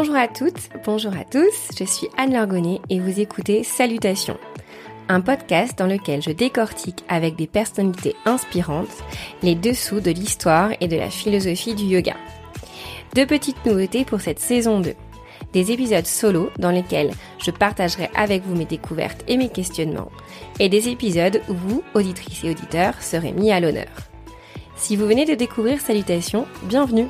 Bonjour 0.00 0.14
à 0.14 0.28
toutes, 0.28 0.68
bonjour 0.84 1.12
à 1.16 1.24
tous, 1.24 1.76
je 1.76 1.82
suis 1.82 2.06
Anne 2.16 2.32
Lorgonnet 2.32 2.80
et 2.88 3.00
vous 3.00 3.18
écoutez 3.18 3.64
Salutations, 3.64 4.38
un 5.08 5.20
podcast 5.20 5.76
dans 5.76 5.88
lequel 5.88 6.22
je 6.22 6.30
décortique 6.30 7.02
avec 7.08 7.34
des 7.34 7.48
personnalités 7.48 8.14
inspirantes 8.24 9.02
les 9.42 9.56
dessous 9.56 9.98
de 9.98 10.12
l'histoire 10.12 10.70
et 10.80 10.86
de 10.86 10.94
la 10.94 11.10
philosophie 11.10 11.74
du 11.74 11.82
yoga. 11.82 12.14
Deux 13.16 13.26
petites 13.26 13.66
nouveautés 13.66 14.04
pour 14.04 14.20
cette 14.20 14.38
saison 14.38 14.78
2. 14.78 14.94
Des 15.52 15.72
épisodes 15.72 16.06
solo 16.06 16.50
dans 16.60 16.70
lesquels 16.70 17.10
je 17.44 17.50
partagerai 17.50 18.08
avec 18.14 18.44
vous 18.44 18.54
mes 18.54 18.66
découvertes 18.66 19.24
et 19.26 19.36
mes 19.36 19.48
questionnements, 19.48 20.12
et 20.60 20.68
des 20.68 20.90
épisodes 20.90 21.42
où 21.48 21.54
vous, 21.54 21.82
auditrices 21.94 22.44
et 22.44 22.50
auditeurs, 22.50 23.02
serez 23.02 23.32
mis 23.32 23.50
à 23.50 23.58
l'honneur. 23.58 23.88
Si 24.76 24.94
vous 24.94 25.08
venez 25.08 25.24
de 25.24 25.34
découvrir 25.34 25.80
Salutations, 25.80 26.46
bienvenue 26.62 27.08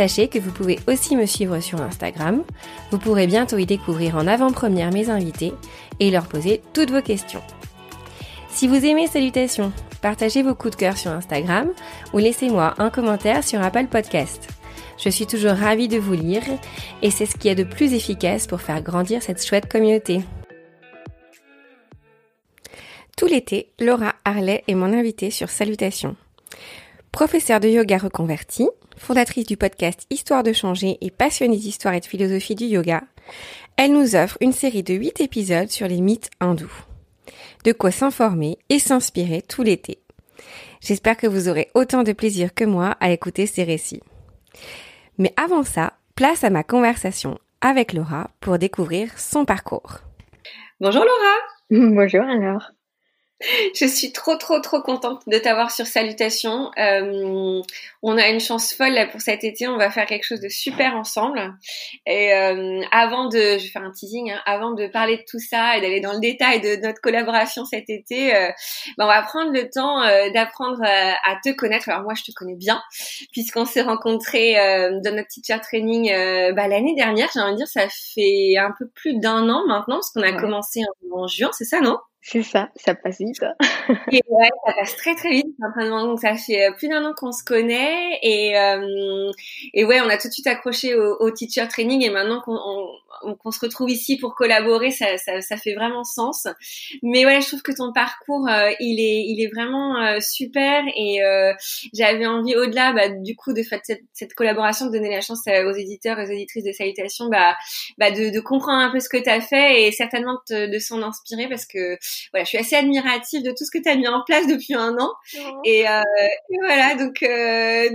Sachez 0.00 0.28
que 0.28 0.38
vous 0.38 0.50
pouvez 0.50 0.78
aussi 0.88 1.14
me 1.14 1.26
suivre 1.26 1.60
sur 1.60 1.82
Instagram. 1.82 2.42
Vous 2.90 2.96
pourrez 2.96 3.26
bientôt 3.26 3.58
y 3.58 3.66
découvrir 3.66 4.16
en 4.16 4.26
avant-première 4.26 4.90
mes 4.90 5.10
invités 5.10 5.52
et 5.98 6.10
leur 6.10 6.26
poser 6.26 6.62
toutes 6.72 6.90
vos 6.90 7.02
questions. 7.02 7.42
Si 8.48 8.66
vous 8.66 8.82
aimez 8.82 9.08
Salutations, 9.08 9.74
partagez 10.00 10.42
vos 10.42 10.54
coups 10.54 10.74
de 10.74 10.80
cœur 10.80 10.96
sur 10.96 11.10
Instagram 11.10 11.68
ou 12.14 12.18
laissez-moi 12.18 12.76
un 12.78 12.88
commentaire 12.88 13.44
sur 13.44 13.60
Apple 13.60 13.88
Podcast. 13.88 14.48
Je 14.96 15.10
suis 15.10 15.26
toujours 15.26 15.52
ravie 15.52 15.88
de 15.88 15.98
vous 15.98 16.14
lire 16.14 16.44
et 17.02 17.10
c'est 17.10 17.26
ce 17.26 17.36
qui 17.36 17.48
est 17.48 17.54
de 17.54 17.64
plus 17.64 17.92
efficace 17.92 18.46
pour 18.46 18.62
faire 18.62 18.80
grandir 18.80 19.22
cette 19.22 19.44
chouette 19.44 19.70
communauté. 19.70 20.22
Tout 23.18 23.26
l'été, 23.26 23.68
Laura 23.78 24.14
Harley 24.24 24.64
est 24.66 24.74
mon 24.74 24.94
invitée 24.94 25.30
sur 25.30 25.50
Salutations. 25.50 26.16
Professeure 27.12 27.60
de 27.60 27.68
yoga 27.68 27.98
reconvertie, 27.98 28.70
fondatrice 29.00 29.46
du 29.46 29.56
podcast 29.56 30.06
Histoire 30.10 30.42
de 30.42 30.52
changer 30.52 30.98
et 31.00 31.10
passionnée 31.10 31.56
d'histoire 31.56 31.94
et 31.94 32.00
de 32.00 32.04
philosophie 32.04 32.54
du 32.54 32.66
yoga, 32.66 33.02
elle 33.76 33.92
nous 33.92 34.14
offre 34.14 34.36
une 34.40 34.52
série 34.52 34.82
de 34.82 34.94
8 34.94 35.20
épisodes 35.22 35.70
sur 35.70 35.88
les 35.88 36.00
mythes 36.00 36.30
hindous. 36.38 36.84
De 37.64 37.72
quoi 37.72 37.90
s'informer 37.90 38.58
et 38.68 38.78
s'inspirer 38.78 39.42
tout 39.42 39.62
l'été. 39.62 39.98
J'espère 40.80 41.16
que 41.16 41.26
vous 41.26 41.48
aurez 41.48 41.70
autant 41.74 42.02
de 42.02 42.12
plaisir 42.12 42.54
que 42.54 42.64
moi 42.64 42.96
à 43.00 43.10
écouter 43.10 43.46
ces 43.46 43.64
récits. 43.64 44.02
Mais 45.18 45.32
avant 45.36 45.64
ça, 45.64 45.94
place 46.14 46.44
à 46.44 46.50
ma 46.50 46.62
conversation 46.62 47.38
avec 47.62 47.92
Laura 47.94 48.30
pour 48.40 48.58
découvrir 48.58 49.18
son 49.18 49.44
parcours. 49.44 49.98
Bonjour 50.78 51.04
Laura 51.04 51.36
Bonjour 51.94 52.22
alors 52.22 52.70
je 53.74 53.86
suis 53.86 54.12
trop 54.12 54.36
trop 54.36 54.60
trop 54.60 54.82
contente 54.82 55.22
de 55.26 55.38
t'avoir 55.38 55.70
sur 55.70 55.86
Salutations. 55.86 56.70
Euh, 56.78 57.62
on 58.02 58.18
a 58.18 58.28
une 58.28 58.40
chance 58.40 58.74
folle 58.74 58.92
là 58.92 59.06
pour 59.06 59.20
cet 59.20 59.44
été. 59.44 59.66
On 59.66 59.76
va 59.76 59.90
faire 59.90 60.06
quelque 60.06 60.24
chose 60.24 60.40
de 60.40 60.48
super 60.48 60.94
ensemble. 60.94 61.54
Et 62.06 62.34
euh, 62.34 62.82
avant 62.92 63.28
de, 63.28 63.38
je 63.38 63.62
vais 63.62 63.68
faire 63.68 63.82
un 63.82 63.92
teasing, 63.92 64.30
hein, 64.30 64.40
avant 64.44 64.72
de 64.72 64.86
parler 64.86 65.18
de 65.18 65.24
tout 65.28 65.38
ça 65.38 65.76
et 65.76 65.80
d'aller 65.80 66.00
dans 66.00 66.12
le 66.12 66.20
détail 66.20 66.60
de 66.60 66.76
notre 66.82 67.00
collaboration 67.00 67.64
cet 67.64 67.88
été, 67.88 68.34
euh, 68.34 68.50
ben 68.98 69.04
on 69.04 69.08
va 69.08 69.22
prendre 69.22 69.52
le 69.52 69.70
temps 69.70 70.02
euh, 70.02 70.30
d'apprendre 70.30 70.82
à, 70.82 71.36
te 71.42 71.50
connaître. 71.50 71.88
Alors 71.88 72.02
moi, 72.02 72.14
je 72.14 72.24
te 72.24 72.32
connais 72.32 72.56
bien 72.56 72.82
puisqu'on 73.32 73.64
s'est 73.64 73.82
rencontrés 73.82 74.58
euh, 74.58 75.00
dans 75.02 75.14
notre 75.14 75.28
teacher 75.28 75.60
training 75.60 76.10
bah, 76.54 76.68
l'année 76.68 76.94
dernière. 76.94 77.28
J'ai 77.32 77.40
envie 77.40 77.52
de 77.52 77.58
dire, 77.58 77.68
ça 77.68 77.86
fait 77.88 78.56
un 78.58 78.72
peu 78.78 78.86
plus 78.88 79.18
d'un 79.18 79.48
an 79.48 79.66
maintenant 79.66 79.96
parce 79.96 80.10
qu'on 80.10 80.22
a 80.22 80.32
commencé 80.32 80.80
en 81.12 81.26
juin, 81.26 81.50
c'est 81.52 81.64
ça, 81.64 81.80
non? 81.80 81.98
C'est 82.22 82.42
ça, 82.42 82.68
ça 82.76 82.94
passe 82.94 83.18
vite. 83.18 83.42
et 84.12 84.20
ouais, 84.28 84.48
ça 84.66 84.72
passe 84.74 84.96
très 84.96 85.14
très 85.14 85.30
vite. 85.30 85.46
Donc 85.58 86.20
ça 86.20 86.34
fait 86.36 86.68
euh, 86.68 86.72
plus 86.72 86.88
d'un 86.88 87.02
an 87.04 87.14
qu'on 87.16 87.32
se 87.32 87.42
connaît 87.42 88.18
et 88.22 88.58
euh, 88.58 89.30
et 89.72 89.84
ouais, 89.84 90.00
on 90.02 90.08
a 90.08 90.18
tout 90.18 90.28
de 90.28 90.32
suite 90.32 90.46
accroché 90.46 90.94
au, 90.94 91.16
au 91.20 91.30
teacher 91.30 91.66
training 91.68 92.04
et 92.04 92.10
maintenant 92.10 92.42
qu'on 92.42 92.58
qu'on 93.38 93.50
se 93.50 93.60
retrouve 93.60 93.90
ici 93.90 94.16
pour 94.16 94.34
collaborer, 94.34 94.90
ça, 94.90 95.18
ça, 95.18 95.40
ça, 95.40 95.56
fait 95.56 95.74
vraiment 95.74 96.04
sens. 96.04 96.46
Mais 97.02 97.26
ouais, 97.26 97.40
je 97.42 97.48
trouve 97.48 97.60
que 97.60 97.72
ton 97.72 97.92
parcours, 97.92 98.48
euh, 98.48 98.70
il 98.80 98.98
est, 98.98 99.24
il 99.26 99.42
est 99.42 99.48
vraiment 99.48 99.96
euh, 100.00 100.20
super 100.20 100.82
et 100.96 101.20
j'avais 101.92 102.26
envie 102.26 102.56
au-delà, 102.56 102.92
bah, 102.92 103.08
du 103.08 103.36
coup, 103.36 103.52
de 103.52 103.62
faire 103.62 103.80
cette, 103.84 104.02
cette, 104.14 104.34
collaboration, 104.34 104.86
de 104.86 104.92
donner 104.92 105.10
la 105.10 105.20
chance 105.20 105.40
aux 105.46 105.72
éditeurs 105.72 106.18
et 106.18 106.24
aux 106.24 106.30
éditrices 106.30 106.64
de 106.64 106.72
Salutations, 106.72 107.28
bah, 107.28 107.56
bah 107.98 108.10
de, 108.10 108.30
de, 108.30 108.40
comprendre 108.40 108.78
un 108.78 108.90
peu 108.90 109.00
ce 109.00 109.08
que 109.08 109.22
tu 109.22 109.28
as 109.28 109.40
fait 109.40 109.82
et 109.82 109.92
certainement 109.92 110.38
de 110.48 110.78
s'en 110.78 111.02
inspirer 111.02 111.48
parce 111.48 111.66
que 111.66 111.98
voilà, 112.32 112.44
je 112.44 112.48
suis 112.48 112.58
assez 112.58 112.76
admirative 112.76 113.42
de 113.42 113.50
tout 113.50 113.64
ce 113.64 113.70
que 113.70 113.82
tu 113.82 113.88
as 113.88 113.96
mis 113.96 114.08
en 114.08 114.22
place 114.24 114.46
depuis 114.46 114.74
un 114.74 114.96
an. 114.98 115.10
Et, 115.64 115.80
et, 115.80 116.58
voilà, 116.62 116.94
donc, 116.94 117.24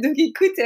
donc 0.02 0.14
écoute. 0.18 0.59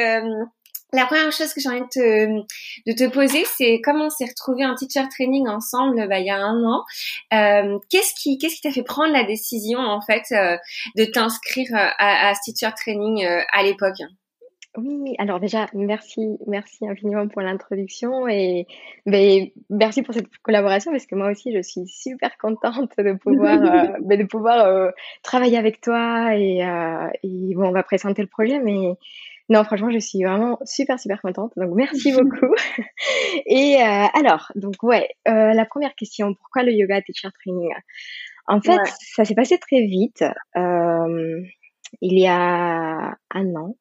La 0.91 1.05
première 1.05 1.31
chose 1.31 1.53
que 1.53 1.61
j'ai 1.61 1.69
envie 1.69 1.81
de 1.81 1.87
te, 1.87 2.89
de 2.89 2.95
te 2.95 3.13
poser, 3.13 3.45
c'est 3.45 3.79
comment 3.83 4.05
on 4.05 4.09
s'est 4.09 4.25
retrouvé 4.25 4.65
en 4.65 4.73
teacher 4.73 5.07
training 5.09 5.47
ensemble 5.47 6.07
bah, 6.07 6.17
il 6.17 6.25
y 6.25 6.31
a 6.31 6.37
un 6.37 6.63
an. 6.63 6.83
Euh, 7.31 7.77
qu'est-ce 7.91 8.13
qui 8.15 8.39
qu'est-ce 8.39 8.55
qui 8.55 8.61
t'a 8.61 8.71
fait 8.71 8.83
prendre 8.83 9.13
la 9.13 9.23
décision 9.23 9.79
en 9.79 10.01
fait 10.01 10.23
euh, 10.31 10.57
de 10.95 11.05
t'inscrire 11.05 11.67
euh, 11.73 11.89
à, 11.99 12.29
à, 12.29 12.33
ce 12.33 12.51
teacher 12.51 12.73
training 12.75 13.23
euh, 13.23 13.43
à 13.53 13.61
l'époque? 13.61 14.01
Oui, 14.77 15.15
alors 15.17 15.39
déjà, 15.39 15.67
merci, 15.73 16.37
merci 16.47 16.87
infiniment 16.87 17.27
pour 17.27 17.41
l'introduction 17.41 18.27
et 18.27 18.67
ben, 19.05 19.47
merci 19.69 20.03
pour 20.03 20.13
cette 20.13 20.29
collaboration 20.43 20.91
parce 20.91 21.05
que 21.05 21.15
moi 21.15 21.31
aussi, 21.31 21.51
je 21.53 21.61
suis 21.61 21.87
super 21.87 22.37
contente 22.37 22.91
de 22.97 23.13
pouvoir, 23.13 23.59
euh, 23.63 23.97
ben, 24.01 24.19
de 24.19 24.25
pouvoir 24.25 24.91
travailler 25.23 25.57
avec 25.57 25.81
toi 25.81 26.35
et, 26.35 26.59
et 27.23 27.55
bon, 27.55 27.69
on 27.69 27.71
va 27.71 27.83
présenter 27.83 28.21
le 28.21 28.27
projet, 28.27 28.59
mais 28.59 28.95
non, 29.49 29.63
franchement, 29.63 29.89
je 29.89 29.97
suis 29.97 30.23
vraiment 30.23 30.59
super, 30.63 30.99
super 30.99 31.21
contente. 31.21 31.51
Donc, 31.57 31.73
merci 31.73 32.11
beaucoup. 32.13 32.53
Et 33.47 33.77
euh, 33.81 34.05
alors, 34.13 34.51
donc, 34.55 34.75
ouais, 34.83 35.09
euh, 35.27 35.53
la 35.53 35.65
première 35.65 35.95
question, 35.95 36.35
pourquoi 36.35 36.63
le 36.63 36.71
yoga 36.71 37.01
teacher 37.01 37.29
training? 37.43 37.71
En 38.47 38.61
fait, 38.61 38.79
ça 39.15 39.25
s'est 39.25 39.35
passé 39.35 39.57
très 39.57 39.81
vite. 39.81 40.23
Euh, 40.55 41.41
il 42.01 42.19
y 42.19 42.27
a 42.27 43.15
un 43.31 43.55
an. 43.55 43.75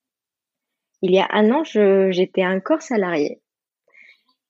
Il 1.02 1.12
y 1.12 1.18
a 1.18 1.28
un 1.30 1.50
an, 1.50 1.62
j'étais 1.64 2.46
encore 2.46 2.82
salariée. 2.82 3.40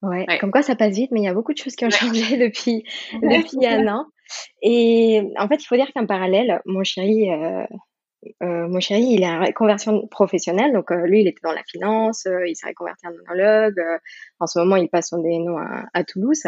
Ouais, 0.03 0.27
comme 0.41 0.53
quoi 0.53 0.63
ça 0.63 0.77
passe 0.77 0.95
vite, 0.95 1.11
mais 1.11 1.21
il 1.21 1.25
y 1.25 1.29
a 1.29 1.35
beaucoup 1.35 1.53
de 1.53 1.59
choses 1.59 1.75
qui 1.75 1.85
ont 1.85 1.91
changé 1.91 2.37
depuis, 2.39 2.85
depuis 3.15 3.67
un 3.67 3.89
an. 3.89 4.07
Et 4.63 5.23
en 5.37 5.49
fait, 5.49 5.57
il 5.57 5.67
faut 5.67 5.77
dire 5.77 5.91
qu'en 5.95 6.07
parallèle, 6.07 6.61
mon 6.67 6.85
chéri, 6.85 7.31
euh, 7.33 7.65
euh, 8.43 8.69
mon 8.69 8.79
chéri, 8.79 9.03
il 9.11 9.23
est 9.23 9.29
en 9.29 9.45
conversion 9.53 10.07
professionnelle, 10.07 10.73
donc 10.73 10.93
euh, 10.93 11.07
lui, 11.07 11.23
il 11.23 11.29
était 11.29 11.41
dans 11.43 11.53
la 11.53 11.63
finance, 11.65 12.29
il 12.47 12.55
s'est 12.55 12.69
reconverti 12.69 13.09
en 13.09 13.11
monologue. 13.11 13.81
En 14.39 14.47
ce 14.47 14.61
moment, 14.61 14.77
il 14.77 14.89
passe 14.89 15.09
son 15.09 15.19
DNO 15.19 15.57
à, 15.57 15.85
à 15.93 16.05
Toulouse. 16.05 16.45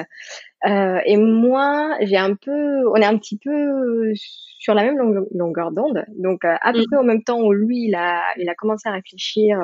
et 0.64 1.16
moi, 1.16 1.96
j'ai 2.02 2.18
un 2.18 2.36
peu, 2.36 2.88
on 2.88 2.96
est 2.96 3.04
un 3.04 3.18
petit 3.18 3.38
peu 3.38 4.12
sur 4.14 4.74
la 4.74 4.84
même 4.84 4.98
longueur 5.32 5.72
d'onde. 5.72 6.04
Donc, 6.18 6.44
à 6.44 6.72
peu 6.72 6.80
mmh. 6.80 6.86
près 6.90 7.00
au 7.00 7.04
même 7.04 7.24
temps 7.24 7.40
où 7.40 7.52
lui, 7.52 7.86
il 7.86 7.96
a, 7.96 8.22
il 8.36 8.48
a 8.48 8.54
commencé 8.54 8.88
à 8.88 8.92
réfléchir 8.92 9.58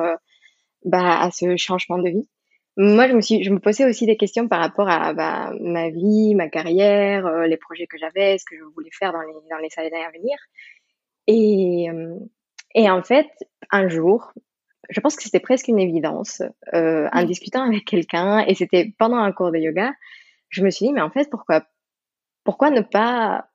bah, 0.89 1.19
à 1.19 1.31
ce 1.31 1.55
changement 1.57 1.97
de 1.97 2.09
vie. 2.09 2.29
Moi, 2.77 3.07
je 3.07 3.13
me 3.13 3.21
suis, 3.21 3.43
je 3.43 3.51
me 3.51 3.59
posais 3.59 3.85
aussi 3.85 4.05
des 4.05 4.17
questions 4.17 4.47
par 4.47 4.59
rapport 4.59 4.87
à 4.87 5.13
bah, 5.13 5.51
ma 5.59 5.89
vie, 5.89 6.35
ma 6.35 6.47
carrière, 6.47 7.27
les 7.47 7.57
projets 7.57 7.87
que 7.87 7.97
j'avais, 7.97 8.37
ce 8.37 8.45
que 8.45 8.55
je 8.55 8.63
voulais 8.63 8.91
faire 8.91 9.11
dans 9.13 9.21
les, 9.21 9.33
dans 9.49 9.57
les 9.57 9.69
années 9.77 10.05
à 10.05 10.11
venir. 10.11 10.37
Et, 11.25 11.89
euh, 11.89 12.15
et 12.75 12.89
en 12.89 13.01
fait, 13.01 13.27
un 13.71 13.89
jour, 13.89 14.31
je 14.89 14.99
pense 14.99 15.15
que 15.15 15.23
c'était 15.23 15.39
presque 15.39 15.67
une 15.67 15.79
évidence, 15.79 16.41
euh, 16.73 17.09
en 17.11 17.23
discutant 17.23 17.63
avec 17.63 17.85
quelqu'un, 17.85 18.39
et 18.47 18.55
c'était 18.55 18.93
pendant 18.97 19.17
un 19.17 19.31
cours 19.31 19.51
de 19.51 19.57
yoga, 19.57 19.91
je 20.49 20.63
me 20.63 20.69
suis 20.69 20.85
dit, 20.85 20.93
mais 20.93 21.01
en 21.01 21.09
fait, 21.09 21.29
pourquoi, 21.29 21.65
pourquoi 22.43 22.69
ne 22.69 22.81
pas 22.81 23.49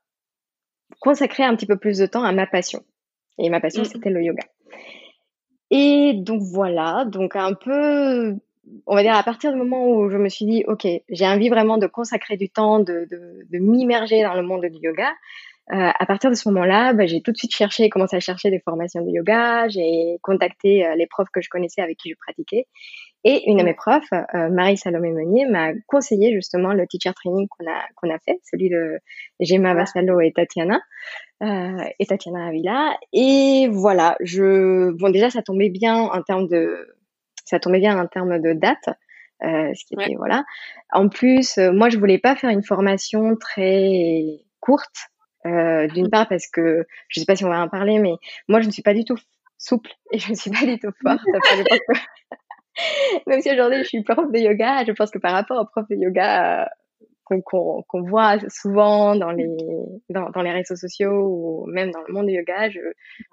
consacrer 1.00 1.44
un 1.44 1.56
petit 1.56 1.66
peu 1.66 1.78
plus 1.78 1.98
de 1.98 2.06
temps 2.06 2.24
à 2.24 2.32
ma 2.32 2.46
passion? 2.46 2.82
Et 3.38 3.48
ma 3.48 3.60
passion, 3.60 3.82
mmh. 3.82 3.86
c'était 3.86 4.10
le 4.10 4.22
yoga. 4.22 4.44
Et 5.74 6.12
donc 6.12 6.42
voilà, 6.42 7.06
donc 7.06 7.34
un 7.34 7.54
peu, 7.54 8.36
on 8.86 8.94
va 8.94 9.02
dire 9.02 9.14
à 9.14 9.22
partir 9.22 9.52
du 9.52 9.58
moment 9.58 9.88
où 9.88 10.10
je 10.10 10.18
me 10.18 10.28
suis 10.28 10.44
dit, 10.44 10.64
ok, 10.66 10.86
j'ai 11.08 11.26
envie 11.26 11.48
vraiment 11.48 11.78
de 11.78 11.86
consacrer 11.86 12.36
du 12.36 12.50
temps, 12.50 12.78
de, 12.78 13.08
de, 13.10 13.46
de 13.50 13.58
m'immerger 13.58 14.22
dans 14.22 14.34
le 14.34 14.42
monde 14.42 14.66
du 14.66 14.78
yoga, 14.86 15.08
euh, 15.70 15.90
à 15.98 16.06
partir 16.06 16.28
de 16.28 16.34
ce 16.34 16.48
moment-là, 16.50 16.92
bah, 16.92 17.06
j'ai 17.06 17.22
tout 17.22 17.32
de 17.32 17.36
suite 17.36 17.54
cherché, 17.54 17.88
commencé 17.88 18.16
à 18.16 18.20
chercher 18.20 18.50
des 18.50 18.60
formations 18.60 19.00
de 19.02 19.10
yoga. 19.10 19.68
J'ai 19.68 20.18
contacté 20.20 20.84
euh, 20.84 20.96
les 20.96 21.06
profs 21.06 21.30
que 21.32 21.40
je 21.40 21.48
connaissais 21.48 21.80
avec 21.80 21.96
qui 21.96 22.10
je 22.10 22.16
pratiquais. 22.16 22.66
Et 23.24 23.48
une 23.48 23.58
de 23.58 23.62
mes 23.62 23.74
profs, 23.74 24.12
euh, 24.12 24.48
Marie 24.50 24.76
Salomé 24.76 25.12
Meunier, 25.12 25.46
m'a 25.46 25.72
conseillé 25.86 26.34
justement 26.34 26.72
le 26.72 26.86
teacher 26.88 27.12
training 27.14 27.46
qu'on 27.48 27.70
a 27.70 27.80
qu'on 27.94 28.12
a 28.12 28.18
fait, 28.18 28.40
celui 28.42 28.68
de 28.68 28.98
Gemma 29.40 29.74
Vassalo 29.74 30.20
et 30.20 30.32
Tatiana 30.32 30.80
euh, 31.42 31.84
et 31.98 32.06
Tatiana 32.06 32.46
Avila. 32.46 32.96
Et 33.12 33.68
voilà, 33.70 34.16
je 34.20 34.90
bon 34.92 35.10
déjà 35.10 35.30
ça 35.30 35.42
tombait 35.42 35.70
bien 35.70 35.96
en 35.96 36.22
termes 36.22 36.48
de 36.48 36.88
ça 37.44 37.58
tombait 37.58 37.80
bien 37.80 37.98
en 37.98 38.06
termes 38.06 38.40
de 38.40 38.52
date. 38.52 38.88
Euh, 39.44 39.72
ce 39.74 39.84
qui 39.84 39.94
était 39.94 40.14
voilà. 40.16 40.44
En 40.92 41.08
plus, 41.08 41.58
moi 41.58 41.88
je 41.88 41.98
voulais 41.98 42.18
pas 42.18 42.36
faire 42.36 42.50
une 42.50 42.62
formation 42.62 43.36
très 43.36 44.44
courte 44.60 45.10
euh, 45.44 45.88
D'une 45.88 46.08
part 46.08 46.28
parce 46.28 46.46
que, 46.46 46.86
je 47.08 47.20
sais 47.20 47.26
pas 47.26 47.34
si 47.34 47.44
on 47.44 47.48
va 47.48 47.60
en 47.60 47.68
parler, 47.68 47.98
mais 47.98 48.14
moi 48.48 48.60
je 48.60 48.66
ne 48.66 48.72
suis 48.72 48.82
pas 48.82 48.94
du 48.94 49.04
tout 49.04 49.18
souple 49.58 49.90
et 50.12 50.18
je 50.18 50.30
ne 50.30 50.36
suis 50.36 50.50
pas 50.50 50.64
du 50.64 50.78
tout 50.78 50.92
forte. 51.02 51.20
Même 53.26 53.42
si 53.42 53.50
aujourd'hui 53.50 53.78
je 53.78 53.88
suis 53.88 54.02
prof 54.02 54.30
de 54.30 54.38
yoga, 54.38 54.84
je 54.84 54.92
pense 54.92 55.10
que 55.10 55.18
par 55.18 55.32
rapport 55.32 55.60
aux 55.60 55.66
profs 55.66 55.88
de 55.90 55.96
yoga 55.96 56.70
euh, 57.32 57.40
qu'on 57.86 58.02
voit 58.02 58.38
souvent 58.48 59.16
dans 59.16 59.30
les, 59.30 59.48
dans, 60.10 60.30
dans, 60.30 60.42
les 60.42 60.52
réseaux 60.52 60.76
sociaux 60.76 61.12
ou 61.12 61.66
même 61.66 61.90
dans 61.90 62.02
le 62.06 62.12
monde 62.12 62.26
du 62.26 62.34
yoga, 62.34 62.70
je, 62.70 62.80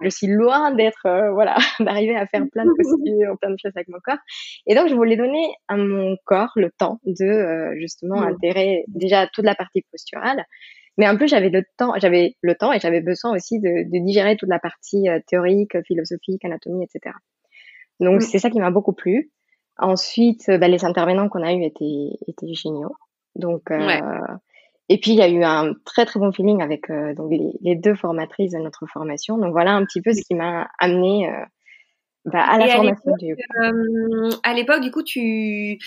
je 0.01 0.10
suis 0.10 0.28
loin 0.28 0.74
d'être, 0.74 1.06
euh, 1.06 1.31
voilà, 1.31 1.56
d'arriver 1.80 2.16
à 2.16 2.25
faire 2.28 2.46
plein 2.51 2.66
de 2.66 2.72
postures, 2.75 3.38
plein 3.40 3.51
de 3.51 3.57
choses 3.57 3.72
avec 3.75 3.88
mon 3.90 4.00
corps. 4.04 4.18
Et 4.68 4.75
donc, 4.75 4.88
je 4.90 4.96
voulais 4.96 5.18
donner 5.18 5.54
à 5.68 5.78
mon 5.78 6.16
corps 6.25 6.51
le 6.56 6.72
temps 6.72 7.00
de 7.06 7.25
euh, 7.25 7.75
justement 7.78 8.22
mmh. 8.22 8.34
intégrer 8.34 8.84
déjà 8.88 9.28
toute 9.28 9.46
la 9.46 9.56
partie 9.56 9.84
posturale. 9.92 10.44
Mais 10.98 11.07
en 11.07 11.16
plus, 11.16 11.28
j'avais 11.28 11.50
le 11.50 11.63
temps, 11.78 11.94
j'avais 11.98 12.36
le 12.42 12.56
temps 12.56 12.74
et 12.74 12.80
j'avais 12.80 13.01
besoin 13.01 13.34
aussi 13.34 13.60
de, 13.60 13.90
de, 13.90 14.06
digérer 14.06 14.36
toute 14.36 14.50
la 14.50 14.60
partie 14.60 15.07
théorique, 15.28 15.81
philosophique, 15.86 16.44
anatomie, 16.44 16.84
etc. 16.84 17.16
Donc, 18.00 18.18
mmh. 18.18 18.22
c'est 18.22 18.40
ça 18.40 18.50
qui 18.50 18.60
m'a 18.60 18.72
beaucoup 18.72 18.94
plu. 18.94 19.31
Ensuite, 19.78 20.48
bah, 20.48 20.68
les 20.68 20.84
intervenants 20.84 21.30
qu'on 21.30 21.42
a 21.42 21.54
eus 21.54 21.63
étaient, 21.63 22.18
étaient 22.28 22.54
géniaux. 22.54 22.94
Donc, 23.39 23.71
euh, 23.71 24.19
et 24.89 24.97
puis 25.00 25.12
il 25.12 25.18
y 25.18 25.21
a 25.21 25.30
eu 25.30 25.44
un 25.44 25.74
très 25.86 26.06
très 26.06 26.19
bon 26.19 26.31
feeling 26.31 26.62
avec 26.62 26.89
euh, 26.89 27.13
donc 27.13 27.31
les, 27.31 27.51
les, 27.62 27.75
deux 27.75 27.95
formatrices 27.95 28.51
de 28.51 28.59
notre 28.59 28.86
formation. 28.86 29.38
Donc 29.38 29.51
voilà 29.51 29.71
un 29.71 29.86
petit 29.86 30.01
peu 30.01 30.13
ce 30.13 30.21
qui 30.21 30.36
m'a 30.36 30.69
amené 30.77 31.30
euh, 31.30 31.45
bah, 32.25 32.44
à 32.44 32.57
la 32.57 32.68
formation 32.68 33.15
du. 33.18 33.36
à 34.44 34.53
l'époque, 34.53 34.81
du 34.81 34.91
coup, 34.91 35.03
tu 35.03 35.80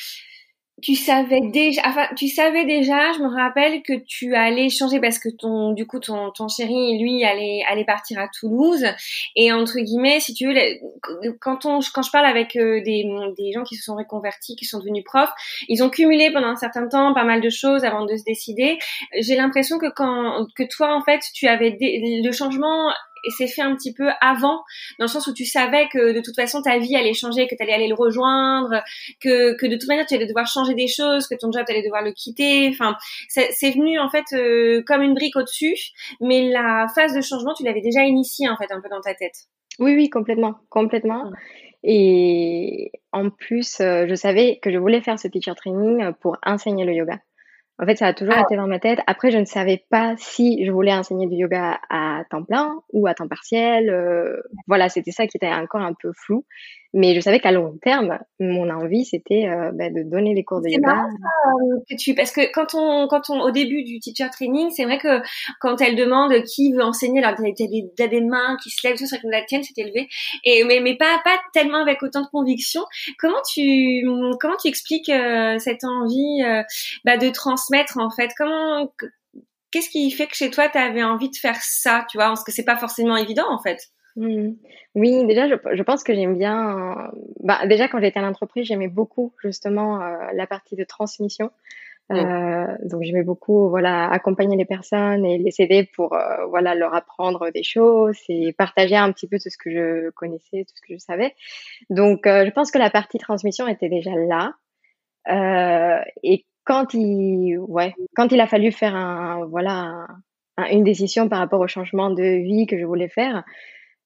tu 0.80 0.94
savais 0.96 1.40
déjà, 1.52 1.82
enfin, 1.84 2.08
tu 2.16 2.28
savais 2.28 2.64
déjà, 2.64 3.12
je 3.12 3.18
me 3.20 3.28
rappelle 3.28 3.82
que 3.82 3.92
tu 3.92 4.34
allais 4.34 4.68
changer 4.68 5.00
parce 5.00 5.18
que 5.18 5.28
ton, 5.28 5.72
du 5.72 5.86
coup, 5.86 6.00
ton, 6.00 6.30
ton 6.30 6.48
chéri, 6.48 6.98
lui, 6.98 7.24
allait, 7.24 7.62
allait 7.68 7.84
partir 7.84 8.18
à 8.18 8.28
Toulouse. 8.28 8.84
Et 9.36 9.52
entre 9.52 9.78
guillemets, 9.78 10.18
si 10.20 10.34
tu 10.34 10.46
veux, 10.46 10.54
quand 11.40 11.66
on, 11.66 11.80
quand 11.94 12.02
je 12.02 12.10
parle 12.10 12.26
avec 12.26 12.56
euh, 12.56 12.82
des, 12.82 13.04
des 13.36 13.52
gens 13.52 13.64
qui 13.64 13.76
se 13.76 13.84
sont 13.84 13.96
reconvertis, 13.96 14.56
qui 14.56 14.64
sont 14.64 14.78
devenus 14.78 15.04
profs, 15.04 15.32
ils 15.68 15.82
ont 15.84 15.90
cumulé 15.90 16.32
pendant 16.32 16.48
un 16.48 16.56
certain 16.56 16.88
temps 16.88 17.12
pas 17.14 17.24
mal 17.24 17.40
de 17.40 17.50
choses 17.50 17.84
avant 17.84 18.04
de 18.04 18.16
se 18.16 18.24
décider. 18.24 18.78
J'ai 19.20 19.36
l'impression 19.36 19.78
que 19.78 19.90
quand, 19.94 20.46
que 20.56 20.64
toi, 20.64 20.96
en 20.96 21.02
fait, 21.02 21.20
tu 21.34 21.46
avais 21.46 21.76
le 21.80 22.32
changement 22.32 22.92
et 23.24 23.30
c'est 23.30 23.46
fait 23.46 23.62
un 23.62 23.74
petit 23.74 23.92
peu 23.92 24.08
avant, 24.20 24.62
dans 24.98 25.04
le 25.04 25.08
sens 25.08 25.26
où 25.26 25.34
tu 25.34 25.44
savais 25.44 25.88
que 25.88 26.12
de 26.12 26.20
toute 26.20 26.34
façon 26.34 26.62
ta 26.62 26.78
vie 26.78 26.96
allait 26.96 27.14
changer, 27.14 27.46
que 27.46 27.54
tu 27.54 27.62
allais 27.62 27.72
aller 27.72 27.88
le 27.88 27.94
rejoindre, 27.94 28.82
que, 29.20 29.56
que 29.56 29.66
de 29.66 29.76
toute 29.76 29.88
manière 29.88 30.06
tu 30.06 30.14
allais 30.14 30.26
devoir 30.26 30.46
changer 30.46 30.74
des 30.74 30.88
choses, 30.88 31.26
que 31.26 31.34
ton 31.34 31.50
job 31.52 31.64
tu 31.66 31.72
allais 31.72 31.82
devoir 31.82 32.02
le 32.02 32.12
quitter. 32.12 32.68
Enfin, 32.68 32.96
c'est 33.28 33.70
venu 33.70 33.98
en 33.98 34.10
fait 34.10 34.24
euh, 34.32 34.82
comme 34.86 35.02
une 35.02 35.14
brique 35.14 35.36
au-dessus, 35.36 35.76
mais 36.20 36.50
la 36.50 36.86
phase 36.94 37.14
de 37.14 37.20
changement 37.20 37.54
tu 37.54 37.64
l'avais 37.64 37.80
déjà 37.80 38.04
initiée 38.04 38.48
en 38.48 38.56
fait 38.56 38.72
un 38.72 38.80
peu 38.80 38.88
dans 38.88 39.00
ta 39.00 39.14
tête. 39.14 39.34
Oui, 39.78 39.94
oui, 39.94 40.10
complètement, 40.10 40.56
complètement. 40.68 41.30
Et 41.82 42.92
en 43.12 43.30
plus, 43.30 43.80
euh, 43.80 44.06
je 44.08 44.14
savais 44.14 44.58
que 44.62 44.70
je 44.70 44.78
voulais 44.78 45.00
faire 45.00 45.18
ce 45.18 45.28
teacher 45.28 45.54
training 45.56 46.12
pour 46.20 46.36
enseigner 46.44 46.84
le 46.84 46.94
yoga. 46.94 47.18
En 47.78 47.86
fait, 47.86 47.96
ça 47.96 48.06
a 48.08 48.14
toujours 48.14 48.34
ah. 48.36 48.42
été 48.42 48.56
dans 48.56 48.66
ma 48.66 48.78
tête. 48.78 49.00
Après, 49.06 49.30
je 49.30 49.38
ne 49.38 49.44
savais 49.44 49.84
pas 49.90 50.14
si 50.16 50.64
je 50.64 50.70
voulais 50.70 50.92
enseigner 50.92 51.26
du 51.26 51.36
yoga 51.36 51.80
à 51.90 52.22
temps 52.30 52.44
plein 52.44 52.80
ou 52.92 53.06
à 53.06 53.14
temps 53.14 53.28
partiel. 53.28 53.90
Euh, 53.90 54.40
voilà, 54.66 54.88
c'était 54.88 55.10
ça 55.10 55.26
qui 55.26 55.36
était 55.36 55.52
encore 55.52 55.80
un 55.80 55.94
peu 55.94 56.12
flou. 56.14 56.44
Mais 56.94 57.14
je 57.14 57.20
savais 57.20 57.40
qu'à 57.40 57.52
long 57.52 57.78
terme, 57.82 58.18
mon 58.38 58.68
envie, 58.68 59.06
c'était 59.06 59.48
euh, 59.48 59.70
bah, 59.72 59.88
de 59.88 60.02
donner 60.02 60.34
des 60.34 60.44
cours 60.44 60.60
de 60.60 60.68
yoga. 60.68 60.94
Marrant, 60.94 61.08
euh, 61.08 61.80
que 61.88 61.96
tu, 61.96 62.14
parce 62.14 62.32
que 62.32 62.52
quand 62.52 62.74
on, 62.74 63.08
quand 63.08 63.30
on, 63.30 63.40
au 63.40 63.50
début 63.50 63.82
du 63.82 63.98
teacher 63.98 64.28
training, 64.30 64.70
c'est 64.70 64.84
vrai 64.84 64.98
que 64.98 65.22
quand 65.58 65.80
elle 65.80 65.96
demande 65.96 66.34
qui 66.42 66.72
veut 66.72 66.82
enseigner, 66.82 67.24
alors 67.24 67.38
il 67.40 67.54
y 67.58 68.02
a 68.02 68.08
des, 68.08 68.20
mains 68.20 68.58
qui 68.62 68.68
se 68.68 68.86
lèvent, 68.86 68.96
c'est 68.96 69.08
vrai 69.08 69.20
que 69.20 69.28
la 69.28 69.42
tienne 69.42 69.62
s'est 69.62 69.72
élevée, 69.78 70.08
et 70.44 70.64
mais, 70.64 70.80
mais 70.80 70.96
pas, 70.96 71.18
pas 71.24 71.38
tellement 71.54 71.80
avec 71.80 72.02
autant 72.02 72.20
de 72.20 72.28
conviction. 72.28 72.82
Comment 73.18 73.40
tu, 73.50 74.06
comment 74.38 74.56
tu 74.60 74.68
expliques 74.68 75.08
euh, 75.08 75.58
cette 75.58 75.84
envie 75.84 76.42
bah, 77.04 77.16
de 77.16 77.30
transmettre 77.30 77.96
en 77.98 78.10
fait? 78.10 78.30
Comment, 78.36 78.92
qu'est-ce 79.70 79.88
qui 79.88 80.10
fait 80.10 80.26
que 80.26 80.36
chez 80.36 80.50
toi, 80.50 80.68
tu 80.68 80.76
avais 80.76 81.02
envie 81.02 81.30
de 81.30 81.36
faire 81.36 81.56
ça, 81.62 82.04
tu 82.10 82.18
vois? 82.18 82.26
Parce 82.26 82.44
que 82.44 82.52
c'est 82.52 82.64
pas 82.64 82.76
forcément 82.76 83.16
évident 83.16 83.50
en 83.50 83.58
fait. 83.58 83.78
Mmh. 84.16 84.52
Oui, 84.94 85.26
déjà, 85.26 85.48
je, 85.48 85.54
je 85.72 85.82
pense 85.82 86.04
que 86.04 86.14
j'aime 86.14 86.36
bien. 86.36 87.10
Bah, 87.40 87.66
déjà, 87.66 87.88
quand 87.88 88.00
j'étais 88.00 88.18
à 88.18 88.22
l'entreprise, 88.22 88.66
j'aimais 88.66 88.88
beaucoup 88.88 89.32
justement 89.42 90.02
euh, 90.02 90.16
la 90.34 90.46
partie 90.46 90.76
de 90.76 90.84
transmission. 90.84 91.50
Euh, 92.10 92.66
donc, 92.84 93.02
j'aimais 93.04 93.22
beaucoup, 93.22 93.70
voilà, 93.70 94.10
accompagner 94.10 94.56
les 94.56 94.66
personnes 94.66 95.24
et 95.24 95.38
les 95.38 95.54
aider 95.60 95.88
pour, 95.94 96.12
euh, 96.12 96.44
voilà, 96.50 96.74
leur 96.74 96.94
apprendre 96.94 97.50
des 97.50 97.62
choses 97.62 98.18
et 98.28 98.52
partager 98.52 98.96
un 98.96 99.10
petit 99.12 99.26
peu 99.26 99.38
tout 99.38 99.48
ce 99.48 99.56
que 99.56 99.70
je 99.70 100.10
connaissais, 100.10 100.64
tout 100.64 100.74
ce 100.74 100.82
que 100.82 100.92
je 100.92 100.98
savais. 100.98 101.34
Donc, 101.88 102.22
je 102.26 102.50
pense 102.50 102.70
que 102.70 102.78
la 102.78 102.90
partie 102.90 103.16
transmission 103.16 103.66
était 103.66 103.88
déjà 103.88 104.10
là. 104.14 104.52
et 106.22 106.44
quand 106.64 106.92
il, 106.92 107.58
ouais, 107.58 107.94
quand 108.14 108.30
il 108.30 108.40
a 108.40 108.46
fallu 108.46 108.72
faire 108.72 108.94
un, 108.94 109.46
voilà, 109.46 110.06
une 110.70 110.84
décision 110.84 111.30
par 111.30 111.38
rapport 111.38 111.60
au 111.60 111.66
changement 111.66 112.10
de 112.10 112.22
vie 112.22 112.66
que 112.66 112.78
je 112.78 112.84
voulais 112.84 113.08
faire, 113.08 113.42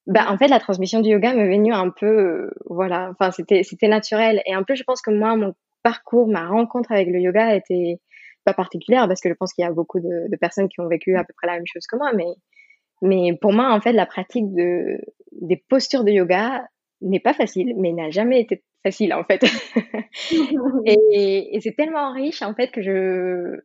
bah, 0.06 0.26
en 0.29 0.38
fait, 0.38 0.49
la 0.49 0.61
transmission 0.61 1.00
du 1.00 1.11
yoga 1.11 1.35
m'est 1.35 1.49
venue 1.49 1.73
un 1.73 1.91
peu, 1.91 2.06
euh, 2.06 2.50
voilà, 2.67 3.11
enfin, 3.11 3.32
c'était, 3.32 3.62
c'était 3.64 3.88
naturel. 3.88 4.41
Et 4.47 4.55
en 4.55 4.62
plus, 4.62 4.76
je 4.76 4.85
pense 4.85 5.03
que 5.03 5.11
moi, 5.11 5.35
mon 5.37 5.55
parcours, 5.82 6.29
ma 6.29 6.47
rencontre 6.47 6.93
avec 6.93 7.08
le 7.08 7.20
yoga 7.20 7.55
était 7.55 7.99
pas 8.44 8.55
particulière 8.55 9.08
parce 9.08 9.20
que 9.20 9.29
je 9.29 9.35
pense 9.35 9.53
qu'il 9.53 9.64
y 9.64 9.67
a 9.67 9.73
beaucoup 9.73 9.99
de, 9.99 10.37
personnes 10.37 10.69
qui 10.69 10.81
ont 10.81 10.88
vécu 10.88 11.17
à 11.17 11.25
peu 11.25 11.32
près 11.37 11.49
la 11.49 11.55
même 11.55 11.67
chose 11.67 11.87
que 11.87 11.97
moi. 11.97 12.12
Mais, 12.14 12.35
mais 13.03 13.37
pour 13.41 13.53
moi, 13.53 13.73
en 13.73 13.81
fait, 13.81 13.93
la 13.93 14.06
pratique 14.06 14.53
de, 14.55 14.99
des 15.32 15.56
postures 15.69 16.05
de 16.05 16.12
yoga 16.12 16.64
n'est 17.00 17.20
pas 17.20 17.35
facile, 17.35 17.75
mais 17.76 17.93
n'a 17.93 18.11
jamais 18.11 18.41
été 18.41 18.62
facile, 18.85 19.12
en 19.12 19.25
fait. 19.25 19.43
et 20.87 21.58
c'est 21.61 21.75
tellement 21.76 22.12
riche, 22.12 22.43
en 22.43 22.55
fait, 22.55 22.70
que 22.70 22.81
je, 22.81 23.61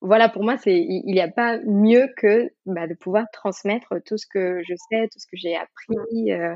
voilà, 0.00 0.28
pour 0.28 0.44
moi, 0.44 0.56
c'est 0.56 0.76
il 0.78 1.12
n'y 1.12 1.20
a 1.20 1.28
pas 1.28 1.58
mieux 1.66 2.08
que 2.16 2.50
bah, 2.66 2.86
de 2.86 2.94
pouvoir 2.94 3.26
transmettre 3.32 3.94
tout 4.06 4.16
ce 4.16 4.26
que 4.26 4.60
je 4.68 4.74
sais, 4.90 5.08
tout 5.12 5.18
ce 5.18 5.26
que 5.26 5.36
j'ai 5.36 5.56
appris. 5.56 6.32
Euh, 6.32 6.54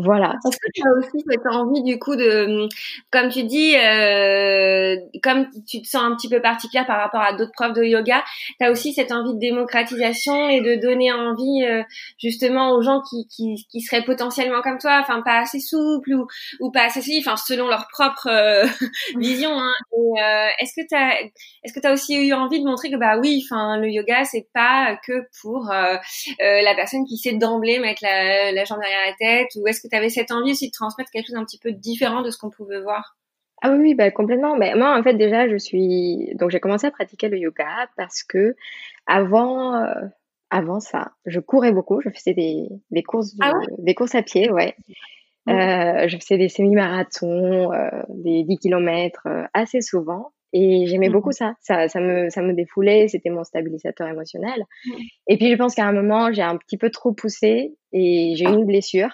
voilà. 0.00 0.36
Est-ce 0.46 0.58
que 0.58 0.70
tu 0.72 0.82
as 0.86 0.92
aussi 0.92 1.24
cette 1.28 1.46
envie 1.50 1.82
du 1.82 1.98
coup 1.98 2.14
de, 2.14 2.68
comme 3.10 3.30
tu 3.30 3.42
dis, 3.42 3.74
euh, 3.76 4.94
comme 5.24 5.48
tu 5.66 5.82
te 5.82 5.88
sens 5.88 6.02
un 6.02 6.14
petit 6.14 6.28
peu 6.28 6.40
particulière 6.40 6.86
par 6.86 7.00
rapport 7.00 7.20
à 7.20 7.32
d'autres 7.32 7.50
profs 7.52 7.72
de 7.72 7.82
yoga, 7.82 8.22
tu 8.60 8.66
as 8.66 8.70
aussi 8.70 8.92
cette 8.92 9.10
envie 9.10 9.34
de 9.34 9.40
démocratisation 9.40 10.48
et 10.48 10.60
de 10.60 10.76
donner 10.76 11.12
envie 11.12 11.64
euh, 11.64 11.82
justement 12.16 12.70
aux 12.70 12.82
gens 12.82 13.02
qui, 13.10 13.26
qui, 13.26 13.66
qui, 13.68 13.80
seraient 13.80 14.04
potentiellement 14.04 14.62
comme 14.62 14.78
toi, 14.78 15.00
enfin 15.00 15.20
pas 15.22 15.40
assez 15.40 15.58
souples 15.58 16.12
ou, 16.12 16.28
ou 16.60 16.70
pas 16.70 16.84
assez 16.84 17.00
enfin 17.18 17.36
selon 17.36 17.66
leur 17.66 17.88
propre 17.88 18.28
euh, 18.28 18.66
vision. 19.16 19.50
Hein. 19.50 19.72
Euh, 19.94 20.48
est-ce 20.60 20.80
que 20.80 20.86
tu 20.86 20.94
as, 20.94 21.20
est-ce 21.64 21.72
que 21.72 21.80
tu 21.80 21.86
as 21.88 21.92
aussi 21.92 22.14
eu 22.14 22.32
envie 22.34 22.60
de 22.60 22.64
montrer 22.64 22.88
que 22.88 22.96
bah 22.96 23.18
oui, 23.18 23.44
enfin 23.44 23.78
le 23.78 23.90
yoga 23.90 24.24
c'est 24.24 24.46
pas 24.54 24.96
que 25.04 25.26
pour 25.42 25.72
la 26.38 26.74
personne 26.76 27.04
qui 27.04 27.16
sait 27.16 27.32
d'emblée 27.32 27.80
mettre 27.80 28.04
la, 28.04 28.52
la 28.52 28.64
jambe 28.64 28.78
derrière 28.80 29.06
la 29.06 29.14
tête 29.18 29.48
ou 29.56 29.66
est-ce 29.66 29.80
que 29.80 29.87
tu 29.88 29.96
avais 29.96 30.08
cette 30.08 30.30
envie 30.30 30.52
aussi 30.52 30.68
de 30.68 30.72
transmettre 30.72 31.10
quelque 31.10 31.28
chose 31.28 31.36
un 31.36 31.44
petit 31.44 31.58
peu 31.58 31.72
différent 31.72 32.22
de 32.22 32.30
ce 32.30 32.38
qu'on 32.38 32.50
pouvait 32.50 32.80
voir 32.80 33.16
ah 33.62 33.72
oui, 33.72 33.94
bah 33.94 34.10
complètement. 34.10 34.56
Mais 34.56 34.74
moi, 34.74 34.96
en 34.98 35.02
fait, 35.02 35.14
déjà, 35.14 35.48
je 35.48 35.56
suis 35.56 36.30
donc 36.36 36.50
j'ai 36.50 36.60
commencé 36.60 36.86
à 36.86 36.90
pratiquer 36.90 37.28
le 37.28 37.38
yoga 37.38 37.88
parce 37.96 38.22
que 38.22 38.54
avant, 39.06 39.74
euh, 39.74 39.94
avant 40.50 40.80
ça, 40.80 41.12
je 41.26 41.40
courais 41.40 41.72
beaucoup. 41.72 42.00
Je 42.00 42.10
faisais 42.10 42.34
des, 42.34 42.68
des 42.90 43.02
courses, 43.02 43.34
ah 43.40 43.52
des 43.78 43.94
courses 43.94 44.14
à 44.14 44.22
pied, 44.22 44.50
ouais. 44.50 44.76
Euh, 45.48 46.06
je 46.08 46.16
faisais 46.18 46.36
des 46.36 46.48
semi-marathons, 46.48 47.72
euh, 47.72 47.88
des 48.10 48.44
10 48.44 48.58
km 48.58 49.26
assez 49.54 49.80
souvent. 49.80 50.32
Et 50.52 50.86
j'aimais 50.86 51.10
beaucoup 51.10 51.30
mmh. 51.30 51.32
ça. 51.32 51.54
ça. 51.60 51.88
Ça 51.88 52.00
me, 52.00 52.30
ça 52.30 52.42
me 52.42 52.52
défoulait, 52.54 53.08
c'était 53.08 53.30
mon 53.30 53.44
stabilisateur 53.44 54.08
émotionnel. 54.08 54.64
Et 55.26 55.36
puis 55.36 55.50
je 55.50 55.56
pense 55.56 55.74
qu'à 55.74 55.86
un 55.86 55.92
moment, 55.92 56.32
j'ai 56.32 56.42
un 56.42 56.56
petit 56.56 56.78
peu 56.78 56.90
trop 56.90 57.12
poussé 57.12 57.74
et 57.92 58.34
j'ai 58.36 58.44
eu 58.44 58.48
une 58.48 58.66
blessure. 58.66 59.10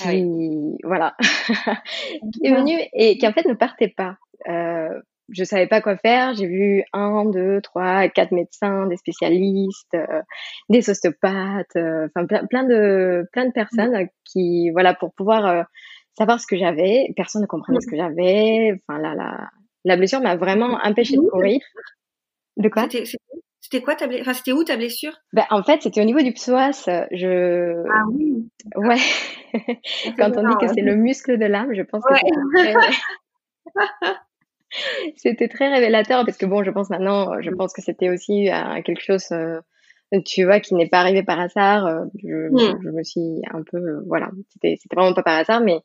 Ah 0.00 0.10
qui 0.12 0.78
voilà 0.82 1.14
qui 2.32 2.46
est 2.46 2.54
venu 2.54 2.78
et 2.92 3.18
qui 3.18 3.26
en 3.26 3.32
fait 3.32 3.46
ne 3.46 3.54
partait 3.54 3.92
pas. 3.94 4.16
Euh, 4.48 4.88
je 5.30 5.44
savais 5.44 5.66
pas 5.66 5.80
quoi 5.80 5.96
faire. 5.96 6.34
J'ai 6.34 6.46
vu 6.46 6.84
un, 6.92 7.24
deux, 7.24 7.60
trois, 7.62 8.08
quatre 8.08 8.32
médecins, 8.32 8.86
des 8.86 8.96
spécialistes, 8.96 9.94
euh, 9.94 10.22
des 10.68 10.88
ostéopathes, 10.90 11.76
euh, 11.76 12.08
enfin 12.14 12.26
plein, 12.26 12.46
plein, 12.46 12.64
de 12.64 13.26
plein 13.32 13.46
de 13.46 13.52
personnes 13.52 14.08
qui 14.24 14.70
voilà 14.70 14.94
pour 14.94 15.14
pouvoir 15.14 15.46
euh, 15.46 15.62
savoir 16.16 16.40
ce 16.40 16.46
que 16.46 16.56
j'avais. 16.56 17.12
Personne 17.16 17.42
ne 17.42 17.46
comprenait 17.46 17.80
ce 17.80 17.90
que 17.90 17.96
j'avais. 17.96 18.80
Enfin 18.86 19.00
là 19.00 19.14
la 19.14 19.50
la 19.84 19.96
blessure 19.96 20.20
m'a 20.20 20.36
vraiment 20.36 20.78
empêché 20.82 21.16
de 21.16 21.28
courir. 21.28 21.60
De 22.56 22.68
quoi? 22.68 22.82
C'était 22.90 23.04
quoi 23.82 23.94
ta 23.94 24.06
blessure 24.06 24.22
Enfin, 24.22 24.34
c'était 24.34 24.52
où 24.52 24.64
ta 24.64 24.76
blessure? 24.76 25.12
Ben, 25.32 25.44
En 25.50 25.62
fait, 25.62 25.82
c'était 25.82 26.00
au 26.00 26.04
niveau 26.04 26.20
du 26.20 26.32
psoas. 26.32 26.84
Je... 27.12 27.82
Ah 27.90 28.02
oui 28.12 28.48
Ouais. 28.76 29.00
Quand 30.18 30.36
on 30.36 30.48
dit 30.48 30.56
que 30.60 30.66
c'est 30.74 30.82
le 30.82 30.96
muscle 30.96 31.38
de 31.38 31.46
l'âme, 31.46 31.74
je 31.74 31.82
pense 31.82 32.02
que 32.04 32.14
c'était 35.16 35.48
très... 35.48 35.68
révélateur 35.68 36.24
parce 36.24 36.36
que 36.36 36.46
bon, 36.46 36.62
je 36.64 36.70
pense 36.70 36.90
maintenant, 36.90 37.40
je 37.40 37.50
pense 37.50 37.72
que 37.72 37.82
c'était 37.82 38.08
aussi 38.08 38.50
euh, 38.50 38.82
quelque 38.82 39.02
chose, 39.02 39.30
euh, 39.32 39.60
tu 40.24 40.44
vois, 40.44 40.60
qui 40.60 40.74
n'est 40.74 40.88
pas 40.88 41.00
arrivé 41.00 41.22
par 41.22 41.40
hasard. 41.40 41.86
Euh, 41.86 42.04
je, 42.22 42.50
mmh. 42.50 42.80
je, 42.82 42.88
me 42.90 43.02
suis 43.02 43.42
un 43.52 43.62
peu, 43.62 43.78
euh, 43.78 44.00
voilà, 44.06 44.30
c'était, 44.50 44.76
c'était 44.80 44.96
vraiment 44.96 45.14
pas 45.14 45.22
par 45.22 45.38
hasard, 45.38 45.60
mais 45.60 45.80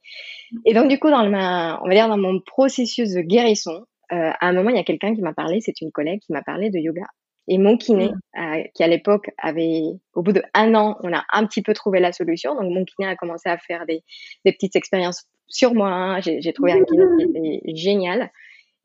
et 0.65 0.73
donc 0.73 0.89
du 0.89 0.99
coup 0.99 1.09
dans 1.09 1.27
ma, 1.29 1.79
on 1.83 1.87
va 1.87 1.93
dire 1.93 2.07
dans 2.07 2.17
mon 2.17 2.39
processus 2.39 3.13
de 3.13 3.21
guérison, 3.21 3.85
à 4.11 4.47
un 4.47 4.53
moment 4.53 4.71
il 4.71 4.75
y 4.75 4.79
a 4.79 4.83
quelqu'un 4.83 5.13
qui 5.13 5.21
m'a 5.21 5.33
parlé, 5.33 5.59
c'est 5.61 5.81
une 5.81 5.91
collègue 5.91 6.19
qui 6.21 6.33
m'a 6.33 6.41
parlé 6.41 6.71
de 6.71 6.79
yoga. 6.79 7.05
Et 7.51 7.57
mon 7.57 7.77
kiné, 7.77 8.11
mmh. 8.35 8.63
qui 8.73 8.83
à 8.83 8.87
l'époque 8.87 9.31
avait, 9.37 9.81
au 10.13 10.21
bout 10.21 10.31
de 10.31 10.43
un 10.53 10.75
an, 10.75 10.97
on 11.01 11.11
a 11.11 11.25
un 11.33 11.45
petit 11.45 11.61
peu 11.61 11.73
trouvé 11.73 11.99
la 11.99 12.11
solution. 12.11 12.53
Donc 12.53 12.71
mon 12.71 12.85
kiné 12.85 13.07
a 13.07 13.15
commencé 13.15 13.49
à 13.49 13.57
faire 13.57 13.85
des, 13.85 14.03
des 14.45 14.53
petites 14.53 14.75
expériences 14.75 15.25
sur 15.47 15.73
moi. 15.73 15.89
Hein. 15.89 16.21
J'ai, 16.21 16.53
trouvé 16.53 16.73
un 16.73 16.83
kiné 16.83 17.03
qui 17.17 17.23
était 17.23 17.75
génial 17.75 18.31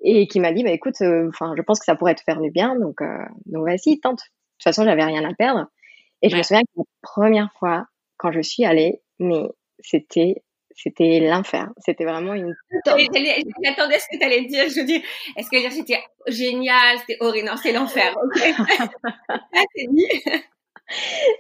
et 0.00 0.26
qui 0.26 0.40
m'a 0.40 0.52
dit, 0.52 0.64
bah 0.64 0.70
écoute, 0.70 0.96
enfin, 1.28 1.54
je 1.56 1.62
pense 1.62 1.78
que 1.78 1.84
ça 1.84 1.94
pourrait 1.94 2.14
te 2.14 2.22
faire 2.22 2.40
du 2.40 2.50
bien, 2.50 2.74
donc 2.76 3.00
donc 3.46 3.64
vas-y, 3.64 4.00
tente 4.00 4.22
toute 4.64 4.64
façon, 4.64 4.84
j'avais 4.84 5.04
rien 5.04 5.24
à 5.28 5.34
perdre. 5.34 5.66
Et 6.22 6.30
je 6.30 6.36
me 6.36 6.42
souviens 6.42 6.62
que 6.62 6.78
la 6.78 6.84
première 7.02 7.52
fois, 7.58 7.86
quand 8.16 8.32
je 8.32 8.40
suis 8.40 8.64
allée, 8.64 9.02
mais 9.18 9.42
c'était 9.80 10.42
c'était 10.74 11.20
l'enfer. 11.20 11.68
C'était 11.78 12.04
vraiment 12.04 12.34
une. 12.34 12.54
J'attendais 12.84 13.98
ce 13.98 14.06
que 14.10 14.18
tu 14.18 14.24
allais 14.24 14.44
dire. 14.46 14.64
Je 14.68 14.82
dis, 14.82 15.02
est-ce 15.36 15.50
que 15.50 15.70
c'était 15.70 16.02
génial, 16.26 16.98
c'était 16.98 17.16
horrible? 17.20 17.48
Non, 17.48 17.56
c'est 17.62 17.72
l'enfer. 17.72 18.14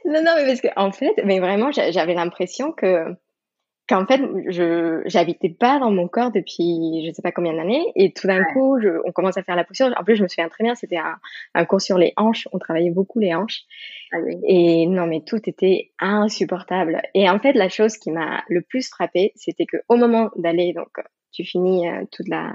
non, 0.04 0.22
non, 0.22 0.32
mais 0.36 0.46
parce 0.46 0.60
que 0.60 0.68
en 0.76 0.92
fait, 0.92 1.14
mais 1.24 1.40
vraiment, 1.40 1.70
j'avais 1.72 2.14
l'impression 2.14 2.72
que 2.72 3.14
qu'en 3.88 4.06
fait, 4.06 4.20
je 4.48 5.02
j'habitais 5.06 5.50
pas 5.50 5.78
dans 5.78 5.90
mon 5.90 6.08
corps 6.08 6.32
depuis 6.32 7.04
je 7.06 7.12
sais 7.12 7.22
pas 7.22 7.32
combien 7.32 7.54
d'années 7.54 7.84
et 7.96 8.12
tout 8.12 8.26
d'un 8.26 8.42
coup, 8.44 8.78
je, 8.80 8.88
on 9.04 9.12
commence 9.12 9.36
à 9.36 9.42
faire 9.42 9.56
la 9.56 9.64
posture. 9.64 9.92
En 9.98 10.04
plus, 10.04 10.16
je 10.16 10.22
me 10.22 10.28
souviens 10.28 10.48
très 10.48 10.64
bien, 10.64 10.74
c'était 10.74 10.96
un, 10.96 11.16
un, 11.54 11.64
cours 11.64 11.80
sur 11.80 11.98
les 11.98 12.12
hanches. 12.16 12.48
On 12.52 12.58
travaillait 12.58 12.90
beaucoup 12.90 13.18
les 13.18 13.34
hanches. 13.34 13.62
Ah 14.12 14.18
et 14.46 14.86
non, 14.86 15.06
mais 15.06 15.22
tout 15.26 15.40
était 15.48 15.92
insupportable. 15.98 17.02
Et 17.14 17.28
en 17.28 17.38
fait, 17.38 17.52
la 17.52 17.68
chose 17.68 17.96
qui 17.98 18.10
m'a 18.10 18.42
le 18.48 18.62
plus 18.62 18.88
frappé, 18.88 19.32
c'était 19.36 19.66
que 19.66 19.78
au 19.88 19.96
moment 19.96 20.30
d'aller, 20.36 20.72
donc, 20.72 20.88
tu 21.32 21.44
finis 21.44 21.88
euh, 21.88 22.04
toute 22.10 22.28
la 22.28 22.52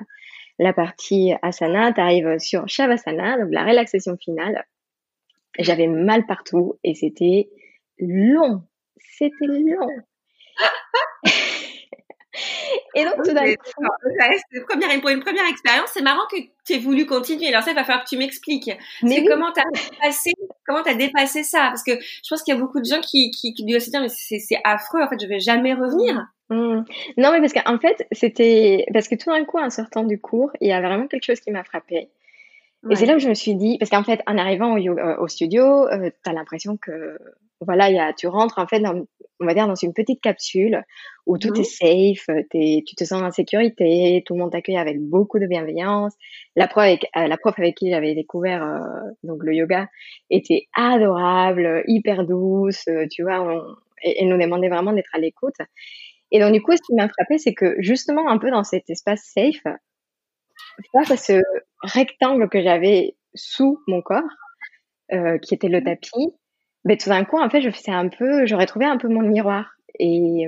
la 0.60 0.74
partie 0.74 1.34
asana, 1.42 1.94
tu 1.94 2.02
arrives 2.02 2.38
sur 2.40 2.68
shavasana, 2.68 3.40
donc 3.40 3.50
la 3.52 3.64
relaxation 3.64 4.18
finale. 4.18 4.66
J'avais 5.58 5.88
mal 5.88 6.26
partout 6.26 6.76
et 6.84 6.94
c'était 6.94 7.50
long. 7.98 8.64
C'était 8.98 9.46
long. 9.46 9.88
Et 12.96 13.04
donc, 13.04 13.16
tout 13.24 13.34
d'un 13.34 13.54
coup. 13.54 13.72
Première, 14.68 15.02
pour 15.02 15.10
une 15.10 15.20
première 15.20 15.48
expérience, 15.50 15.90
c'est 15.94 16.02
marrant 16.02 16.26
que 16.32 16.38
tu 16.66 16.74
aies 16.74 16.80
voulu 16.80 17.06
continuer. 17.06 17.48
Alors, 17.48 17.64
ça, 17.64 17.72
il 17.72 17.76
va 17.76 17.84
falloir 17.84 18.04
que 18.04 18.10
tu 18.10 18.18
m'expliques. 18.18 18.72
Mais 19.04 19.24
comment 19.26 19.52
tu 19.52 19.62
as 19.62 19.92
dépassé, 19.92 20.32
comment 20.66 20.84
as 20.84 20.94
dépassé 20.94 21.44
ça? 21.44 21.68
Parce 21.70 21.84
que 21.84 22.00
je 22.00 22.30
pense 22.30 22.44
qu'il 22.44 22.54
y 22.54 22.58
a 22.58 22.60
beaucoup 22.60 22.80
de 22.80 22.86
gens 22.86 23.02
qui, 23.02 23.32
qui, 23.32 23.54
qui 23.54 23.66
doivent 23.66 23.82
se 23.82 23.90
dire, 23.90 24.02
mais 24.02 24.10
c'est 24.10 24.60
affreux, 24.64 25.02
en 25.02 25.10
fait, 25.10 25.22
je 25.22 25.28
vais 25.28 25.40
jamais 25.40 25.74
revenir. 25.74 26.28
Mmh. 26.50 26.84
Non, 27.18 27.32
mais 27.32 27.42
parce 27.42 27.54
qu'en 27.54 27.80
fait, 27.80 28.08
c'était, 28.12 28.86
parce 28.94 29.08
que 29.08 29.16
tout 29.16 29.32
d'un 29.32 29.46
coup, 29.46 29.60
en 29.60 29.70
sortant 29.70 30.04
du 30.04 30.20
cours, 30.20 30.52
il 30.62 30.70
y 30.70 30.72
a 30.72 30.82
vraiment 30.82 31.08
quelque 31.08 31.26
chose 31.26 31.40
qui 31.40 31.52
m'a 31.52 31.64
frappé. 31.64 32.10
Et 32.90 32.96
c'est 32.96 33.06
là 33.06 33.16
où 33.16 33.20
je 33.20 33.28
me 33.28 33.34
suis 33.34 33.56
dit, 33.56 33.78
parce 33.78 33.92
qu'en 33.92 34.04
fait, 34.04 34.22
en 34.26 34.38
arrivant 34.38 34.74
au, 34.74 34.78
euh, 34.78 35.18
au 35.18 35.28
studio, 35.28 35.86
euh, 35.88 36.10
tu 36.24 36.30
as 36.30 36.34
l'impression 36.34 36.78
que, 36.78 37.18
voilà, 37.62 37.90
y 37.90 38.00
a, 38.00 38.14
tu 38.14 38.28
rentres 38.28 38.58
en 38.58 38.68
fait 38.68 38.80
dans, 38.80 39.06
on 39.40 39.46
va 39.46 39.54
dire, 39.54 39.68
dans 39.68 39.76
une 39.76 39.94
petite 39.94 40.22
capsule 40.22 40.84
où 41.26 41.38
tout 41.38 41.54
est 41.56 41.62
mmh. 41.62 42.24
safe, 42.24 42.38
es, 42.54 42.84
tu 42.86 42.96
te 42.96 43.04
sens 43.04 43.22
en 43.22 43.32
sécurité, 43.32 44.24
tout 44.26 44.34
le 44.34 44.40
monde 44.40 44.52
t'accueille 44.52 44.78
avec 44.78 45.00
beaucoup 45.00 45.40
de 45.40 45.46
bienveillance. 45.46 46.14
La 46.56 46.68
prof 46.68 46.84
avec, 46.84 47.06
euh, 47.16 47.28
la 47.28 47.38
prof 47.38 47.54
avec 47.58 47.76
qui 47.76 47.90
j'avais 47.90 48.16
découvert 48.16 48.82
donc 49.24 49.44
le 49.44 49.54
yoga 49.54 49.88
était 50.30 50.68
adorable, 50.76 51.84
hyper 51.88 52.26
douce, 52.26 52.86
tu 53.12 53.24
vois, 53.24 53.42
on, 53.42 53.62
et, 54.04 54.22
elle 54.22 54.30
nous 54.30 54.38
demandait 54.38 54.70
vraiment 54.70 54.94
d'être 54.94 55.14
à 55.14 55.20
l'écoute. 55.20 55.56
Et 56.32 56.40
donc 56.40 56.54
du 56.54 56.62
coup, 56.62 56.72
ce 56.74 56.82
qui 56.82 56.94
m'a 56.94 57.10
frappé, 57.10 57.38
c'est 57.38 57.54
que 57.54 57.76
justement 57.80 58.30
un 58.30 58.38
peu 58.38 58.52
dans 58.52 58.64
cet 58.64 58.90
espace 58.90 59.22
safe, 59.24 59.64
face 60.94 61.12
à 61.12 61.18
ce 61.18 61.42
rectangle 61.82 62.50
que 62.50 62.62
j'avais 62.62 63.16
sous 63.34 63.82
mon 63.88 64.02
corps, 64.02 64.22
euh, 65.12 65.38
qui 65.40 65.54
était 65.54 65.70
le 65.70 65.84
tapis, 65.84 66.34
mais 66.86 66.98
tout 66.98 67.10
d'un 67.10 67.26
coup, 67.26 67.40
en 67.40 67.50
fait, 67.50 67.62
je 67.62 67.70
faisais 67.70 67.92
un 67.92 68.08
peu, 68.08 68.46
j'aurais 68.46 68.66
trouvé 68.66 68.86
un 68.86 68.98
peu 68.98 69.08
mon 69.08 69.22
miroir. 69.22 69.76
Et, 70.00 70.48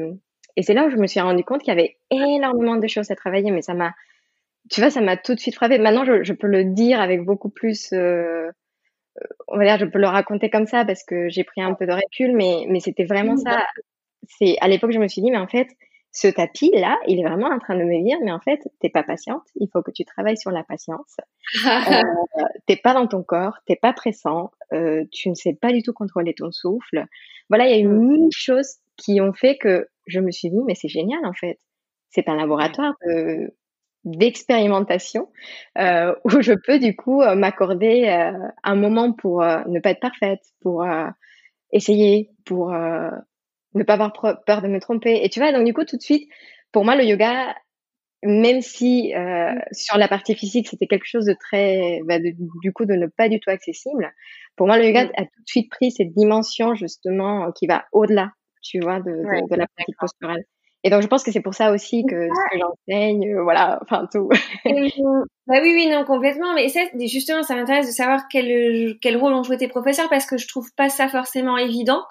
et 0.56 0.64
c'est 0.64 0.74
là 0.74 0.86
où 0.86 0.90
je 0.90 0.98
me 0.98 1.08
suis 1.08 1.20
rendu 1.20 1.44
compte 1.44 1.62
qu'il 1.62 1.74
y 1.74 1.78
avait 1.78 1.98
énormément 2.10 2.78
de 2.78 2.88
choses 2.88 3.12
à 3.12 3.16
travailler, 3.16 3.52
mais 3.52 3.62
ça 3.62 3.74
m'a, 3.74 3.94
tu 4.70 4.82
vois, 4.82 4.90
ça 4.90 5.02
m'a 5.02 5.18
tout 5.18 5.36
de 5.36 5.40
suite 5.40 5.56
frappé. 5.56 5.78
Maintenant, 5.78 6.06
je, 6.06 6.24
je, 6.24 6.34
peux 6.34 6.48
le 6.48 6.66
dire 6.66 7.02
avec 7.02 7.24
beaucoup 7.24 7.50
plus, 7.50 7.92
euh, 7.94 8.50
on 9.48 9.58
va 9.58 9.66
dire, 9.66 9.78
je 9.78 9.86
peux 9.86 10.00
le 10.00 10.08
raconter 10.08 10.50
comme 10.50 10.68
ça 10.68 10.86
parce 10.86 11.04
que 11.04 11.30
j'ai 11.30 11.44
pris 11.44 11.62
un 11.62 11.74
peu 11.74 11.86
de 11.86 11.94
recul, 11.94 12.36
mais, 12.36 12.66
mais 12.70 12.80
c'était 12.80 13.06
vraiment 13.06 13.38
ça. 13.38 13.66
C'est, 14.28 14.58
à 14.62 14.68
l'époque, 14.68 14.92
je 14.92 15.00
me 15.00 15.08
suis 15.08 15.22
dit, 15.22 15.32
mais 15.32 15.38
en 15.38 15.48
fait, 15.48 15.68
ce 16.12 16.28
tapis 16.28 16.72
là, 16.74 16.98
il 17.08 17.20
est 17.20 17.24
vraiment 17.24 17.48
en 17.48 17.60
train 17.60 17.76
de 17.76 17.84
me 17.84 18.04
dire, 18.04 18.18
mais 18.24 18.32
en 18.32 18.40
fait, 18.40 18.60
t'es 18.80 18.90
pas 18.90 19.04
patiente. 19.04 19.44
Il 19.56 19.68
faut 19.72 19.82
que 19.82 19.92
tu 19.92 20.04
travailles 20.06 20.38
sur 20.38 20.52
la 20.52 20.64
patience. 20.64 21.18
euh, 21.66 22.02
t'es 22.68 22.76
pas 22.76 22.94
dans 22.94 23.08
ton 23.08 23.24
corps, 23.24 23.58
t'es 23.66 23.76
pas 23.76 23.94
pressant, 23.94 24.52
euh, 24.74 25.04
tu 25.12 25.30
ne 25.30 25.36
sais 25.36 25.54
pas 25.54 25.72
du 25.72 25.84
tout 25.84 25.94
contrôler 25.94 26.34
ton 26.34 26.52
souffle. 26.52 27.06
Voilà, 27.50 27.68
il 27.68 27.72
y 27.72 27.76
a 27.76 27.80
eu 27.80 27.88
mm. 27.88 28.08
mille 28.08 28.30
choses 28.32 28.78
qui 28.98 29.22
ont 29.22 29.34
fait 29.34 29.58
que 29.58 29.88
je 30.08 30.20
me 30.20 30.32
suis 30.32 30.50
dit, 30.50 30.60
mais 30.66 30.76
c'est 30.76 30.90
génial 30.90 31.26
en 31.26 31.34
fait. 31.34 31.60
C'est 32.10 32.28
un 32.28 32.36
laboratoire 32.36 32.94
d'expérimentation 34.04 35.30
euh, 35.78 36.16
où 36.26 36.42
je 36.42 36.54
peux 36.54 36.80
du 36.80 36.96
coup 36.96 37.22
euh, 37.22 37.36
m'accorder 37.36 38.08
euh, 38.08 38.48
un 38.64 38.76
moment 38.76 39.14
pour 39.14 39.42
ne 39.42 39.80
pas 39.80 39.92
être 39.92 40.00
parfaite, 40.00 40.42
pour 40.62 40.86
essayer, 41.72 42.32
pour 42.46 42.74
ne 43.74 43.84
pas 43.84 43.94
avoir 43.94 44.14
peur 44.46 44.62
de 44.62 44.68
me 44.68 44.80
tromper. 44.80 45.22
Et 45.24 45.30
tu 45.30 45.40
vois, 45.40 45.52
donc 45.52 45.66
du 45.66 45.74
coup, 45.74 45.86
tout 45.86 45.98
de 45.98 46.02
suite, 46.02 46.30
pour 46.72 46.86
moi, 46.86 46.96
le 46.96 47.04
yoga, 47.04 47.56
même 48.24 48.62
si 48.62 49.14
euh, 49.16 49.54
sur 49.72 49.98
la 49.98 50.08
partie 50.08 50.36
physique, 50.36 50.68
c'était 50.68 50.88
quelque 50.88 51.08
chose 51.08 51.26
de 51.26 51.34
très, 51.34 52.02
bah, 52.06 52.20
du 52.20 52.74
coup, 52.74 52.86
de 52.86 52.94
ne 52.94 53.08
pas 53.08 53.30
du 53.30 53.40
tout 53.40 53.50
accessible, 53.50 54.14
pour 54.56 54.68
moi, 54.68 54.78
le 54.78 54.86
yoga 54.86 55.06
mmh. 55.06 55.12
a 55.18 55.22
tout 55.24 55.42
de 55.42 55.48
suite 55.48 55.72
pris 55.72 55.92
cette 55.92 56.14
dimension, 56.14 56.76
justement, 56.76 57.52
qui 57.52 57.68
va 57.68 57.86
au-delà, 57.92 58.32
tu 58.62 58.80
vois, 58.80 59.00
de, 59.00 59.12
de, 59.12 59.50
de 59.50 59.56
la 59.56 59.68
pratique 59.76 59.98
posturale. 60.00 60.44
Et 60.84 60.90
donc, 60.90 61.02
je 61.04 61.08
pense 61.08 61.24
que 61.24 61.32
c'est 61.32 61.42
pour 61.42 61.54
ça 61.54 61.72
aussi 61.72 62.04
que 62.06 62.28
ce 62.28 62.56
que 62.56 62.60
j'enseigne, 62.60 63.36
euh, 63.36 63.44
voilà, 63.44 63.80
enfin, 63.84 64.08
tout. 64.12 64.30
Bah 65.52 65.58
oui, 65.62 65.74
oui, 65.74 65.88
non, 65.88 66.06
complètement. 66.06 66.54
Mais 66.54 66.70
justement, 67.10 67.44
ça 67.44 67.56
m'intéresse 67.56 67.86
de 67.86 67.92
savoir 67.92 68.22
quel, 68.32 68.98
quel 69.02 69.18
rôle 69.18 69.34
ont 69.34 69.44
joué 69.44 69.58
tes 69.58 69.68
professeurs 69.68 70.08
parce 70.10 70.26
que 70.26 70.38
je 70.38 70.48
trouve 70.48 70.70
pas 70.78 70.88
ça 70.88 71.10
forcément 71.10 71.58
évident 71.58 72.06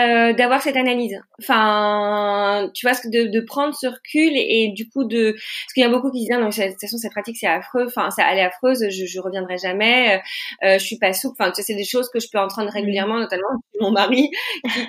euh, 0.00 0.32
d'avoir 0.32 0.60
cette 0.60 0.76
analyse. 0.76 1.16
Enfin, 1.40 2.68
tu 2.74 2.84
vois, 2.84 2.98
de, 3.04 3.30
de 3.30 3.40
prendre 3.40 3.72
ce 3.72 3.86
recul 3.86 4.32
et, 4.34 4.72
du 4.74 4.88
coup 4.88 5.04
de, 5.04 5.30
parce 5.30 5.72
qu'il 5.74 5.84
y 5.84 5.86
a 5.86 5.90
beaucoup 5.90 6.10
qui 6.10 6.22
disent 6.22 6.30
non, 6.30 6.48
de 6.48 6.70
toute 6.70 6.80
façon 6.80 6.96
cette 6.96 7.12
pratique 7.12 7.36
c'est 7.38 7.46
affreux, 7.46 7.86
enfin, 7.86 8.10
ça 8.10 8.24
elle 8.28 8.38
est 8.38 8.44
affreuse, 8.44 8.84
je, 8.90 9.06
je 9.06 9.20
reviendrai 9.20 9.58
jamais, 9.58 10.16
euh, 10.16 10.66
euh 10.66 10.78
je 10.78 10.84
suis 10.84 10.98
pas 10.98 11.12
souple. 11.12 11.36
Enfin, 11.38 11.52
tu 11.52 11.56
sais, 11.56 11.62
c'est 11.62 11.76
des 11.76 11.84
choses 11.84 12.08
que 12.12 12.18
je 12.18 12.26
peux 12.32 12.40
entendre 12.40 12.68
mmh. 12.68 12.74
régulièrement, 12.74 13.18
notamment 13.20 13.46
mon 13.80 13.92
mari 13.92 14.28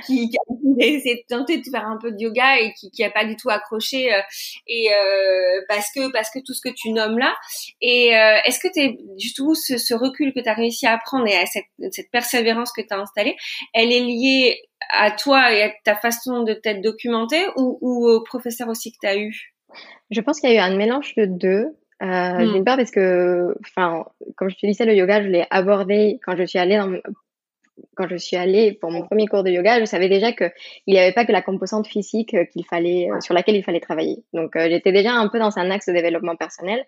qui, 0.08 0.30
qui, 0.30 0.30
qui 0.30 0.84
a 0.84 0.88
essayé 0.88 1.16
de 1.16 1.36
tenter 1.36 1.58
de 1.58 1.70
faire 1.70 1.86
un 1.86 1.98
peu 2.02 2.12
de 2.12 2.20
yoga 2.20 2.60
et 2.60 2.74
qui, 2.74 2.90
qui 2.90 3.04
a 3.04 3.12
pas 3.12 3.26
du 3.26 3.36
tout 3.36 3.50
accroché 3.50 4.14
euh, 4.14 4.20
et 4.68 4.90
euh, 4.92 5.62
parce 5.68 5.92
que 5.94 6.12
parce 6.12 6.30
que 6.30 6.40
tout 6.40 6.54
ce 6.54 6.62
que 6.62 6.74
tu 6.74 6.92
nommes 6.92 7.18
là 7.18 7.36
et 7.86 8.16
euh, 8.16 8.38
est-ce 8.46 8.60
que 8.62 8.72
tu 8.74 8.98
du 9.18 9.34
tout 9.34 9.56
ce, 9.56 9.78
ce, 9.78 9.94
recul 9.94 10.34
que 10.34 10.40
tu 10.40 10.48
as 10.48 10.54
réussi 10.54 10.88
à 10.88 10.98
prendre 10.98 11.28
et 11.28 11.36
à 11.36 11.46
cette, 11.46 11.66
cette 11.92 12.10
persévérance 12.12 12.72
que 12.72 12.82
tu 12.82 12.88
as 12.92 12.98
installée, 12.98 13.36
elle 13.74 13.92
est 13.92 14.00
liée 14.00 14.62
à 14.90 15.12
toi 15.12 15.54
et 15.54 15.64
à 15.64 15.72
ta 15.84 15.94
façon 15.94 16.44
de 16.44 16.54
t'être 16.54 16.82
documenté 16.82 17.44
ou, 17.58 17.78
ou 17.82 18.08
au 18.08 18.24
professeur 18.24 18.70
aussi 18.70 18.94
que 18.94 18.98
tu 19.02 19.08
as 19.08 19.18
eu? 19.18 19.54
Je 20.12 20.22
pense 20.22 20.40
qu'il 20.40 20.50
y 20.50 20.54
a 20.54 20.56
eu 20.56 20.72
un 20.72 20.78
mélange 20.78 21.14
de 21.16 21.26
deux. 21.26 21.76
Euh, 22.02 22.06
hmm. 22.06 22.54
D'une 22.54 22.64
part 22.64 22.78
parce 22.78 22.92
que, 22.92 23.54
enfin, 23.66 24.06
comme 24.38 24.50
je 24.50 24.56
te 24.56 24.66
disais, 24.66 24.86
le 24.86 24.96
yoga, 24.96 25.22
je 25.22 25.28
l'ai 25.28 25.46
abordé 25.50 26.20
quand 26.26 26.38
je 26.38 26.44
suis 26.44 26.60
allée 26.60 26.78
dans, 26.78 26.90
quand 27.96 28.08
je 28.08 28.16
suis 28.16 28.38
allée 28.38 28.78
pour 28.80 28.92
mon 28.92 29.06
premier 29.06 29.28
cours 29.28 29.44
de 29.44 29.50
yoga, 29.50 29.82
je 29.82 29.86
savais 29.86 30.08
déjà 30.08 30.32
que 30.32 30.46
il 30.88 30.94
n'y 30.94 31.00
avait 31.02 31.14
pas 31.14 31.26
que 31.26 31.34
la 31.34 31.42
composante 31.42 31.88
physique 31.88 32.36
qu'il 32.52 32.66
fallait, 32.66 33.10
sur 33.20 33.34
laquelle 33.34 33.56
il 33.56 33.64
fallait 33.64 33.82
travailler. 33.82 34.24
Donc, 34.32 34.56
euh, 34.56 34.68
j'étais 34.70 34.94
déjà 34.94 35.12
un 35.12 35.28
peu 35.28 35.40
dans 35.40 35.58
un 35.58 35.70
axe 35.70 35.88
de 35.88 35.94
développement 35.94 36.38
personnel. 36.38 36.86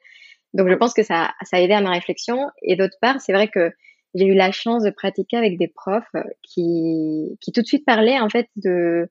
Donc 0.53 0.69
je 0.69 0.75
pense 0.75 0.93
que 0.93 1.03
ça, 1.03 1.33
ça 1.43 1.57
a 1.57 1.59
aidé 1.59 1.73
à 1.73 1.81
ma 1.81 1.91
réflexion. 1.91 2.49
Et 2.61 2.75
d'autre 2.75 2.97
part, 3.01 3.19
c'est 3.19 3.33
vrai 3.33 3.47
que 3.47 3.71
j'ai 4.15 4.25
eu 4.25 4.33
la 4.33 4.51
chance 4.51 4.83
de 4.83 4.89
pratiquer 4.89 5.37
avec 5.37 5.57
des 5.57 5.67
profs 5.67 6.15
qui, 6.41 7.37
qui 7.41 7.51
tout 7.51 7.61
de 7.61 7.67
suite 7.67 7.85
parlaient 7.85 8.19
en 8.19 8.29
fait 8.29 8.47
de 8.55 9.09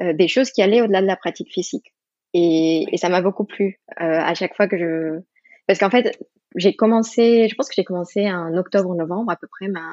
euh, 0.00 0.12
des 0.12 0.28
choses 0.28 0.50
qui 0.50 0.62
allaient 0.62 0.82
au-delà 0.82 1.00
de 1.00 1.06
la 1.06 1.16
pratique 1.16 1.52
physique. 1.52 1.94
Et, 2.34 2.84
et 2.92 2.96
ça 2.98 3.08
m'a 3.08 3.22
beaucoup 3.22 3.44
plu 3.44 3.80
euh, 4.00 4.20
à 4.20 4.34
chaque 4.34 4.54
fois 4.54 4.68
que 4.68 4.76
je 4.76 5.20
parce 5.66 5.78
qu'en 5.78 5.90
fait 5.90 6.18
j'ai 6.56 6.76
commencé, 6.76 7.48
je 7.48 7.54
pense 7.54 7.68
que 7.68 7.74
j'ai 7.74 7.84
commencé 7.84 8.30
en 8.30 8.56
octobre-novembre 8.56 9.30
à 9.30 9.36
peu 9.36 9.46
près 9.46 9.68
ma 9.68 9.92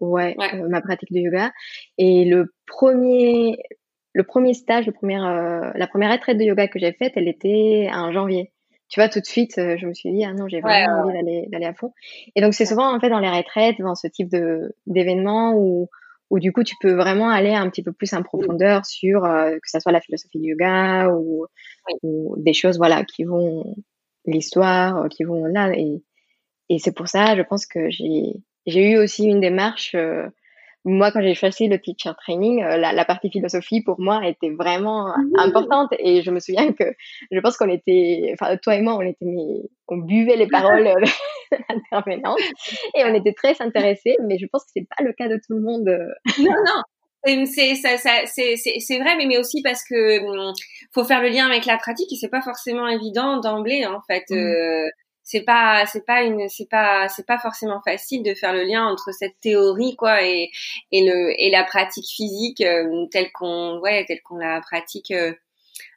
ouais, 0.00 0.36
euh, 0.54 0.68
ma 0.68 0.80
pratique 0.80 1.12
de 1.12 1.20
yoga 1.20 1.52
et 1.96 2.24
le 2.24 2.52
premier 2.66 3.58
le 4.14 4.24
premier 4.24 4.52
stage, 4.52 4.86
le 4.86 4.92
premier, 4.92 5.16
la 5.16 5.86
première 5.86 6.12
retraite 6.12 6.36
de 6.36 6.44
yoga 6.44 6.68
que 6.68 6.78
j'ai 6.78 6.92
faite, 6.92 7.12
elle 7.16 7.28
était 7.28 7.88
en 7.94 8.12
janvier 8.12 8.52
tu 8.92 9.00
vois, 9.00 9.08
tout 9.08 9.20
de 9.20 9.24
suite, 9.24 9.56
euh, 9.56 9.78
je 9.78 9.86
me 9.86 9.94
suis 9.94 10.12
dit, 10.12 10.22
ah 10.22 10.34
non, 10.34 10.46
j'ai 10.48 10.60
vraiment 10.60 11.00
envie 11.00 11.14
d'aller, 11.14 11.48
d'aller 11.50 11.64
à 11.64 11.72
fond. 11.72 11.94
Et 12.36 12.42
donc, 12.42 12.52
c'est 12.52 12.66
souvent, 12.66 12.94
en 12.94 13.00
fait, 13.00 13.08
dans 13.08 13.20
les 13.20 13.30
retraites, 13.30 13.76
dans 13.78 13.94
ce 13.94 14.06
type 14.06 14.28
de, 14.28 14.76
d'événements 14.86 15.54
où, 15.54 15.88
où 16.28 16.38
du 16.38 16.52
coup 16.52 16.62
tu 16.62 16.74
peux 16.78 16.92
vraiment 16.92 17.30
aller 17.30 17.54
un 17.54 17.70
petit 17.70 17.82
peu 17.82 17.92
plus 17.92 18.12
en 18.12 18.22
profondeur 18.22 18.84
sur 18.84 19.22
que 19.22 19.70
ça 19.70 19.80
soit 19.80 19.92
la 19.92 20.00
philosophie 20.00 20.38
du 20.38 20.50
yoga 20.50 21.08
ou, 21.10 21.46
ou 22.02 22.34
des 22.38 22.54
choses 22.54 22.78
voilà 22.78 23.04
qui 23.04 23.24
vont 23.24 23.76
l'histoire 24.24 25.08
qui 25.10 25.24
vont 25.24 25.44
là. 25.44 25.72
Et 25.76 26.02
et 26.70 26.78
c'est 26.78 26.94
pour 26.94 27.08
ça 27.08 27.36
je 27.36 27.42
pense 27.42 27.66
que 27.66 27.90
j'ai 27.90 28.32
j'ai 28.64 28.92
eu 28.92 28.96
aussi 28.96 29.24
une 29.24 29.40
démarche 29.40 29.94
moi, 30.84 31.12
quand 31.12 31.22
j'ai 31.22 31.34
choisi 31.34 31.68
le 31.68 31.80
teacher 31.80 32.12
training, 32.18 32.62
euh, 32.62 32.76
la, 32.76 32.92
la, 32.92 33.04
partie 33.04 33.30
philosophie 33.30 33.82
pour 33.82 34.00
moi 34.00 34.26
était 34.26 34.50
vraiment 34.50 35.12
importante 35.38 35.90
et 35.98 36.22
je 36.22 36.30
me 36.30 36.40
souviens 36.40 36.72
que 36.72 36.84
je 37.30 37.38
pense 37.40 37.56
qu'on 37.56 37.68
était, 37.68 38.30
enfin 38.34 38.56
toi 38.56 38.74
et 38.74 38.82
moi, 38.82 38.96
on 38.96 39.02
était, 39.02 39.26
on 39.88 39.98
buvait 39.98 40.36
les 40.36 40.48
paroles 40.48 40.84
de 41.52 41.56
l'intervenante 41.68 42.40
et 42.96 43.04
on 43.04 43.14
était 43.14 43.32
très 43.32 43.54
intéressés, 43.60 44.16
mais 44.26 44.38
je 44.38 44.46
pense 44.46 44.64
que 44.64 44.70
c'est 44.74 44.86
pas 44.96 45.04
le 45.04 45.12
cas 45.12 45.28
de 45.28 45.36
tout 45.36 45.54
le 45.54 45.60
monde. 45.60 45.88
non, 46.38 46.50
non. 46.50 46.82
C'est 47.24 47.76
ça, 47.76 47.98
ça 47.98 48.10
c'est 48.26 48.98
vrai, 48.98 49.16
mais 49.16 49.26
mais 49.26 49.38
aussi 49.38 49.62
parce 49.62 49.84
que 49.88 50.18
hum, 50.24 50.52
faut 50.92 51.04
faire 51.04 51.22
le 51.22 51.28
lien 51.28 51.46
avec 51.46 51.66
la 51.66 51.76
pratique 51.76 52.12
et 52.12 52.16
c'est 52.16 52.28
pas 52.28 52.42
forcément 52.42 52.88
évident 52.88 53.38
d'emblée 53.38 53.86
en 53.86 54.00
fait. 54.08 54.24
Mmh. 54.30 54.36
Euh, 54.36 54.88
c'est 55.22 55.42
pas 55.42 55.86
c'est 55.86 56.04
pas 56.04 56.22
une 56.22 56.48
c'est 56.48 56.68
pas 56.68 57.08
c'est 57.08 57.26
pas 57.26 57.38
forcément 57.38 57.80
facile 57.82 58.22
de 58.22 58.34
faire 58.34 58.52
le 58.52 58.64
lien 58.64 58.86
entre 58.86 59.12
cette 59.12 59.38
théorie 59.40 59.96
quoi 59.96 60.22
et 60.22 60.50
et 60.90 61.04
le 61.04 61.40
et 61.40 61.50
la 61.50 61.64
pratique 61.64 62.08
physique 62.08 62.60
euh, 62.60 63.06
telle 63.10 63.30
qu'on 63.32 63.78
ouais 63.80 64.04
telle 64.06 64.20
qu'on 64.22 64.38
la 64.38 64.60
pratique 64.60 65.10
euh, 65.12 65.32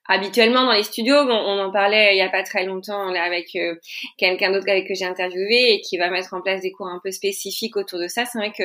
habituellement 0.07 0.63
dans 0.65 0.73
les 0.73 0.83
studios, 0.83 1.15
on, 1.15 1.59
en 1.59 1.71
parlait 1.71 2.15
il 2.15 2.17
y 2.17 2.21
a 2.21 2.29
pas 2.29 2.43
très 2.43 2.65
longtemps 2.65 3.11
là 3.11 3.23
avec 3.23 3.55
euh, 3.55 3.75
quelqu'un 4.17 4.51
d'autre 4.51 4.65
que 4.65 4.93
j'ai 4.93 5.05
interviewé 5.05 5.73
et 5.73 5.81
qui 5.81 5.97
va 5.97 6.09
mettre 6.09 6.33
en 6.33 6.41
place 6.41 6.61
des 6.61 6.71
cours 6.71 6.87
un 6.87 6.99
peu 7.03 7.11
spécifiques 7.11 7.77
autour 7.77 7.99
de 7.99 8.07
ça. 8.07 8.25
C'est 8.25 8.37
vrai 8.37 8.51
que 8.51 8.63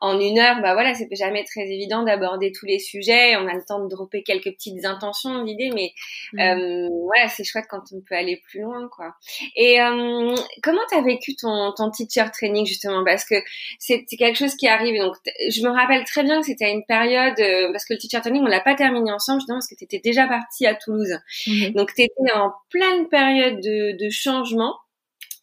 en 0.00 0.18
une 0.18 0.38
heure, 0.38 0.60
bah 0.62 0.74
voilà, 0.74 0.94
c'est 0.94 1.08
jamais 1.14 1.44
très 1.44 1.62
évident 1.62 2.02
d'aborder 2.02 2.52
tous 2.52 2.66
les 2.66 2.78
sujets. 2.78 3.36
On 3.36 3.46
a 3.46 3.54
le 3.54 3.64
temps 3.66 3.82
de 3.82 3.88
dropper 3.88 4.22
quelques 4.22 4.52
petites 4.52 4.84
intentions 4.84 5.44
d'idées, 5.44 5.70
mais 5.74 5.92
mmh. 6.32 6.40
euh, 6.40 6.88
voilà, 7.04 7.28
c'est 7.28 7.44
chouette 7.44 7.66
quand 7.68 7.82
on 7.92 8.00
peut 8.00 8.14
aller 8.14 8.40
plus 8.48 8.60
loin, 8.60 8.88
quoi. 8.88 9.14
Et 9.56 9.80
euh, 9.80 10.34
comment 10.62 10.80
t'as 10.90 11.02
vécu 11.02 11.34
ton, 11.36 11.72
ton 11.76 11.90
teacher 11.90 12.30
training 12.32 12.66
justement? 12.66 13.04
Parce 13.04 13.24
que 13.24 13.36
c'est 13.78 14.04
quelque 14.18 14.36
chose 14.36 14.54
qui 14.54 14.68
arrive. 14.68 15.00
Donc, 15.00 15.16
je 15.50 15.62
me 15.62 15.70
rappelle 15.70 16.04
très 16.04 16.22
bien 16.22 16.40
que 16.40 16.46
c'était 16.46 16.66
à 16.66 16.70
une 16.70 16.84
période 16.84 17.38
euh, 17.38 17.70
parce 17.72 17.84
que 17.84 17.94
le 17.94 17.98
teacher 17.98 18.20
training, 18.20 18.42
on 18.42 18.46
l'a 18.46 18.60
pas 18.60 18.74
terminé 18.74 19.12
ensemble, 19.12 19.40
justement 19.40 19.58
parce 19.58 19.68
que 19.68 19.74
t'étais 19.74 20.00
déjà 20.00 20.26
partie 20.26 20.66
à 20.66 20.74
Toulouse. 20.84 21.18
Mhm. 21.46 21.72
Donc, 21.74 21.94
tu 21.94 22.02
étais 22.02 22.32
en 22.34 22.52
pleine 22.70 23.08
période 23.08 23.56
de, 23.60 23.96
de 23.96 24.10
changement 24.10 24.74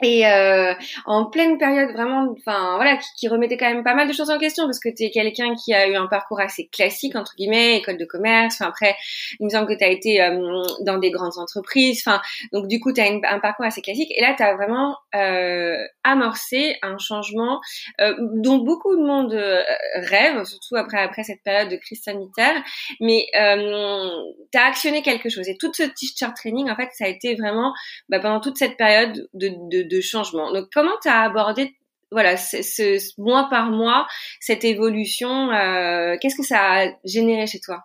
et 0.04 0.28
euh, 0.28 0.74
en 1.06 1.26
pleine 1.26 1.58
période 1.58 1.92
vraiment 1.92 2.28
enfin 2.38 2.76
voilà 2.76 2.98
qui, 2.98 3.08
qui, 3.18 3.28
remettait 3.28 3.58
quand 3.58 3.70
même 3.70 3.84
pas 3.84 3.96
mal 3.96 4.08
de 4.08 4.14
choses 4.14 4.30
en 4.30 4.38
question 4.38 4.66
parce 4.66 4.80
que 4.80 4.90
tu 4.90 5.04
es 5.04 5.12
quelqu'un 5.12 5.56
qui 5.56 5.74
a 5.74 5.88
eu 5.88 5.96
un 5.96 6.08
parcours 6.08 6.40
assez 6.40 6.68
classique 6.68 7.16
entre 7.16 7.34
guillemets 7.36 7.78
école 7.78 7.98
de 7.98 8.06
commerce 8.06 8.56
enfin 8.60 8.70
après 8.70 8.96
il 9.40 9.46
me 9.46 9.50
semble 9.50 9.68
que 9.68 9.78
tu 9.78 9.84
as 9.84 9.90
été 9.90 10.22
euh, 10.22 10.64
dans 10.82 10.98
des 10.98 11.10
grandes 11.10 11.38
entreprises 11.38 12.04
enfin 12.06 12.22
donc 12.54 12.68
du 12.68 12.80
coup 12.80 12.94
tu 12.94 13.02
as 13.02 13.06
un 13.06 13.40
parcours 13.40 13.66
assez 13.66 13.82
classique 13.82 14.12
et 14.16 14.22
là 14.22 14.36
tu 14.38 14.44
as 14.44 14.56
vraiment 14.56 14.96
euh, 15.16 15.78
amorcé 16.04 16.76
un 16.82 16.98
changement 16.98 17.60
euh, 18.02 18.14
dont 18.20 18.58
beaucoup 18.58 18.96
de 18.96 19.02
monde 19.02 19.34
euh, 19.34 19.62
rêve 19.96 20.44
surtout 20.46 20.76
après 20.76 21.00
après 21.00 21.24
cette 21.24 21.44
période 21.44 21.70
de 21.70 21.76
crise 21.76 22.02
sanitaire 22.02 22.56
mais 23.00 23.26
tu 23.34 24.58
as 24.58 24.66
actionné 24.66 25.02
quelque 25.02 25.30
chose. 25.30 25.48
Et 25.50 25.58
tout 25.58 25.72
ce 25.74 25.84
teacher 25.84 26.32
training 26.36 26.70
en 26.70 26.76
fait 26.76 26.90
ça 26.94 27.06
a 27.06 27.08
été 27.08 27.36
vraiment 27.36 27.74
bah, 28.10 28.20
pendant 28.20 28.40
toute 28.40 28.58
cette 28.58 28.78
période 28.78 29.28
de, 29.34 29.50
de 29.50 29.87
de 29.88 30.02
changement. 30.02 30.52
Donc, 30.52 30.68
comment 30.74 30.96
tu 31.02 31.10
as 31.10 31.22
abordé 31.22 31.76
voilà, 32.12 32.38
ce, 32.38 33.22
mois 33.22 33.48
par 33.50 33.70
mois, 33.70 34.08
cette 34.40 34.64
évolution, 34.64 35.52
euh, 35.52 36.16
qu'est-ce 36.22 36.38
que 36.38 36.44
ça 36.44 36.84
a 36.84 36.88
généré 37.04 37.48
chez 37.48 37.60
toi? 37.60 37.84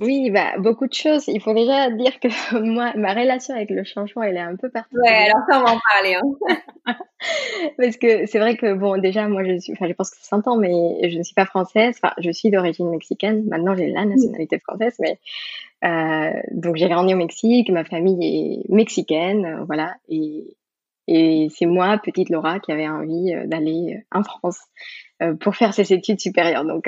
Oui, 0.00 0.30
bah, 0.30 0.56
beaucoup 0.58 0.86
de 0.86 0.94
choses. 0.94 1.24
Il 1.26 1.42
faut 1.42 1.52
déjà 1.52 1.90
dire 1.90 2.20
que 2.20 2.28
moi, 2.60 2.92
ma 2.96 3.12
relation 3.14 3.54
avec 3.54 3.70
le 3.70 3.82
changement, 3.82 4.22
elle 4.22 4.36
est 4.36 4.40
un 4.40 4.54
peu 4.54 4.70
particulière. 4.70 5.12
Ouais, 5.12 5.30
alors 5.30 5.44
ça, 5.50 5.58
on 5.58 5.64
va 5.64 5.72
en 5.72 5.80
parler. 5.92 6.14
Hein. 6.14 6.94
Parce 7.78 7.96
que 7.96 8.26
c'est 8.26 8.38
vrai 8.38 8.56
que, 8.56 8.74
bon, 8.74 8.96
déjà, 8.98 9.26
moi, 9.26 9.42
je 9.44 9.58
suis, 9.58 9.72
enfin, 9.72 9.88
je 9.88 9.94
pense 9.94 10.10
que 10.10 10.16
ça 10.18 10.28
s'entend, 10.28 10.56
mais 10.56 11.10
je 11.10 11.18
ne 11.18 11.22
suis 11.24 11.34
pas 11.34 11.46
française. 11.46 11.96
Enfin, 12.00 12.14
je 12.18 12.30
suis 12.30 12.50
d'origine 12.50 12.88
mexicaine. 12.90 13.44
Maintenant, 13.48 13.74
j'ai 13.74 13.88
la 13.88 14.04
nationalité 14.04 14.60
française, 14.60 14.94
mais 15.00 15.18
euh, 15.84 16.32
donc 16.52 16.76
j'ai 16.76 16.88
grandi 16.88 17.14
au 17.14 17.16
Mexique. 17.16 17.68
Ma 17.70 17.84
famille 17.84 18.18
est 18.22 18.72
mexicaine, 18.72 19.64
voilà. 19.66 19.96
Et, 20.08 20.44
et 21.10 21.48
c'est 21.48 21.64
moi, 21.64 21.96
petite 21.96 22.28
Laura, 22.28 22.60
qui 22.60 22.70
avait 22.70 22.86
envie 22.86 23.34
euh, 23.34 23.46
d'aller 23.46 23.96
euh, 23.96 24.18
en 24.18 24.22
France 24.22 24.60
euh, 25.22 25.34
pour 25.34 25.56
faire 25.56 25.72
ses 25.72 25.90
études 25.94 26.20
supérieures. 26.20 26.66
Donc, 26.66 26.86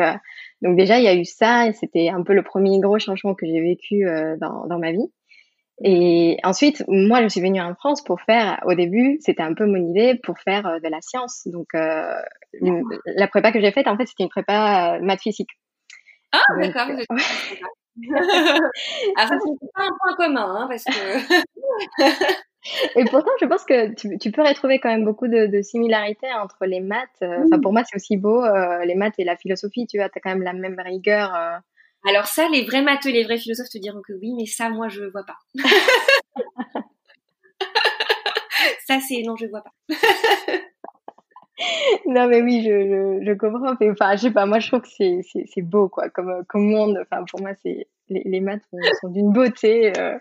donc 0.61 0.77
déjà, 0.77 0.99
il 0.99 1.05
y 1.05 1.09
a 1.09 1.15
eu 1.15 1.25
ça, 1.25 1.67
et 1.67 1.73
c'était 1.73 2.11
un 2.11 2.23
peu 2.23 2.35
le 2.35 2.43
premier 2.43 2.79
gros 2.81 2.99
changement 2.99 3.35
que 3.35 3.47
j'ai 3.47 3.63
vécu 3.63 4.05
dans, 4.39 4.67
dans 4.67 4.79
ma 4.79 4.93
vie. 4.93 5.11
Et 5.83 6.37
ensuite, 6.45 6.85
moi, 6.87 7.23
je 7.23 7.29
suis 7.29 7.41
venue 7.41 7.63
en 7.63 7.75
France 7.75 8.05
pour 8.05 8.21
faire, 8.21 8.61
au 8.67 8.75
début, 8.75 9.17
c'était 9.21 9.43
un 9.43 9.55
peu 9.55 9.65
mon 9.65 9.77
idée 9.77 10.21
pour 10.23 10.39
faire 10.39 10.65
de 10.65 10.89
la 10.89 11.01
science. 11.01 11.43
Donc, 11.47 11.69
la 11.73 13.29
prépa 13.29 13.53
que 13.53 13.61
j'ai 13.61 13.73
faite, 13.73 13.89
en 13.89 13.97
fait, 13.97 14.07
c'était 14.07 14.25
une 14.25 14.29
prépa 14.29 14.99
maths 15.01 15.23
physique. 15.23 15.51
Ah, 16.33 16.43
d'accord. 16.61 16.89
Alors, 16.89 17.01
ça, 19.17 19.39
c'est 19.41 19.73
pas 19.75 19.85
un 19.85 19.97
point 19.99 20.17
commun, 20.17 20.57
hein, 20.57 20.67
parce 20.69 20.85
que 20.85 20.93
Et 22.97 23.05
pourtant, 23.05 23.31
je 23.41 23.47
pense 23.47 23.65
que 23.65 23.95
tu, 23.95 24.19
tu, 24.19 24.31
peux 24.31 24.43
retrouver 24.43 24.79
quand 24.81 24.91
même 24.91 25.05
beaucoup 25.05 25.29
de, 25.29 25.47
de 25.47 25.63
similarités 25.63 26.31
entre 26.35 26.67
les 26.67 26.81
maths. 26.81 27.09
Euh, 27.23 27.45
enfin, 27.45 27.59
pour 27.61 27.73
moi, 27.73 27.83
c'est 27.85 27.97
aussi 27.97 28.17
beau, 28.17 28.45
euh, 28.45 28.85
les 28.85 28.95
maths 28.95 29.15
et 29.19 29.25
la 29.25 29.37
philosophie, 29.37 29.87
tu 29.87 29.97
vois, 29.99 30.09
tu 30.11 30.19
as 30.19 30.21
quand 30.21 30.31
même 30.31 30.43
la 30.43 30.53
même 30.53 30.79
rigueur. 30.79 31.35
Euh. 31.35 31.57
Alors 32.09 32.27
ça, 32.27 32.49
les 32.53 32.65
vrais 32.65 32.83
maths 32.83 33.07
et 33.07 33.13
les 33.13 33.25
vrais 33.25 33.39
philosophes 33.39 33.71
te 33.71 33.79
diront 33.79 34.03
que 34.07 34.13
oui, 34.13 34.35
mais 34.37 34.47
ça, 34.47 34.69
moi, 34.69 34.89
je 34.89 35.05
vois 35.05 35.25
pas. 35.25 35.39
ça, 38.87 39.01
c'est 39.01 39.23
non, 39.23 39.37
je 39.37 39.47
vois 39.47 39.63
pas. 39.63 39.73
non 42.07 42.27
mais 42.29 42.43
oui 42.43 42.63
je, 42.65 42.71
je, 42.71 43.25
je 43.27 43.33
comprends 43.33 43.75
enfin 43.91 44.17
je 44.17 44.23
sais 44.23 44.31
pas 44.31 44.47
moi 44.47 44.61
je 44.61 44.69
trouve 44.69 44.81
que 44.81 44.89
c'est 44.89 45.21
c'est 45.23 45.63
beau 45.63 45.89
quoi 45.89 46.09
comme 46.09 46.45
comme 46.49 46.71
monde 46.71 46.99
enfin 47.03 47.25
pour 47.31 47.41
moi 47.41 47.51
c'est 47.63 47.87
les, 48.09 48.23
les 48.25 48.41
maths 48.41 48.63
sont, 49.01 49.09
d'une 49.09 49.33
beauté 49.33 49.93
euh, 49.99 50.19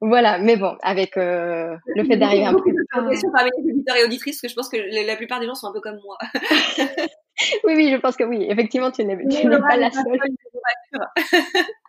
voilà, 0.00 0.38
mais 0.38 0.56
bon, 0.56 0.76
avec 0.82 1.16
euh, 1.16 1.76
le 1.94 2.04
fait 2.04 2.16
d'arriver 2.16 2.46
un 2.46 2.54
peu. 2.54 2.62
parmi 2.90 3.50
les 3.58 3.72
auditeurs 3.72 3.96
et 3.96 4.04
auditrices, 4.04 4.40
parce 4.40 4.42
que 4.42 4.48
je 4.48 4.54
pense 4.54 4.68
que 4.68 5.06
la 5.06 5.16
plupart 5.16 5.40
des 5.40 5.46
gens 5.46 5.54
sont 5.54 5.68
un 5.68 5.72
peu 5.72 5.80
comme 5.80 6.00
moi. 6.04 6.18
oui, 7.64 7.74
oui, 7.76 7.90
je 7.92 7.96
pense 7.96 8.16
que 8.16 8.24
oui. 8.24 8.46
Effectivement, 8.48 8.90
tu 8.90 9.04
n'es 9.04 9.16
pas 9.16 9.76
la 9.76 9.90
seule. 9.90 10.18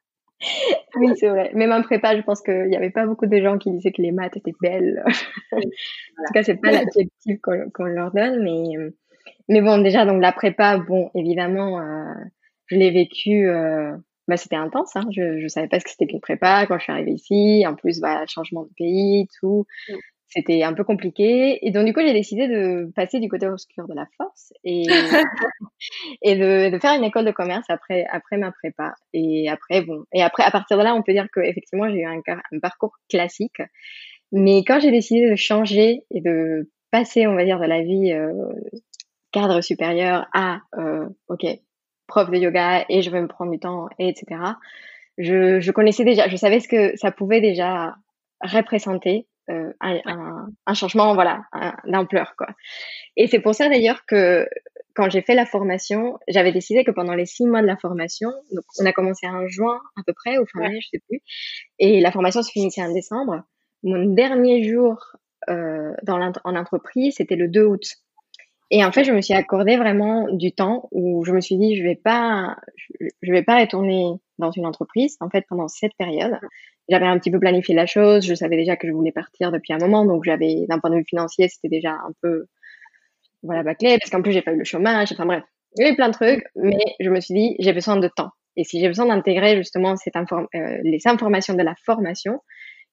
oui, 0.96 1.10
c'est 1.16 1.30
vrai. 1.30 1.52
Même 1.54 1.72
en 1.72 1.82
prépa, 1.82 2.16
je 2.16 2.22
pense 2.22 2.42
qu'il 2.42 2.68
n'y 2.68 2.76
avait 2.76 2.90
pas 2.90 3.06
beaucoup 3.06 3.26
de 3.26 3.38
gens 3.42 3.58
qui 3.58 3.72
disaient 3.72 3.92
que 3.92 4.02
les 4.02 4.12
maths 4.12 4.38
étaient 4.38 4.56
belles. 4.62 5.04
en 5.52 5.60
tout 5.60 6.34
cas, 6.34 6.44
c'est 6.44 6.62
pas 6.62 6.72
l'adjectif 6.72 7.40
qu'on 7.42 7.86
leur 7.86 8.12
donne, 8.12 8.44
mais 8.44 8.92
mais 9.50 9.62
bon, 9.62 9.78
déjà 9.82 10.06
donc 10.06 10.22
la 10.22 10.32
prépa, 10.32 10.78
bon, 10.78 11.12
évidemment, 11.16 11.80
euh, 11.80 12.14
je 12.68 12.78
l'ai 12.78 12.92
vécu 12.92 13.48
euh, 13.48 13.96
bah, 14.28 14.38
c'était 14.38 14.56
intense. 14.56 14.96
Hein. 14.96 15.06
Je 15.12 15.44
ne 15.44 15.48
savais 15.48 15.68
pas 15.68 15.80
ce 15.80 15.86
que 15.86 15.92
c'était 15.92 16.08
qu'une 16.08 16.22
prépa 16.22 16.66
quand 16.66 16.78
je 16.78 16.84
suis 16.84 16.92
arrivée 16.92 17.12
ici. 17.12 17.66
En 17.68 17.76
plus, 17.76 18.00
bah, 18.00 18.24
changement 18.28 18.64
de 18.64 18.72
pays, 18.78 19.28
tout. 19.40 19.66
C'était 20.36 20.64
un 20.64 20.74
peu 20.74 20.84
compliqué. 20.84 21.60
Et 21.66 21.70
donc, 21.70 21.86
du 21.86 21.94
coup, 21.94 22.00
j'ai 22.02 22.14
décidé 22.14 22.48
de 22.48 22.92
passer 22.96 23.20
du 23.20 23.30
côté 23.30 23.46
obscur 23.46 23.88
de 23.88 23.94
la 23.94 24.08
force 24.18 24.52
et, 24.64 24.84
et 26.24 26.36
de, 26.36 26.72
de, 26.72 26.80
faire 26.80 26.98
une 26.98 27.04
école 27.04 27.26
de 27.26 27.32
commerce 27.32 27.66
après, 27.70 28.06
après 28.12 28.38
ma 28.38 28.52
prépa. 28.52 28.96
Et 29.14 29.48
après, 29.48 29.82
bon, 29.82 30.06
et 30.12 30.24
après, 30.24 30.44
à 30.44 30.50
partir 30.50 30.78
de 30.78 30.84
là, 30.84 30.96
on 30.96 31.04
peut 31.04 31.14
dire 31.14 31.28
que 31.32 31.40
effectivement, 31.40 31.88
j'ai 31.88 32.00
eu 32.00 32.06
un, 32.06 32.20
un 32.28 32.60
parcours 32.60 32.96
classique. 33.10 33.62
Mais 34.32 34.64
quand 34.66 34.80
j'ai 34.80 34.90
décidé 34.90 35.30
de 35.30 35.36
changer 35.36 36.04
et 36.10 36.22
de 36.22 36.68
passer, 36.90 37.28
on 37.28 37.36
va 37.36 37.46
dire, 37.46 37.60
de 37.60 37.66
la 37.66 37.84
vie 37.84 38.12
euh, 38.12 38.34
cadre 39.32 39.62
supérieur 39.62 40.28
à, 40.34 40.62
euh, 40.80 41.08
ok, 41.28 41.46
prof 42.08 42.32
de 42.32 42.38
yoga 42.38 42.86
et 42.90 43.04
je 43.04 43.12
vais 43.12 43.22
me 43.22 43.28
prendre 43.28 43.52
du 43.52 43.60
temps, 43.60 43.88
et 44.00 44.10
etc. 44.10 44.42
Je, 45.20 45.60
je 45.60 45.72
connaissais 45.72 46.06
déjà, 46.06 46.28
je 46.28 46.36
savais 46.38 46.60
ce 46.60 46.68
que 46.68 46.98
ça 46.98 47.12
pouvait 47.12 47.42
déjà 47.42 47.96
représenter 48.42 49.28
euh, 49.50 49.74
un, 49.82 50.00
un, 50.06 50.48
un, 50.66 50.74
changement, 50.74 51.14
voilà, 51.14 51.44
d'ampleur, 51.86 52.36
quoi. 52.38 52.48
Et 53.18 53.28
c'est 53.28 53.40
pour 53.40 53.54
ça 53.54 53.68
d'ailleurs 53.70 54.06
que 54.06 54.48
quand 54.96 55.10
j'ai 55.10 55.22
fait 55.22 55.36
la 55.36 55.46
formation, 55.46 56.20
j'avais 56.28 56.52
décidé 56.52 56.84
que 56.84 56.92
pendant 56.92 57.16
les 57.16 57.26
six 57.26 57.46
mois 57.46 57.62
de 57.62 57.68
la 57.68 57.78
formation, 57.78 58.30
donc 58.52 58.64
on 58.80 58.86
a 58.86 58.94
commencé 58.94 59.28
en 59.28 59.48
juin 59.48 59.82
à 59.98 60.02
peu 60.06 60.14
près, 60.14 60.38
ou 60.38 60.46
fin 60.46 60.60
mai, 60.60 60.80
je 60.82 60.90
sais 60.90 61.02
plus, 61.08 61.20
et 61.80 62.00
la 62.00 62.12
formation 62.12 62.44
se 62.44 62.52
finissait 62.52 62.84
en 62.84 62.94
décembre. 62.94 63.44
Mon 63.84 64.06
dernier 64.14 64.64
jour 64.64 65.18
euh, 65.50 65.92
dans 66.04 66.32
en 66.44 66.56
entreprise, 66.56 67.16
c'était 67.18 67.36
le 67.36 67.48
2 67.48 67.66
août. 67.66 67.84
Et 68.76 68.84
en 68.84 68.92
fait, 68.92 69.04
je 69.04 69.12
me 69.12 69.22
suis 69.22 69.36
accordé 69.36 69.78
vraiment 69.78 70.28
du 70.32 70.52
temps 70.52 70.90
où 70.92 71.24
je 71.26 71.32
me 71.32 71.42
suis 71.42 71.58
dit, 71.58 71.76
je 71.76 71.84
vais 71.84 71.96
pas, 71.96 72.58
je 73.22 73.32
vais 73.32 73.44
pas 73.44 73.60
retourner 73.60 74.16
dans 74.40 74.50
une 74.50 74.66
entreprise. 74.66 75.16
En 75.20 75.30
fait, 75.30 75.46
pendant 75.48 75.68
cette 75.68 75.94
période, 75.96 76.40
j'avais 76.90 77.06
un 77.06 77.20
petit 77.20 77.30
peu 77.30 77.40
planifié 77.40 77.76
la 77.76 77.86
chose. 77.86 78.26
Je 78.26 78.34
savais 78.34 78.56
déjà 78.56 78.76
que 78.76 78.88
je 78.88 78.92
voulais 78.92 79.12
partir 79.12 79.52
depuis 79.52 79.74
un 79.74 79.78
moment, 79.78 80.06
donc 80.06 80.24
j'avais, 80.24 80.66
d'un 80.68 80.80
point 80.80 80.90
de 80.90 80.96
vue 80.96 81.06
financier, 81.08 81.50
c'était 81.50 81.70
déjà 81.70 81.92
un 81.92 82.14
peu, 82.24 82.48
voilà, 83.44 83.62
bâclé, 83.62 84.00
parce 84.00 84.10
qu'en 84.10 84.24
plus, 84.24 84.32
j'ai 84.32 84.42
pas 84.42 84.54
eu 84.54 84.58
le 84.58 84.64
chômage. 84.64 85.12
Enfin 85.12 85.28
bref, 85.28 85.44
il 85.78 85.84
y 85.84 85.86
avait 85.86 85.96
plein 85.96 86.08
de 86.10 86.14
trucs, 86.14 86.44
mais 86.56 86.80
je 87.00 87.12
me 87.12 87.20
suis 87.20 87.36
dit, 87.36 87.56
j'ai 87.60 87.74
besoin 87.74 87.98
de 87.98 88.08
temps. 88.08 88.32
Et 88.56 88.64
si 88.64 88.80
j'ai 88.80 88.88
besoin 88.88 89.06
d'intégrer 89.06 89.56
justement 89.56 89.96
cette 89.98 90.16
euh, 90.16 90.78
les 90.82 91.02
informations 91.06 91.54
de 91.54 91.62
la 91.62 91.76
formation, 91.86 92.40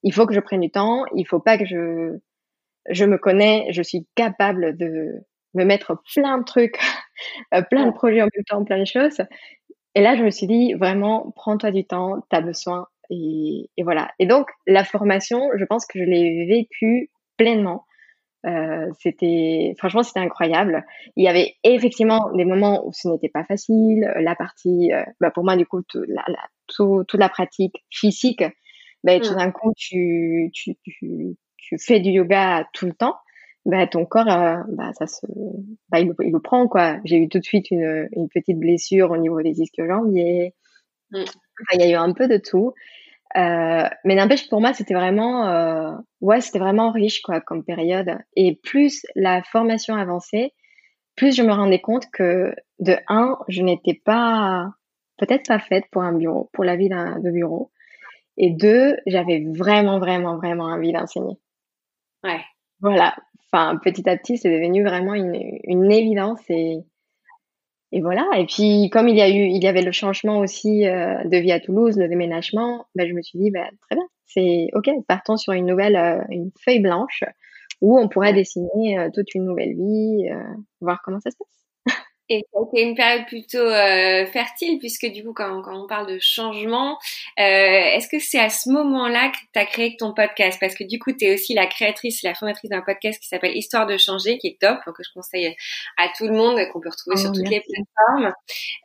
il 0.02 0.12
faut 0.12 0.26
que 0.26 0.34
je 0.34 0.40
prenne 0.40 0.60
du 0.60 0.70
temps. 0.70 1.04
Il 1.16 1.26
faut 1.26 1.40
pas 1.40 1.56
que 1.56 1.64
je, 1.64 2.18
je 2.90 3.04
me 3.06 3.16
connais, 3.16 3.68
je 3.70 3.80
suis 3.80 4.06
capable 4.14 4.76
de 4.76 5.24
me 5.54 5.64
mettre 5.64 6.00
plein 6.14 6.38
de 6.38 6.44
trucs, 6.44 6.78
euh, 7.54 7.62
plein 7.62 7.86
de 7.86 7.92
projets 7.92 8.22
en 8.22 8.28
même 8.34 8.44
temps, 8.46 8.64
plein 8.64 8.78
de 8.78 8.84
choses. 8.84 9.20
Et 9.94 10.02
là, 10.02 10.16
je 10.16 10.22
me 10.22 10.30
suis 10.30 10.46
dit, 10.46 10.74
vraiment, 10.74 11.32
prends-toi 11.34 11.72
du 11.72 11.84
temps, 11.84 12.20
tu 12.30 12.36
as 12.36 12.40
besoin. 12.40 12.86
Et, 13.10 13.68
et, 13.76 13.82
voilà. 13.82 14.10
Et 14.18 14.26
donc, 14.26 14.48
la 14.66 14.84
formation, 14.84 15.50
je 15.56 15.64
pense 15.64 15.84
que 15.86 15.98
je 15.98 16.04
l'ai 16.04 16.46
vécue 16.46 17.10
pleinement. 17.36 17.84
Euh, 18.46 18.86
c'était 18.98 19.74
franchement 19.78 20.02
c'était 20.02 20.20
incroyable. 20.20 20.84
Il 21.16 21.24
y 21.24 21.28
avait 21.28 21.56
effectivement 21.62 22.30
des 22.34 22.46
moments 22.46 22.86
où 22.86 22.92
ce 22.92 23.08
n'était 23.08 23.28
pas 23.28 23.44
facile. 23.44 24.10
La 24.20 24.34
partie, 24.34 24.92
euh, 24.92 25.04
bah 25.20 25.30
pour 25.30 25.44
moi 25.44 25.56
du 25.56 25.66
coup, 25.66 25.82
tout, 25.82 26.02
la, 26.08 26.24
la, 26.26 26.48
tout, 26.66 27.04
toute 27.06 27.20
la 27.20 27.28
pratique 27.28 27.84
physique, 27.90 28.42
bah, 29.04 29.20
tout 29.20 29.32
mmh. 29.32 29.36
d'un 29.36 29.50
coup 29.50 29.72
tu, 29.76 30.50
tu, 30.54 30.74
tu, 30.82 31.36
tu, 31.58 31.78
fais 31.78 32.00
du 32.00 32.10
yoga 32.10 32.66
tout 32.72 32.86
le 32.86 32.94
temps. 32.94 33.16
Bah, 33.66 33.86
ton 33.86 34.06
corps, 34.06 34.28
euh, 34.28 34.56
bah, 34.68 34.90
ça 34.98 35.06
se, 35.06 35.26
bah, 35.90 36.00
il, 36.00 36.12
il, 36.20 36.32
le 36.32 36.40
prend 36.40 36.66
quoi. 36.66 36.98
J'ai 37.04 37.18
eu 37.18 37.28
tout 37.28 37.38
de 37.38 37.44
suite 37.44 37.70
une, 37.70 38.08
une 38.12 38.28
petite 38.28 38.58
blessure 38.58 39.10
au 39.10 39.18
niveau 39.18 39.42
des 39.42 39.52
disques 39.52 39.84
jambiers. 39.86 40.54
Enfin, 41.12 41.74
il 41.74 41.80
y 41.80 41.84
a 41.84 41.90
eu 41.90 41.94
un 41.94 42.12
peu 42.12 42.28
de 42.28 42.38
tout. 42.38 42.72
Euh, 43.36 43.88
mais 44.04 44.14
n'empêche, 44.16 44.48
pour 44.48 44.60
moi, 44.60 44.72
c'était 44.72 44.94
vraiment, 44.94 45.46
euh, 45.48 45.92
ouais, 46.20 46.40
c'était 46.40 46.58
vraiment 46.58 46.90
riche, 46.90 47.22
quoi, 47.22 47.40
comme 47.40 47.64
période. 47.64 48.18
Et 48.34 48.56
plus 48.62 49.06
la 49.14 49.42
formation 49.42 49.94
avançait, 49.94 50.52
plus 51.16 51.36
je 51.36 51.42
me 51.42 51.52
rendais 51.52 51.80
compte 51.80 52.10
que, 52.12 52.54
de 52.78 52.96
un, 53.08 53.38
je 53.48 53.62
n'étais 53.62 53.94
pas, 53.94 54.70
peut-être 55.18 55.46
pas 55.46 55.60
faite 55.60 55.84
pour 55.92 56.02
un 56.02 56.12
bureau, 56.12 56.50
pour 56.52 56.64
la 56.64 56.76
vie 56.76 56.88
de 56.88 57.30
bureau. 57.30 57.70
Et 58.36 58.50
deux, 58.50 58.96
j'avais 59.06 59.44
vraiment, 59.54 59.98
vraiment, 59.98 60.36
vraiment 60.38 60.64
envie 60.64 60.92
d'enseigner. 60.92 61.36
Ouais. 62.24 62.40
Voilà. 62.80 63.14
Enfin, 63.52 63.78
petit 63.82 64.08
à 64.08 64.16
petit, 64.16 64.38
c'est 64.38 64.50
devenu 64.50 64.84
vraiment 64.84 65.14
une, 65.14 65.34
une 65.64 65.90
évidence 65.90 66.40
et, 66.48 66.78
et 67.92 68.00
voilà. 68.00 68.28
Et 68.36 68.46
puis, 68.46 68.88
comme 68.90 69.08
il 69.08 69.16
y 69.16 69.22
a 69.22 69.28
eu, 69.28 69.48
il 69.48 69.62
y 69.62 69.66
avait 69.66 69.82
le 69.82 69.92
changement 69.92 70.38
aussi 70.38 70.86
euh, 70.86 71.22
de 71.24 71.36
vie 71.36 71.52
à 71.52 71.60
Toulouse, 71.60 71.96
le 71.98 72.08
déménagement, 72.08 72.86
ben, 72.94 73.08
je 73.08 73.14
me 73.14 73.22
suis 73.22 73.38
dit, 73.38 73.50
ben, 73.50 73.68
très 73.80 73.96
bien, 73.96 74.06
c'est 74.26 74.68
ok, 74.74 74.88
partons 75.08 75.36
sur 75.36 75.52
une 75.52 75.66
nouvelle, 75.66 75.96
euh, 75.96 76.22
une 76.30 76.50
feuille 76.64 76.80
blanche 76.80 77.24
où 77.80 77.98
on 77.98 78.08
pourrait 78.08 78.34
dessiner 78.34 78.98
euh, 78.98 79.08
toute 79.12 79.34
une 79.34 79.44
nouvelle 79.44 79.74
vie, 79.74 80.28
voir 80.80 81.00
comment 81.04 81.20
ça 81.20 81.30
se 81.30 81.36
passe. 81.36 81.59
Et 82.32 82.44
c'était 82.54 82.82
une 82.82 82.94
période 82.94 83.26
plutôt 83.26 83.58
euh, 83.58 84.24
fertile 84.26 84.78
puisque 84.78 85.06
du 85.06 85.24
coup 85.24 85.32
quand, 85.32 85.62
quand, 85.62 85.76
on 85.76 85.88
parle 85.88 86.06
de 86.06 86.18
changement, 86.20 86.96
euh, 87.40 87.42
est-ce 87.42 88.06
que 88.06 88.20
c'est 88.20 88.38
à 88.38 88.48
ce 88.48 88.70
moment-là 88.70 89.30
que 89.30 89.38
tu 89.52 89.58
as 89.58 89.66
créé 89.66 89.96
ton 89.96 90.14
podcast? 90.14 90.56
Parce 90.60 90.76
que 90.76 90.84
du 90.84 91.00
coup 91.00 91.10
tu 91.10 91.24
es 91.24 91.34
aussi 91.34 91.54
la 91.54 91.66
créatrice, 91.66 92.22
la 92.22 92.34
fondatrice 92.34 92.70
d'un 92.70 92.82
podcast 92.82 93.20
qui 93.20 93.26
s'appelle 93.26 93.56
Histoire 93.56 93.84
de 93.86 93.96
changer, 93.96 94.38
qui 94.38 94.46
est 94.46 94.60
top, 94.60 94.78
que 94.84 95.02
je 95.02 95.12
conseille 95.12 95.56
à 95.96 96.08
tout 96.16 96.28
le 96.28 96.32
monde, 96.32 96.56
qu'on 96.72 96.80
peut 96.80 96.90
retrouver 96.90 97.16
oh, 97.18 97.20
sur 97.20 97.32
toutes 97.32 97.48
les 97.48 97.60
plateformes. 97.60 98.32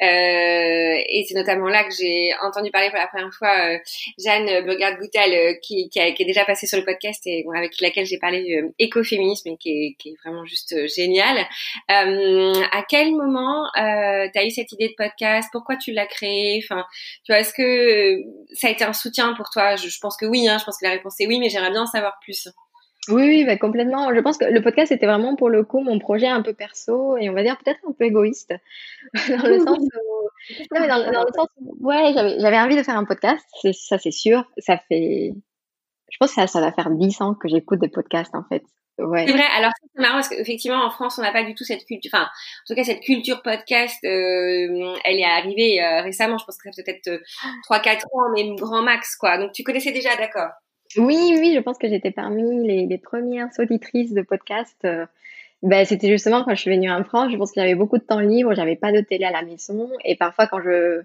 Euh, 0.01 1.03
et 1.07 1.25
c'est 1.27 1.35
notamment 1.35 1.67
là 1.67 1.83
que 1.83 1.93
j'ai 1.93 2.31
entendu 2.41 2.71
parler 2.71 2.89
pour 2.89 2.97
la 2.97 3.07
première 3.07 3.31
fois 3.31 3.73
euh, 3.73 3.77
Jeanne 4.17 4.65
Bogard 4.65 4.97
Goutel 4.97 5.33
euh, 5.33 5.53
qui, 5.61 5.87
qui, 5.89 6.13
qui, 6.15 6.23
est 6.23 6.25
déjà 6.25 6.45
passée 6.45 6.65
sur 6.65 6.79
le 6.79 6.85
podcast 6.85 7.21
et 7.27 7.43
bon, 7.43 7.51
avec 7.51 7.79
laquelle 7.79 8.07
j'ai 8.07 8.17
parlé 8.17 8.63
écoféminisme 8.79 9.49
et 9.49 9.57
qui 9.57 9.69
est, 9.69 9.95
qui 9.99 10.09
est 10.09 10.15
vraiment 10.23 10.45
juste 10.45 10.75
génial. 10.87 11.45
à 11.87 12.83
quel 12.89 13.11
moment 13.11 13.34
euh, 13.37 14.27
tu 14.33 14.39
as 14.39 14.45
eu 14.45 14.51
cette 14.51 14.71
idée 14.71 14.89
de 14.89 14.93
podcast? 14.97 15.49
Pourquoi 15.51 15.77
tu 15.77 15.91
l'as 15.91 16.05
créé? 16.05 16.61
Enfin, 16.63 16.85
tu 17.23 17.31
vois, 17.31 17.39
est-ce 17.39 17.53
que 17.53 18.21
ça 18.53 18.67
a 18.67 18.71
été 18.71 18.83
un 18.83 18.93
soutien 18.93 19.33
pour 19.33 19.49
toi? 19.49 19.75
Je, 19.75 19.99
pense 19.99 20.17
que 20.17 20.25
oui. 20.25 20.47
Hein, 20.47 20.57
je 20.59 20.65
pense 20.65 20.77
que 20.77 20.85
la 20.85 20.91
réponse 20.91 21.19
est 21.19 21.27
oui, 21.27 21.39
mais 21.39 21.49
j'aimerais 21.49 21.71
bien 21.71 21.83
en 21.83 21.87
savoir 21.87 22.17
plus. 22.21 22.47
Oui, 23.07 23.23
oui, 23.27 23.45
bah, 23.45 23.57
complètement. 23.57 24.13
Je 24.13 24.19
pense 24.19 24.37
que 24.37 24.45
le 24.45 24.61
podcast 24.61 24.91
était 24.91 25.05
vraiment 25.05 25.35
pour 25.35 25.49
le 25.49 25.63
coup 25.63 25.81
mon 25.81 25.99
projet 25.99 26.27
un 26.27 26.41
peu 26.41 26.53
perso 26.53 27.17
et 27.17 27.29
on 27.29 27.33
va 27.33 27.43
dire 27.43 27.57
peut-être 27.57 27.79
un 27.87 27.91
peu 27.91 28.05
égoïste 28.05 28.53
dans 29.29 29.47
le 29.47 29.59
sens 29.59 29.77
où, 29.77 29.89
non, 30.73 30.81
mais 30.81 30.87
dans, 30.87 30.97
le 30.97 31.33
sens 31.33 31.47
où, 31.57 31.77
ouais, 31.87 32.13
j'avais 32.39 32.57
envie 32.57 32.75
de 32.75 32.83
faire 32.83 32.97
un 32.97 33.05
podcast. 33.05 33.45
Ça, 33.73 33.97
c'est 33.97 34.11
sûr. 34.11 34.43
Ça 34.57 34.77
fait, 34.89 35.33
je 36.09 36.17
pense 36.19 36.29
que 36.29 36.41
ça, 36.41 36.47
ça 36.47 36.61
va 36.61 36.71
faire 36.71 36.89
dix 36.89 37.21
ans 37.21 37.35
que 37.35 37.47
j'écoute 37.47 37.79
des 37.79 37.89
podcasts 37.89 38.33
en 38.33 38.43
fait. 38.43 38.63
Ouais. 38.97 39.25
C'est 39.27 39.33
vrai. 39.33 39.43
Alors 39.57 39.71
c'est 39.81 40.01
marrant 40.01 40.15
parce 40.15 40.29
qu'effectivement 40.29 40.83
en 40.85 40.89
France 40.89 41.17
on 41.17 41.21
n'a 41.21 41.31
pas 41.31 41.43
du 41.43 41.53
tout 41.53 41.65
cette 41.65 41.85
culture. 41.85 42.11
Enfin, 42.13 42.23
en 42.23 42.65
tout 42.67 42.75
cas 42.75 42.83
cette 42.83 43.01
culture 43.01 43.41
podcast, 43.41 43.97
euh, 44.05 44.95
elle 45.03 45.19
est 45.19 45.25
arrivée 45.25 45.83
euh, 45.83 46.01
récemment. 46.01 46.37
Je 46.37 46.45
pense 46.45 46.57
que 46.57 46.71
ça 46.71 46.71
fait 46.71 46.83
peut-être 46.83 47.07
euh, 47.07 47.23
trois 47.63 47.79
quatre 47.79 48.05
ans, 48.13 48.29
mais 48.33 48.55
grand 48.55 48.81
max 48.81 49.15
quoi. 49.15 49.37
Donc 49.37 49.51
tu 49.51 49.63
connaissais 49.63 49.91
déjà, 49.91 50.15
d'accord 50.15 50.51
Oui, 50.97 51.35
oui, 51.39 51.53
je 51.55 51.59
pense 51.59 51.77
que 51.77 51.89
j'étais 51.89 52.11
parmi 52.11 52.65
les, 52.65 52.85
les, 52.85 52.97
premières 52.97 53.49
auditrices 53.59 54.13
de 54.13 54.21
podcast. 54.21 54.87
Ben, 55.61 55.85
c'était 55.85 56.09
justement 56.09 56.43
quand 56.43 56.55
je 56.55 56.61
suis 56.61 56.71
venue 56.71 56.91
en 56.91 57.03
France. 57.03 57.31
Je 57.31 57.37
pense 57.37 57.51
que 57.51 57.59
j'avais 57.59 57.75
beaucoup 57.75 57.97
de 57.97 58.03
temps 58.03 58.19
libre. 58.19 58.53
J'avais 58.53 58.75
pas 58.75 58.93
de 58.93 59.01
télé 59.01 59.25
à 59.25 59.31
la 59.31 59.41
maison 59.41 59.89
et 60.05 60.15
parfois 60.15 60.47
quand 60.47 60.61
je 60.61 61.01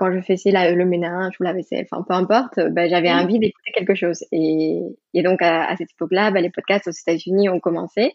quand 0.00 0.10
je 0.12 0.22
faisais 0.22 0.50
la, 0.50 0.72
le 0.72 0.86
ménage 0.86 1.34
ou 1.38 1.42
la 1.42 1.52
vaisselle, 1.52 1.86
enfin 1.92 2.02
peu 2.08 2.14
importe, 2.14 2.58
ben, 2.70 2.88
j'avais 2.88 3.12
envie 3.12 3.38
d'écouter 3.38 3.70
quelque 3.74 3.94
chose. 3.94 4.24
Et, 4.32 4.80
et 5.12 5.22
donc 5.22 5.42
à, 5.42 5.68
à 5.68 5.76
cette 5.76 5.90
époque-là, 5.92 6.30
ben, 6.30 6.40
les 6.40 6.48
podcasts 6.48 6.88
aux 6.88 6.90
États-Unis 6.90 7.50
ont 7.50 7.60
commencé 7.60 8.14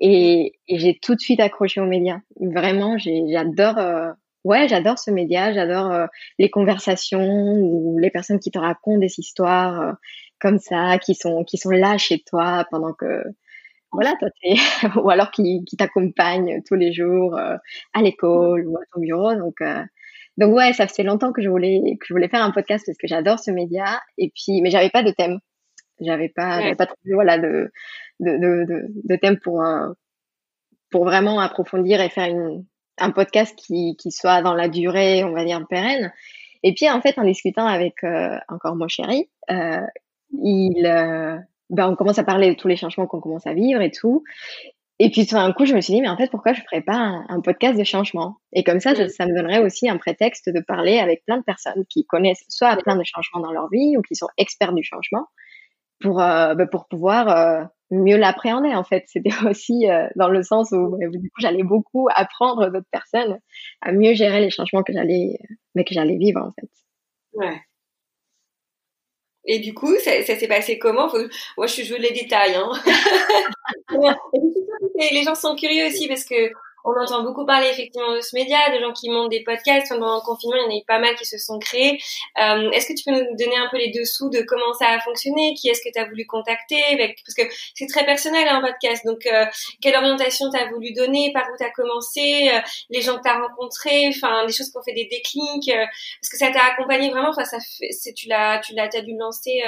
et, 0.00 0.54
et 0.66 0.78
j'ai 0.78 0.98
tout 0.98 1.14
de 1.14 1.20
suite 1.20 1.40
accroché 1.40 1.80
aux 1.80 1.86
médias. 1.86 2.20
Vraiment, 2.40 2.96
j'adore. 2.98 3.78
Euh, 3.78 4.10
ouais, 4.44 4.66
j'adore 4.66 4.98
ce 4.98 5.10
média, 5.10 5.52
j'adore 5.52 5.92
euh, 5.92 6.06
les 6.38 6.48
conversations 6.48 7.52
ou 7.60 7.98
les 7.98 8.10
personnes 8.10 8.40
qui 8.40 8.50
te 8.50 8.58
racontent 8.58 8.98
des 8.98 9.20
histoires 9.20 9.80
euh, 9.80 9.92
comme 10.40 10.58
ça, 10.58 10.98
qui 10.98 11.14
sont 11.14 11.44
qui 11.44 11.58
sont 11.58 11.70
là 11.70 11.98
chez 11.98 12.20
toi 12.20 12.66
pendant 12.70 12.94
que 12.94 13.22
voilà, 13.92 14.14
toi 14.18 14.30
t'es 14.42 14.54
ou 15.02 15.10
alors 15.10 15.30
qui, 15.30 15.64
qui 15.66 15.76
t'accompagnent 15.76 16.62
tous 16.66 16.76
les 16.76 16.92
jours 16.94 17.36
à 17.38 18.02
l'école 18.02 18.66
ou 18.66 18.78
à 18.78 18.80
ton 18.94 19.00
bureau. 19.00 19.34
Donc 19.34 19.60
donc 20.36 20.54
ouais, 20.54 20.72
ça 20.72 20.86
faisait 20.86 21.02
longtemps 21.02 21.32
que 21.32 21.42
je 21.42 21.48
voulais 21.48 21.80
que 22.00 22.06
je 22.06 22.14
voulais 22.14 22.28
faire 22.28 22.42
un 22.42 22.50
podcast 22.50 22.84
parce 22.86 22.98
que 22.98 23.06
j'adore 23.06 23.38
ce 23.38 23.50
média 23.50 24.00
et 24.18 24.32
puis 24.34 24.62
mais 24.62 24.70
j'avais 24.70 24.90
pas 24.90 25.02
de 25.02 25.10
thème. 25.10 25.38
J'avais 26.00 26.30
pas 26.30 26.60
j'avais 26.60 26.76
pas 26.76 26.86
trouvé 26.86 27.14
voilà 27.14 27.38
de 27.38 27.70
de, 28.20 28.36
de, 28.38 28.86
de, 29.04 29.16
thème 29.16 29.38
pour 29.38 29.62
pour 30.90 31.04
vraiment 31.04 31.40
approfondir 31.40 32.00
et 32.00 32.08
faire 32.08 32.26
une, 32.26 32.64
un 32.98 33.10
podcast 33.10 33.58
qui 33.58 33.96
qui 33.96 34.10
soit 34.10 34.42
dans 34.42 34.54
la 34.54 34.68
durée, 34.68 35.24
on 35.24 35.32
va 35.32 35.44
dire 35.44 35.64
pérenne. 35.68 36.12
Et 36.62 36.74
puis 36.74 36.88
en 36.90 37.00
fait 37.00 37.18
en 37.18 37.24
discutant 37.24 37.66
avec 37.66 38.04
euh, 38.04 38.36
encore 38.48 38.76
mon 38.76 38.88
chéri, 38.88 39.28
euh, 39.50 39.86
il 40.42 40.86
euh, 40.86 41.38
ben, 41.70 41.88
on 41.88 41.96
commence 41.96 42.18
à 42.18 42.24
parler 42.24 42.50
de 42.50 42.54
tous 42.54 42.68
les 42.68 42.76
changements 42.76 43.06
qu'on 43.06 43.20
commence 43.20 43.46
à 43.46 43.54
vivre 43.54 43.80
et 43.80 43.90
tout. 43.90 44.24
Et 45.02 45.08
puis 45.10 45.26
tout 45.26 45.34
d'un 45.34 45.50
coup, 45.54 45.64
je 45.64 45.74
me 45.74 45.80
suis 45.80 45.94
dit, 45.94 46.02
mais 46.02 46.10
en 46.10 46.16
fait, 46.18 46.30
pourquoi 46.30 46.52
je 46.52 46.60
ferais 46.60 46.82
pas 46.82 47.24
un, 47.26 47.40
podcast 47.40 47.78
de 47.78 47.84
changement? 47.84 48.36
Et 48.52 48.64
comme 48.64 48.80
ça, 48.80 48.94
ça, 49.08 49.24
me 49.24 49.34
donnerait 49.34 49.64
aussi 49.64 49.88
un 49.88 49.96
prétexte 49.96 50.50
de 50.50 50.60
parler 50.60 50.98
avec 50.98 51.24
plein 51.24 51.38
de 51.38 51.42
personnes 51.42 51.86
qui 51.88 52.04
connaissent 52.04 52.44
soit 52.50 52.76
plein 52.76 52.96
de 52.96 53.02
changements 53.02 53.40
dans 53.40 53.50
leur 53.50 53.70
vie 53.70 53.96
ou 53.96 54.02
qui 54.02 54.14
sont 54.14 54.28
experts 54.36 54.74
du 54.74 54.84
changement 54.84 55.24
pour 56.02 56.20
euh, 56.20 56.54
bah, 56.54 56.66
pour 56.66 56.86
pouvoir 56.86 57.28
euh, 57.30 57.64
mieux 57.90 58.18
l'appréhender. 58.18 58.74
En 58.74 58.84
fait, 58.84 59.04
c'était 59.06 59.30
aussi 59.48 59.88
euh, 59.88 60.06
dans 60.16 60.28
le 60.28 60.42
sens 60.42 60.70
où 60.72 60.90
bah, 60.90 61.06
du 61.08 61.30
coup, 61.30 61.40
j'allais 61.40 61.62
beaucoup 61.62 62.08
apprendre 62.14 62.68
d'autres 62.70 62.90
personnes 62.90 63.38
à 63.80 63.92
mieux 63.92 64.12
gérer 64.12 64.42
les 64.42 64.50
changements 64.50 64.82
que 64.82 64.92
j'allais 64.92 65.38
mais 65.74 65.84
que 65.84 65.94
j'allais 65.94 66.18
vivre 66.18 66.42
en 66.42 66.52
fait. 66.52 66.68
Ouais. 67.32 67.58
Et 69.46 69.60
du 69.60 69.72
coup, 69.72 69.96
ça, 69.96 70.22
ça 70.24 70.36
s'est 70.36 70.48
passé 70.48 70.78
comment? 70.78 71.08
Moi, 71.56 71.66
je 71.66 71.72
suis 71.72 71.84
jouée 71.84 71.98
les 71.98 72.12
détails. 72.12 72.54
Hein. 72.54 72.70
les 75.12 75.22
gens 75.22 75.34
sont 75.34 75.54
curieux 75.56 75.86
aussi 75.86 76.08
parce 76.08 76.24
que 76.24 76.52
on 76.84 76.92
entend 76.92 77.22
beaucoup 77.22 77.44
parler 77.46 77.68
effectivement 77.68 78.14
de 78.14 78.20
ce 78.20 78.34
média, 78.34 78.58
de 78.74 78.80
gens 78.80 78.92
qui 78.92 79.08
montent 79.10 79.30
des 79.30 79.42
podcasts. 79.42 79.88
Pendant 79.88 80.16
le 80.16 80.20
confinement, 80.20 80.56
il 80.56 80.62
y 80.62 80.66
en 80.66 80.76
a 80.76 80.80
eu 80.80 80.84
pas 80.86 80.98
mal 80.98 81.14
qui 81.16 81.26
se 81.26 81.38
sont 81.38 81.58
créés. 81.58 81.98
Euh, 82.38 82.70
est-ce 82.70 82.86
que 82.86 82.94
tu 82.94 83.04
peux 83.04 83.12
nous 83.12 83.36
donner 83.36 83.56
un 83.56 83.68
peu 83.70 83.78
les 83.78 83.90
dessous 83.90 84.30
de 84.30 84.42
comment 84.42 84.72
ça 84.78 84.88
a 84.88 85.00
fonctionné? 85.00 85.54
Qui 85.54 85.68
est-ce 85.68 85.80
que 85.82 85.92
tu 85.92 85.98
as 85.98 86.06
voulu 86.06 86.26
contacter? 86.26 86.80
Parce 86.96 87.34
que 87.34 87.54
c'est 87.74 87.86
très 87.86 88.04
personnel 88.04 88.48
un 88.48 88.60
podcast. 88.60 89.04
Donc, 89.04 89.26
euh, 89.26 89.44
quelle 89.82 89.96
orientation 89.96 90.50
tu 90.50 90.58
as 90.58 90.68
voulu 90.68 90.92
donner? 90.92 91.32
Par 91.32 91.44
où 91.52 91.56
tu 91.58 91.64
as 91.64 91.70
commencé? 91.70 92.50
Euh, 92.52 92.60
Les 92.90 93.00
gens 93.02 93.16
que 93.18 93.22
tu 93.22 93.28
as 93.28 93.38
rencontrés? 93.38 94.08
Enfin, 94.08 94.46
des 94.46 94.52
choses 94.52 94.70
qui 94.70 94.78
ont 94.78 94.82
fait 94.82 94.94
des 94.94 95.06
déclics? 95.06 95.68
Euh, 95.68 95.84
Parce 96.20 96.30
que 96.30 96.38
ça 96.38 96.50
t'a 96.50 96.72
accompagné 96.72 97.10
vraiment? 97.10 97.30
Enfin, 97.30 97.44
ça 97.44 97.58
fait, 97.60 98.12
tu 98.14 98.28
l'as, 98.28 98.60
tu 98.60 98.74
l'as, 98.74 98.88
dû 98.88 99.16
lancer 99.16 99.62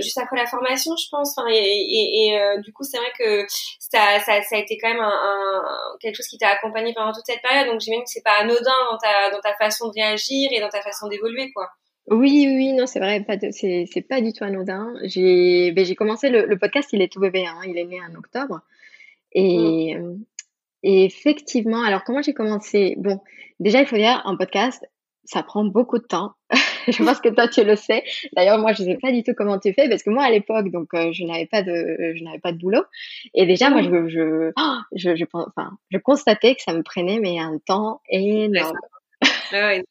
juste 0.00 0.18
après 0.18 0.36
la 0.36 0.46
formation, 0.46 0.92
je 0.96 1.08
pense. 1.10 1.36
Enfin, 1.36 1.48
et, 1.50 1.56
et, 1.56 2.28
et 2.28 2.60
du 2.62 2.72
coup, 2.72 2.84
c'est 2.84 2.98
vrai 2.98 3.12
que 3.18 3.46
ça, 3.78 4.20
ça, 4.20 4.42
ça 4.42 4.56
a 4.56 4.58
été 4.58 4.78
quand 4.78 4.88
même 4.88 5.00
un, 5.00 5.08
un 5.08 5.85
quelque 6.00 6.16
chose 6.16 6.26
qui 6.26 6.38
t'a 6.38 6.48
accompagné 6.48 6.92
pendant 6.94 7.12
toute 7.12 7.26
cette 7.26 7.42
période. 7.42 7.66
Donc 7.66 7.80
j'imagine 7.80 8.04
que 8.04 8.10
c'est 8.10 8.24
pas 8.24 8.38
anodin 8.40 8.72
dans 8.90 8.98
ta 8.98 9.30
dans 9.30 9.40
ta 9.40 9.54
façon 9.54 9.88
de 9.88 9.92
réagir 9.94 10.50
et 10.52 10.60
dans 10.60 10.68
ta 10.68 10.82
façon 10.82 11.08
d'évoluer, 11.08 11.52
quoi. 11.52 11.68
Oui, 12.08 12.46
oui, 12.48 12.72
non, 12.72 12.86
c'est 12.86 13.00
vrai, 13.00 13.24
pas 13.24 13.34
c'est, 13.50 13.84
c'est 13.92 14.02
pas 14.02 14.20
du 14.20 14.32
tout 14.32 14.44
anodin. 14.44 14.94
J'ai, 15.02 15.72
ben, 15.72 15.84
j'ai 15.84 15.96
commencé 15.96 16.28
le, 16.28 16.46
le, 16.46 16.56
podcast, 16.56 16.90
il 16.92 17.02
est 17.02 17.12
tout 17.12 17.18
bébé, 17.18 17.44
hein, 17.46 17.60
il 17.66 17.76
est 17.76 17.84
né 17.84 17.98
en 18.00 18.14
octobre. 18.14 18.60
Et, 19.32 19.96
mm. 19.96 20.24
Et 20.88 21.04
effectivement, 21.04 21.82
alors 21.82 22.04
comment 22.04 22.22
j'ai 22.22 22.32
commencé? 22.32 22.94
Bon, 22.98 23.20
déjà, 23.58 23.80
il 23.80 23.86
faut 23.86 23.96
dire, 23.96 24.22
un 24.24 24.36
podcast, 24.36 24.88
ça 25.24 25.42
prend 25.42 25.64
beaucoup 25.64 25.98
de 25.98 26.04
temps. 26.04 26.34
je 26.92 27.02
pense 27.02 27.20
que 27.20 27.28
toi, 27.28 27.48
tu 27.48 27.64
le 27.64 27.76
sais. 27.76 28.02
D'ailleurs, 28.34 28.58
moi, 28.58 28.72
je 28.72 28.82
ne 28.82 28.88
sais 28.88 28.98
pas 29.00 29.12
du 29.12 29.22
tout 29.22 29.32
comment 29.36 29.58
tu 29.58 29.72
fais 29.72 29.88
parce 29.88 30.02
que 30.02 30.10
moi, 30.10 30.24
à 30.24 30.30
l'époque, 30.30 30.70
donc, 30.70 30.88
euh, 30.94 31.12
je 31.12 31.24
n'avais 31.24 31.46
pas 31.46 31.62
de, 31.62 32.14
je 32.14 32.22
n'avais 32.22 32.38
pas 32.38 32.52
de 32.52 32.58
boulot. 32.58 32.82
Et 33.34 33.46
déjà, 33.46 33.70
moi, 33.70 33.82
je, 33.82 34.08
je, 34.08 34.52
oh, 34.56 34.78
je, 34.94 35.16
je, 35.16 35.24
enfin, 35.32 35.70
je 35.90 35.98
constatais 35.98 36.54
que 36.54 36.62
ça 36.62 36.72
me 36.72 36.82
prenait, 36.82 37.18
mais 37.18 37.38
un 37.38 37.58
temps 37.64 38.00
énorme. 38.08 38.76
Ouais, 39.52 39.82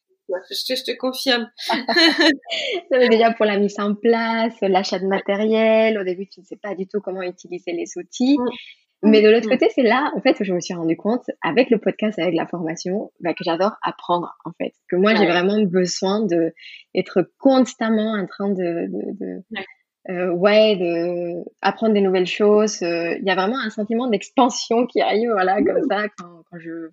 je, 0.49 0.65
te, 0.65 0.79
je 0.79 0.83
te 0.83 0.97
confirme. 0.97 1.49
déjà 3.09 3.31
pour 3.31 3.45
la 3.45 3.57
mise 3.57 3.79
en 3.79 3.93
place, 3.95 4.53
l'achat 4.61 4.99
de 4.99 5.05
matériel. 5.05 5.97
Au 5.97 6.03
début, 6.03 6.27
tu 6.27 6.39
ne 6.39 6.45
sais 6.45 6.57
pas 6.57 6.75
du 6.75 6.87
tout 6.87 6.99
comment 7.01 7.21
utiliser 7.21 7.73
les 7.73 7.91
outils. 7.97 8.37
Mm. 9.05 9.09
Mais 9.11 9.21
de 9.21 9.29
l'autre 9.29 9.47
mm. 9.47 9.51
côté, 9.51 9.69
c'est 9.73 9.83
là, 9.83 10.11
en 10.15 10.21
fait, 10.21 10.39
où 10.39 10.43
je 10.43 10.53
me 10.53 10.59
suis 10.59 10.73
rendu 10.73 10.97
compte, 10.97 11.23
avec 11.43 11.69
le 11.69 11.77
podcast, 11.77 12.17
avec 12.19 12.35
la 12.35 12.47
formation, 12.47 13.11
bah, 13.19 13.33
que 13.33 13.43
j'adore 13.43 13.75
apprendre, 13.81 14.35
en 14.45 14.51
fait. 14.57 14.73
Que 14.89 14.95
moi, 14.95 15.15
j'ai 15.15 15.25
vraiment 15.25 15.61
besoin 15.61 16.25
de 16.25 16.53
être 16.95 17.29
constamment 17.39 18.13
en 18.13 18.25
train 18.25 18.49
de, 18.49 18.87
de, 18.87 19.17
de 19.19 19.43
euh, 20.09 20.29
ouais, 20.31 20.75
de 20.75 21.43
apprendre 21.61 21.93
des 21.93 22.01
nouvelles 22.01 22.27
choses. 22.27 22.81
Euh, 22.81 23.15
il 23.19 23.25
y 23.25 23.29
a 23.29 23.35
vraiment 23.35 23.59
un 23.59 23.69
sentiment 23.69 24.07
d'expansion 24.07 24.87
qui 24.87 25.01
arrive, 25.01 25.31
voilà, 25.31 25.61
comme 25.63 25.83
ça, 25.89 26.07
quand, 26.17 26.43
quand 26.49 26.59
je, 26.59 26.89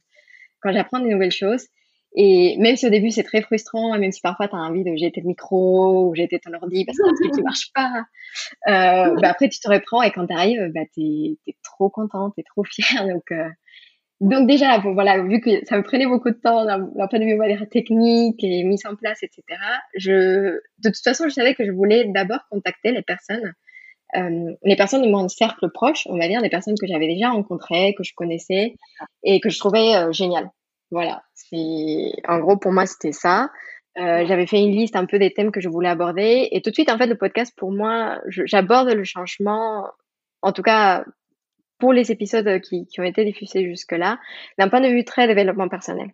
quand 0.61 0.72
j'apprends 0.72 1.01
des 1.01 1.11
nouvelles 1.11 1.33
choses. 1.33 1.66
Et 2.14 2.57
même 2.59 2.77
si 2.77 2.87
au 2.87 2.90
début 2.90 3.11
c'est 3.11 3.22
très 3.22 3.40
frustrant, 3.40 3.96
même 3.98 4.12
si 4.12 4.20
parfois 4.20 4.46
tu 4.48 4.55
as 4.55 4.59
envie 4.59 4.85
de 4.85 4.94
jeter 4.96 5.22
le 5.22 5.29
micro 5.29 6.09
ou 6.09 6.14
jeter 6.14 6.38
ton 6.40 6.53
ordi 6.53 6.85
parce 6.85 6.98
que 6.98 7.09
le 7.09 7.14
truc 7.14 7.38
ne 7.38 7.42
marche 7.42 7.72
pas, 7.75 8.05
euh, 8.68 9.14
bah 9.20 9.31
après 9.31 9.48
tu 9.48 9.59
te 9.61 9.68
reprends 9.68 10.03
et 10.03 10.11
quand 10.11 10.27
tu 10.27 10.35
arrives, 10.35 10.70
bah, 10.75 10.83
tu 10.92 11.01
es, 11.46 11.57
trop 11.62 11.88
contente, 11.88 12.35
tu 12.35 12.40
es 12.40 12.44
trop 12.44 12.64
fière. 12.64 13.07
Donc, 13.09 13.33
euh, 13.33 13.48
donc 14.22 14.46
déjà, 14.46 14.79
bon, 14.79 14.94
voilà, 14.94 15.20
vu 15.20 15.40
que 15.40 15.51
ça 15.66 15.77
me 15.77 15.83
prenait 15.83 16.07
beaucoup 16.07 16.31
de 16.31 16.37
temps 16.37 16.64
d'un 16.64 17.09
point 17.09 17.18
de 17.18 17.25
vue 17.25 17.68
technique 17.68 18.42
et 18.44 18.62
mise 18.62 18.87
en 18.87 18.94
place, 18.94 19.20
etc., 19.25 19.42
je, 19.96 20.61
de 20.79 20.88
toute 20.90 21.03
façon, 21.03 21.25
je 21.25 21.35
savais 21.35 21.57
que 21.57 21.64
je 21.64 21.72
voulais 21.72 22.05
d'abord 22.05 22.38
contacter 22.48 22.92
les 22.92 23.03
personnes, 23.03 23.53
euh, 24.16 24.53
les 24.62 24.77
personnes 24.77 25.03
de 25.03 25.11
mon 25.11 25.27
cercle 25.29 25.68
proche, 25.75 26.07
on 26.07 26.16
va 26.18 26.29
dire, 26.29 26.40
des 26.40 26.51
personnes 26.51 26.77
que 26.81 26.87
j'avais 26.87 27.09
déjà 27.09 27.31
rencontrées, 27.31 27.94
que 27.98 28.05
je 28.05 28.12
connaissais 28.14 28.77
et 29.25 29.40
que 29.40 29.51
je 29.51 29.59
trouvais 29.59 29.96
euh, 29.96 30.12
géniales. 30.12 30.51
Voilà, 30.92 31.22
c'est 31.33 32.12
en 32.28 32.38
gros 32.38 32.59
pour 32.59 32.70
moi 32.70 32.85
c'était 32.85 33.12
ça. 33.12 33.50
Euh, 33.98 34.26
j'avais 34.26 34.46
fait 34.46 34.61
une 34.61 34.72
liste 34.72 34.94
un 34.94 35.07
peu 35.07 35.18
des 35.18 35.33
thèmes 35.33 35.50
que 35.50 35.61
je 35.61 35.70
voulais 35.70 35.88
aborder 35.88 36.48
et 36.52 36.61
tout 36.61 36.68
de 36.68 36.74
suite 36.74 36.90
en 36.90 36.98
fait 36.98 37.07
le 37.07 37.16
podcast 37.16 37.52
pour 37.57 37.72
moi 37.72 38.20
j'aborde 38.26 38.90
le 38.90 39.05
changement 39.05 39.87
en 40.42 40.52
tout 40.52 40.62
cas 40.62 41.05
pour 41.78 41.94
les 41.94 42.11
épisodes 42.12 42.61
qui, 42.61 42.87
qui 42.87 43.00
ont 43.00 43.05
été 43.05 43.24
diffusés 43.24 43.64
jusque 43.64 43.92
là 43.92 44.18
d'un 44.59 44.68
point 44.68 44.83
de 44.83 44.88
vue 44.88 45.05
très 45.05 45.26
développement 45.35 45.68
personnel. 45.68 46.11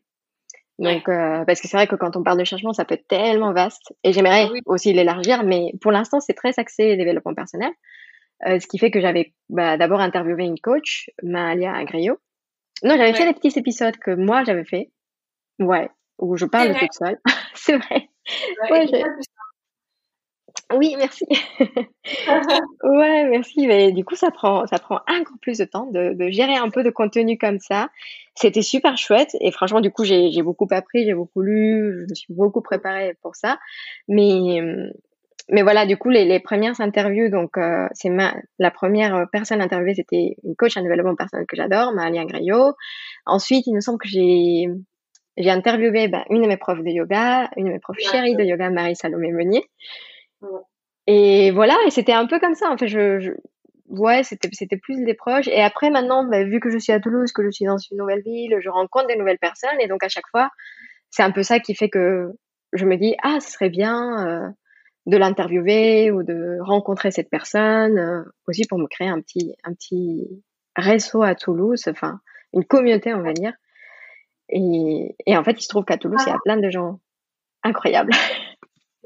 Donc 0.79 1.09
euh, 1.09 1.45
parce 1.45 1.61
que 1.61 1.67
c'est 1.67 1.77
vrai 1.77 1.89
que 1.89 1.97
quand 1.97 2.17
on 2.17 2.23
parle 2.23 2.39
de 2.39 2.45
changement 2.45 2.73
ça 2.73 2.85
peut 2.85 2.95
être 2.95 3.09
tellement 3.09 3.53
vaste 3.53 3.93
et 4.05 4.13
j'aimerais 4.13 4.49
aussi 4.65 4.93
l'élargir 4.93 5.43
mais 5.43 5.73
pour 5.81 5.91
l'instant 5.91 6.21
c'est 6.21 6.35
très 6.35 6.57
axé 6.57 6.97
développement 6.97 7.35
personnel. 7.35 7.73
Euh, 8.47 8.61
ce 8.61 8.69
qui 8.69 8.79
fait 8.79 8.93
que 8.93 9.01
j'avais 9.01 9.35
bah, 9.49 9.77
d'abord 9.77 10.01
interviewé 10.01 10.45
une 10.45 10.61
coach, 10.61 11.11
Malia 11.25 11.75
Agrio, 11.75 12.19
non, 12.83 12.97
j'avais 12.97 13.15
fait 13.15 13.27
les 13.27 13.35
petits 13.35 13.59
épisodes 13.59 13.97
que 13.97 14.11
moi 14.13 14.45
j'avais 14.45 14.65
fait. 14.65 14.91
Ouais, 15.59 15.91
où 16.19 16.37
je 16.37 16.47
parle 16.47 16.77
toute 16.79 16.93
seule. 16.93 17.19
c'est 17.55 17.77
vrai. 17.77 18.09
Ouais, 18.71 18.87
oui, 20.75 20.97
merci. 20.99 21.25
ouais, 22.83 23.29
merci. 23.29 23.67
Mais 23.67 23.91
du 23.93 24.05
coup, 24.05 24.17
ça 24.17 24.31
prend, 24.31 24.67
ça 24.67 24.79
prend 24.79 24.97
encore 25.09 25.39
plus 25.41 25.59
de 25.59 25.65
temps 25.65 25.87
de, 25.87 26.13
de 26.13 26.29
gérer 26.29 26.57
un 26.57 26.69
peu 26.69 26.83
de 26.83 26.91
contenu 26.91 27.39
comme 27.39 27.59
ça. 27.59 27.89
C'était 28.35 28.63
super 28.63 28.99
chouette 28.99 29.35
et 29.41 29.51
franchement, 29.51 29.81
du 29.81 29.91
coup, 29.91 30.05
j'ai 30.05 30.43
beaucoup 30.43 30.69
appris, 30.71 31.05
j'ai 31.05 31.15
beaucoup 31.15 31.41
lu, 31.41 32.05
je 32.05 32.11
me 32.11 32.15
suis 32.15 32.35
beaucoup 32.35 32.61
préparée 32.61 33.17
pour 33.23 33.35
ça. 33.35 33.59
Mais 34.09 34.61
mais 35.51 35.63
voilà, 35.63 35.87
du 35.87 35.97
coup, 35.97 36.11
les, 36.11 36.25
les 36.25 36.41
premières 36.41 36.81
interviews, 36.81 37.31
donc 37.31 37.57
euh, 37.57 37.87
c'est 37.93 38.11
ma 38.11 38.35
la 38.59 38.71
première 38.71 39.27
personne 39.33 39.63
interviewée, 39.63 39.95
c'était 39.95 40.37
une 40.45 40.55
coach 40.57 40.77
en 40.77 40.83
développement 40.83 41.17
personnel 41.17 41.47
que 41.47 41.57
j'adore, 41.57 41.93
Malia 41.93 42.25
Grayo. 42.25 42.75
Ensuite, 43.27 43.67
il 43.67 43.75
me 43.75 43.81
semble 43.81 43.99
que 43.99 44.09
j'ai 44.09 44.67
j'ai 45.39 45.51
interviewé 45.51 46.09
bah, 46.09 46.25
une 46.31 46.43
de 46.43 46.49
mes 46.49 46.57
profs 46.57 46.83
de 46.83 46.91
yoga, 46.91 47.49
une 47.57 47.67
de 47.67 47.71
mes 47.71 47.79
profs 47.79 47.99
chéries 47.99 48.35
de 48.35 48.43
yoga, 48.43 48.71
Marie 48.71 48.97
Salomé 48.97 49.31
Meunier. 49.31 49.65
Et 51.07 51.51
voilà, 51.53 51.77
et 51.87 51.91
c'était 51.91 52.13
un 52.13 52.27
peu 52.27 52.39
comme 52.41 52.55
ça. 52.55 52.71
En 52.71 52.77
fait, 52.77 52.89
je, 52.89 53.21
je 53.21 53.31
ouais, 53.89 54.23
c'était 54.25 54.49
c'était 54.53 54.77
plus 54.77 55.03
des 55.05 55.15
proches. 55.15 55.49
Et 55.49 55.63
après, 55.63 55.91
maintenant, 55.91 56.25
bah, 56.25 56.45
vu 56.45 56.61
que 56.61 56.71
je 56.71 56.79
suis 56.79 56.93
à 56.93 57.01
Toulouse, 57.01 57.33
que 57.33 57.43
je 57.45 57.51
suis 57.51 57.65
dans 57.65 57.79
une 57.79 57.97
nouvelle 57.97 58.23
ville, 58.23 58.57
je 58.61 58.69
rencontre 58.69 59.07
des 59.07 59.17
nouvelles 59.17 59.39
personnes, 59.39 59.81
et 59.81 59.89
donc 59.89 60.03
à 60.05 60.09
chaque 60.09 60.27
fois, 60.31 60.51
c'est 61.11 61.23
un 61.23 61.31
peu 61.31 61.43
ça 61.43 61.61
qui 61.61 61.75
fait 61.75 61.89
que 61.89 62.29
je 62.73 62.85
me 62.85 62.97
dis 62.97 63.15
ah, 63.23 63.41
ce 63.41 63.51
serait 63.51 63.71
bien. 63.71 64.27
Euh, 64.27 64.49
de 65.09 65.17
l'interviewer 65.17 66.11
ou 66.11 66.23
de 66.23 66.59
rencontrer 66.61 67.11
cette 67.11 67.31
personne, 67.31 67.99
euh, 67.99 68.23
aussi 68.47 68.67
pour 68.67 68.79
me 68.79 68.87
créer 68.87 69.09
un 69.09 69.21
petit, 69.21 69.57
un 69.65 69.73
petit 69.73 70.45
réseau 70.77 71.23
à 71.23 71.35
Toulouse, 71.35 71.89
enfin 71.89 72.21
une 72.53 72.65
communauté 72.65 73.15
on 73.15 73.23
va 73.23 73.33
dire. 73.33 73.55
Et, 74.51 75.17
et 75.27 75.37
en 75.37 75.45
fait, 75.45 75.53
il 75.53 75.63
se 75.63 75.69
trouve 75.69 75.85
qu'à 75.85 75.99
Toulouse, 75.99 76.21
il 76.27 76.31
y 76.31 76.33
a 76.33 76.39
plein 76.45 76.57
de 76.57 76.71
gens 76.71 77.01
incroyables. 77.63 78.13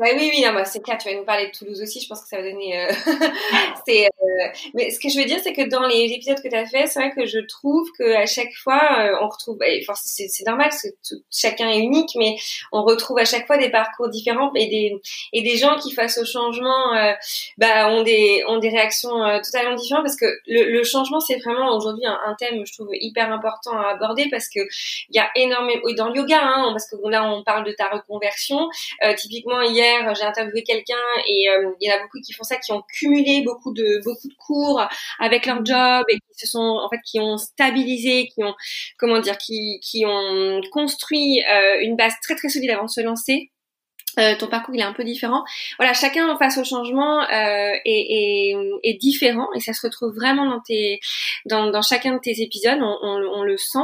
Ouais, 0.02 0.16
oui, 0.18 0.32
oui, 0.34 0.44
non, 0.44 0.60
c'est 0.64 0.82
clair, 0.82 0.98
tu 0.98 1.08
vas 1.08 1.14
nous 1.14 1.24
parler 1.24 1.46
de 1.46 1.52
Toulouse 1.56 1.80
aussi, 1.80 2.00
je 2.00 2.08
pense 2.08 2.22
que 2.22 2.28
ça 2.28 2.38
va 2.38 2.42
donner... 2.42 2.76
Euh... 2.76 2.92
c'est, 3.86 4.06
euh... 4.06 4.48
Mais 4.74 4.90
ce 4.90 4.98
que 4.98 5.08
je 5.08 5.16
veux 5.16 5.24
dire, 5.26 5.38
c'est 5.40 5.52
que 5.52 5.68
dans 5.68 5.86
les 5.86 6.12
épisodes 6.12 6.42
que 6.42 6.48
tu 6.48 6.56
as 6.56 6.66
fait, 6.66 6.88
c'est 6.88 6.98
vrai 6.98 7.12
que 7.12 7.24
je 7.24 7.38
trouve 7.38 7.88
qu'à 7.96 8.26
chaque 8.26 8.52
fois, 8.64 8.80
euh, 8.98 9.16
on 9.22 9.28
retrouve... 9.28 9.58
c'est, 9.94 10.26
c'est 10.26 10.44
normal, 10.44 10.70
parce 10.70 10.82
que 10.82 11.14
chacun 11.30 11.70
est 11.70 11.78
unique, 11.78 12.10
mais 12.16 12.34
on 12.72 12.82
retrouve 12.82 13.16
à 13.18 13.24
chaque 13.24 13.46
fois 13.46 13.58
des 13.58 13.70
parcours 13.70 14.08
différents 14.08 14.52
et 14.56 14.66
des, 14.66 15.00
et 15.32 15.42
des 15.42 15.56
gens 15.56 15.78
qui, 15.78 15.92
face 15.92 16.18
au 16.18 16.24
changement, 16.24 16.94
euh, 16.94 17.12
bah, 17.58 17.88
ont, 17.90 18.02
des, 18.02 18.42
ont 18.48 18.58
des 18.58 18.70
réactions 18.70 19.22
euh, 19.22 19.38
totalement 19.40 19.76
différentes, 19.76 20.02
parce 20.02 20.16
que 20.16 20.26
le, 20.48 20.82
changement, 20.82 21.20
c'est 21.20 21.38
vraiment 21.38 21.76
aujourd'hui 21.76 22.06
un, 22.06 22.18
un, 22.26 22.34
thème, 22.34 22.66
je 22.66 22.72
trouve, 22.72 22.88
hyper 22.92 23.32
important 23.32 23.78
à 23.78 23.90
aborder, 23.90 24.26
parce 24.32 24.48
que 24.48 24.58
il 25.10 25.14
y 25.14 25.20
a 25.20 25.30
énormément... 25.36 25.80
Dans 25.96 26.08
le 26.08 26.16
yoga, 26.16 26.40
hein, 26.42 26.70
parce 26.72 26.90
que 26.90 26.96
là, 27.08 27.24
on 27.24 27.44
parle 27.44 27.64
de 27.64 27.70
ta 27.70 27.88
reconversion. 27.88 28.68
typiquement, 29.16 29.62
hier, 29.62 29.91
j'ai 30.14 30.24
interviewé 30.24 30.62
quelqu'un 30.62 30.94
et 31.28 31.48
euh, 31.48 31.70
il 31.80 31.88
y 31.88 31.92
en 31.92 31.96
a 31.96 32.02
beaucoup 32.02 32.18
qui 32.24 32.32
font 32.32 32.44
ça, 32.44 32.56
qui 32.56 32.72
ont 32.72 32.82
cumulé 32.92 33.42
beaucoup 33.44 33.72
de 33.72 34.02
beaucoup 34.04 34.28
de 34.28 34.34
cours 34.34 34.82
avec 35.18 35.46
leur 35.46 35.64
job 35.64 36.04
et 36.08 36.14
qui 36.14 36.34
se 36.34 36.46
sont 36.46 36.80
en 36.82 36.88
fait 36.88 37.00
qui 37.04 37.20
ont 37.20 37.36
stabilisé, 37.36 38.28
qui 38.28 38.42
ont 38.42 38.54
comment 38.98 39.20
dire, 39.20 39.38
qui 39.38 39.80
qui 39.80 40.04
ont 40.06 40.60
construit 40.72 41.42
euh, 41.52 41.80
une 41.80 41.96
base 41.96 42.14
très 42.22 42.34
très 42.34 42.48
solide 42.48 42.70
avant 42.70 42.86
de 42.86 42.90
se 42.90 43.00
lancer 43.00 43.51
euh, 44.18 44.34
ton 44.36 44.46
parcours 44.46 44.74
il 44.74 44.80
est 44.80 44.84
un 44.84 44.92
peu 44.92 45.04
différent. 45.04 45.44
Voilà, 45.78 45.92
chacun 45.92 46.36
face 46.36 46.58
au 46.58 46.64
changement 46.64 47.22
euh, 47.22 47.72
est, 47.84 47.84
est, 47.84 48.56
est, 48.82 48.94
différent 48.94 49.48
et 49.54 49.60
ça 49.60 49.72
se 49.72 49.86
retrouve 49.86 50.14
vraiment 50.14 50.46
dans 50.46 50.60
tes 50.60 51.00
dans, 51.46 51.70
dans 51.70 51.82
chacun 51.82 52.14
de 52.14 52.18
tes 52.18 52.42
épisodes, 52.42 52.78
on, 52.80 52.98
on, 53.02 53.40
on 53.40 53.42
le 53.42 53.56
sent. 53.56 53.78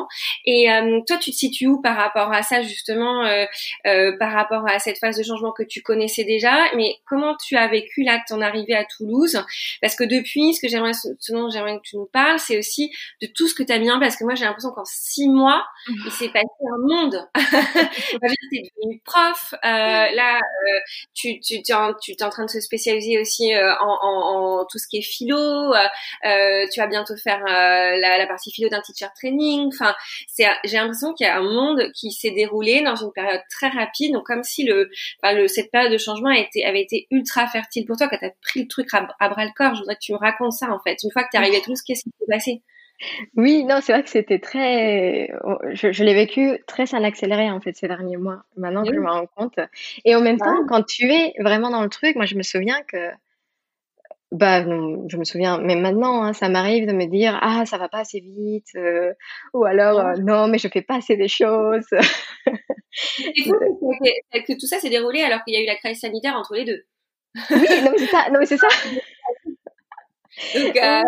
Et 0.45 0.71
euh, 0.71 1.01
toi, 1.07 1.17
tu 1.17 1.31
te 1.31 1.37
situes 1.37 1.67
où 1.67 1.81
par 1.81 1.97
rapport 1.97 2.33
à 2.33 2.43
ça 2.43 2.63
justement, 2.63 3.25
euh, 3.25 3.45
euh, 3.87 4.17
par 4.19 4.33
rapport 4.33 4.67
à 4.69 4.79
cette 4.79 4.99
phase 4.99 5.19
de 5.19 5.23
changement 5.23 5.53
que 5.53 5.63
tu 5.63 5.83
connaissais 5.83 6.25
déjà, 6.25 6.55
mais 6.77 6.97
comment 7.07 7.37
tu 7.37 7.57
as 7.57 7.69
vécu 7.69 8.03
là 8.03 8.21
ton 8.29 8.41
arrivée 8.41 8.75
à 8.75 8.85
Toulouse? 8.85 9.43
Parce 9.81 9.97
que 9.97 10.05
depuis, 10.05 10.55
ce 10.55 10.61
que 10.61 10.69
j'aimerais, 10.69 10.93
ce 10.93 11.33
dont 11.33 11.51
j'aimerais 11.51 11.77
que 11.77 11.83
tu 11.83 11.97
nous 11.97 12.09
parles, 12.13 12.39
c'est 12.39 12.59
aussi 12.59 12.91
de 13.23 13.27
tout 13.27 13.49
ce 13.49 13.55
que 13.55 13.63
tu 13.63 13.73
as 13.73 13.79
bien, 13.79 13.99
parce 13.99 14.17
que 14.17 14.25
moi 14.25 14.35
j'ai 14.35 14.45
l'impression 14.45 14.71
qu'en 14.71 14.85
six 14.85 15.29
mois, 15.29 15.65
il 15.89 16.11
s'est 16.13 16.29
passé 16.29 16.47
un 16.73 16.87
monde. 16.87 17.29
tu 17.35 18.57
es 18.57 18.63
devenu 18.63 19.01
prof. 19.05 19.55
Euh, 19.65 20.07
là, 20.19 20.37
euh, 20.37 20.81
tu, 21.15 21.41
tu, 21.41 21.63
tu, 21.63 21.73
es 21.73 22.23
en 22.23 22.31
train 22.31 22.45
de 22.45 22.51
se 22.51 22.61
spécialiser 22.61 23.19
aussi 23.19 23.55
euh, 23.55 23.73
en, 23.81 23.99
en, 24.03 24.61
en, 24.61 24.67
tout 24.67 24.79
ce 24.79 24.87
qui 24.89 24.99
est 24.99 25.03
philo. 25.03 25.39
Euh, 25.39 26.67
tu 26.73 26.81
vas 26.81 26.87
bientôt 26.87 27.17
faire 27.17 27.41
la, 27.45 28.19
la, 28.19 28.27
partie 28.27 28.53
philo 28.53 28.69
d'un 28.69 28.83
teacher 28.83 29.09
training. 29.17 29.71
Enfin, 29.73 29.95
c'est, 30.27 30.47
j'ai 30.65 30.77
l'impression 30.77 31.15
qu'il 31.15 31.27
y 31.27 31.31
a 31.31 31.39
un 31.39 31.43
monde 31.43 31.91
qui 31.95 32.11
s'est 32.13 32.33
déroulé 32.33 32.83
dans 32.83 32.97
une 32.97 33.13
période 33.13 33.41
très 33.51 33.69
rapide. 33.69 34.13
Donc, 34.13 34.27
comme 34.27 34.43
si 34.43 34.65
le, 34.65 34.91
enfin, 35.23 35.35
le 35.35 35.49
cette 35.49 35.71
période 35.71 35.93
de 35.93 35.99
changement 35.99 36.31
a 36.31 36.39
été, 36.39 36.65
avait 36.65 36.83
été 36.83 37.07
ultra 37.11 37.47
fertile 37.47 37.87
pour 37.87 37.97
toi 37.97 38.09
quand 38.09 38.19
tu 38.19 38.27
as 38.27 38.33
pris 38.43 38.63
le 38.63 38.69
truc 38.69 38.89
à, 38.93 39.29
bras 39.29 39.45
le 39.45 39.53
corps. 39.57 39.75
Je 39.75 39.81
voudrais 39.81 39.95
que 39.95 40.01
tu 40.03 40.13
me 40.13 40.19
racontes 40.19 40.53
ça, 40.53 40.71
en 40.71 40.81
fait. 40.81 40.99
Une 41.03 41.11
fois 41.11 41.25
que 41.25 41.29
tu 41.31 41.37
es 41.37 41.41
arrivé 41.41 41.59
à 41.59 41.61
Toulouse, 41.61 41.83
qu'est-ce 41.83 42.03
qui 42.03 42.11
s'est 42.19 42.27
passé? 42.29 42.63
Oui, 43.37 43.65
non, 43.65 43.81
c'est 43.81 43.93
vrai 43.93 44.03
que 44.03 44.11
c'était 44.11 44.39
très. 44.39 45.31
Je, 45.73 45.93
je 45.93 46.05
l'ai 46.05 46.15
vécu 46.15 46.59
très 46.67 46.95
en 46.95 47.05
accéléré 47.05 47.51
en 47.51 47.61
fait 47.61 47.77
ces 47.77 47.89
derniers 47.89 48.17
mois. 48.17 48.43
Maintenant 48.57 48.83
que 48.83 48.93
je 48.93 48.99
me 48.99 49.11
rends 49.11 49.27
compte. 49.27 49.59
Et 50.05 50.15
en 50.15 50.21
même 50.21 50.39
temps, 50.39 50.67
quand 50.69 50.85
tu 50.85 51.11
es 51.13 51.33
vraiment 51.41 51.71
dans 51.71 51.83
le 51.83 51.89
truc, 51.89 52.17
moi 52.17 52.27
je 52.27 52.35
me 52.37 52.43
souviens 52.43 52.83
que. 52.89 53.11
Bah, 54.31 54.63
je 54.63 55.17
me 55.17 55.25
souviens, 55.25 55.57
mais 55.59 55.75
maintenant, 55.75 56.23
hein, 56.23 56.35
ça 56.35 56.51
m'arrive 56.51 56.87
de 56.87 56.93
me 56.93 57.07
dire 57.07 57.39
ah 57.41 57.65
ça 57.65 57.79
va 57.79 57.89
pas 57.89 58.01
assez 58.01 58.21
vite, 58.21 58.69
euh, 58.77 59.15
ou 59.55 59.65
alors 59.65 60.01
euh, 60.01 60.13
non 60.17 60.49
mais 60.49 60.59
je 60.59 60.69
fais 60.69 60.83
pas 60.83 60.97
assez 60.97 61.17
des 61.17 61.29
choses. 61.29 61.89
Et 61.95 63.45
que, 63.45 64.47
que 64.47 64.61
tout 64.61 64.67
ça 64.67 64.81
s'est 64.81 64.91
déroulé 64.91 65.23
alors 65.23 65.43
qu'il 65.45 65.55
y 65.55 65.57
a 65.57 65.63
eu 65.63 65.67
la 65.67 65.77
crise 65.77 66.01
sanitaire 66.01 66.35
entre 66.35 66.57
les 66.57 66.67
deux. 66.67 66.85
oui, 67.51 67.67
non 67.83 67.91
mais 67.91 67.99
c'est 67.99 68.07
ça, 68.07 68.29
non 68.31 68.39
mais 68.39 68.47
c'est 68.47 68.59
ça. 68.59 68.69
Donc, 70.55 70.77
euh, 70.77 71.03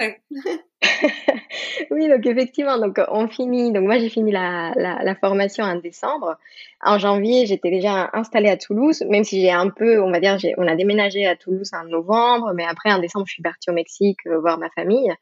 oui, 1.90 2.08
donc 2.08 2.26
effectivement, 2.26 2.78
donc 2.78 3.00
on 3.08 3.28
finit. 3.28 3.72
Donc 3.72 3.84
moi 3.84 3.98
j'ai 3.98 4.08
fini 4.08 4.32
la, 4.32 4.72
la, 4.76 5.02
la, 5.02 5.14
formation 5.14 5.64
en 5.64 5.76
décembre. 5.76 6.36
En 6.82 6.98
janvier, 6.98 7.46
j'étais 7.46 7.70
déjà 7.70 8.10
installée 8.12 8.48
à 8.48 8.56
Toulouse, 8.56 9.02
même 9.08 9.24
si 9.24 9.40
j'ai 9.40 9.52
un 9.52 9.70
peu, 9.70 10.00
on 10.02 10.10
va 10.10 10.20
dire, 10.20 10.36
on 10.58 10.66
a 10.66 10.74
déménagé 10.74 11.26
à 11.26 11.36
Toulouse 11.36 11.70
en 11.72 11.84
novembre, 11.84 12.52
mais 12.54 12.64
après 12.64 12.92
en 12.92 12.98
décembre, 12.98 13.26
je 13.28 13.34
suis 13.34 13.42
partie 13.42 13.70
au 13.70 13.74
Mexique 13.74 14.18
euh, 14.26 14.40
voir 14.40 14.58
ma 14.58 14.70
famille. 14.70 15.12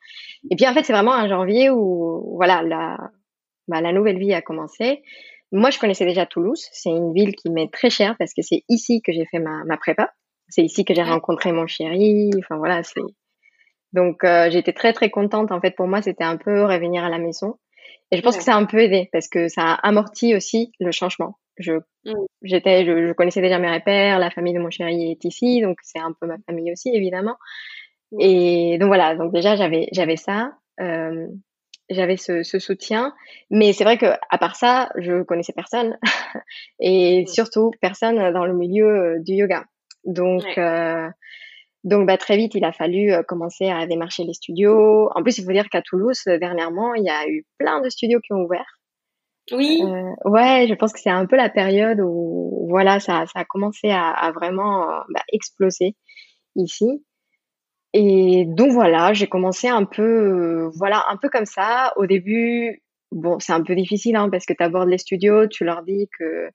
Et 0.51 0.57
puis 0.57 0.67
en 0.67 0.73
fait, 0.73 0.85
c'est 0.85 0.93
vraiment 0.93 1.13
en 1.13 1.29
janvier 1.29 1.71
où 1.71 2.35
voilà 2.37 2.63
la 2.63 2.97
bah, 3.69 3.81
la 3.81 3.93
nouvelle 3.93 4.19
vie 4.19 4.35
a 4.35 4.43
commencé. 4.43 5.03
Moi, 5.53 5.71
je 5.71 5.79
connaissais 5.79 6.05
déjà 6.05 6.27
Toulouse. 6.27 6.69
C'est 6.73 6.91
une 6.91 7.13
ville 7.13 7.35
qui 7.35 7.51
m'est 7.51 7.73
très 7.73 7.91
chère 7.91 8.17
parce 8.19 8.35
que 8.35 8.43
c'est 8.43 8.63
ici 8.69 9.03
que 9.03 9.13
j'ai 9.13 9.27
fait 9.27 9.39
ma, 9.39 9.65
ma 9.65 9.77
prépa. 9.77 10.13
C'est 10.49 10.63
ici 10.63 10.85
que 10.85 10.95
j'ai 10.95 11.03
rencontré 11.03 11.53
mon 11.53 11.67
chéri. 11.67 12.31
Enfin 12.39 12.57
voilà, 12.57 12.83
c'est 12.83 13.01
donc 13.93 14.25
euh, 14.25 14.51
j'étais 14.51 14.73
très 14.73 14.93
très 14.93 15.11
contente. 15.11 15.53
En 15.53 15.61
fait, 15.61 15.73
pour 15.73 15.87
moi, 15.87 16.03
c'était 16.03 16.25
un 16.25 16.37
peu 16.37 16.65
revenir 16.65 17.05
à 17.05 17.09
la 17.09 17.19
maison. 17.19 17.57
Et 18.13 18.17
je 18.17 18.23
pense 18.23 18.37
que 18.37 18.43
ça 18.43 18.55
a 18.55 18.57
un 18.57 18.65
peu 18.65 18.79
aidé 18.79 19.09
parce 19.13 19.29
que 19.29 19.49
ça 19.49 19.63
a 19.63 19.89
amorti 19.89 20.35
aussi 20.35 20.73
le 20.81 20.91
changement. 20.91 21.39
Je 21.59 21.75
mmh. 22.05 22.13
j'étais, 22.43 22.85
je, 22.85 23.13
connaissais 23.13 23.41
déjà 23.41 23.59
mes 23.59 23.73
repères, 23.73 24.19
la 24.19 24.31
famille 24.31 24.55
de 24.55 24.59
mon 24.59 24.71
chéri 24.71 25.13
est 25.13 25.25
ici, 25.25 25.61
donc 25.61 25.79
c'est 25.83 26.01
un 26.01 26.13
peu 26.19 26.27
ma 26.27 26.37
famille 26.47 26.73
aussi 26.73 26.91
évidemment. 26.95 27.37
Et 28.19 28.79
donc 28.79 28.89
voilà, 28.89 29.15
donc 29.15 29.33
déjà 29.33 29.55
j'avais 29.55 29.89
j'avais 29.93 30.17
ça, 30.17 30.55
euh, 30.81 31.29
j'avais 31.89 32.17
ce, 32.17 32.43
ce, 32.43 32.59
soutien, 32.59 33.15
mais 33.51 33.73
c'est 33.73 33.85
vrai 33.85 33.99
que 33.99 34.07
à 34.31 34.39
part 34.39 34.57
ça, 34.57 34.91
je 34.97 35.23
connaissais 35.23 35.53
personne 35.53 35.97
et 36.81 37.25
surtout 37.27 37.71
personne 37.81 38.33
dans 38.33 38.47
le 38.47 38.55
milieu 38.55 38.87
euh, 38.87 39.19
du 39.21 39.35
yoga. 39.35 39.65
Donc 40.05 40.45
euh, 40.59 41.09
donc 41.85 42.07
bah, 42.07 42.19
très 42.19 42.37
vite, 42.37 42.55
il 42.55 42.65
a 42.65 42.73
fallu 42.73 43.13
euh, 43.13 43.23
commencer 43.23 43.69
à 43.69 43.87
démarcher 43.87 44.25
les 44.25 44.35
studios. 44.35 45.09
En 45.15 45.23
plus, 45.23 45.39
il 45.39 45.45
faut 45.45 45.53
dire 45.53 45.69
qu'à 45.71 45.83
Toulouse, 45.83 46.21
euh, 46.29 46.39
dernièrement, 46.39 46.95
il 46.95 47.05
y 47.05 47.11
a 47.11 47.27
eu 47.29 47.45
plein 47.59 47.81
de 47.81 47.89
studios 47.89 48.21
qui 48.21 48.33
ont 48.33 48.43
ouvert. 48.43 48.67
Oui. 49.53 49.83
Euh, 49.83 50.31
ouais, 50.31 50.67
je 50.69 50.75
pense 50.75 50.93
que 50.93 51.01
c'est 51.01 51.11
un 51.11 51.27
peu 51.27 51.37
la 51.37 51.49
période 51.49 52.01
où 52.01 52.67
voilà, 52.69 53.01
ça, 53.01 53.25
ça 53.33 53.41
a 53.41 53.45
commencé 53.45 53.91
à, 53.91 54.11
à 54.11 54.31
vraiment 54.31 54.87
bah, 55.09 55.23
exploser 55.33 55.97
ici. 56.55 57.03
Et 57.93 58.45
donc 58.47 58.71
voilà, 58.71 59.13
j'ai 59.13 59.27
commencé 59.27 59.67
un 59.67 59.85
peu, 59.85 60.71
voilà, 60.77 61.05
un 61.09 61.17
peu 61.17 61.29
comme 61.29 61.47
ça. 61.47 61.93
Au 61.97 62.07
début, 62.07 62.83
bon, 63.11 63.39
c'est 63.41 63.53
un 63.53 63.63
peu 63.63 63.75
difficile 63.75 64.17
hein, 64.17 64.29
parce 64.31 64.47
que 64.47 64.53
tu 64.53 64.63
abordes 64.63 64.89
les 64.89 64.99
studios, 64.99 65.49
tu 65.49 65.65
leur 65.65 65.83
dis 65.83 66.09
que 66.17 66.51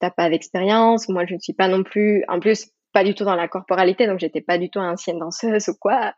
t'as 0.00 0.10
pas 0.10 0.28
d'expérience. 0.28 1.08
Moi, 1.08 1.24
je 1.26 1.34
ne 1.34 1.40
suis 1.40 1.54
pas 1.54 1.68
non 1.68 1.82
plus. 1.82 2.24
En 2.28 2.40
plus, 2.40 2.70
pas 2.96 3.04
du 3.04 3.14
tout 3.14 3.24
dans 3.24 3.34
la 3.34 3.46
corporalité, 3.46 4.06
donc 4.06 4.20
j'étais 4.20 4.40
pas 4.40 4.56
du 4.56 4.70
tout 4.70 4.78
ancienne 4.78 5.18
danseuse 5.18 5.68
ou 5.68 5.74
quoi. 5.78 6.14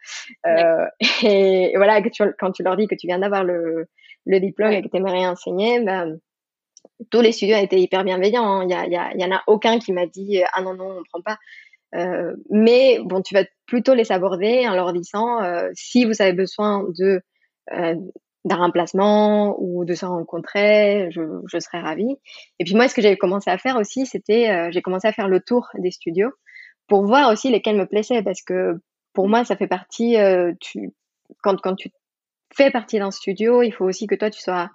Euh, 0.46 0.86
et, 1.24 1.72
voilà, 1.74 2.00
que 2.00 2.08
tu, 2.08 2.22
quand 2.38 2.52
tu 2.52 2.62
leur 2.62 2.76
dis 2.76 2.86
que 2.86 2.94
tu 2.94 3.08
viens 3.08 3.18
d'avoir 3.18 3.42
le, 3.42 3.88
le 4.26 4.38
diplôme 4.38 4.70
et 4.70 4.80
que 4.80 4.86
tu 4.86 4.96
aimerais 4.96 5.26
enseigner, 5.26 5.80
ben, 5.80 6.20
tous 7.10 7.20
les 7.20 7.32
studios 7.32 7.56
étaient 7.56 7.80
hyper 7.80 8.04
bienveillants. 8.04 8.62
Il 8.62 8.72
hein. 8.72 8.86
y, 8.88 8.96
a, 8.96 9.12
y, 9.12 9.20
y, 9.20 9.24
en 9.24 9.34
a 9.34 9.42
aucun 9.48 9.80
qui 9.80 9.92
m'a 9.92 10.06
dit 10.06 10.40
ah 10.52 10.62
non 10.62 10.74
non 10.74 10.98
on 11.00 11.02
prend 11.10 11.20
pas. 11.20 11.38
Euh, 11.96 12.36
mais 12.48 13.00
bon, 13.02 13.22
tu 13.22 13.34
vas 13.34 13.44
plutôt 13.66 13.94
les 13.94 14.12
aborder 14.12 14.68
en 14.68 14.76
leur 14.76 14.92
disant 14.92 15.42
euh, 15.42 15.70
si 15.74 16.04
vous 16.04 16.22
avez 16.22 16.32
besoin 16.32 16.84
de 16.96 17.20
euh, 17.72 17.96
d'un 18.44 18.56
remplacement 18.56 19.56
ou 19.58 19.84
de 19.84 19.94
se 19.94 20.06
rencontrer, 20.06 21.08
je, 21.10 21.22
je 21.52 21.58
serais 21.58 21.80
ravie. 21.80 22.16
Et 22.60 22.64
puis 22.64 22.76
moi, 22.76 22.86
ce 22.86 22.94
que 22.94 23.02
j'avais 23.02 23.16
commencé 23.16 23.50
à 23.50 23.58
faire 23.58 23.76
aussi, 23.76 24.06
c'était 24.06 24.48
euh, 24.48 24.68
j'ai 24.70 24.80
commencé 24.80 25.08
à 25.08 25.12
faire 25.12 25.26
le 25.26 25.40
tour 25.40 25.66
des 25.76 25.90
studios 25.90 26.30
pour 26.88 27.04
voir 27.06 27.30
aussi 27.30 27.50
lesquels 27.50 27.76
me 27.76 27.86
plaisaient 27.86 28.22
parce 28.22 28.42
que 28.42 28.80
pour 29.12 29.28
moi 29.28 29.44
ça 29.44 29.56
fait 29.56 29.66
partie 29.68 30.16
euh, 30.16 30.52
tu 30.60 30.92
quand 31.42 31.60
quand 31.60 31.74
tu 31.74 31.90
fais 32.54 32.70
partie 32.70 32.98
d'un 32.98 33.10
studio 33.10 33.62
il 33.62 33.72
faut 33.72 33.84
aussi 33.84 34.06
que 34.06 34.14
toi 34.14 34.30
tu 34.30 34.40
sois 34.40 34.70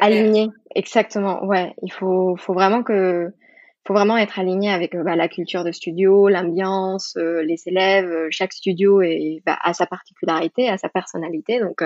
aligné. 0.00 0.48
Exactement 0.74 1.44
ouais. 1.44 1.74
Il 1.82 1.92
faut 1.92 2.36
faut 2.36 2.54
vraiment 2.54 2.82
que 2.82 3.32
faut 3.84 3.94
vraiment 3.94 4.16
être 4.16 4.38
aligné 4.38 4.70
avec 4.70 4.94
euh, 4.94 5.02
bah, 5.02 5.16
la 5.16 5.28
culture 5.28 5.64
de 5.64 5.72
studio, 5.72 6.28
l'ambiance, 6.28 7.16
euh, 7.16 7.42
les 7.42 7.60
élèves. 7.66 8.10
Euh, 8.10 8.28
chaque 8.30 8.52
studio 8.52 9.02
est, 9.02 9.42
bah, 9.44 9.58
a 9.60 9.74
sa 9.74 9.86
particularité, 9.86 10.68
a 10.68 10.78
sa 10.78 10.88
personnalité. 10.88 11.58
Donc, 11.58 11.82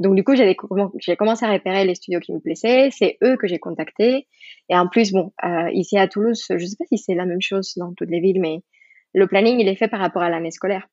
donc 0.00 0.14
du 0.14 0.24
coup, 0.24 0.34
j'ai 0.36 1.16
commencé 1.16 1.46
à 1.46 1.52
repérer 1.52 1.84
les 1.84 1.94
studios 1.94 2.20
qui 2.20 2.32
me 2.32 2.40
plaisaient. 2.40 2.90
C'est 2.90 3.16
eux 3.22 3.36
que 3.36 3.46
j'ai 3.46 3.58
contactés. 3.58 4.26
Et 4.68 4.76
en 4.76 4.88
plus, 4.88 5.12
bon, 5.12 5.32
ici 5.72 5.96
à 5.96 6.08
Toulouse, 6.08 6.44
je 6.50 6.64
sais 6.64 6.76
pas 6.78 6.84
si 6.86 6.98
c'est 6.98 7.14
la 7.14 7.24
même 7.24 7.40
chose 7.40 7.74
dans 7.76 7.94
toutes 7.94 8.10
les 8.10 8.20
villes, 8.20 8.40
mais 8.40 8.62
le 9.14 9.26
planning, 9.26 9.58
il 9.60 9.68
est 9.68 9.76
fait 9.76 9.88
par 9.88 10.00
rapport 10.00 10.22
à 10.22 10.28
l'année 10.28 10.50
scolaire. 10.50 10.86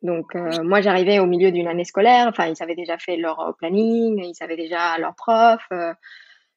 Donc 0.00 0.34
moi, 0.34 0.80
j'arrivais 0.80 1.18
au 1.18 1.26
milieu 1.26 1.52
d'une 1.52 1.68
année 1.68 1.84
scolaire. 1.84 2.26
Enfin, 2.28 2.46
ils 2.46 2.60
avaient 2.62 2.74
déjà 2.74 2.98
fait 2.98 3.16
leur 3.16 3.54
planning, 3.58 4.18
ils 4.18 4.42
avaient 4.42 4.56
déjà 4.56 4.98
leur 4.98 5.14
prof. 5.14 5.62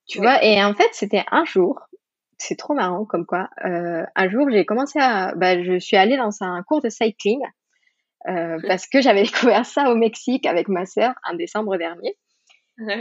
tu 0.08 0.20
vois, 0.20 0.44
et 0.44 0.64
en 0.64 0.74
fait, 0.74 0.90
c'était 0.94 1.24
un 1.32 1.46
jour 1.46 1.80
c'est 2.38 2.58
trop 2.58 2.74
marrant 2.74 3.06
comme 3.06 3.26
quoi. 3.26 3.50
Euh, 3.66 4.04
un 4.16 4.30
jour, 4.30 4.50
j'ai 4.50 4.66
commencé 4.66 5.00
à, 5.00 5.34
bah, 5.36 5.62
je 5.62 5.80
suis 5.80 5.98
allée 5.98 6.18
dans 6.18 6.32
un 6.42 6.62
cours 6.64 6.82
de 6.82 6.90
cycling 6.90 7.42
euh, 8.28 8.58
parce 8.68 8.88
que 8.88 9.02
j'avais 9.02 9.24
découvert 9.24 9.66
ça 9.66 9.92
au 9.92 9.96
Mexique 9.96 10.46
avec 10.46 10.68
ma 10.68 10.86
sœur 10.86 11.14
en 11.30 11.36
décembre 11.36 11.78
dernier. 11.78 12.18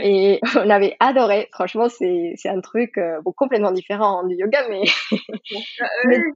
Et 0.01 0.39
on 0.55 0.69
avait 0.69 0.95
adoré. 0.99 1.49
Franchement, 1.51 1.89
c'est 1.89 2.33
c'est 2.37 2.49
un 2.49 2.61
truc 2.61 2.97
euh, 2.97 3.19
complètement 3.35 3.71
différent 3.71 4.25
du 4.25 4.35
yoga, 4.35 4.67
mais 4.69 4.83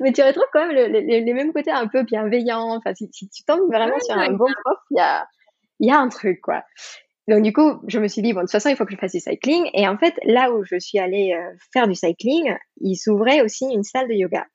mais, 0.00 0.12
tu 0.12 0.22
retrouves 0.22 0.44
quand 0.52 0.66
même 0.66 0.92
les, 0.92 1.32
mêmes 1.32 1.52
côtés 1.52 1.70
un 1.70 1.86
peu 1.86 2.02
bienveillants. 2.02 2.76
Enfin, 2.76 2.94
si, 2.94 3.08
si 3.12 3.28
tu 3.28 3.44
tombes 3.44 3.72
vraiment 3.72 3.98
sur 4.00 4.16
un 4.16 4.32
bon 4.32 4.48
prof, 4.64 4.78
il 4.90 4.98
y 4.98 5.00
a 5.00 5.26
il 5.78 5.88
y 5.88 5.92
a 5.92 5.98
un 5.98 6.08
truc 6.08 6.40
quoi. 6.42 6.64
Donc 7.30 7.42
du 7.42 7.52
coup, 7.52 7.80
je 7.86 8.00
me 8.00 8.08
suis 8.08 8.22
dit 8.22 8.32
bon 8.32 8.40
de 8.40 8.46
toute 8.46 8.50
façon, 8.50 8.70
il 8.70 8.76
faut 8.76 8.84
que 8.84 8.90
je 8.92 8.96
fasse 8.96 9.12
du 9.12 9.20
cycling. 9.20 9.70
Et 9.72 9.86
en 9.86 9.96
fait, 9.96 10.18
là 10.24 10.52
où 10.52 10.64
je 10.64 10.76
suis 10.80 10.98
allée 10.98 11.32
euh, 11.32 11.56
faire 11.72 11.86
du 11.86 11.94
cycling, 11.94 12.56
il 12.80 12.96
s'ouvrait 12.96 13.40
aussi 13.40 13.66
une 13.72 13.84
salle 13.84 14.08
de 14.08 14.14
yoga. 14.14 14.46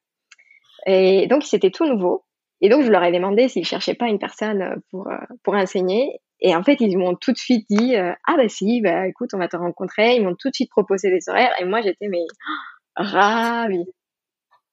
Et 0.86 1.26
donc 1.28 1.44
c'était 1.44 1.72
tout 1.72 1.86
nouveau. 1.86 2.26
Et 2.60 2.68
donc 2.68 2.84
je 2.84 2.92
leur 2.92 3.02
ai 3.04 3.14
demandé 3.14 3.48
s'ils 3.48 3.66
cherchaient 3.66 3.96
pas 3.96 4.08
une 4.08 4.20
personne 4.20 4.62
euh, 4.62 4.76
pour 4.92 5.08
euh, 5.08 5.16
pour 5.42 5.54
enseigner. 5.56 6.20
Et 6.42 6.54
en 6.54 6.64
fait, 6.64 6.82
ils 6.82 6.98
m'ont 6.98 7.16
tout 7.16 7.32
de 7.32 7.38
suite 7.38 7.66
dit 7.70 7.96
ah 7.96 8.36
bah 8.36 8.50
si, 8.50 8.82
bah 8.82 9.08
écoute, 9.08 9.30
on 9.34 9.38
va 9.38 9.48
te 9.48 9.56
rencontrer. 9.56 10.18
Ils 10.18 10.24
m'ont 10.24 10.36
tout 10.36 10.50
de 10.50 10.56
suite 10.56 10.70
proposé 10.70 11.10
des 11.10 11.30
horaires. 11.30 11.54
Et 11.62 11.64
moi 11.64 11.80
j'étais 11.80 12.10
mais 12.10 12.26
ravie. 12.98 13.86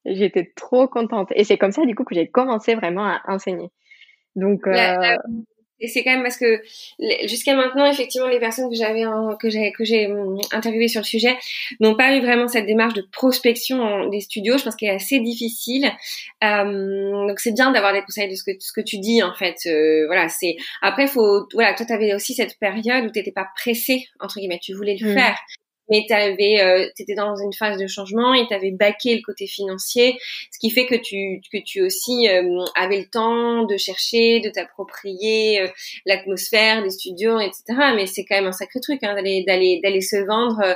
J'étais 0.04 0.52
trop 0.56 0.88
contente. 0.88 1.28
Et 1.36 1.44
c'est 1.44 1.56
comme 1.56 1.70
ça 1.70 1.86
du 1.86 1.94
coup 1.94 2.02
que 2.02 2.16
j'ai 2.16 2.28
commencé 2.28 2.74
vraiment 2.74 3.04
à 3.04 3.20
enseigner. 3.28 3.68
Donc 4.34 4.66
et 5.82 5.88
c'est 5.88 6.04
quand 6.04 6.12
même 6.12 6.22
parce 6.22 6.36
que 6.38 6.62
jusqu'à 7.26 7.56
maintenant, 7.56 7.84
effectivement, 7.84 8.28
les 8.28 8.38
personnes 8.38 8.70
que 8.70 8.76
j'avais 8.76 9.02
que 9.40 9.50
j'ai 9.50 9.72
que 9.72 9.84
j'ai 9.84 10.06
hum, 10.06 10.40
interviewées 10.52 10.88
sur 10.88 11.00
le 11.00 11.06
sujet 11.06 11.36
n'ont 11.80 11.96
pas 11.96 12.14
eu 12.16 12.20
vraiment 12.20 12.46
cette 12.46 12.66
démarche 12.66 12.94
de 12.94 13.04
prospection 13.12 14.08
des 14.08 14.20
studios. 14.20 14.58
Je 14.58 14.64
pense 14.64 14.76
qu'elle 14.76 14.90
est 14.90 14.94
assez 14.94 15.18
difficile. 15.18 15.90
Euh, 16.44 17.26
donc 17.26 17.40
c'est 17.40 17.52
bien 17.52 17.72
d'avoir 17.72 17.92
des 17.92 18.02
conseils 18.02 18.30
de 18.30 18.36
ce 18.36 18.44
que 18.44 18.52
ce 18.60 18.72
que 18.72 18.80
tu 18.80 18.98
dis 18.98 19.22
en 19.24 19.34
fait. 19.34 19.56
Euh, 19.66 20.06
voilà, 20.06 20.28
c'est 20.28 20.56
après 20.80 21.08
faut 21.08 21.48
voilà, 21.52 21.74
toi 21.74 21.84
tu 21.84 21.92
avais 21.92 22.14
aussi 22.14 22.34
cette 22.34 22.58
période 22.60 23.04
où 23.04 23.10
tu 23.10 23.18
n'étais 23.18 23.32
pas 23.32 23.48
pressé 23.56 24.06
entre 24.20 24.38
guillemets, 24.38 24.60
tu 24.62 24.72
voulais 24.72 24.96
le 25.00 25.10
mmh. 25.10 25.14
faire 25.14 25.36
mais 25.92 26.04
tu 26.08 26.14
avais 26.14 26.60
euh, 26.60 26.88
étais 26.98 27.14
dans 27.14 27.36
une 27.36 27.52
phase 27.52 27.78
de 27.78 27.86
changement 27.86 28.32
et 28.32 28.46
tu 28.46 28.54
avais 28.54 28.70
baqué 28.70 29.14
le 29.14 29.22
côté 29.22 29.46
financier 29.46 30.18
ce 30.50 30.58
qui 30.58 30.70
fait 30.70 30.86
que 30.86 30.94
tu 30.94 31.40
que 31.52 31.62
tu 31.62 31.82
aussi 31.82 32.28
euh, 32.28 32.64
avais 32.74 32.98
le 32.98 33.06
temps 33.06 33.64
de 33.64 33.76
chercher 33.76 34.40
de 34.40 34.48
t'approprier 34.48 35.60
euh, 35.60 35.68
l'atmosphère 36.06 36.82
des 36.82 36.90
studios 36.90 37.38
etc 37.38 37.62
mais 37.94 38.06
c'est 38.06 38.24
quand 38.24 38.36
même 38.36 38.46
un 38.46 38.52
sacré 38.52 38.80
truc 38.80 39.04
hein, 39.04 39.14
d'aller 39.14 39.44
d'aller 39.46 39.80
d'aller 39.82 40.00
se 40.00 40.16
vendre 40.16 40.60
euh, 40.64 40.74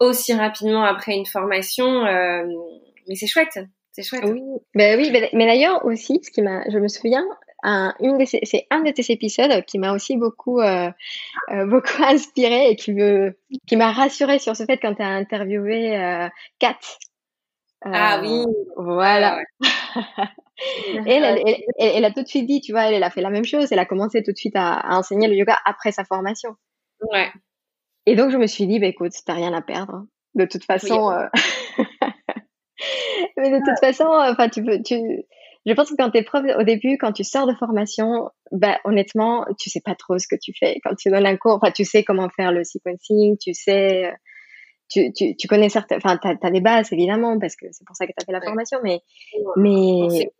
aussi 0.00 0.32
rapidement 0.32 0.84
après 0.84 1.12
une 1.12 1.26
formation 1.26 2.02
mais 3.08 3.14
c'est 3.14 3.28
chouette. 3.28 3.58
C'est 3.92 4.02
chouette. 4.02 4.24
Oui. 4.26 4.42
Ben 4.74 4.98
oui 4.98 5.10
mais 5.32 5.46
d'ailleurs 5.46 5.84
aussi 5.84 6.20
ce 6.22 6.30
qui 6.30 6.42
m'a 6.42 6.64
je 6.70 6.78
me 6.78 6.88
souviens 6.88 7.24
une 7.62 8.24
c'est 8.26 8.66
un 8.70 8.80
de 8.80 8.90
tes 8.90 9.12
épisodes 9.12 9.64
qui 9.64 9.78
m'a 9.78 9.92
aussi 9.92 10.16
beaucoup, 10.16 10.60
euh, 10.60 10.90
euh, 11.50 11.66
beaucoup 11.70 12.02
inspiré 12.02 12.70
et 12.70 12.76
qui 12.76 12.92
me, 12.92 13.36
qui 13.66 13.76
m'a 13.76 13.92
rassuré 13.92 14.38
sur 14.38 14.56
ce 14.56 14.64
fait 14.64 14.78
quand 14.78 14.94
tu 14.94 15.02
as 15.02 15.08
interviewé 15.08 15.96
euh, 15.96 16.28
Kat. 16.58 16.78
ah 17.84 18.20
oui. 18.22 18.44
Voilà. 18.76 19.40
et 21.06 21.12
elle, 21.12 21.62
elle, 21.78 22.04
a 22.04 22.10
tout 22.10 22.22
de 22.22 22.28
suite 22.28 22.46
dit, 22.46 22.60
tu 22.60 22.72
vois, 22.72 22.90
elle, 22.90 23.02
a 23.02 23.10
fait 23.10 23.22
la 23.22 23.30
même 23.30 23.44
chose. 23.44 23.72
Elle 23.72 23.78
a 23.78 23.86
commencé 23.86 24.22
tout 24.22 24.32
de 24.32 24.36
suite 24.36 24.56
à, 24.56 24.82
enseigner 24.90 25.28
le 25.28 25.34
yoga 25.34 25.58
après 25.64 25.92
sa 25.92 26.04
formation. 26.04 26.56
Ouais. 27.12 27.30
Et 28.06 28.14
donc 28.14 28.30
je 28.30 28.36
me 28.36 28.46
suis 28.46 28.66
dit, 28.66 28.78
bah 28.78 28.86
écoute, 28.86 29.12
t'as 29.24 29.34
rien 29.34 29.52
à 29.52 29.62
perdre. 29.62 30.04
De 30.34 30.44
toute 30.44 30.64
façon. 30.64 31.12
Mais 33.38 33.50
de 33.50 33.64
toute 33.64 33.78
façon, 33.80 34.06
enfin, 34.06 34.48
tu 34.48 34.62
peux, 34.62 34.82
tu, 34.82 35.24
je 35.66 35.72
pense 35.74 35.90
que 35.90 35.96
quand 35.96 36.10
tu 36.10 36.18
es 36.18 36.22
prof 36.22 36.44
au 36.58 36.62
début, 36.62 36.96
quand 36.96 37.12
tu 37.12 37.24
sors 37.24 37.46
de 37.46 37.54
formation, 37.54 38.30
bah, 38.52 38.78
honnêtement, 38.84 39.44
tu 39.58 39.68
sais 39.68 39.80
pas 39.80 39.96
trop 39.96 40.16
ce 40.18 40.28
que 40.28 40.36
tu 40.40 40.52
fais. 40.58 40.78
Quand 40.84 40.94
tu 40.94 41.10
donnes 41.10 41.26
un 41.26 41.36
cours, 41.36 41.56
enfin, 41.56 41.72
tu 41.72 41.84
sais 41.84 42.04
comment 42.04 42.28
faire 42.30 42.52
le 42.52 42.62
sequencing, 42.62 43.36
tu 43.38 43.52
sais, 43.52 44.12
tu, 44.88 45.12
tu, 45.12 45.36
tu 45.36 45.48
connais 45.48 45.68
certains, 45.68 45.96
enfin, 45.96 46.18
tu 46.18 46.28
as, 46.28 46.50
des 46.50 46.60
bases 46.60 46.92
évidemment, 46.92 47.38
parce 47.38 47.56
que 47.56 47.66
c'est 47.72 47.84
pour 47.84 47.96
ça 47.96 48.06
que 48.06 48.12
tu 48.12 48.22
as 48.22 48.24
fait 48.24 48.32
la 48.32 48.40
formation, 48.40 48.78
mais. 48.82 49.00
mais... 49.56 50.08
C'est 50.10 50.32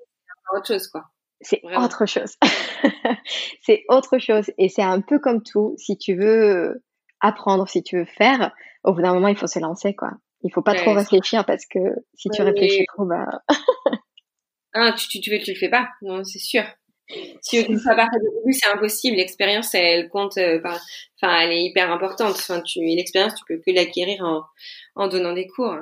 autre 0.54 0.66
chose, 0.68 0.86
quoi. 0.86 1.04
c'est 1.40 1.60
autre 1.76 2.06
chose. 2.06 2.36
c'est 3.62 3.84
autre 3.88 4.18
chose. 4.18 4.52
Et 4.58 4.68
c'est 4.68 4.82
un 4.82 5.00
peu 5.00 5.18
comme 5.18 5.42
tout. 5.42 5.74
Si 5.76 5.98
tu 5.98 6.14
veux 6.14 6.84
apprendre, 7.20 7.68
si 7.68 7.82
tu 7.82 7.98
veux 7.98 8.04
faire, 8.04 8.54
au 8.84 8.92
bout 8.92 9.02
d'un 9.02 9.12
moment, 9.12 9.28
il 9.28 9.36
faut 9.36 9.48
se 9.48 9.58
lancer, 9.58 9.94
quoi. 9.96 10.12
Il 10.42 10.52
faut 10.52 10.62
pas 10.62 10.74
trop 10.74 10.92
réfléchir 10.92 11.44
parce 11.44 11.66
que 11.66 11.80
si 12.14 12.28
tu 12.28 12.42
réfléchis 12.42 12.84
trop, 12.94 13.06
bah. 13.06 13.26
ah, 14.76 14.92
tu, 14.92 15.08
tu, 15.08 15.20
tu, 15.20 15.38
tu 15.40 15.52
le 15.52 15.58
fais 15.58 15.68
pas? 15.68 15.88
Non, 16.02 16.24
c'est 16.24 16.38
sûr. 16.38 16.64
Si 17.40 17.64
tu 17.64 17.70
ne 17.70 17.78
fais 17.78 17.94
pas 17.94 18.08
au 18.12 18.40
début, 18.40 18.52
c'est 18.52 18.68
impossible. 18.68 19.16
L'expérience, 19.16 19.74
elle 19.74 20.08
compte, 20.08 20.36
euh, 20.38 20.60
enfin, 20.60 21.40
elle 21.40 21.52
est 21.52 21.62
hyper 21.62 21.92
importante. 21.92 22.34
Enfin, 22.34 22.60
tu, 22.62 22.80
l'expérience, 22.80 23.34
tu 23.34 23.44
peux 23.46 23.62
que 23.64 23.74
l'acquérir 23.74 24.24
en, 24.24 24.42
en 24.96 25.08
donnant 25.08 25.32
des 25.32 25.46
cours. 25.46 25.76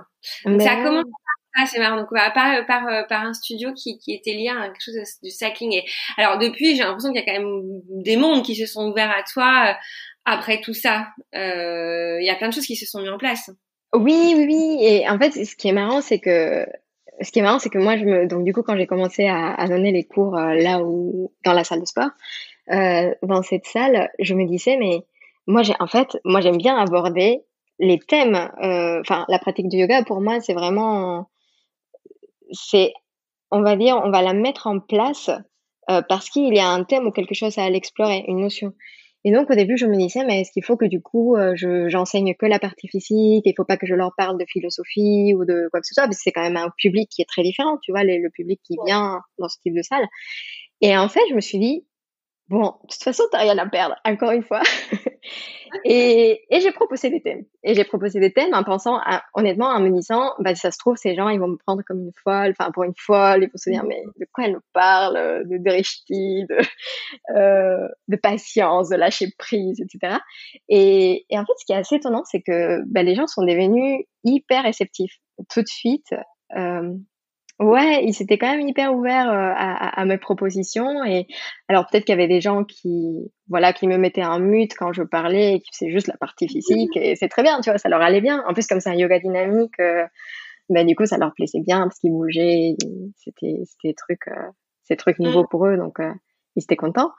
Ça 0.45 0.73
a 0.73 0.83
commencé 0.83 1.09
ah, 1.57 1.67
c'est 1.67 1.79
marrant. 1.79 1.97
Donc, 1.99 2.09
par, 2.11 2.33
par, 2.67 2.89
euh, 2.89 3.03
par 3.05 3.25
un 3.25 3.33
studio 3.33 3.73
qui, 3.75 3.99
qui 3.99 4.13
était 4.13 4.33
lié 4.33 4.49
à 4.49 4.69
quelque 4.69 4.83
chose 4.83 4.97
du 5.23 5.31
cycling. 5.31 5.73
Et 5.73 5.85
alors, 6.17 6.39
depuis, 6.39 6.75
j'ai 6.75 6.83
l'impression 6.83 7.13
qu'il 7.13 7.21
y 7.21 7.23
a 7.23 7.27
quand 7.27 7.41
même 7.41 7.81
des 8.03 8.17
mondes 8.17 8.45
qui 8.45 8.57
se 8.57 8.67
sont 8.67 8.91
ouverts 8.91 9.13
à 9.13 9.23
toi 9.23 9.69
euh, 9.69 9.73
après 10.25 10.61
tout 10.61 10.75
ça. 10.75 11.07
Euh, 11.37 12.19
il 12.21 12.27
y 12.27 12.31
a 12.31 12.35
plein 12.35 12.49
de 12.49 12.55
choses 12.55 12.67
qui 12.67 12.75
se 12.75 12.87
sont 12.87 13.01
mises 13.01 13.11
en 13.11 13.19
place. 13.19 13.51
Oui, 13.95 14.35
oui, 14.37 14.47
oui. 14.49 14.79
Et 14.81 15.09
en 15.09 15.17
fait, 15.17 15.31
ce 15.45 15.55
qui 15.55 15.69
est 15.69 15.73
marrant, 15.73 16.01
c'est 16.01 16.19
que 16.19 16.67
ce 17.21 17.31
qui 17.31 17.39
est 17.39 17.43
marrant, 17.43 17.59
c'est 17.59 17.71
que 17.71 17.79
moi, 17.79 17.97
donc 18.27 18.45
du 18.45 18.53
coup, 18.53 18.63
quand 18.63 18.77
j'ai 18.77 18.87
commencé 18.87 19.27
à, 19.27 19.67
donner 19.69 19.93
les 19.93 20.05
cours 20.05 20.37
là 20.37 20.83
où, 20.83 21.33
dans 21.45 21.53
la 21.53 21.65
salle 21.65 21.81
de 21.81 21.87
sport, 21.87 22.11
euh, 22.71 23.15
dans 23.23 23.43
cette 23.43 23.67
salle, 23.67 24.11
je 24.19 24.35
me 24.35 24.47
disais, 24.47 24.77
mais 24.77 25.05
moi, 25.47 25.63
j'ai, 25.63 25.75
en 25.79 25.87
fait, 25.87 26.19
moi, 26.25 26.41
j'aime 26.41 26.57
bien 26.57 26.77
aborder 26.77 27.43
les 27.79 27.99
thèmes. 27.99 28.51
Enfin, 28.61 29.25
la 29.29 29.39
pratique 29.39 29.69
du 29.69 29.77
yoga, 29.77 30.03
pour 30.05 30.21
moi, 30.21 30.41
c'est 30.41 30.55
vraiment 30.55 31.29
c'est, 32.53 32.93
on 33.51 33.63
va 33.63 33.77
dire, 33.77 34.01
on 34.03 34.11
va 34.11 34.23
la 34.23 34.33
mettre 34.33 34.67
en 34.67 34.81
place 34.81 35.31
euh, 35.91 36.03
parce 36.09 36.31
qu'il 36.31 36.55
y 36.55 36.61
a 36.61 36.69
un 36.69 36.85
thème 36.85 37.07
ou 37.07 37.11
quelque 37.11 37.35
chose 37.35 37.59
à 37.59 37.69
l'explorer, 37.69 38.25
une 38.29 38.41
notion. 38.41 38.73
Et 39.25 39.33
donc 39.33 39.51
au 39.51 39.55
début, 39.55 39.77
je 39.77 39.87
me 39.87 39.97
disais, 39.97 40.25
mais 40.25 40.43
est-ce 40.43 40.53
qu'il 40.53 40.65
faut 40.65 40.77
que 40.77 40.85
du 40.85 41.01
coup, 41.01 41.37
euh, 41.37 41.55
je, 41.57 41.89
j'enseigne 41.89 42.35
que 42.35 42.47
la 42.47 42.59
partie 42.59 42.89
physique 42.89 43.45
Il 43.47 43.55
faut 43.57 43.65
pas 43.65 43.79
que 43.79 43.87
je 43.87 43.95
leur 43.95 44.13
parle 44.17 44.39
de 44.39 44.45
philosophie 44.47 45.35
ou 45.35 45.45
de 45.45 45.69
quoi 45.71 45.81
que 45.81 45.87
ce 45.87 45.95
soit, 45.95 46.05
parce 46.05 46.17
que 46.17 46.23
c'est 46.23 46.33
quand 46.33 46.43
même 46.43 46.59
un 46.59 46.71
public 46.77 47.09
qui 47.09 47.23
est 47.23 47.29
très 47.29 47.43
différent, 47.43 47.79
tu 47.83 47.93
vois, 47.93 48.05
le 48.05 48.29
public 48.31 48.61
qui 48.63 48.77
vient 48.85 49.23
dans 49.39 49.49
ce 49.49 49.59
type 49.61 49.75
de 49.75 49.83
salle. 49.83 50.07
Et 50.81 50.97
en 50.97 51.09
fait, 51.09 51.23
je 51.31 51.35
me 51.35 51.41
suis 51.41 51.59
dit, 51.59 51.87
Bon, 52.49 52.75
de 52.83 52.89
toute 52.91 53.03
façon, 53.03 53.25
t'as 53.33 53.39
rien 53.39 53.57
à 53.57 53.67
perdre, 53.67 53.97
encore 54.05 54.33
une 54.33 54.43
fois. 54.43 54.61
et, 55.85 56.41
j'ai 56.51 56.73
proposé 56.73 57.11
des 57.11 57.21
thèmes. 57.21 57.45
Et 57.63 57.75
j'ai 57.75 57.85
proposé 57.85 58.21
des 58.21 58.33
thèmes 58.33 58.55
en 58.55 58.63
pensant, 58.63 59.01
honnêtement, 59.35 59.69
en 59.69 59.81
me 59.81 59.91
disant, 59.91 60.33
bah, 60.39 60.55
si 60.55 60.61
ça 60.61 60.71
se 60.71 60.79
trouve, 60.79 60.97
ces 60.97 61.15
gens, 61.15 61.29
ils 61.29 61.41
vont 61.41 61.49
me 61.49 61.57
prendre 61.57 61.83
comme 61.87 62.01
une 62.01 62.13
folle, 62.23 62.55
enfin, 62.59 62.71
pour 62.73 62.85
une 62.85 62.95
folle, 62.97 63.45
ils 63.45 63.47
vont 63.47 63.57
se 63.57 63.71
dire, 63.71 63.85
mais 63.85 64.03
de 64.19 64.27
quoi 64.33 64.45
elle 64.45 64.53
nous 64.53 64.61
parle, 64.73 65.45
de 65.47 65.59
de, 65.59 66.59
euh, 67.37 67.89
de 68.09 68.17
patience, 68.17 68.91
de 68.91 68.97
lâcher 68.97 69.29
prise, 69.39 69.81
etc. 69.81 70.19
Et, 70.69 71.27
et 71.31 71.39
en 71.39 71.45
fait, 71.45 71.53
ce 71.59 71.65
qui 71.65 71.73
est 71.73 71.77
assez 71.77 71.97
étonnant, 71.97 72.23
c'est 72.25 72.43
que 72.43 72.83
bah, 72.87 73.03
les 73.03 73.15
gens 73.15 73.27
sont 73.27 73.43
devenus 73.43 74.05
hyper 74.25 74.63
réceptifs 74.65 75.19
tout 75.49 75.63
de 75.63 75.69
suite. 75.69 76.15
Euh, 76.57 76.95
Ouais, 77.61 78.05
il 78.05 78.13
s'était 78.13 78.37
quand 78.37 78.51
même 78.51 78.67
hyper 78.67 78.93
ouvert 78.93 79.29
euh, 79.31 79.53
à, 79.55 80.01
à, 80.01 80.05
mes 80.05 80.19
propositions 80.19 81.05
et 81.05 81.29
alors 81.69 81.87
peut-être 81.87 82.05
qu'il 82.05 82.13
y 82.13 82.19
avait 82.19 82.27
des 82.27 82.41
gens 82.41 82.65
qui 82.65 83.31
voilà 83.49 83.73
qui 83.73 83.87
me 83.87 83.97
mettaient 83.97 84.23
un 84.23 84.41
mute 84.41 84.75
quand 84.77 84.93
je 84.93 85.05
parlais 85.05 85.55
et 85.55 85.61
qui 85.61 85.71
c'est 85.71 85.93
juste 85.93 86.09
la 86.09 86.17
partie 86.17 86.49
physique 86.49 86.97
et 86.97 87.15
c'est 87.15 87.29
très 87.29 87.45
bien 87.45 87.61
tu 87.61 87.71
vois 87.71 87.79
ça 87.79 87.89
leur 87.89 88.01
allait 88.01 88.21
bien 88.21 88.43
en 88.49 88.55
plus 88.55 88.67
comme 88.67 88.81
c'est 88.81 88.91
un 88.91 88.97
yoga 88.97 89.21
dynamique 89.21 89.79
euh, 89.79 90.05
ben 90.69 90.85
du 90.85 90.97
coup 90.97 91.07
ça 91.07 91.17
leur 91.17 91.33
plaisait 91.33 91.61
bien 91.61 91.83
parce 91.83 92.01
qu'ils 92.01 92.11
bougeaient 92.11 92.75
c'était 93.19 93.63
c'était 93.67 93.89
des 93.91 93.95
trucs 93.95 94.27
euh, 94.27 94.51
ces 94.83 94.97
trucs 94.97 95.21
nouveaux 95.21 95.45
mmh. 95.45 95.49
pour 95.49 95.67
eux 95.69 95.77
donc 95.77 96.01
euh, 96.01 96.13
ils 96.57 96.65
étaient 96.65 96.75
contents 96.75 97.13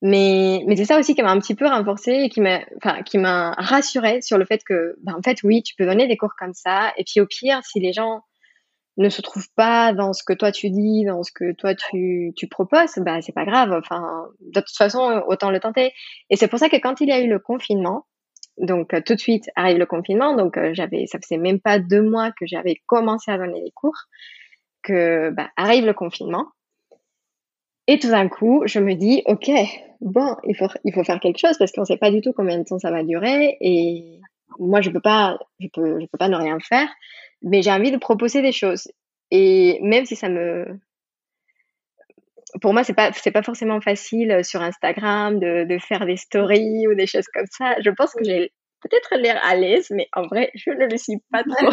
mais 0.00 0.64
mais 0.66 0.76
c'est 0.76 0.86
ça 0.86 0.98
aussi 0.98 1.14
qui 1.14 1.22
m'a 1.22 1.30
un 1.30 1.40
petit 1.40 1.54
peu 1.54 1.66
renforcé 1.66 2.12
et 2.12 2.28
qui 2.30 2.40
m'a 2.40 2.60
enfin 2.78 3.02
qui 3.02 3.18
m'a 3.18 3.52
rassuré 3.58 4.22
sur 4.22 4.38
le 4.38 4.46
fait 4.46 4.62
que 4.64 4.96
ben 5.02 5.14
en 5.14 5.22
fait 5.22 5.42
oui 5.42 5.62
tu 5.62 5.74
peux 5.76 5.84
donner 5.84 6.06
des 6.06 6.16
cours 6.16 6.32
comme 6.38 6.54
ça 6.54 6.94
et 6.96 7.04
puis 7.04 7.20
au 7.20 7.26
pire 7.26 7.60
si 7.64 7.80
les 7.80 7.92
gens 7.92 8.22
ne 8.96 9.08
se 9.08 9.22
trouve 9.22 9.46
pas 9.56 9.92
dans 9.92 10.12
ce 10.12 10.22
que 10.22 10.32
toi 10.32 10.52
tu 10.52 10.70
dis, 10.70 11.04
dans 11.04 11.22
ce 11.22 11.32
que 11.32 11.52
toi 11.52 11.74
tu, 11.74 12.32
tu 12.36 12.48
proposes, 12.48 12.94
bah 12.98 13.20
c'est 13.22 13.32
pas 13.32 13.44
grave. 13.44 13.72
Enfin, 13.72 14.26
de 14.40 14.60
toute 14.60 14.76
façon, 14.76 15.22
autant 15.26 15.50
le 15.50 15.60
tenter. 15.60 15.92
Et 16.30 16.36
c'est 16.36 16.48
pour 16.48 16.58
ça 16.58 16.68
que 16.68 16.76
quand 16.76 17.00
il 17.00 17.08
y 17.08 17.12
a 17.12 17.20
eu 17.20 17.28
le 17.28 17.38
confinement, 17.38 18.06
donc 18.58 18.94
euh, 18.94 19.00
tout 19.04 19.14
de 19.14 19.20
suite 19.20 19.50
arrive 19.56 19.78
le 19.78 19.86
confinement, 19.86 20.36
donc 20.36 20.56
euh, 20.56 20.70
j'avais, 20.74 21.06
ça 21.06 21.18
faisait 21.20 21.38
même 21.38 21.60
pas 21.60 21.78
deux 21.78 22.02
mois 22.02 22.30
que 22.30 22.46
j'avais 22.46 22.80
commencé 22.86 23.30
à 23.30 23.38
donner 23.38 23.60
les 23.60 23.72
cours, 23.72 23.98
que 24.82 25.30
bah, 25.30 25.50
arrive 25.56 25.86
le 25.86 25.94
confinement. 25.94 26.46
Et 27.86 27.98
tout 27.98 28.10
d'un 28.10 28.28
coup, 28.28 28.62
je 28.64 28.78
me 28.78 28.94
dis, 28.94 29.22
ok, 29.26 29.50
bon, 30.00 30.36
il 30.44 30.56
faut, 30.56 30.68
il 30.84 30.94
faut 30.94 31.04
faire 31.04 31.20
quelque 31.20 31.38
chose 31.38 31.58
parce 31.58 31.72
qu'on 31.72 31.84
sait 31.84 31.98
pas 31.98 32.10
du 32.10 32.20
tout 32.20 32.32
combien 32.32 32.58
de 32.58 32.64
temps 32.64 32.78
ça 32.78 32.90
va 32.90 33.02
durer 33.02 33.56
et 33.60 34.20
moi 34.58 34.80
je 34.80 34.90
peux 34.90 35.00
pas, 35.00 35.38
je 35.60 35.68
peux, 35.72 36.00
je 36.00 36.06
peux 36.06 36.18
pas 36.18 36.28
ne 36.28 36.36
rien 36.36 36.58
faire 36.60 36.88
mais 37.44 37.62
j'ai 37.62 37.70
envie 37.70 37.92
de 37.92 37.98
proposer 37.98 38.42
des 38.42 38.52
choses. 38.52 38.90
Et 39.30 39.78
même 39.82 40.06
si 40.06 40.16
ça 40.16 40.28
me, 40.28 40.66
pour 42.60 42.72
moi, 42.72 42.82
c'est 42.82 42.94
pas, 42.94 43.12
c'est 43.12 43.30
pas 43.30 43.42
forcément 43.42 43.80
facile 43.80 44.32
euh, 44.32 44.42
sur 44.42 44.60
Instagram 44.62 45.38
de, 45.38 45.64
de 45.64 45.78
faire 45.78 46.06
des 46.06 46.16
stories 46.16 46.88
ou 46.88 46.94
des 46.94 47.06
choses 47.06 47.26
comme 47.32 47.46
ça. 47.50 47.76
Je 47.80 47.90
pense 47.90 48.12
que 48.14 48.24
j'ai 48.24 48.52
peut-être 48.80 49.16
l'air 49.16 49.40
à 49.44 49.54
l'aise, 49.54 49.88
mais 49.90 50.08
en 50.14 50.26
vrai, 50.26 50.50
je 50.54 50.70
ne 50.70 50.86
le 50.86 50.96
suis 50.96 51.18
pas 51.30 51.42
trop. 51.42 51.68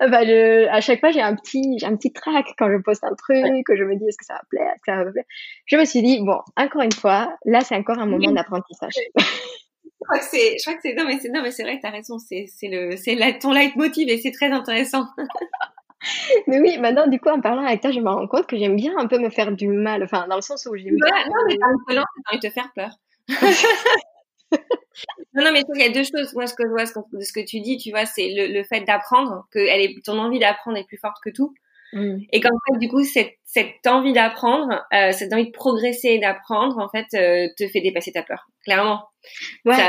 enfin, 0.00 0.24
je, 0.24 0.68
à 0.68 0.80
chaque 0.80 1.00
fois, 1.00 1.10
j'ai 1.10 1.22
un 1.22 1.34
petit, 1.34 1.78
j'ai 1.78 1.86
un 1.86 1.96
petit 1.96 2.12
track 2.12 2.46
quand 2.58 2.70
je 2.70 2.76
poste 2.82 3.04
un 3.04 3.14
truc, 3.14 3.64
que 3.66 3.76
je 3.76 3.84
me 3.84 3.96
dis 3.96 4.06
est-ce 4.06 4.18
que 4.18 4.24
ça 4.24 4.34
va 4.34 4.42
plaire, 4.48 4.72
est-ce 4.74 4.82
que 4.86 4.92
ça 4.92 5.04
va 5.04 5.10
plaire. 5.10 5.24
Je 5.66 5.76
me 5.76 5.84
suis 5.84 6.02
dit 6.02 6.20
bon, 6.22 6.38
encore 6.56 6.82
une 6.82 6.92
fois, 6.92 7.36
là, 7.44 7.62
c'est 7.62 7.74
encore 7.74 7.98
un 7.98 8.06
moment 8.06 8.30
d'apprentissage 8.30 8.94
crois 10.06 10.18
que 10.18 10.24
c'est, 10.24 10.56
je 10.58 10.62
crois 10.62 10.74
que 10.74 10.80
c'est, 10.82 10.94
non 10.94 11.04
mais 11.04 11.18
c'est, 11.18 11.28
non 11.28 11.42
mais 11.42 11.50
c'est 11.50 11.62
vrai, 11.62 11.78
t'as 11.82 11.90
raison, 11.90 12.18
c'est, 12.18 12.46
c'est 12.48 12.68
le, 12.68 12.96
c'est 12.96 13.14
la, 13.14 13.32
ton 13.32 13.52
leitmotiv 13.52 14.08
et 14.08 14.18
c'est 14.18 14.32
très 14.32 14.50
intéressant. 14.50 15.06
mais 16.46 16.60
oui, 16.60 16.78
maintenant, 16.78 17.06
du 17.06 17.18
coup, 17.20 17.28
en 17.28 17.40
parlant 17.40 17.64
avec 17.64 17.80
toi, 17.80 17.90
je 17.90 18.00
me 18.00 18.08
rends 18.08 18.26
compte 18.26 18.46
que 18.46 18.56
j'aime 18.56 18.76
bien 18.76 18.96
un 18.98 19.06
peu 19.06 19.18
me 19.18 19.30
faire 19.30 19.52
du 19.52 19.68
mal, 19.68 20.02
enfin, 20.02 20.26
dans 20.28 20.36
le 20.36 20.42
sens 20.42 20.66
où 20.66 20.76
j'aime 20.76 20.96
bien. 20.96 21.24
Non, 21.26 21.44
mais 21.48 21.56
t'as 21.58 22.02
envie 22.30 22.40
de 22.40 22.48
te 22.48 22.52
faire 22.52 22.70
peur. 22.74 22.90
non, 25.34 25.44
non, 25.44 25.52
mais 25.52 25.62
il 25.74 25.80
y 25.80 25.84
a 25.84 25.90
deux 25.90 26.04
choses. 26.04 26.34
Moi, 26.34 26.46
ce 26.46 26.54
que 26.54 26.64
je 26.64 26.70
vois 26.70 26.84
de 26.84 27.20
ce 27.20 27.32
que 27.32 27.44
tu 27.44 27.60
dis, 27.60 27.76
tu 27.78 27.90
vois, 27.90 28.06
c'est 28.06 28.32
le, 28.34 28.52
le 28.52 28.64
fait 28.64 28.82
d'apprendre, 28.82 29.46
que 29.50 29.58
elle 29.58 29.80
est, 29.80 30.04
ton 30.04 30.18
envie 30.18 30.38
d'apprendre 30.38 30.78
est 30.78 30.86
plus 30.86 30.98
forte 30.98 31.16
que 31.22 31.30
tout. 31.30 31.54
Mm. 31.92 32.18
Et 32.32 32.40
qu'en 32.40 32.56
fait, 32.66 32.78
du 32.78 32.88
coup, 32.88 33.04
cette, 33.04 33.34
cette 33.44 33.86
envie 33.86 34.12
d'apprendre, 34.12 34.84
euh, 34.92 35.12
cette 35.12 35.32
envie 35.32 35.46
de 35.46 35.52
progresser 35.52 36.08
et 36.08 36.18
d'apprendre, 36.18 36.78
en 36.78 36.88
fait, 36.88 37.06
euh, 37.14 37.48
te 37.56 37.68
fait 37.68 37.80
dépasser 37.80 38.12
ta 38.12 38.22
peur. 38.22 38.48
Clairement. 38.64 39.04
Ouais, 39.64 39.88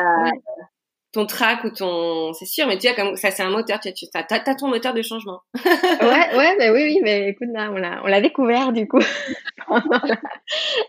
Ton 1.11 1.25
trac 1.25 1.63
ou 1.63 1.71
ton, 1.71 2.33
c'est 2.33 2.45
sûr, 2.45 2.67
mais 2.67 2.77
tu 2.77 2.87
vois, 2.87 2.95
comme 2.95 3.15
ça, 3.15 3.31
c'est 3.31 3.43
un 3.43 3.49
moteur. 3.49 3.79
Tu 3.79 3.91
as, 4.13 4.25
as, 4.29 4.55
ton 4.55 4.67
moteur 4.67 4.93
de 4.93 5.01
changement. 5.01 5.41
ouais, 5.65 6.37
ouais, 6.37 6.55
mais 6.57 6.69
oui, 6.69 6.83
oui, 6.83 6.99
mais 7.03 7.29
écoute, 7.29 7.49
là, 7.51 7.71
on 7.71 7.77
l'a, 7.77 8.01
on 8.03 8.07
l'a 8.07 8.21
découvert 8.21 8.71
du 8.71 8.87
coup 8.87 8.99
pendant 9.67 9.99
la, 10.03 10.17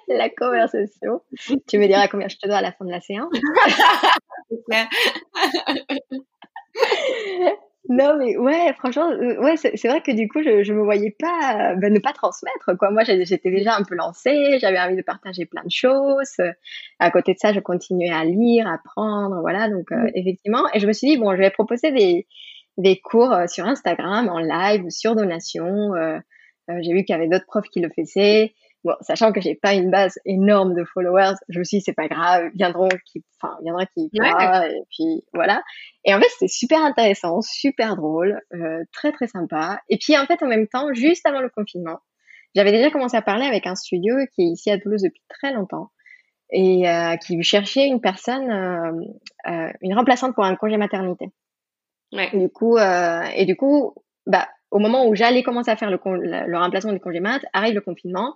la, 0.09 0.29
conversation. 0.29 1.23
Tu 1.67 1.79
me 1.79 1.87
diras 1.87 2.09
combien 2.09 2.29
je 2.29 2.37
te 2.37 2.47
dois 2.47 2.59
à 2.59 2.63
la 2.63 2.73
fin 2.73 2.85
de 2.85 2.91
la 2.91 3.01
séance. 3.01 3.33
Non, 7.91 8.19
mais 8.19 8.37
ouais, 8.37 8.75
franchement, 8.75 9.09
euh, 9.11 9.41
ouais, 9.43 9.57
c'est 9.57 9.89
vrai 9.89 10.03
que 10.03 10.13
du 10.13 10.29
coup, 10.29 10.43
je, 10.43 10.63
je 10.63 10.73
me 10.75 10.83
voyais 10.83 11.11
pas 11.19 11.75
ben, 11.77 11.91
ne 11.91 11.99
pas 11.99 12.13
transmettre. 12.13 12.77
Quoi. 12.79 12.91
Moi, 12.91 13.03
j'étais 13.05 13.51
déjà 13.51 13.77
un 13.77 13.83
peu 13.83 13.95
lancée, 13.95 14.59
j'avais 14.61 14.79
envie 14.79 14.97
de 14.97 15.03
partager 15.03 15.47
plein 15.47 15.63
de 15.65 15.71
choses. 15.71 16.37
À 16.99 17.11
côté 17.11 17.33
de 17.33 17.39
ça, 17.39 17.55
je 17.55 17.61
continuais 17.61 18.11
à 18.11 18.25
lire, 18.25 18.67
à 18.67 18.75
apprendre, 18.75 19.41
voilà. 19.41 19.71
Donc, 19.71 19.91
euh, 19.93 20.11
effectivement, 20.15 20.65
et 20.75 20.81
je 20.81 20.87
me 20.87 20.93
suis 20.93 21.09
dit, 21.09 21.17
bon, 21.17 21.33
je 21.33 21.39
vais 21.39 21.51
proposer 21.51 21.91
des, 21.91 22.27
des 22.77 23.01
cours 23.01 23.33
euh, 23.33 23.47
sur 23.47 23.65
Instagram, 23.65 24.29
en 24.29 24.39
live 24.39 24.91
sur 24.91 25.17
donation. 25.17 25.95
Euh, 25.95 26.19
J'ai 26.81 26.93
vu 26.93 27.05
qu'il 27.05 27.15
y 27.15 27.19
avait 27.19 27.29
d'autres 27.29 27.47
profs 27.47 27.71
qui 27.71 27.81
le 27.81 27.89
faisaient. 27.89 28.53
Bon, 28.85 28.95
sachant 29.01 29.33
que 29.33 29.41
j'ai 29.41 29.57
pas 29.57 29.75
une 29.75 29.91
base 29.91 30.19
énorme 30.25 30.75
de 30.75 30.85
followers, 30.85 31.35
je 31.49 31.59
me 31.59 31.65
suis 31.65 31.79
dit 31.79 31.83
c'est 31.85 31.95
pas 31.95 32.07
grave, 32.07 32.51
viendront 32.55 32.89
qui, 33.07 33.25
enfin, 33.41 33.57
viendra 33.63 33.87
qui 33.87 34.09
pourra, 34.15 34.69
et 34.69 34.83
puis 34.91 35.25
voilà. 35.35 35.63
Et 36.05 36.15
en 36.15 36.21
fait, 36.21 36.29
c'était 36.31 36.49
super 36.49 36.85
intéressant, 36.85 37.41
super 37.41 37.97
drôle, 37.97 38.41
euh, 38.55 38.85
très 38.93 39.11
très 39.11 39.27
sympa. 39.27 39.81
Et 39.89 39.99
puis 39.99 40.17
en 40.17 40.27
fait, 40.27 40.43
en 40.43 40.47
même 40.47 40.69
temps, 40.69 40.93
juste 40.95 41.27
avant 41.27 41.41
le 41.41 41.49
confinement, 41.49 41.99
j'avais 42.55 42.73
déjà 42.73 42.91
commencé 42.91 43.17
à 43.17 43.23
parler 43.23 43.47
avec 43.47 43.67
un 43.67 43.75
studio 43.75 44.15
qui 44.35 44.43
est 44.43 44.47
ici 44.47 44.71
à 44.71 44.79
Toulouse 44.79 45.03
depuis 45.03 45.23
très 45.29 45.53
longtemps 45.53 45.91
et 46.51 46.89
euh, 46.89 47.17
qui 47.17 47.43
cherchait 47.43 47.87
une 47.87 48.01
personne, 48.01 48.51
euh, 48.51 48.93
euh 49.51 49.73
une 49.83 49.95
remplaçante 49.95 50.35
pour 50.35 50.45
un 50.45 50.57
congé 50.57 50.77
maternité. 50.77 51.31
Ouais. 52.13 52.31
Et 52.33 52.39
du 52.39 52.49
coup, 52.49 52.77
euh, 52.77 53.23
et 53.35 53.45
du 53.45 53.57
coup, 53.57 53.95
bah 54.27 54.49
au 54.71 54.79
moment 54.79 55.07
où 55.07 55.15
j'allais 55.15 55.43
commencer 55.43 55.71
à 55.71 55.77
faire 55.77 55.91
le, 55.91 55.99
le, 56.05 56.59
remplacement 56.59 56.93
du 56.93 57.01
congé 57.01 57.21
mat, 57.21 57.43
arrive 57.53 57.75
le 57.75 57.81
confinement. 57.81 58.35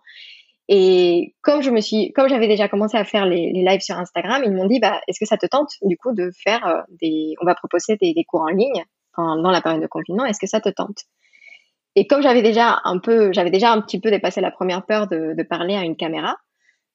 Et 0.68 1.34
comme 1.42 1.62
je 1.62 1.70
me 1.70 1.80
suis, 1.80 2.12
comme 2.12 2.28
j'avais 2.28 2.48
déjà 2.48 2.68
commencé 2.68 2.96
à 2.96 3.04
faire 3.04 3.26
les, 3.26 3.52
les 3.52 3.62
lives 3.62 3.80
sur 3.80 3.98
Instagram, 3.98 4.42
ils 4.44 4.52
m'ont 4.52 4.66
dit, 4.66 4.80
bah, 4.80 5.00
est-ce 5.08 5.18
que 5.18 5.26
ça 5.26 5.36
te 5.36 5.46
tente, 5.46 5.72
du 5.82 5.96
coup, 5.96 6.14
de 6.14 6.30
faire 6.42 6.66
euh, 6.66 6.80
des, 7.00 7.34
on 7.40 7.44
va 7.44 7.54
proposer 7.54 7.96
des, 7.96 8.14
des 8.14 8.24
cours 8.24 8.42
en 8.42 8.48
ligne 8.48 8.84
dans 9.18 9.50
la 9.50 9.60
période 9.60 9.82
de 9.82 9.86
confinement, 9.86 10.24
est-ce 10.24 10.40
que 10.40 10.46
ça 10.46 10.60
te 10.60 10.70
tente? 10.70 11.04
et 11.94 12.06
comme 12.06 12.22
j'avais 12.22 12.42
déjà 12.42 12.80
un 12.84 12.98
peu, 12.98 13.32
j'avais 13.32 13.50
déjà 13.50 13.72
un 13.72 13.80
petit 13.80 14.00
peu 14.00 14.10
dépassé 14.10 14.40
la 14.40 14.50
première 14.50 14.84
peur 14.86 15.06
de, 15.08 15.34
de 15.36 15.42
parler 15.42 15.74
à 15.74 15.82
une 15.82 15.96
caméra, 15.96 16.36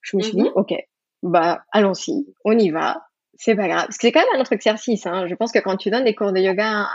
je 0.01 0.17
me 0.17 0.21
suis 0.21 0.35
dit, 0.35 0.43
mhm. 0.43 0.53
ok, 0.55 0.73
bah 1.21 1.63
allons-y, 1.71 2.25
on 2.45 2.57
y 2.57 2.71
va, 2.71 3.03
c'est 3.35 3.55
pas 3.55 3.67
grave. 3.67 3.85
Parce 3.85 3.97
que 3.97 4.07
c'est 4.07 4.11
quand 4.11 4.21
même 4.21 4.39
un 4.39 4.41
autre 4.41 4.53
exercice. 4.53 5.05
Hein. 5.05 5.27
Je 5.27 5.35
pense 5.35 5.51
que 5.51 5.59
quand 5.59 5.77
tu 5.77 5.89
donnes 5.89 6.05
des 6.05 6.15
cours 6.15 6.31
de 6.31 6.39
yoga 6.39 6.87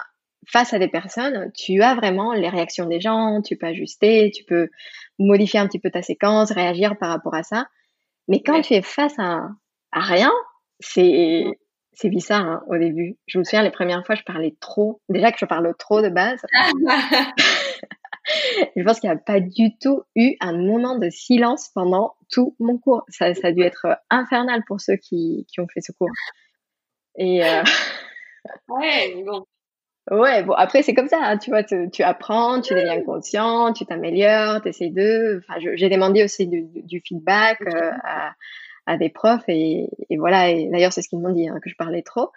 face 0.46 0.74
à 0.74 0.78
des 0.78 0.88
personnes, 0.88 1.50
tu 1.54 1.82
as 1.82 1.94
vraiment 1.94 2.32
les 2.32 2.48
réactions 2.48 2.86
des 2.86 3.00
gens, 3.00 3.40
tu 3.42 3.56
peux 3.56 3.66
ajuster, 3.66 4.30
tu 4.34 4.44
peux 4.44 4.68
modifier 5.18 5.60
un 5.60 5.66
petit 5.66 5.78
peu 5.78 5.90
ta 5.90 6.02
séquence, 6.02 6.50
réagir 6.52 6.96
par 6.98 7.10
rapport 7.10 7.34
à 7.34 7.42
ça. 7.42 7.66
Mais 8.28 8.42
quand 8.42 8.60
tu 8.60 8.74
es 8.74 8.82
face 8.82 9.18
à, 9.18 9.48
à 9.92 10.00
rien, 10.00 10.32
c'est 10.80 11.44
c'est 11.94 12.08
bizarre 12.08 12.46
hein, 12.46 12.64
au 12.68 12.78
début. 12.78 13.18
Je 13.26 13.38
me 13.38 13.44
souviens 13.44 13.62
les 13.62 13.70
premières 13.70 14.04
fois, 14.06 14.14
je 14.14 14.22
parlais 14.22 14.56
trop. 14.60 15.00
Déjà 15.08 15.30
que 15.30 15.38
je 15.38 15.44
parle 15.44 15.74
trop 15.78 16.00
de 16.00 16.08
base. 16.08 16.40
je 18.76 18.82
pense 18.82 19.00
qu'il 19.00 19.10
n'y 19.10 19.16
a 19.16 19.18
pas 19.18 19.40
du 19.40 19.76
tout 19.78 20.02
eu 20.16 20.36
un 20.40 20.56
moment 20.56 20.96
de 20.96 21.10
silence 21.10 21.70
pendant 21.74 22.14
tout 22.30 22.56
mon 22.58 22.78
cours. 22.78 23.04
Ça, 23.08 23.34
ça 23.34 23.48
a 23.48 23.52
dû 23.52 23.62
être 23.62 23.86
infernal 24.08 24.62
pour 24.66 24.80
ceux 24.80 24.96
qui, 24.96 25.46
qui 25.48 25.60
ont 25.60 25.66
fait 25.68 25.82
ce 25.82 25.92
cours. 25.92 26.08
Et 27.18 27.44
euh... 27.44 27.62
ouais, 28.68 29.22
bon. 29.24 29.44
Ouais, 30.10 30.42
bon, 30.42 30.52
après, 30.54 30.82
c'est 30.82 30.94
comme 30.94 31.08
ça, 31.08 31.18
hein, 31.20 31.38
tu 31.38 31.50
vois, 31.50 31.62
tu, 31.62 31.88
tu, 31.92 32.02
apprends, 32.02 32.60
tu 32.60 32.74
deviens 32.74 33.00
conscient, 33.02 33.72
tu 33.72 33.86
t'améliores, 33.86 34.60
tu 34.60 34.68
essaies 34.68 34.90
de. 34.90 35.40
Enfin, 35.48 35.60
j'ai 35.74 35.88
demandé 35.88 36.24
aussi 36.24 36.48
du, 36.48 36.66
du 36.74 37.00
feedback 37.06 37.60
euh, 37.62 37.92
à, 38.02 38.32
à, 38.86 38.96
des 38.96 39.10
profs, 39.10 39.44
et, 39.48 39.88
et 40.10 40.16
voilà, 40.16 40.50
et 40.50 40.68
d'ailleurs, 40.72 40.92
c'est 40.92 41.02
ce 41.02 41.08
qu'ils 41.08 41.20
m'ont 41.20 41.32
dit, 41.32 41.48
hein, 41.48 41.60
que 41.62 41.70
je 41.70 41.76
parlais 41.76 42.02
trop. 42.02 42.30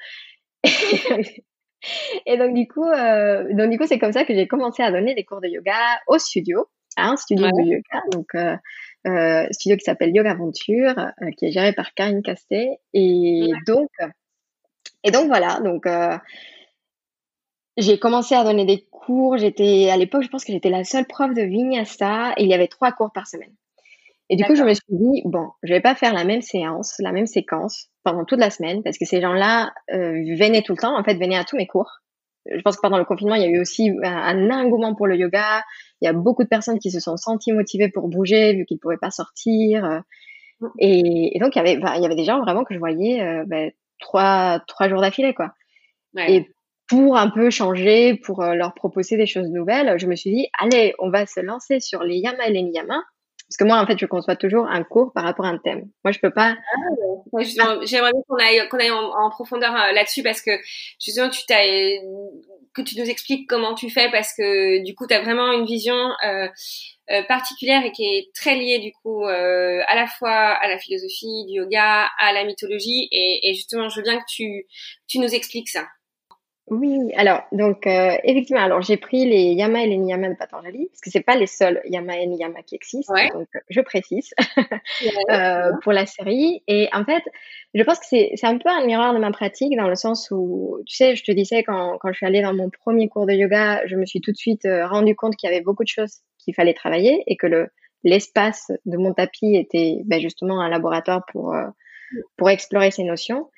Et 2.26 2.38
donc 2.38 2.54
du 2.54 2.68
coup, 2.68 2.86
euh, 2.86 3.54
donc 3.54 3.70
du 3.70 3.78
coup, 3.78 3.86
c'est 3.88 4.00
comme 4.00 4.14
ça 4.14 4.26
que 4.26 4.34
j'ai 4.34 4.48
commencé 4.48 4.84
à 4.84 4.92
donner 4.92 5.16
des 5.16 5.24
cours 5.24 5.42
de 5.42 5.48
yoga 5.48 6.00
au 6.08 6.18
studio, 6.18 6.68
à 6.98 7.10
un 7.10 7.18
studio 7.18 7.48
de 7.48 7.62
yoga, 7.62 8.02
donc 8.12 8.34
euh, 8.36 8.56
euh, 9.08 9.48
studio 9.52 9.78
qui 9.78 9.84
s'appelle 9.84 10.16
Yoga 10.16 10.32
Aventure, 10.32 11.12
qui 11.38 11.46
est 11.46 11.52
géré 11.52 11.74
par 11.74 11.94
Karine 11.94 12.24
Castet. 12.24 12.80
Et 12.94 13.52
donc, 13.68 13.90
et 15.04 15.12
donc 15.12 15.28
voilà, 15.28 15.60
donc 15.60 15.86
j'ai 17.78 18.00
commencé 18.00 18.36
à 18.36 18.44
donner 18.44 18.66
des 18.66 18.86
cours. 18.92 19.38
J'étais 19.38 19.90
à 19.90 19.98
l'époque, 19.98 20.24
je 20.24 20.30
pense 20.30 20.46
que 20.46 20.54
j'étais 20.54 20.70
la 20.70 20.84
seule 20.84 21.06
prof 21.06 21.34
de 21.34 21.42
Vinyasa, 21.42 22.34
et 22.38 22.44
il 22.44 22.50
y 22.50 22.54
avait 22.54 22.68
trois 22.68 22.92
cours 22.92 23.12
par 23.12 23.28
semaine. 23.28 23.54
Et 24.30 24.36
du 24.36 24.44
coup, 24.44 24.56
je 24.56 24.64
me 24.64 24.74
suis 24.74 24.84
dit, 24.90 25.22
bon, 25.26 25.50
je 25.62 25.72
vais 25.72 25.82
pas 25.82 25.94
faire 25.94 26.14
la 26.14 26.24
même 26.24 26.42
séance, 26.42 26.96
la 27.00 27.12
même 27.12 27.28
séquence 27.28 27.90
pendant 28.04 28.26
toute 28.26 28.40
la 28.40 28.50
semaine, 28.50 28.82
parce 28.82 28.98
que 28.98 29.06
ces 29.06 29.22
gens-là 29.22 29.72
euh, 29.94 30.14
venaient 30.40 30.64
tout 30.64 30.74
le 30.74 30.80
temps, 30.80 30.98
en 30.98 31.04
fait, 31.04 31.14
venaient 31.16 31.38
à 31.38 31.44
tous 31.44 31.58
mes 31.58 31.68
cours. 31.68 32.00
Je 32.52 32.62
pense 32.62 32.76
que 32.76 32.82
pendant 32.82 32.98
le 32.98 33.06
confinement, 33.06 33.36
il 33.36 33.42
y 33.42 33.46
a 33.46 33.50
eu 33.50 33.60
aussi 33.60 33.92
un, 34.04 34.50
engouement 34.52 34.96
pour 34.96 35.08
le 35.08 35.16
yoga. 35.16 35.64
Il 36.02 36.06
y 36.06 36.08
a 36.08 36.14
beaucoup 36.14 36.44
de 36.44 36.48
personnes 36.48 36.80
qui 36.80 36.92
se 36.92 37.00
sont 37.00 37.18
senties 37.18 37.52
motivées 37.52 37.90
pour 37.90 38.08
bouger, 38.08 38.54
vu 38.54 38.66
qu'ils 38.66 38.78
ne 38.78 38.82
pouvaient 38.82 38.98
pas 38.98 39.12
sortir. 39.12 40.04
Et, 40.80 41.36
et, 41.36 41.40
donc, 41.40 41.56
il 41.56 41.60
y, 41.60 41.62
avait, 41.62 41.74
il 41.74 42.02
y 42.02 42.06
avait 42.06 42.16
des 42.16 42.24
gens 42.24 42.40
vraiment 42.42 42.64
que 42.64 42.74
je 42.74 42.80
voyais 42.80 43.22
euh, 43.22 43.44
ben, 43.46 43.72
trois, 44.00 44.60
trois 44.68 44.90
jours 44.90 45.02
d'affilée, 45.02 45.34
quoi. 45.34 45.54
Ouais. 46.16 46.34
Et 46.34 46.55
pour 46.88 47.18
un 47.18 47.30
peu 47.30 47.50
changer, 47.50 48.16
pour 48.16 48.42
euh, 48.44 48.54
leur 48.54 48.74
proposer 48.74 49.18
des 49.18 49.26
choses 49.26 49.50
nouvelles, 49.50 49.98
je 49.98 50.08
me 50.08 50.16
suis 50.16 50.32
dit, 50.32 50.48
allez, 50.60 50.94
on 51.00 51.10
va 51.10 51.26
se 51.26 51.40
lancer 51.40 51.80
sur 51.80 52.04
les 52.04 52.18
yama 52.18 52.48
et 52.48 52.52
les 52.52 52.62
niyama 52.62 53.02
parce 53.48 53.58
que 53.58 53.64
moi, 53.64 53.80
en 53.80 53.86
fait, 53.86 54.00
je 54.00 54.08
conçois 54.08 54.36
toujours 54.36 54.66
un 54.66 54.84
cours 54.84 55.14
par 55.14 55.24
rapport 55.24 55.46
à 55.46 55.50
un 55.50 55.60
thème. 55.60 55.88
Moi, 56.04 56.12
je 56.12 56.18
peux 56.18 56.32
pas. 56.32 56.56
Ah, 56.58 57.44
J'aimerais 57.84 58.12
qu'on 58.28 58.38
aille, 58.38 58.68
qu'on 58.70 58.80
aille 58.80 58.90
en, 58.90 59.30
profondeur 59.30 59.72
euh, 59.72 59.92
là-dessus 59.92 60.24
parce 60.24 60.42
que 60.42 60.50
justement, 61.00 61.30
tu 61.30 61.44
que 62.74 62.82
tu 62.82 63.00
nous 63.00 63.08
expliques 63.08 63.48
comment 63.48 63.76
tu 63.76 63.90
fais 63.92 64.10
parce 64.10 64.34
que 64.36 64.84
du 64.84 64.96
coup, 64.96 65.06
tu 65.08 65.14
as 65.14 65.22
vraiment 65.22 65.52
une 65.52 65.66
vision 65.66 65.96
euh, 66.26 66.48
particulière 67.28 67.86
et 67.86 67.92
qui 67.92 68.04
est 68.04 68.34
très 68.34 68.56
liée 68.56 68.80
du 68.80 68.92
coup 69.04 69.24
à 69.26 69.96
la 69.96 70.08
fois 70.08 70.32
à 70.32 70.68
la 70.68 70.80
philosophie 70.80 71.46
du 71.48 71.60
yoga, 71.60 72.10
à 72.20 72.34
la 72.34 72.44
mythologie 72.46 73.08
et, 73.12 73.48
et 73.48 73.54
justement, 73.54 73.90
je 73.90 73.98
veux 73.98 74.04
bien 74.04 74.18
que 74.18 74.26
tu 74.28 74.66
tu 75.08 75.20
nous 75.20 75.34
expliques 75.34 75.70
ça. 75.70 75.86
Oui, 76.68 77.14
alors 77.16 77.44
donc 77.52 77.86
euh, 77.86 78.18
effectivement, 78.24 78.64
alors 78.64 78.82
j'ai 78.82 78.98
pris 78.98 79.26
les 79.26 79.54
yama 79.54 79.84
et 79.84 79.88
les 79.88 79.98
niyama 79.98 80.30
de 80.30 80.34
Patanjali 80.36 80.88
parce 80.88 81.00
que 81.00 81.12
c'est 81.12 81.22
pas 81.22 81.36
les 81.36 81.46
seuls 81.46 81.80
yama 81.86 82.18
et 82.18 82.26
niyama 82.26 82.64
qui 82.64 82.74
existent, 82.74 83.14
donc 83.34 83.48
je 83.70 83.82
précise 83.82 84.34
euh, 85.30 85.72
pour 85.84 85.94
la 85.94 86.08
série. 86.08 86.64
Et 86.68 86.90
en 86.92 87.06
fait, 87.06 87.22
je 87.76 87.84
pense 87.84 88.00
que 88.00 88.06
c'est 88.10 88.32
c'est 88.34 88.48
un 88.48 88.58
peu 88.58 88.70
un 88.70 88.84
miroir 88.84 89.14
de 89.14 89.20
ma 89.20 89.32
pratique 89.32 89.78
dans 89.78 89.88
le 89.88 89.94
sens 89.94 90.32
où 90.32 90.80
tu 90.88 90.96
sais, 90.96 91.16
je 91.16 91.24
te 91.24 91.32
disais 91.32 91.62
quand 91.62 92.00
quand 92.00 92.12
je 92.12 92.18
suis 92.18 92.26
allée 92.26 92.42
dans 92.42 92.56
mon 92.56 92.72
premier 92.72 93.10
cours 93.10 93.28
de 93.28 93.34
yoga, 93.34 93.86
je 93.86 93.96
me 93.96 94.08
suis 94.08 94.20
tout 94.20 94.32
de 94.32 94.38
suite 94.38 94.66
euh, 94.66 94.88
rendu 94.88 95.16
compte 95.16 95.36
qu'il 95.36 95.48
y 95.48 95.54
avait 95.54 95.64
beaucoup 95.64 95.84
de 95.84 95.90
choses 95.90 96.22
qu'il 96.40 96.56
fallait 96.56 96.74
travailler 96.74 97.22
et 97.28 97.38
que 97.38 97.46
le 97.46 97.68
l'espace 98.04 98.72
de 98.86 98.98
mon 98.98 99.14
tapis 99.14 99.56
était 99.56 100.02
ben, 100.06 100.20
justement 100.20 100.62
un 100.62 100.70
laboratoire 100.70 101.24
pour 101.32 101.54
euh, 101.54 101.68
pour 102.38 102.50
explorer 102.50 102.90
ces 102.90 103.04
notions. 103.04 103.52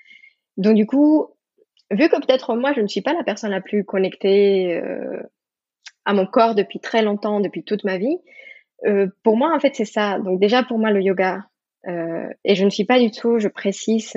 Donc 0.58 0.76
du 0.76 0.86
coup, 0.86 1.37
vu 1.92 2.10
que 2.10 2.18
peut-être 2.18 2.56
moi, 2.56 2.74
je 2.74 2.82
ne 2.82 2.88
suis 2.88 3.02
pas 3.02 3.14
la 3.14 3.24
personne 3.24 3.52
la 3.52 3.62
plus 3.62 3.84
connectée 3.84 4.76
euh, 4.76 5.22
à 6.06 6.14
mon 6.14 6.26
corps 6.26 6.56
depuis 6.56 6.80
très 6.80 7.02
longtemps, 7.02 7.40
depuis 7.40 7.64
toute 7.64 7.84
ma 7.84 7.98
vie, 7.98 8.18
euh, 8.86 9.08
pour 9.24 9.38
moi, 9.38 9.56
en 9.56 9.60
fait, 9.60 9.76
c'est 9.76 9.86
ça. 9.86 10.20
Donc 10.20 10.40
déjà, 10.40 10.64
pour 10.64 10.78
moi, 10.78 10.92
le 10.92 11.02
yoga, 11.02 11.46
euh, 11.88 12.28
et 12.44 12.56
je 12.56 12.66
ne 12.66 12.70
suis 12.70 12.86
pas 12.86 13.00
du 13.00 13.12
tout, 13.12 13.40
je 13.40 13.48
précise, 13.48 14.14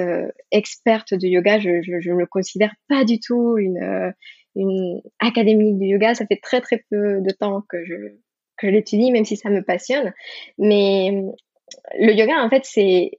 experte 0.50 1.14
de 1.14 1.26
yoga, 1.26 1.58
je, 1.58 1.68
ne 1.68 2.14
me 2.14 2.26
considère 2.26 2.74
pas 2.88 3.04
du 3.04 3.20
tout 3.20 3.58
une, 3.58 4.12
une 4.56 5.00
académique 5.20 5.78
du 5.78 5.86
yoga. 5.86 6.14
Ça 6.14 6.26
fait 6.26 6.40
très 6.42 6.60
très 6.60 6.84
peu 6.90 7.20
de 7.20 7.30
temps 7.30 7.62
que 7.68 7.84
je, 7.84 7.94
que 8.56 8.66
je 8.66 8.72
l'étudie, 8.72 9.12
même 9.12 9.24
si 9.24 9.36
ça 9.36 9.50
me 9.50 9.62
passionne. 9.62 10.12
Mais 10.58 11.22
le 11.98 12.12
yoga, 12.12 12.42
en 12.42 12.50
fait, 12.50 12.64
c'est 12.64 13.12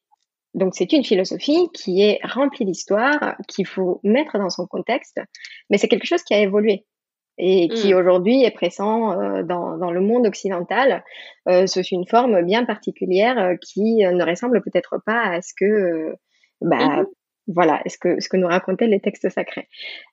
donc 0.53 0.75
c'est 0.75 0.91
une 0.91 1.03
philosophie 1.03 1.69
qui 1.73 2.01
est 2.01 2.19
remplie 2.23 2.65
d'histoire, 2.65 3.35
qu'il 3.47 3.65
faut 3.65 3.99
mettre 4.03 4.37
dans 4.37 4.49
son 4.49 4.67
contexte, 4.67 5.19
mais 5.69 5.77
c'est 5.77 5.87
quelque 5.87 6.05
chose 6.05 6.23
qui 6.23 6.33
a 6.33 6.39
évolué 6.39 6.85
et 7.37 7.69
qui 7.69 7.93
mm. 7.93 7.97
aujourd'hui 7.97 8.43
est 8.43 8.51
présent 8.51 9.19
euh, 9.19 9.43
dans, 9.43 9.77
dans, 9.77 9.91
le 9.91 10.01
monde 10.01 10.27
occidental 10.27 11.03
euh, 11.47 11.65
sous 11.65 11.81
une 11.81 12.05
forme 12.05 12.43
bien 12.43 12.65
particulière 12.65 13.37
euh, 13.39 13.55
qui 13.61 13.97
ne 13.97 14.23
ressemble 14.23 14.61
peut-être 14.61 15.01
pas 15.05 15.23
à 15.23 15.41
ce 15.41 15.53
que 15.57 16.15
bah, 16.61 16.77
mm-hmm. 16.77 17.05
voilà 17.47 17.81
ce 17.87 17.97
que 17.97 18.19
ce 18.19 18.29
que 18.29 18.37
nous 18.37 18.47
racontaient 18.47 18.87
les 18.87 18.99
textes 18.99 19.29
sacrés 19.29 19.67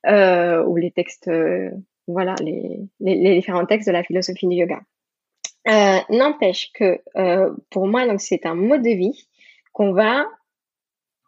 ou 0.06 0.76
les 0.76 0.90
textes 0.92 1.30
voilà 2.06 2.34
les, 2.40 2.80
les, 3.00 3.16
les, 3.16 3.34
différents 3.34 3.66
textes 3.66 3.88
de 3.88 3.92
la 3.92 4.02
philosophie 4.04 4.46
du 4.46 4.56
yoga. 4.56 4.80
N'empêche 6.08 6.70
que 6.72 7.00
pour 7.70 7.86
moi 7.86 8.06
donc 8.06 8.20
c'est 8.20 8.46
un 8.46 8.54
mode 8.54 8.82
de 8.82 8.90
vie 8.90 9.27
qu'on 9.78 9.92
va 9.92 10.26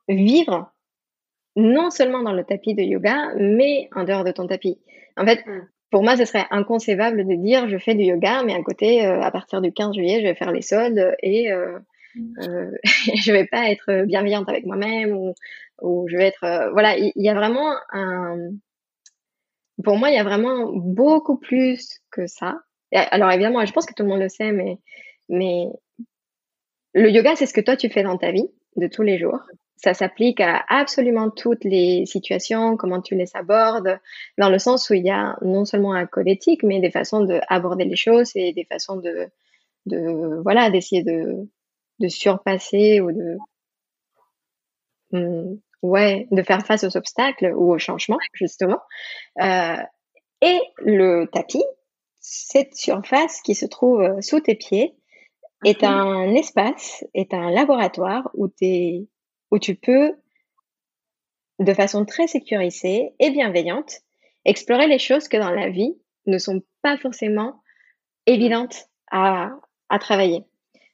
vivre 0.08 0.72
non 1.54 1.90
seulement 1.90 2.22
dans 2.22 2.32
le 2.32 2.42
tapis 2.42 2.74
de 2.74 2.82
yoga, 2.82 3.32
mais 3.36 3.88
en 3.94 4.02
dehors 4.02 4.24
de 4.24 4.32
ton 4.32 4.48
tapis. 4.48 4.80
En 5.16 5.24
fait, 5.24 5.46
mm. 5.46 5.68
pour 5.92 6.02
moi, 6.02 6.16
ce 6.16 6.24
serait 6.24 6.46
inconcevable 6.50 7.24
de 7.24 7.34
dire 7.34 7.68
je 7.68 7.78
fais 7.78 7.94
du 7.94 8.02
yoga, 8.02 8.42
mais 8.42 8.54
à 8.54 8.62
côté, 8.62 9.06
euh, 9.06 9.20
à 9.20 9.30
partir 9.30 9.60
du 9.60 9.72
15 9.72 9.94
juillet, 9.94 10.20
je 10.20 10.26
vais 10.26 10.34
faire 10.34 10.50
les 10.50 10.62
soldes 10.62 11.14
et 11.22 11.52
euh, 11.52 11.78
mm. 12.16 12.40
euh, 12.42 12.70
je 13.14 13.32
vais 13.32 13.46
pas 13.46 13.70
être 13.70 14.04
bienveillante 14.04 14.48
avec 14.48 14.66
moi-même 14.66 15.12
ou, 15.12 15.32
ou 15.80 16.08
je 16.08 16.16
vais 16.16 16.26
être 16.26 16.42
euh, 16.42 16.70
voilà. 16.72 16.98
Il 16.98 17.12
y, 17.14 17.28
a 17.28 17.34
vraiment 17.34 17.72
un 17.92 18.36
pour 19.84 19.96
moi, 19.96 20.10
il 20.10 20.16
y 20.16 20.18
a 20.18 20.24
vraiment 20.24 20.72
beaucoup 20.74 21.38
plus 21.38 22.00
que 22.10 22.26
ça. 22.26 22.58
alors 22.92 23.30
évidemment, 23.30 23.64
je 23.64 23.72
pense 23.72 23.86
que 23.86 23.94
tout 23.94 24.02
le 24.02 24.08
monde 24.08 24.20
le 24.20 24.28
sait, 24.28 24.50
mais 24.50 24.78
mais 25.28 25.66
le 26.92 27.10
yoga, 27.10 27.36
c'est 27.36 27.46
ce 27.46 27.54
que 27.54 27.60
toi 27.60 27.76
tu 27.76 27.88
fais 27.88 28.02
dans 28.02 28.16
ta 28.16 28.32
vie 28.32 28.48
de 28.76 28.86
tous 28.86 29.02
les 29.02 29.18
jours. 29.18 29.40
Ça 29.76 29.94
s'applique 29.94 30.40
à 30.40 30.62
absolument 30.68 31.30
toutes 31.30 31.64
les 31.64 32.04
situations, 32.04 32.76
comment 32.76 33.00
tu 33.00 33.14
les 33.14 33.34
abordes, 33.34 33.98
dans 34.36 34.50
le 34.50 34.58
sens 34.58 34.90
où 34.90 34.94
il 34.94 35.04
y 35.04 35.10
a 35.10 35.38
non 35.40 35.64
seulement 35.64 35.94
un 35.94 36.06
code 36.06 36.28
éthique, 36.28 36.62
mais 36.62 36.80
des 36.80 36.90
façons 36.90 37.24
d'aborder 37.24 37.84
les 37.84 37.96
choses 37.96 38.32
et 38.34 38.52
des 38.52 38.64
façons 38.64 38.96
de, 38.96 39.28
de 39.86 40.40
voilà, 40.42 40.70
d'essayer 40.70 41.02
de, 41.02 41.48
de 41.98 42.08
surpasser 42.08 43.00
ou 43.00 43.10
de, 43.12 43.38
hmm, 45.12 45.56
ouais, 45.82 46.28
de 46.30 46.42
faire 46.42 46.66
face 46.66 46.84
aux 46.84 46.96
obstacles 46.96 47.52
ou 47.54 47.72
aux 47.72 47.78
changements, 47.78 48.18
justement. 48.34 48.80
Euh, 49.40 49.76
et 50.42 50.60
le 50.78 51.26
tapis, 51.26 51.64
cette 52.18 52.74
surface 52.74 53.40
qui 53.40 53.54
se 53.54 53.64
trouve 53.64 54.20
sous 54.20 54.40
tes 54.40 54.54
pieds, 54.54 54.94
est 55.64 55.84
un 55.84 56.34
espace, 56.34 57.04
est 57.14 57.34
un 57.34 57.50
laboratoire 57.50 58.30
où, 58.34 58.48
es, 58.60 59.06
où 59.50 59.58
tu 59.58 59.74
peux, 59.74 60.14
de 61.58 61.74
façon 61.74 62.04
très 62.04 62.26
sécurisée 62.26 63.12
et 63.18 63.30
bienveillante, 63.30 64.00
explorer 64.44 64.86
les 64.86 64.98
choses 64.98 65.28
que 65.28 65.36
dans 65.36 65.50
la 65.50 65.68
vie 65.68 65.94
ne 66.26 66.38
sont 66.38 66.62
pas 66.82 66.96
forcément 66.96 67.62
évidentes 68.26 68.86
à, 69.10 69.50
à 69.88 69.98
travailler. 69.98 70.44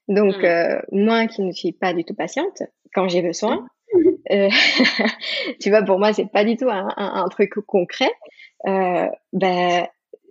Donc, 0.08 0.36
mmh. 0.38 0.44
euh, 0.44 0.80
moi 0.92 1.26
qui 1.26 1.42
ne 1.42 1.52
suis 1.52 1.72
pas 1.72 1.92
du 1.92 2.04
tout 2.04 2.14
patiente, 2.14 2.62
quand 2.94 3.08
j'ai 3.08 3.22
besoin, 3.22 3.66
mmh. 3.92 4.08
euh, 4.32 4.48
tu 5.60 5.70
vois, 5.70 5.82
pour 5.82 5.98
moi, 5.98 6.12
c'est 6.12 6.30
pas 6.30 6.44
du 6.44 6.56
tout 6.56 6.68
un, 6.68 6.88
un, 6.96 7.24
un 7.24 7.28
truc 7.28 7.54
concret. 7.66 8.10
Euh, 8.66 9.06
ben, 9.32 9.86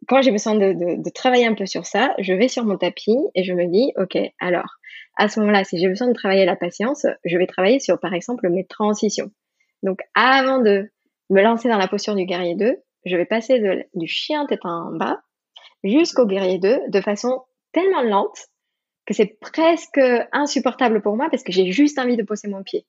quand 0.08 0.22
j'ai 0.22 0.32
besoin 0.32 0.56
de, 0.56 0.74
de, 0.74 1.04
de, 1.04 1.10
travailler 1.10 1.46
un 1.46 1.54
peu 1.54 1.66
sur 1.66 1.86
ça, 1.86 2.14
je 2.20 2.34
vais 2.34 2.48
sur 2.48 2.66
mon 2.66 2.78
tapis 2.78 3.18
et 3.34 3.44
je 3.44 3.54
me 3.54 3.66
dis, 3.66 3.92
OK, 3.98 4.18
alors, 4.40 4.78
à 5.18 5.30
ce 5.30 5.40
moment-là, 5.40 5.64
si 5.64 5.78
j'ai 5.78 5.88
besoin 5.88 6.08
de 6.08 6.14
travailler 6.14 6.46
la 6.46 6.56
patience, 6.56 7.06
je 7.24 7.38
vais 7.38 7.48
travailler 7.48 7.80
sur, 7.80 8.00
par 8.00 8.14
exemple, 8.14 8.50
mes 8.50 8.66
transitions. 8.66 9.32
Donc, 9.84 10.00
avant 10.14 10.60
de 10.60 10.92
me 11.30 11.42
lancer 11.42 11.70
dans 11.70 11.78
la 11.78 11.88
posture 11.88 12.16
du 12.16 12.26
guerrier 12.26 12.56
2, 12.56 12.78
je 13.06 13.16
vais 13.16 13.26
passer 13.26 13.60
de, 13.60 13.84
du 13.94 14.08
chien 14.08 14.46
tête 14.48 14.66
en 14.66 14.92
bas 14.92 15.22
jusqu'au 15.84 16.26
guerrier 16.26 16.58
2 16.58 16.90
de 16.90 17.02
façon 17.02 17.42
tellement 17.72 18.02
lente 18.02 18.48
que 19.06 19.14
c'est 19.14 19.38
presque 19.40 20.02
insupportable 20.32 21.02
pour 21.02 21.16
moi 21.16 21.30
parce 21.30 21.44
que 21.44 21.52
j'ai 21.52 21.72
juste 21.72 22.00
envie 22.00 22.18
de 22.18 22.24
poser 22.24 22.48
mon 22.48 22.64
pied 22.64 22.86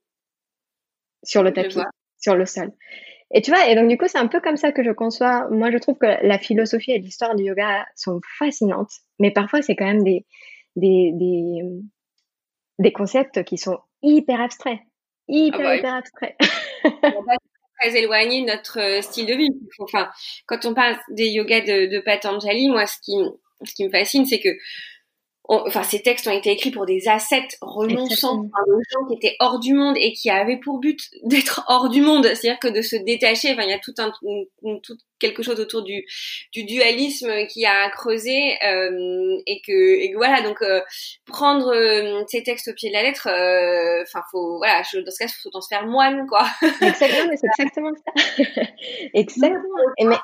sur 1.23 1.43
le 1.43 1.53
tapis, 1.53 1.79
sur 2.19 2.35
le 2.35 2.47
sol. 2.47 2.73
Et 3.33 3.43
tu 3.43 3.51
vois, 3.51 3.69
et 3.69 3.75
donc 3.75 3.89
du 3.89 3.99
coup, 3.99 4.07
c'est 4.07 4.19
un 4.19 4.29
peu 4.29 4.41
comme 4.41 4.57
ça 4.57 4.73
que 4.73 4.85
je 4.85 4.91
conçois. 4.93 5.49
Moi, 5.51 5.71
je 5.71 5.79
trouve 5.79 5.99
que 5.99 6.07
la 6.07 6.39
philosophie 6.39 6.93
et 6.93 6.99
l'histoire 6.99 7.35
du 7.35 7.45
yoga 7.45 7.87
sont 7.97 8.21
fascinantes, 8.39 8.93
mais 9.19 9.31
parfois, 9.31 9.63
c'est 9.63 9.75
quand 9.75 9.87
même 9.87 10.05
des, 10.05 10.25
des, 10.77 11.11
des, 11.15 11.63
des 12.79 12.93
concepts 12.93 13.43
qui 13.45 13.59
sont 13.59 13.79
hyper 14.03 14.41
abstraits. 14.41 14.79
Hyper, 15.29 15.61
ah 15.61 15.65
bah 15.65 15.77
hyper 15.77 15.95
abstraits. 15.95 16.37
très 17.81 17.97
éloigné 17.99 18.43
de 18.43 18.47
notre 18.47 18.81
euh, 18.81 19.03
style 19.03 19.27
de 19.27 19.35
vie. 19.35 19.51
Enfin, 19.81 20.09
quand 20.47 20.65
on 20.65 20.75
parle 20.75 20.97
des 21.11 21.29
yogas 21.29 21.61
de, 21.61 21.87
de 21.87 22.01
Patanjali, 22.01 22.69
moi, 22.69 22.87
ce 22.87 22.99
qui, 23.03 23.13
ce 23.65 23.75
qui 23.75 23.85
me 23.85 23.91
fascine, 23.91 24.27
c'est 24.27 24.41
que 24.41 24.49
enfin, 25.49 25.83
ces 25.83 26.03
textes 26.03 26.27
ont 26.27 26.33
été 26.33 26.51
écrits 26.51 26.71
pour 26.71 26.87
des 26.87 27.09
assets 27.09 27.49
renonçants 27.61 28.49
par 28.49 28.65
des 28.65 28.83
gens 28.91 29.07
qui 29.09 29.15
étaient 29.15 29.37
hors 29.41 29.59
du 29.59 29.75
monde 29.75 29.97
et 29.99 30.13
qui 30.13 30.31
avaient 30.31 30.59
pour 30.59 30.79
but 30.79 31.01
d'être 31.25 31.65
hors 31.69 31.89
du 31.89 32.01
monde. 32.01 32.25
C'est-à-dire 32.25 32.59
que 32.59 32.69
de 32.69 32.83
se 32.83 32.97
détacher, 32.97 33.53
enfin, 33.53 33.63
il 33.63 33.71
y 33.71 33.75
a 33.75 33.79
tout 33.79 33.95
un, 33.99 34.13
tout 34.83 34.97
quelque 35.19 35.43
chose 35.43 35.61
autour 35.61 35.83
du, 35.83 36.05
du 36.53 36.65
dualisme 36.65 37.47
qui 37.47 37.65
a 37.65 37.89
creusé 37.91 38.55
euh, 38.65 39.39
et, 39.47 39.61
que, 39.67 40.01
et 40.01 40.11
que 40.13 40.17
voilà, 40.17 40.43
donc 40.43 40.61
euh, 40.63 40.81
prendre 41.27 41.75
euh, 41.75 42.23
ces 42.29 42.43
textes 42.43 42.69
au 42.69 42.75
pied 42.75 42.91
de 42.91 42.95
la 42.95 43.03
lettre, 43.03 43.29
euh, 43.29 44.03
enfin, 44.03 44.23
faut, 44.31 44.59
voilà, 44.59 44.83
je, 44.83 44.99
dans 44.99 45.11
ce 45.11 45.19
cas, 45.19 45.33
faut 45.43 45.51
en 45.55 45.61
se 45.61 45.69
faire 45.69 45.87
moine, 45.87 46.27
quoi. 46.27 46.47
Exactement, 46.83 47.31
mais 47.31 47.37
c'est 47.37 47.47
exactement 47.47 47.93
ça. 47.95 48.63
exactement. 49.15 49.61
Et 49.99 50.05
mais 50.05 50.17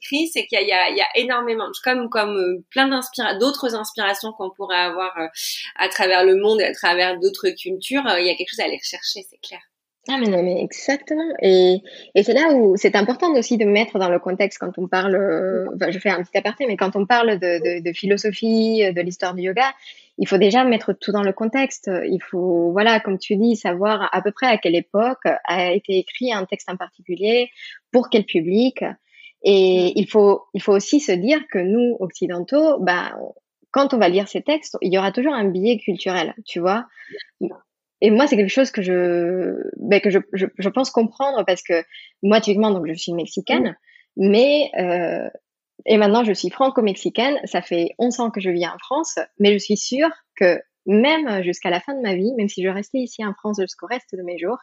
c'est 0.00 0.46
qu'il 0.46 0.66
y, 0.66 0.72
a, 0.72 1.06
énormément, 1.16 1.66
comme 2.10 2.36
euh, 2.36 2.64
plein 2.70 2.88
d'autres 3.38 3.74
inspirations 3.74 4.32
qu'on 4.32 4.50
pourrait 4.50 4.76
avoir 4.76 5.16
euh, 5.18 5.26
à 5.76 5.88
travers 5.88 6.24
le 6.24 6.36
monde 6.36 6.60
et 6.60 6.64
à 6.64 6.72
travers 6.72 7.18
d'autres 7.18 7.50
cultures. 7.50 8.06
Euh, 8.06 8.20
il 8.20 8.26
y 8.26 8.30
a 8.30 8.34
quelque 8.34 8.50
chose 8.50 8.60
à 8.60 8.64
aller 8.64 8.78
rechercher, 8.78 9.20
c'est 9.28 9.40
clair. 9.40 9.60
Ah 10.10 10.16
mais 10.18 10.28
non 10.28 10.42
mais 10.42 10.62
exactement 10.62 11.34
et, 11.42 11.82
c'est 12.14 12.32
là 12.32 12.54
où 12.54 12.78
c'est 12.78 12.96
important 12.96 13.30
aussi 13.34 13.58
de 13.58 13.66
mettre 13.66 13.98
dans 13.98 14.08
le 14.08 14.18
contexte 14.18 14.58
quand 14.58 14.72
on 14.78 14.88
parle 14.88 15.12
je 15.86 15.98
fais 15.98 16.08
un 16.08 16.22
petit 16.22 16.38
aparté 16.38 16.64
mais 16.66 16.78
quand 16.78 16.96
on 16.96 17.04
parle 17.04 17.38
de, 17.38 17.58
de, 17.58 17.84
de 17.86 17.92
philosophie 17.92 18.90
de 18.90 19.00
l'histoire 19.02 19.34
du 19.34 19.42
yoga 19.42 19.70
il 20.16 20.26
faut 20.26 20.38
déjà 20.38 20.64
mettre 20.64 20.94
tout 20.94 21.12
dans 21.12 21.22
le 21.22 21.34
contexte 21.34 21.90
il 22.06 22.22
faut 22.22 22.72
voilà 22.72 23.00
comme 23.00 23.18
tu 23.18 23.36
dis 23.36 23.54
savoir 23.54 24.08
à 24.10 24.22
peu 24.22 24.32
près 24.32 24.46
à 24.46 24.56
quelle 24.56 24.76
époque 24.76 25.26
a 25.44 25.72
été 25.72 25.98
écrit 25.98 26.32
un 26.32 26.46
texte 26.46 26.70
en 26.70 26.78
particulier 26.78 27.50
pour 27.92 28.08
quel 28.08 28.24
public 28.24 28.82
et 29.42 29.92
il 29.96 30.08
faut, 30.08 30.42
il 30.54 30.62
faut 30.62 30.72
aussi 30.72 31.00
se 31.00 31.12
dire 31.12 31.40
que 31.50 31.58
nous, 31.58 31.96
occidentaux, 32.00 32.78
bah, 32.80 33.16
quand 33.70 33.94
on 33.94 33.98
va 33.98 34.08
lire 34.08 34.28
ces 34.28 34.42
textes, 34.42 34.76
il 34.82 34.92
y 34.92 34.98
aura 34.98 35.12
toujours 35.12 35.34
un 35.34 35.44
biais 35.44 35.78
culturel, 35.78 36.34
tu 36.46 36.60
vois. 36.60 36.86
Et 38.00 38.10
moi, 38.10 38.26
c'est 38.26 38.36
quelque 38.36 38.48
chose 38.48 38.70
que 38.70 38.82
je, 38.82 39.54
ben, 39.76 40.00
que 40.00 40.10
je, 40.10 40.18
je, 40.32 40.46
je, 40.56 40.68
pense 40.68 40.90
comprendre 40.90 41.44
parce 41.46 41.62
que 41.62 41.84
moi, 42.22 42.40
typiquement, 42.40 42.70
donc 42.70 42.86
je 42.86 42.94
suis 42.94 43.12
mexicaine, 43.12 43.76
mais 44.16 44.70
euh, 44.78 45.28
et 45.86 45.96
maintenant 45.96 46.24
je 46.24 46.32
suis 46.32 46.50
franco-mexicaine. 46.50 47.38
Ça 47.44 47.62
fait 47.62 47.94
11 47.98 48.20
ans 48.20 48.30
que 48.30 48.40
je 48.40 48.50
vis 48.50 48.66
en 48.66 48.78
France, 48.78 49.18
mais 49.38 49.52
je 49.52 49.58
suis 49.58 49.76
sûre 49.76 50.10
que 50.36 50.60
même 50.86 51.42
jusqu'à 51.42 51.70
la 51.70 51.80
fin 51.80 51.94
de 51.94 52.00
ma 52.00 52.14
vie, 52.14 52.32
même 52.36 52.48
si 52.48 52.62
je 52.62 52.68
restais 52.68 52.98
ici 52.98 53.24
en 53.24 53.34
France 53.34 53.60
jusqu'au 53.60 53.86
reste 53.86 54.14
de 54.14 54.22
mes 54.22 54.38
jours, 54.38 54.58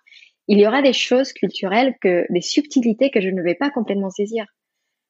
il 0.48 0.60
y 0.60 0.68
aura 0.68 0.82
des 0.82 0.94
choses 0.94 1.34
culturelles, 1.34 1.96
que 2.02 2.26
des 2.30 2.42
subtilités 2.42 3.12
que 3.12 3.22
je 3.22 3.30
ne 3.30 3.42
vais 3.42 3.56
pas 3.56 3.70
complètement 3.70 4.10
saisir 4.10 4.46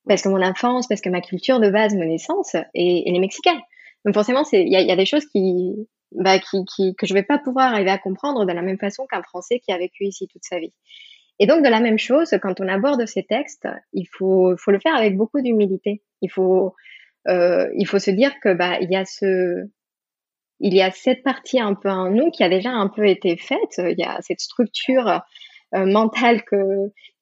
parce 0.07 0.21
que 0.21 0.29
mon 0.29 0.41
enfance, 0.41 0.87
parce 0.87 1.01
que 1.01 1.09
ma 1.09 1.21
culture 1.21 1.59
de 1.59 1.69
base, 1.69 1.95
mon 1.95 2.05
naissance, 2.05 2.55
et, 2.73 3.03
les 3.05 3.19
Mexicains. 3.19 3.59
Donc 4.05 4.13
forcément, 4.13 4.43
il 4.51 4.69
y 4.69 4.75
a, 4.75 4.81
y 4.81 4.91
a, 4.91 4.95
des 4.95 5.05
choses 5.05 5.25
qui, 5.25 5.73
bah, 6.11 6.39
qui, 6.39 6.63
qui, 6.65 6.95
que 6.95 7.05
je 7.05 7.13
vais 7.13 7.23
pas 7.23 7.39
pouvoir 7.39 7.73
arriver 7.73 7.89
à 7.89 7.97
comprendre 7.97 8.45
de 8.45 8.53
la 8.53 8.61
même 8.61 8.77
façon 8.77 9.05
qu'un 9.07 9.23
Français 9.23 9.59
qui 9.59 9.71
a 9.71 9.77
vécu 9.77 10.05
ici 10.05 10.27
toute 10.27 10.43
sa 10.43 10.59
vie. 10.59 10.73
Et 11.39 11.47
donc 11.47 11.63
de 11.63 11.69
la 11.69 11.79
même 11.79 11.99
chose, 11.99 12.33
quand 12.41 12.61
on 12.61 12.67
aborde 12.67 13.05
ces 13.05 13.23
textes, 13.23 13.67
il 13.93 14.05
faut, 14.05 14.55
faut 14.57 14.71
le 14.71 14.79
faire 14.79 14.95
avec 14.95 15.17
beaucoup 15.17 15.41
d'humilité. 15.41 16.01
Il 16.21 16.31
faut, 16.31 16.73
euh, 17.27 17.67
il 17.75 17.87
faut 17.87 17.99
se 17.99 18.11
dire 18.11 18.31
que 18.41 18.53
bah 18.53 18.77
il 18.79 18.89
y 18.89 18.95
a 18.95 19.03
ce, 19.03 19.67
il 20.59 20.73
y 20.73 20.81
a 20.81 20.91
cette 20.91 21.23
partie 21.23 21.59
un 21.59 21.73
peu 21.73 21.89
en 21.89 22.09
nous 22.09 22.31
qui 22.31 22.43
a 22.43 22.49
déjà 22.49 22.69
un 22.69 22.87
peu 22.87 23.07
été 23.07 23.35
faite. 23.35 23.77
Il 23.79 23.95
y 23.97 24.03
a 24.03 24.17
cette 24.21 24.39
structure 24.39 25.21
euh, 25.73 25.85
mentale 25.85 26.43
que 26.43 26.55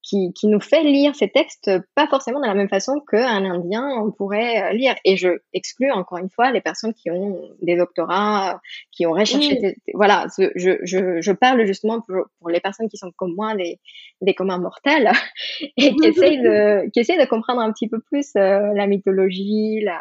qui, 0.04 0.34
qui, 0.34 0.47
nous 0.47 0.60
fait 0.60 0.84
lire 0.84 1.16
ces 1.16 1.30
textes 1.30 1.72
pas 1.95 2.08
forcément 2.08 2.41
de 2.41 2.45
la 2.45 2.54
même 2.54 2.68
façon 2.68 2.99
qu'un 2.99 3.45
Indien 3.45 3.88
on 3.97 4.12
pourrait 4.12 4.62
euh, 4.62 4.74
lire. 4.74 4.95
Et 5.06 5.16
je 5.16 5.30
exclus 5.54 5.91
encore 5.91 6.18
une 6.18 6.30
fois 6.30 6.51
les 6.51 6.62
personnes 6.62 6.93
qui 6.93 7.10
ont 7.10 7.39
des 7.62 7.78
doctorats, 7.78 8.62
qui 8.91 9.06
ont 9.06 9.14
recherché. 9.14 9.78
Voilà, 9.93 10.28
je, 10.38 10.51
je, 10.84 11.22
je, 11.22 11.32
parle 11.32 11.66
justement 11.66 12.01
pour, 12.01 12.26
pour, 12.39 12.49
les 12.49 12.60
personnes 12.60 12.89
qui 12.89 12.97
sont 12.97 13.12
comme 13.16 13.34
moi, 13.34 13.56
des, 13.56 13.80
des 14.22 14.34
communs 14.34 14.60
mortels, 14.60 15.12
et 15.78 15.95
qui 15.95 16.06
essayent, 16.06 16.41
de, 16.41 16.89
qui 16.91 16.99
essayent 16.99 17.20
de 17.20 17.26
comprendre 17.26 17.62
un 17.62 17.72
petit 17.72 17.88
peu 17.88 17.99
plus 17.99 18.32
euh, 18.36 18.74
la 18.74 18.88
mythologie, 18.88 19.80
la, 19.82 19.99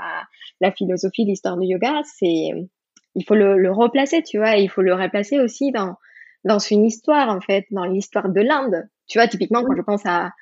la 0.61 0.73
philosophie, 0.73 1.25
l'histoire 1.25 1.57
du 1.57 1.67
yoga. 1.67 2.03
C'est 2.05 2.51
il 3.15 3.25
faut 3.25 3.35
le, 3.35 3.59
le 3.59 3.71
replacer, 3.71 4.23
tu 4.23 4.39
vois, 4.39 4.57
et 4.57 4.63
il 4.63 4.69
faut 4.69 4.83
le 4.83 4.95
replacer 4.95 5.39
aussi 5.39 5.71
dans 5.71 5.97
dans 6.45 6.59
une 6.59 6.85
histoire 6.85 7.29
en 7.29 7.41
fait, 7.41 7.67
dans 7.71 7.85
l'histoire 7.85 8.29
de 8.29 8.41
l'Inde 8.41 8.89
tu 9.13 9.19
vois, 9.19 9.29
typiquement, 9.29 9.63
quand 9.63 9.77
je 9.77 9.83
pense 9.83 10.07
à 10.07 10.33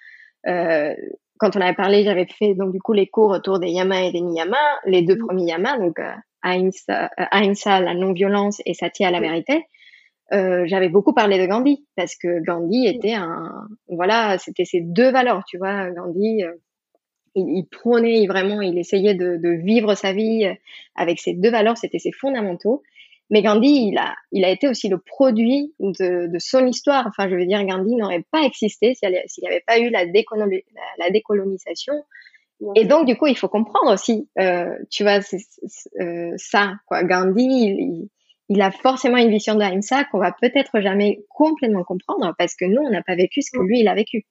euh, 0.46 0.94
quand 1.38 1.56
on 1.56 1.60
avait 1.60 1.74
parlé, 1.74 2.04
j'avais 2.04 2.26
fait 2.26 2.54
donc 2.54 2.72
du 2.72 2.80
coup 2.80 2.92
les 2.92 3.08
cours 3.08 3.30
autour 3.30 3.58
des 3.58 3.68
yamas 3.68 4.02
et 4.02 4.12
des 4.12 4.20
niyamas, 4.20 4.56
les 4.84 5.02
deux 5.02 5.18
premiers 5.18 5.46
yamas, 5.46 5.76
donc 5.78 5.98
euh, 5.98 6.12
Ahimsa, 6.42 7.80
la 7.80 7.94
non-violence, 7.94 8.62
et 8.64 8.74
Satya, 8.74 9.10
la 9.10 9.20
vérité. 9.20 9.64
Euh, 10.32 10.62
j'avais 10.66 10.88
beaucoup 10.88 11.12
parlé 11.12 11.40
de 11.40 11.46
Gandhi 11.46 11.84
parce 11.96 12.14
que 12.14 12.40
Gandhi 12.44 12.86
était 12.86 13.14
un, 13.14 13.66
voilà, 13.88 14.38
c'était 14.38 14.64
ces 14.64 14.80
deux 14.80 15.10
valeurs, 15.10 15.42
tu 15.48 15.58
vois. 15.58 15.90
Gandhi, 15.90 16.44
euh, 16.44 16.52
il, 17.34 17.48
il, 17.48 17.66
prônait 17.68 18.24
vraiment, 18.28 18.60
il 18.60 18.78
essayait 18.78 19.14
de, 19.14 19.36
de, 19.36 19.48
vivre 19.48 19.96
sa 19.96 20.12
vie 20.12 20.46
avec 20.94 21.18
ces 21.18 21.32
deux 21.32 21.50
valeurs, 21.50 21.76
c'était 21.76 21.98
ses 21.98 22.12
fondamentaux. 22.12 22.82
Mais 23.30 23.42
Gandhi, 23.42 23.88
il 23.88 23.98
a, 23.98 24.16
il 24.32 24.44
a 24.44 24.50
été 24.50 24.66
aussi 24.66 24.88
le 24.88 24.98
produit 24.98 25.72
de, 25.78 26.26
de 26.26 26.38
son 26.38 26.66
histoire. 26.66 27.06
Enfin, 27.06 27.28
je 27.28 27.36
veux 27.36 27.46
dire, 27.46 27.64
Gandhi 27.64 27.94
n'aurait 27.94 28.24
pas 28.32 28.42
existé 28.42 28.94
s'il 28.94 29.08
n'y 29.08 29.48
avait 29.48 29.64
pas 29.66 29.78
eu 29.78 29.88
la, 29.88 30.04
la, 30.04 31.10
décolonisation. 31.10 31.94
Et 32.74 32.84
donc, 32.84 33.06
du 33.06 33.16
coup, 33.16 33.26
il 33.26 33.38
faut 33.38 33.48
comprendre 33.48 33.92
aussi, 33.92 34.28
euh, 34.38 34.74
tu 34.90 35.04
vois, 35.04 35.20
euh, 36.00 36.32
ça, 36.36 36.74
quoi. 36.86 37.04
Gandhi, 37.04 37.44
il, 37.44 38.08
il, 38.48 38.60
a 38.60 38.72
forcément 38.72 39.16
une 39.16 39.30
vision 39.30 39.54
d'Ahimsa 39.54 40.04
qu'on 40.04 40.18
va 40.18 40.32
peut-être 40.32 40.80
jamais 40.80 41.20
complètement 41.28 41.84
comprendre 41.84 42.34
parce 42.36 42.54
que 42.56 42.64
nous, 42.64 42.82
on 42.82 42.90
n'a 42.90 43.02
pas 43.02 43.14
vécu 43.14 43.42
ce 43.42 43.50
que 43.52 43.62
lui, 43.62 43.80
il 43.80 43.88
a 43.88 43.94
vécu. 43.94 44.26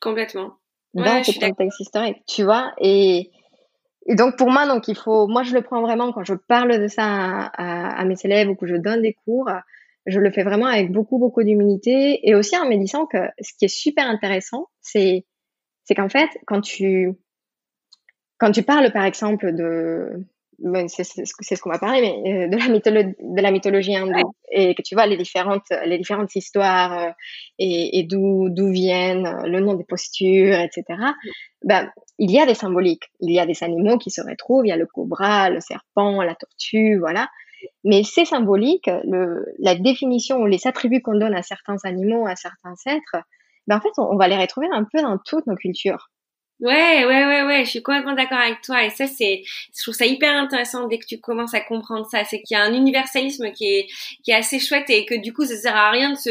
Complètement. 0.00 0.54
Dans 0.94 1.24
ce 1.24 1.38
contexte 1.38 1.80
historique, 1.80 2.18
tu 2.26 2.44
vois. 2.44 2.72
Et, 2.78 3.30
et 4.06 4.14
donc 4.14 4.36
pour 4.36 4.50
moi, 4.50 4.66
donc 4.66 4.88
il 4.88 4.96
faut, 4.96 5.26
moi 5.28 5.42
je 5.42 5.54
le 5.54 5.62
prends 5.62 5.80
vraiment 5.80 6.12
quand 6.12 6.24
je 6.24 6.34
parle 6.34 6.80
de 6.80 6.88
ça 6.88 7.04
à, 7.04 8.04
mes 8.04 8.16
élèves 8.24 8.48
ou 8.48 8.56
que 8.56 8.66
je 8.66 8.76
donne 8.76 9.02
des 9.02 9.14
cours, 9.24 9.48
je 10.06 10.18
le 10.18 10.30
fais 10.32 10.42
vraiment 10.42 10.66
avec 10.66 10.90
beaucoup 10.90 11.18
beaucoup 11.18 11.42
d'humilité 11.44 12.20
et 12.28 12.34
aussi 12.34 12.56
en 12.56 12.68
me 12.68 12.76
disant 12.76 13.06
que 13.06 13.18
ce 13.40 13.52
qui 13.56 13.66
est 13.66 13.68
super 13.68 14.06
intéressant, 14.08 14.66
c'est 14.80 15.24
c'est 15.84 15.94
qu'en 15.94 16.08
fait 16.08 16.28
quand 16.46 16.60
tu 16.60 17.12
quand 18.38 18.50
tu 18.50 18.64
parles 18.64 18.90
par 18.92 19.04
exemple 19.04 19.54
de 19.54 20.26
c'est 20.88 21.04
ce 21.04 21.60
qu'on 21.60 21.70
va 21.70 21.78
parler, 21.78 22.00
mais 22.00 22.44
euh, 22.44 22.48
de 22.48 22.56
la, 22.56 22.68
mythologie, 22.68 23.14
de 23.18 23.40
la 23.40 23.50
mythologie 23.50 23.96
hindoue 23.96 24.34
et 24.50 24.74
que 24.74 24.82
tu 24.82 24.94
vois 24.94 25.06
les 25.06 25.16
différentes, 25.16 25.66
les 25.86 25.98
différentes 25.98 26.34
histoires 26.36 26.98
euh, 26.98 27.10
et, 27.58 28.04
d'où 28.08 28.48
d'où 28.48 28.70
viennent 28.70 29.26
euh, 29.26 29.46
le 29.46 29.60
nom 29.60 29.74
des 29.74 29.84
postures, 29.84 30.58
etc. 30.58 30.84
Ben, 31.64 31.90
il 32.18 32.30
y 32.30 32.38
a 32.38 32.46
des 32.46 32.54
symboliques, 32.54 33.10
il 33.20 33.32
y 33.32 33.40
a 33.40 33.46
des 33.46 33.62
animaux 33.62 33.98
qui 33.98 34.10
se 34.10 34.20
retrouvent, 34.20 34.66
il 34.66 34.68
y 34.68 34.72
a 34.72 34.76
le 34.76 34.86
cobra, 34.86 35.50
le 35.50 35.60
serpent, 35.60 36.22
la 36.22 36.34
tortue, 36.34 36.98
voilà. 36.98 37.28
Mais 37.84 38.02
ces 38.02 38.24
symboliques, 38.24 38.90
le, 39.04 39.44
la 39.58 39.74
définition 39.74 40.38
ou 40.38 40.46
les 40.46 40.66
attributs 40.66 41.00
qu'on 41.00 41.16
donne 41.16 41.34
à 41.34 41.42
certains 41.42 41.76
animaux, 41.84 42.26
à 42.26 42.36
certains 42.36 42.74
êtres, 42.86 43.24
ben 43.68 43.76
en 43.76 43.80
fait, 43.80 43.92
on 43.98 44.16
va 44.16 44.28
les 44.28 44.36
retrouver 44.36 44.66
un 44.72 44.84
peu 44.84 45.00
dans 45.00 45.18
toutes 45.24 45.46
nos 45.46 45.54
cultures. 45.54 46.10
Ouais, 46.62 47.04
ouais, 47.04 47.24
ouais, 47.26 47.42
ouais, 47.42 47.64
je 47.64 47.70
suis 47.70 47.82
complètement 47.82 48.14
d'accord 48.14 48.38
avec 48.38 48.60
toi. 48.62 48.84
Et 48.84 48.90
ça, 48.90 49.08
c'est, 49.08 49.42
je 49.76 49.82
trouve 49.82 49.94
ça 49.94 50.06
hyper 50.06 50.32
intéressant 50.32 50.86
dès 50.86 50.98
que 50.98 51.06
tu 51.06 51.18
commences 51.18 51.54
à 51.54 51.60
comprendre 51.60 52.06
ça. 52.08 52.24
C'est 52.24 52.40
qu'il 52.40 52.56
y 52.56 52.60
a 52.60 52.62
un 52.62 52.72
universalisme 52.72 53.50
qui 53.50 53.64
est, 53.66 53.86
qui 54.22 54.30
est 54.30 54.34
assez 54.34 54.60
chouette 54.60 54.88
et 54.88 55.04
que 55.04 55.16
du 55.16 55.32
coup, 55.32 55.44
ça 55.44 55.56
sert 55.56 55.74
à 55.74 55.90
rien 55.90 56.12
de 56.12 56.16
se, 56.16 56.30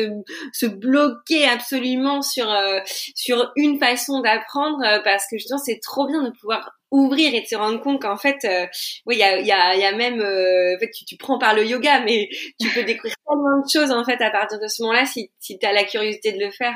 se 0.54 0.66
bloquer 0.68 1.46
absolument 1.50 2.22
sur, 2.22 2.50
euh, 2.50 2.80
sur 3.14 3.52
une 3.58 3.78
façon 3.78 4.22
d'apprendre 4.22 4.82
euh, 4.86 5.00
parce 5.04 5.26
que 5.30 5.38
justement, 5.38 5.60
c'est 5.60 5.82
trop 5.82 6.08
bien 6.08 6.24
de 6.24 6.30
pouvoir 6.30 6.72
ouvrir 6.92 7.34
et 7.34 7.42
de 7.42 7.46
se 7.48 7.56
rendre 7.56 7.82
compte 7.82 8.02
qu'en 8.02 8.18
fait, 8.18 8.38
euh, 8.46 8.68
oui, 9.06 9.16
il 9.16 9.20
y 9.20 9.24
a, 9.24 9.38
y, 9.40 9.52
a, 9.52 9.76
y 9.76 9.84
a 9.84 9.92
même, 9.96 10.22
euh, 10.22 10.76
en 10.76 10.80
fait, 10.80 10.92
tu, 10.92 11.04
tu, 11.04 11.18
prends 11.18 11.40
par 11.40 11.56
le 11.56 11.66
yoga, 11.66 12.02
mais 12.06 12.30
tu 12.60 12.70
peux 12.70 12.84
découvrir 12.84 13.16
tellement 13.28 13.62
de 13.62 13.70
choses 13.70 13.92
en 13.92 14.06
fait 14.06 14.22
à 14.22 14.30
partir 14.30 14.60
de 14.60 14.68
ce 14.68 14.82
moment-là 14.84 15.06
si, 15.06 15.30
si 15.40 15.60
tu 15.60 15.66
as 15.66 15.74
la 15.74 15.84
curiosité 15.84 16.32
de 16.32 16.40
le 16.40 16.52
faire. 16.52 16.76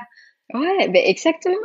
Ouais, 0.54 0.90
ben 0.90 1.02
exactement, 1.04 1.58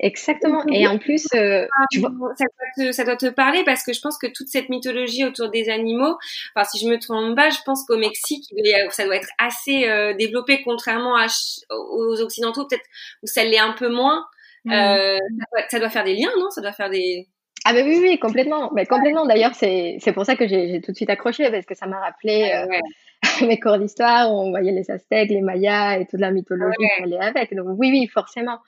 exactement. 0.00 0.64
Et 0.72 0.86
en 0.88 0.98
plus, 0.98 1.26
euh, 1.34 1.64
tu 1.92 2.00
vois... 2.00 2.10
ça, 2.36 2.44
doit 2.44 2.86
te, 2.86 2.92
ça 2.92 3.04
doit 3.04 3.16
te 3.16 3.26
parler 3.26 3.62
parce 3.64 3.84
que 3.84 3.92
je 3.92 4.00
pense 4.00 4.18
que 4.18 4.26
toute 4.26 4.48
cette 4.48 4.68
mythologie 4.68 5.24
autour 5.24 5.48
des 5.48 5.68
animaux, 5.68 6.16
enfin 6.54 6.68
si 6.68 6.84
je 6.84 6.90
me 6.90 6.98
trompe 6.98 7.36
pas, 7.36 7.50
je 7.50 7.58
pense 7.64 7.84
qu'au 7.86 7.96
Mexique, 7.96 8.52
ça 8.90 9.04
doit 9.04 9.16
être 9.16 9.28
assez 9.38 9.88
euh, 9.88 10.12
développé, 10.14 10.60
contrairement 10.64 11.16
à, 11.16 11.26
aux 11.70 12.20
occidentaux, 12.20 12.66
peut-être 12.66 12.84
où 13.22 13.28
ça 13.28 13.44
l'est 13.44 13.58
un 13.58 13.72
peu 13.72 13.88
moins. 13.88 14.26
Mmh. 14.64 14.72
Euh, 14.72 15.16
ça, 15.16 15.44
doit, 15.52 15.68
ça, 15.68 15.78
doit, 15.78 15.90
faire 15.90 16.04
des 16.04 16.14
liens, 16.14 16.32
non? 16.36 16.50
Ça 16.50 16.60
doit 16.60 16.72
faire 16.72 16.90
des 16.90 17.28
ah 17.68 17.72
ben 17.72 17.84
oui, 17.84 17.98
oui, 18.00 18.18
complètement. 18.20 18.70
Mais 18.74 18.86
complètement. 18.86 19.26
D'ailleurs, 19.26 19.54
c'est 19.54 19.96
c'est 19.98 20.12
pour 20.12 20.24
ça 20.24 20.36
que 20.36 20.46
j'ai 20.46 20.80
tout 20.80 20.92
de 20.92 20.96
suite 20.96 21.10
accroché 21.10 21.50
parce 21.50 21.66
que 21.66 21.74
ça 21.74 21.86
m'a 21.86 21.98
rappelé 21.98 22.52
euh, 22.54 22.78
mes 23.46 23.58
cours 23.58 23.78
d'histoire. 23.78 24.32
On 24.32 24.50
voyait 24.50 24.72
les 24.72 24.90
Aztèques, 24.90 25.30
les 25.30 25.42
Mayas 25.42 25.98
et 25.98 26.06
toute 26.06 26.20
la 26.20 26.30
mythologie 26.30 26.76
qui 26.78 27.02
allait 27.02 27.18
avec. 27.18 27.54
Donc 27.54 27.66
oui, 27.78 27.90
oui, 27.90 28.06
forcément. 28.06 28.58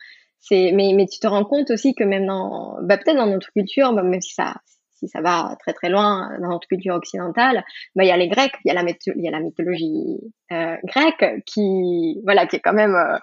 C'est 0.40 0.72
mais 0.72 0.92
mais 0.94 1.06
tu 1.06 1.18
te 1.18 1.26
rends 1.26 1.44
compte 1.44 1.70
aussi 1.70 1.94
que 1.94 2.04
même 2.04 2.26
dans 2.26 2.76
bah, 2.82 2.96
peut-être 2.96 3.16
dans 3.16 3.26
notre 3.26 3.50
culture, 3.52 3.92
bah, 3.92 4.02
même 4.02 4.20
si 4.20 4.34
ça 4.34 4.54
si 4.94 5.08
ça 5.08 5.20
va 5.20 5.56
très 5.60 5.72
très 5.72 5.88
loin 5.88 6.30
dans 6.40 6.48
notre 6.48 6.68
culture 6.68 6.94
occidentale, 6.94 7.64
bah 7.94 8.04
il 8.04 8.08
y 8.08 8.12
a 8.12 8.16
les 8.16 8.28
Grecs, 8.28 8.54
il 8.64 8.68
y 8.68 8.76
a 8.76 8.82
la 8.82 8.88
il 8.88 9.24
y 9.24 9.28
a 9.28 9.30
la 9.30 9.40
mythologie 9.40 10.18
euh, 10.52 10.76
grecque 10.84 11.42
qui 11.46 12.20
voilà 12.24 12.46
qui 12.46 12.56
est 12.56 12.60
quand 12.60 12.72
même 12.72 12.94
euh, 12.94 13.18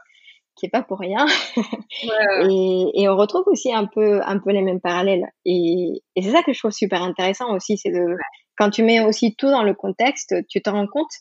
qui 0.55 0.65
est 0.65 0.69
pas 0.69 0.83
pour 0.83 0.99
rien. 0.99 1.25
et, 2.49 2.91
et, 2.93 3.09
on 3.09 3.15
retrouve 3.15 3.43
aussi 3.47 3.73
un 3.73 3.85
peu, 3.85 4.21
un 4.23 4.39
peu 4.39 4.51
les 4.51 4.61
mêmes 4.61 4.81
parallèles. 4.81 5.27
Et, 5.45 6.01
et 6.15 6.21
c'est 6.21 6.31
ça 6.31 6.43
que 6.43 6.53
je 6.53 6.59
trouve 6.59 6.71
super 6.71 7.03
intéressant 7.03 7.53
aussi, 7.53 7.77
c'est 7.77 7.91
de, 7.91 8.15
quand 8.57 8.69
tu 8.69 8.83
mets 8.83 9.01
aussi 9.01 9.35
tout 9.35 9.49
dans 9.49 9.63
le 9.63 9.73
contexte, 9.73 10.35
tu 10.49 10.61
te 10.61 10.69
rends 10.69 10.87
compte 10.87 11.11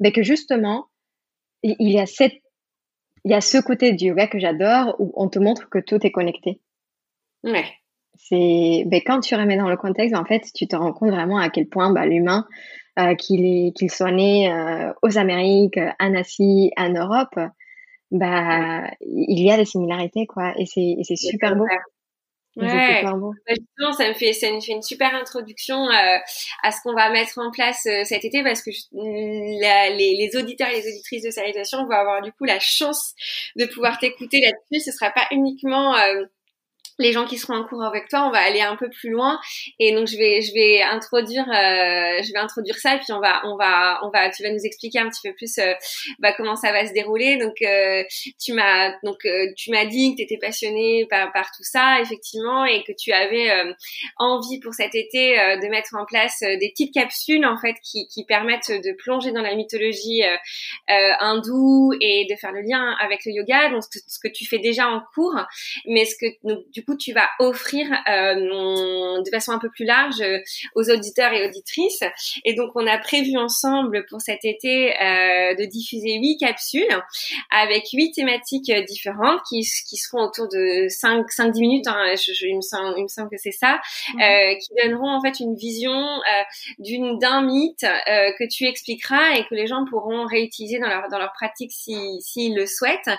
ben, 0.00 0.12
que 0.12 0.22
justement, 0.22 0.86
il 1.62 1.90
y 1.90 1.98
a 1.98 2.06
cette, 2.06 2.40
il 3.24 3.32
y 3.32 3.34
a 3.34 3.40
ce 3.40 3.58
côté 3.58 3.92
du 3.92 4.06
yoga 4.06 4.26
que 4.26 4.38
j'adore 4.38 4.96
où 4.98 5.12
on 5.16 5.28
te 5.28 5.38
montre 5.38 5.68
que 5.68 5.78
tout 5.78 5.98
est 6.06 6.10
connecté. 6.12 6.60
Ouais. 7.44 7.66
C'est, 8.14 8.84
ben, 8.86 9.00
quand 9.04 9.20
tu 9.20 9.34
remets 9.34 9.56
dans 9.56 9.68
le 9.68 9.76
contexte, 9.76 10.16
en 10.16 10.24
fait, 10.24 10.44
tu 10.54 10.66
te 10.66 10.76
rends 10.76 10.92
compte 10.92 11.10
vraiment 11.10 11.38
à 11.38 11.50
quel 11.50 11.68
point 11.68 11.92
bah, 11.92 12.06
l'humain, 12.06 12.46
euh, 12.98 13.14
qu'il 13.14 13.90
soit 13.90 14.12
né 14.12 14.50
euh, 14.50 14.92
aux 15.02 15.18
Amériques, 15.18 15.78
en 16.00 16.14
Asie, 16.14 16.72
en 16.76 16.90
Europe, 16.90 17.38
bah 18.10 18.90
il 19.00 19.44
y 19.44 19.50
a 19.50 19.56
des 19.56 19.64
similarités 19.64 20.26
quoi 20.26 20.52
et 20.58 20.66
c'est 20.66 20.96
c'est 21.02 21.16
super 21.16 21.56
beau. 21.56 21.64
Ouais. 21.64 21.78
Beau. 22.56 23.32
Bah, 23.46 23.54
justement, 23.54 23.92
ça 23.92 24.08
me 24.08 24.14
fait, 24.14 24.32
ça 24.32 24.50
me 24.50 24.60
fait 24.60 24.72
une 24.72 24.82
super 24.82 25.14
introduction 25.14 25.88
euh, 25.88 26.18
à 26.62 26.72
ce 26.72 26.80
qu'on 26.82 26.94
va 26.94 27.10
mettre 27.10 27.38
en 27.38 27.50
place 27.52 27.86
euh, 27.86 28.02
cet 28.04 28.24
été 28.24 28.42
parce 28.42 28.62
que 28.62 28.70
la, 28.92 29.90
les, 29.90 30.16
les, 30.16 30.36
auditeurs 30.36 30.68
et 30.68 30.80
les 30.80 30.88
auditrices 30.92 31.22
de 31.22 31.30
Salutation 31.30 31.84
vont 31.84 31.92
avoir 31.92 32.20
du 32.20 32.32
coup 32.32 32.44
la 32.44 32.58
chance 32.58 33.14
de 33.56 33.64
pouvoir 33.66 33.98
t'écouter 33.98 34.40
là-dessus. 34.40 34.90
Ce 34.90 34.96
sera 34.96 35.10
pas 35.10 35.26
uniquement 35.30 35.96
euh, 35.96 36.24
les 36.98 37.12
gens 37.12 37.26
qui 37.26 37.38
seront 37.38 37.54
en 37.54 37.64
cours 37.64 37.82
avec 37.82 38.08
toi, 38.08 38.26
on 38.26 38.30
va 38.30 38.38
aller 38.38 38.60
un 38.60 38.76
peu 38.76 38.90
plus 38.90 39.10
loin 39.10 39.38
et 39.78 39.92
donc 39.92 40.08
je 40.08 40.16
vais 40.16 40.40
je 40.42 40.52
vais 40.52 40.82
introduire 40.82 41.44
euh, 41.48 42.22
je 42.22 42.32
vais 42.32 42.38
introduire 42.38 42.76
ça 42.76 42.96
et 42.96 42.98
puis 42.98 43.12
on 43.12 43.20
va 43.20 43.42
on 43.44 43.56
va 43.56 44.00
on 44.04 44.10
va 44.10 44.30
tu 44.30 44.42
vas 44.42 44.50
nous 44.50 44.64
expliquer 44.64 44.98
un 44.98 45.08
petit 45.08 45.28
peu 45.28 45.34
plus 45.34 45.58
euh, 45.58 45.72
bah, 46.18 46.32
comment 46.36 46.56
ça 46.56 46.72
va 46.72 46.86
se 46.86 46.92
dérouler. 46.92 47.36
Donc 47.36 47.62
euh, 47.62 48.02
tu 48.40 48.52
m'as 48.52 48.92
donc 49.02 49.24
euh, 49.24 49.52
tu 49.56 49.70
m'as 49.70 49.84
dit 49.86 50.12
que 50.12 50.16
tu 50.16 50.22
étais 50.22 50.38
passionnée 50.38 51.06
par 51.08 51.32
par 51.32 51.50
tout 51.56 51.62
ça 51.62 52.00
effectivement 52.00 52.64
et 52.64 52.82
que 52.84 52.92
tu 52.92 53.12
avais 53.12 53.50
euh, 53.50 53.72
envie 54.16 54.60
pour 54.60 54.74
cet 54.74 54.94
été 54.94 55.36
de 55.36 55.68
mettre 55.68 55.94
en 55.94 56.04
place 56.04 56.40
des 56.40 56.70
petites 56.70 56.94
capsules 56.94 57.44
en 57.46 57.58
fait 57.58 57.74
qui 57.82 58.08
qui 58.08 58.24
permettent 58.24 58.70
de 58.70 58.92
plonger 58.92 59.32
dans 59.32 59.42
la 59.42 59.54
mythologie 59.54 60.22
hindoue 60.88 61.92
et 62.00 62.26
de 62.28 62.36
faire 62.36 62.52
le 62.52 62.62
lien 62.62 62.96
avec 63.00 63.24
le 63.24 63.32
yoga. 63.32 63.70
Donc 63.70 63.82
ce 63.84 64.18
que 64.18 64.28
tu 64.28 64.46
fais 64.46 64.58
déjà 64.58 64.88
en 64.88 65.02
cours, 65.14 65.36
mais 65.86 66.04
ce 66.04 66.14
que 66.16 66.26
donc, 66.44 66.68
du 66.70 66.82
tu 66.96 67.12
vas 67.12 67.28
offrir 67.38 67.86
euh, 68.08 69.22
de 69.22 69.30
façon 69.30 69.52
un 69.52 69.58
peu 69.58 69.70
plus 69.70 69.84
large 69.84 70.20
euh, 70.20 70.38
aux 70.74 70.90
auditeurs 70.90 71.32
et 71.32 71.46
auditrices. 71.46 72.02
Et 72.44 72.54
donc, 72.54 72.70
on 72.74 72.86
a 72.86 72.98
prévu 72.98 73.36
ensemble 73.36 74.06
pour 74.06 74.20
cet 74.20 74.44
été 74.44 74.92
euh, 75.00 75.54
de 75.54 75.64
diffuser 75.64 76.18
huit 76.18 76.38
capsules 76.38 76.88
avec 77.50 77.84
huit 77.92 78.12
thématiques 78.12 78.72
différentes 78.86 79.40
qui, 79.48 79.66
qui 79.86 79.96
seront 79.96 80.24
autour 80.24 80.48
de 80.48 80.86
5 80.88 81.30
5 81.30 81.52
10 81.52 81.60
minutes. 81.60 81.86
Hein, 81.86 82.14
je, 82.16 82.46
il, 82.46 82.56
me 82.56 82.60
semble, 82.60 82.94
il 82.96 83.02
me 83.02 83.08
semble 83.08 83.30
que 83.30 83.36
c'est 83.38 83.52
ça, 83.52 83.80
mhm. 84.14 84.20
euh, 84.20 84.54
qui 84.56 84.68
donneront 84.82 85.10
en 85.10 85.20
fait 85.20 85.40
une 85.40 85.54
vision 85.54 85.92
euh, 85.92 86.42
d'une 86.78 87.18
d'un 87.18 87.42
mythe 87.42 87.84
euh, 87.84 88.32
que 88.38 88.44
tu 88.48 88.64
expliqueras 88.64 89.36
et 89.36 89.44
que 89.44 89.54
les 89.54 89.66
gens 89.66 89.84
pourront 89.88 90.26
réutiliser 90.26 90.78
dans 90.78 90.88
leur 90.88 91.08
dans 91.08 91.18
leur 91.18 91.32
pratique 91.32 91.72
s'ils 91.72 92.20
si, 92.20 92.52
le 92.52 92.66
souhaitent. 92.66 93.10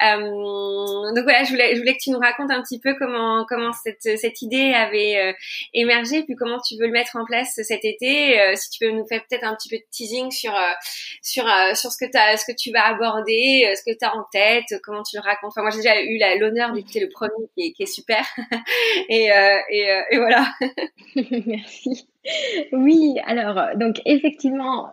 donc 0.00 1.22
voilà, 1.24 1.44
je 1.44 1.50
voulais 1.50 1.74
je 1.74 1.80
voulais 1.80 1.94
que 1.94 2.02
tu 2.02 2.10
nous 2.10 2.18
racontes 2.18 2.50
un 2.50 2.62
petit 2.62 2.78
peu 2.78 2.94
comment 2.98 3.15
comment 3.48 3.72
cette 3.72 4.42
idée 4.42 4.72
avait 4.74 5.16
euh, 5.16 5.32
émergé, 5.74 6.22
puis 6.24 6.34
comment 6.34 6.58
tu 6.60 6.76
veux 6.76 6.86
le 6.86 6.92
mettre 6.92 7.16
en 7.16 7.24
place 7.24 7.58
cet 7.62 7.84
été. 7.84 8.40
Euh, 8.40 8.54
si 8.54 8.70
tu 8.70 8.78
peux 8.84 8.92
nous 8.92 9.06
faire 9.06 9.22
peut-être 9.28 9.44
un 9.44 9.54
petit 9.54 9.68
peu 9.68 9.76
de 9.76 9.84
teasing 9.90 10.30
sur 10.30 10.54
euh, 10.54 10.72
sur 11.22 11.44
sur 11.74 11.90
ce 11.90 11.98
que 11.98 12.10
tu 12.10 12.38
ce 12.38 12.44
que 12.46 12.56
tu 12.56 12.70
vas 12.72 12.86
aborder, 12.86 13.72
ce 13.74 13.82
que 13.82 13.96
tu 13.96 14.04
as 14.04 14.14
en 14.14 14.24
tête, 14.32 14.64
comment 14.82 15.02
tu 15.02 15.16
le 15.16 15.22
racontes. 15.22 15.50
Enfin, 15.50 15.62
moi 15.62 15.70
j'ai 15.70 15.78
déjà 15.78 16.00
eu 16.00 16.18
l'honneur 16.38 16.72
d'écouter 16.72 17.00
le 17.00 17.08
premier 17.08 17.48
qui 17.54 17.74
est, 17.82 17.86
super, 17.86 18.24
et, 19.08 19.28
voilà. 20.16 20.46
Merci. 21.46 22.08
Oui, 22.72 23.14
alors 23.24 23.76
donc 23.76 24.00
effectivement, 24.04 24.90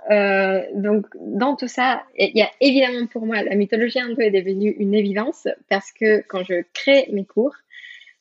donc 0.76 1.06
dans 1.20 1.56
tout 1.56 1.68
ça, 1.68 2.04
il 2.18 2.38
y 2.38 2.42
a 2.42 2.50
évidemment 2.62 3.08
pour 3.08 3.26
moi 3.26 3.42
la 3.42 3.56
mythologie 3.56 4.00
un 4.00 4.14
peu 4.14 4.22
est 4.22 4.32
devenue 4.32 4.76
une 4.78 4.94
évidence 4.94 5.48
parce 5.70 5.92
que 5.92 6.22
quand 6.28 6.44
je 6.44 6.64
crée 6.74 7.08
mes 7.12 7.26
cours, 7.26 7.56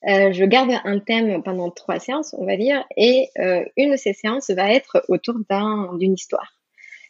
euh, 0.08 0.32
je 0.32 0.44
garde 0.44 0.72
un 0.84 0.98
thème 0.98 1.42
pendant 1.42 1.70
trois 1.70 2.00
séances, 2.00 2.34
on 2.38 2.44
va 2.44 2.56
dire, 2.56 2.84
et 2.96 3.28
euh, 3.38 3.64
une 3.76 3.92
de 3.92 3.96
ces 3.96 4.12
séances 4.12 4.50
va 4.50 4.72
être 4.72 5.04
autour 5.08 5.36
d'un 5.48 5.96
d'une 5.96 6.14
histoire. 6.14 6.58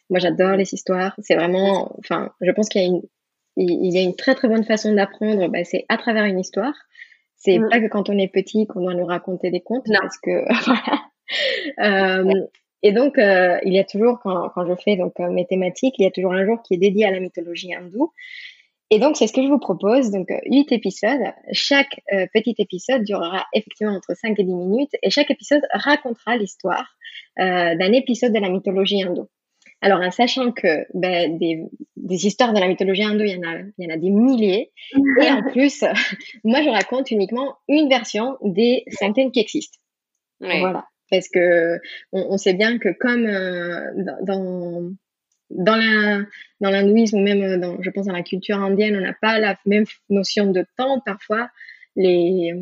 Moi, 0.09 0.19
j'adore 0.19 0.55
les 0.57 0.73
histoires. 0.73 1.15
C'est 1.19 1.35
vraiment, 1.35 1.95
enfin, 1.99 2.31
je 2.41 2.51
pense 2.51 2.69
qu'il 2.69 2.81
y 2.81 2.85
a 2.85 2.87
une, 2.87 3.01
il 3.55 3.93
y 3.93 3.97
a 3.97 4.01
une 4.01 4.15
très 4.15 4.35
très 4.35 4.47
bonne 4.47 4.63
façon 4.63 4.93
d'apprendre. 4.93 5.47
Bah, 5.47 5.63
c'est 5.63 5.85
à 5.89 5.97
travers 5.97 6.25
une 6.25 6.39
histoire. 6.39 6.75
C'est 7.35 7.57
mm. 7.57 7.69
pas 7.69 7.79
que 7.79 7.87
quand 7.87 8.09
on 8.09 8.17
est 8.17 8.27
petit 8.27 8.67
qu'on 8.67 8.81
doit 8.81 8.93
nous 8.93 9.05
raconter 9.05 9.49
des 9.49 9.61
contes, 9.61 9.87
parce 10.01 10.17
que 10.19 10.43
voilà. 10.65 12.21
Euh, 12.23 12.47
et 12.83 12.91
donc, 12.91 13.15
il 13.17 13.73
y 13.73 13.79
a 13.79 13.85
toujours, 13.85 14.19
quand, 14.21 14.49
quand 14.49 14.67
je 14.67 14.75
fais 14.75 14.97
donc 14.97 15.17
mes 15.17 15.47
thématiques, 15.47 15.95
il 15.97 16.03
y 16.03 16.07
a 16.07 16.11
toujours 16.11 16.33
un 16.33 16.45
jour 16.45 16.61
qui 16.61 16.73
est 16.73 16.77
dédié 16.77 17.05
à 17.05 17.11
la 17.11 17.21
mythologie 17.21 17.73
hindoue. 17.73 18.11
Et 18.93 18.99
donc, 18.99 19.17
c'est 19.17 19.25
ce 19.25 19.33
que 19.33 19.41
je 19.41 19.47
vous 19.47 19.57
propose. 19.57 20.11
Donc, 20.11 20.29
euh, 20.29 20.37
huit 20.45 20.71
épisodes. 20.71 21.33
Chaque 21.51 21.99
euh, 22.13 22.27
petit 22.31 22.53
épisode 22.59 23.03
durera 23.03 23.43
effectivement 23.51 23.95
entre 23.95 24.15
5 24.15 24.39
et 24.39 24.43
10 24.43 24.53
minutes 24.53 24.91
et 25.01 25.09
chaque 25.09 25.31
épisode 25.31 25.63
racontera 25.71 26.37
l'histoire 26.37 26.95
euh, 27.39 27.75
d'un 27.75 27.91
épisode 27.91 28.33
de 28.33 28.39
la 28.39 28.49
mythologie 28.49 29.01
hindoue. 29.01 29.27
Alors, 29.81 29.99
en 29.99 30.11
sachant 30.11 30.51
que 30.51 30.85
ben, 30.93 31.39
des, 31.39 31.63
des, 31.95 32.27
histoires 32.27 32.53
de 32.53 32.59
la 32.59 32.67
mythologie 32.67 33.01
hindoue, 33.01 33.23
il 33.23 33.31
y 33.31 33.35
en 33.35 33.49
a, 33.49 33.61
il 33.79 33.83
y 33.83 33.91
en 33.91 33.95
a 33.95 33.97
des 33.97 34.11
milliers. 34.11 34.71
Et 35.19 35.27
en 35.27 35.41
plus, 35.41 35.83
moi, 36.43 36.61
je 36.61 36.69
raconte 36.69 37.09
uniquement 37.09 37.55
une 37.67 37.89
version 37.89 38.37
des 38.43 38.83
centaines 38.91 39.31
qui 39.31 39.39
existent. 39.39 39.79
Voilà. 40.39 40.85
Parce 41.09 41.29
que 41.29 41.79
on, 42.11 42.27
on, 42.29 42.37
sait 42.37 42.53
bien 42.53 42.77
que 42.77 42.89
comme 42.89 43.25
euh, 43.25 43.91
dans, 44.21 44.91
dans 45.55 45.75
la 45.75 46.21
dans 46.61 46.69
l'hindouisme 46.69 47.17
ou 47.17 47.21
même 47.21 47.41
euh, 47.41 47.57
dans 47.57 47.81
je 47.81 47.89
pense 47.89 48.05
dans 48.05 48.13
la 48.13 48.23
culture 48.23 48.57
indienne 48.57 48.95
on 48.95 49.01
n'a 49.01 49.13
pas 49.13 49.39
la 49.39 49.57
même 49.65 49.85
notion 50.09 50.51
de 50.51 50.65
temps. 50.77 50.99
Parfois 51.05 51.49
les 51.95 52.53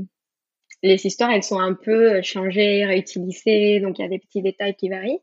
les 0.83 1.05
histoires 1.05 1.31
elles 1.31 1.43
sont 1.43 1.59
un 1.59 1.73
peu 1.73 2.21
changées 2.21 2.85
réutilisées 2.85 3.79
donc 3.79 3.99
il 3.99 4.03
y 4.03 4.05
a 4.05 4.09
des 4.09 4.19
petits 4.19 4.41
détails 4.41 4.75
qui 4.75 4.89
varient. 4.89 5.19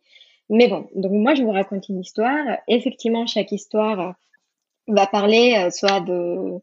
Mais 0.50 0.68
bon 0.68 0.88
donc 0.94 1.12
moi 1.12 1.34
je 1.34 1.42
vous 1.42 1.52
raconte 1.52 1.88
une 1.88 2.00
histoire. 2.00 2.58
Effectivement 2.68 3.26
chaque 3.26 3.52
histoire 3.52 4.14
va 4.86 5.06
parler 5.06 5.54
euh, 5.58 5.70
soit 5.70 6.00
de 6.00 6.60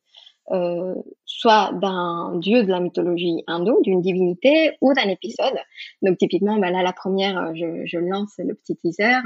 euh, 0.52 0.94
soit 1.26 1.72
d'un 1.82 2.38
dieu 2.38 2.64
de 2.64 2.70
la 2.70 2.80
mythologie 2.80 3.44
hindoue, 3.48 3.82
d'une 3.82 4.02
divinité 4.02 4.72
ou 4.82 4.94
d'un 4.94 5.10
épisode. 5.10 5.56
Donc 6.02 6.18
typiquement, 6.18 6.58
bah 6.58 6.70
là, 6.70 6.84
la 6.84 6.94
première, 6.94 7.38
euh, 7.38 7.52
je, 7.56 7.86
je 7.86 7.98
lance 7.98 8.36
le 8.38 8.54
petit 8.54 8.76
teaser. 8.76 9.16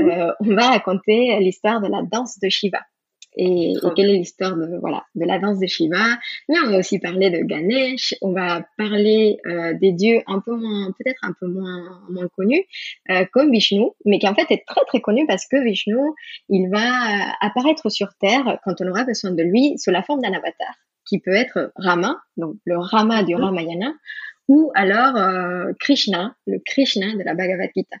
Euh, 0.00 0.32
on 0.40 0.54
va 0.54 0.70
raconter 0.70 1.38
l'histoire 1.40 1.80
de 1.80 1.88
la 1.88 2.02
danse 2.02 2.38
de 2.40 2.48
Shiva 2.48 2.80
et, 3.36 3.74
quelle 3.96 4.10
est 4.10 4.18
l'histoire 4.18 4.56
de 4.56 4.78
voilà 4.80 5.04
de 5.14 5.24
la 5.24 5.38
danse 5.38 5.58
de 5.58 5.66
Shiva. 5.66 6.18
Mais 6.48 6.56
on 6.64 6.70
va 6.70 6.78
aussi 6.78 6.98
parler 6.98 7.30
de 7.30 7.38
Ganesh, 7.44 8.14
on 8.22 8.32
va 8.32 8.66
parler 8.76 9.38
euh, 9.46 9.74
des 9.74 9.92
dieux 9.92 10.20
un 10.26 10.40
peu 10.40 10.54
moins 10.54 10.92
peut-être 10.98 11.20
un 11.22 11.34
peu 11.38 11.46
moins 11.46 12.02
moins 12.10 12.28
connus 12.28 12.64
euh, 13.10 13.24
comme 13.32 13.50
Vishnu, 13.50 13.86
mais 14.04 14.18
qui 14.18 14.28
en 14.28 14.34
fait 14.34 14.50
est 14.50 14.64
très 14.66 14.84
très 14.86 15.00
connu 15.00 15.26
parce 15.26 15.46
que 15.46 15.62
Vishnu 15.62 15.96
il 16.48 16.68
va 16.70 17.34
apparaître 17.40 17.90
sur 17.90 18.08
terre 18.20 18.58
quand 18.64 18.80
on 18.80 18.88
aura 18.88 19.04
besoin 19.04 19.30
de 19.30 19.42
lui 19.42 19.78
sous 19.78 19.90
la 19.90 20.02
forme 20.02 20.20
d'un 20.20 20.32
avatar 20.32 20.74
qui 21.06 21.18
peut 21.18 21.32
être 21.32 21.72
Rama, 21.76 22.20
donc 22.36 22.56
le 22.64 22.78
Rama 22.78 23.24
du 23.24 23.34
Ramayana, 23.34 23.92
ou 24.46 24.70
alors 24.74 25.14
Krishna, 25.80 26.36
le 26.46 26.58
Krishna 26.64 27.16
de 27.16 27.24
la 27.24 27.34
Bhagavad 27.34 27.70
Gita. 27.74 27.96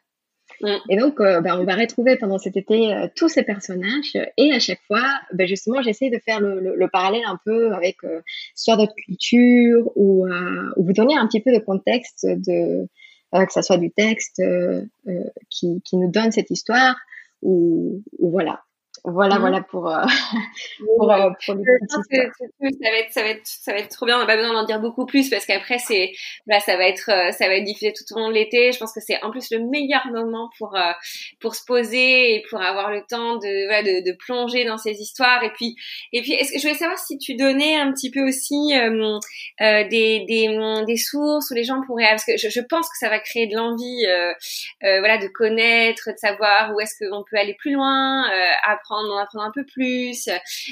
Mm. 0.60 0.76
Et 0.88 0.96
donc, 0.96 1.20
euh, 1.20 1.40
ben, 1.40 1.58
on 1.58 1.64
va 1.64 1.74
retrouver 1.74 2.16
pendant 2.16 2.38
cet 2.38 2.56
été 2.56 2.92
euh, 2.92 3.08
tous 3.14 3.28
ces 3.28 3.42
personnages. 3.42 4.16
Et 4.36 4.52
à 4.52 4.58
chaque 4.58 4.82
fois, 4.86 5.04
ben, 5.32 5.46
justement, 5.46 5.82
j'essaie 5.82 6.10
de 6.10 6.18
faire 6.18 6.40
le, 6.40 6.74
le, 6.76 6.88
parallèle 6.88 7.24
un 7.26 7.38
peu 7.44 7.72
avec 7.72 7.96
euh, 8.04 8.20
soit 8.54 8.76
d'autres 8.76 8.94
cultures 8.94 9.90
ou, 9.96 10.26
euh, 10.26 10.72
ou, 10.76 10.84
vous 10.84 10.92
donner 10.92 11.16
un 11.16 11.26
petit 11.26 11.40
peu 11.40 11.52
de 11.52 11.58
contexte 11.58 12.26
de 12.26 12.86
que 13.32 13.52
ça 13.52 13.62
soit 13.62 13.78
du 13.78 13.92
texte 13.92 14.42
qui, 15.50 15.80
qui 15.84 15.96
nous 15.96 16.10
donne 16.10 16.32
cette 16.32 16.50
histoire 16.50 16.96
ou, 17.42 18.02
ou 18.18 18.30
voilà. 18.30 18.64
Voilà, 19.04 19.36
mmh. 19.36 19.40
voilà 19.40 19.62
pour, 19.62 19.88
euh, 19.88 20.02
pour, 20.98 21.10
euh, 21.10 21.30
pour 21.44 21.54
les 21.54 21.64
ça 21.88 22.90
va 22.90 22.98
être, 22.98 23.12
ça 23.12 23.22
va 23.22 23.28
être, 23.28 23.46
ça 23.46 23.72
va 23.72 23.78
être 23.78 23.88
trop 23.88 24.04
bien. 24.04 24.16
On 24.16 24.20
n'a 24.20 24.26
pas 24.26 24.36
besoin 24.36 24.52
d'en 24.52 24.64
dire 24.64 24.78
beaucoup 24.78 25.06
plus 25.06 25.30
parce 25.30 25.46
qu'après 25.46 25.78
c'est, 25.78 26.12
là, 26.46 26.60
ça 26.60 26.76
va 26.76 26.86
être, 26.86 27.10
euh, 27.10 27.32
ça 27.32 27.46
va 27.46 27.54
être 27.54 27.64
diffusé 27.64 27.94
tout 27.94 28.04
au 28.14 28.18
long 28.18 28.28
de 28.28 28.34
l'été. 28.34 28.72
Je 28.72 28.78
pense 28.78 28.92
que 28.92 29.00
c'est 29.00 29.22
en 29.22 29.30
plus 29.30 29.50
le 29.50 29.60
meilleur 29.60 30.06
moment 30.08 30.50
pour 30.58 30.76
pour 31.40 31.54
se 31.54 31.64
poser 31.64 32.34
et 32.34 32.42
pour 32.50 32.60
avoir 32.60 32.90
le 32.90 33.02
temps 33.08 33.36
de, 33.36 33.66
voilà, 33.66 33.82
de, 33.82 34.04
de, 34.04 34.16
plonger 34.16 34.64
dans 34.66 34.76
ces 34.76 34.92
histoires. 35.00 35.42
Et 35.44 35.50
puis, 35.50 35.76
et 36.12 36.20
puis, 36.20 36.32
est-ce 36.32 36.52
que 36.52 36.58
je 36.58 36.62
voulais 36.62 36.78
savoir 36.78 36.98
si 36.98 37.16
tu 37.16 37.34
donnais 37.34 37.76
un 37.76 37.92
petit 37.92 38.10
peu 38.10 38.26
aussi 38.26 38.74
euh, 38.74 39.18
des, 39.88 40.24
des, 40.28 40.84
des 40.86 40.96
sources 40.96 41.50
où 41.50 41.54
les 41.54 41.64
gens 41.64 41.80
pourraient, 41.86 42.10
parce 42.10 42.24
que 42.24 42.36
je, 42.36 42.48
je 42.50 42.60
pense 42.60 42.86
que 42.88 42.98
ça 42.98 43.08
va 43.08 43.18
créer 43.18 43.46
de 43.46 43.56
l'envie, 43.56 44.04
voilà, 44.82 45.16
de 45.16 45.28
connaître, 45.28 46.10
de 46.10 46.18
savoir 46.18 46.74
où 46.74 46.80
est-ce 46.80 47.02
qu'on 47.02 47.24
peut 47.28 47.38
aller 47.38 47.54
plus 47.54 47.72
loin, 47.72 48.24
apprendre 48.64 48.89
en 48.96 49.18
apprendre 49.18 49.44
un 49.44 49.52
peu 49.52 49.64
plus. 49.64 50.28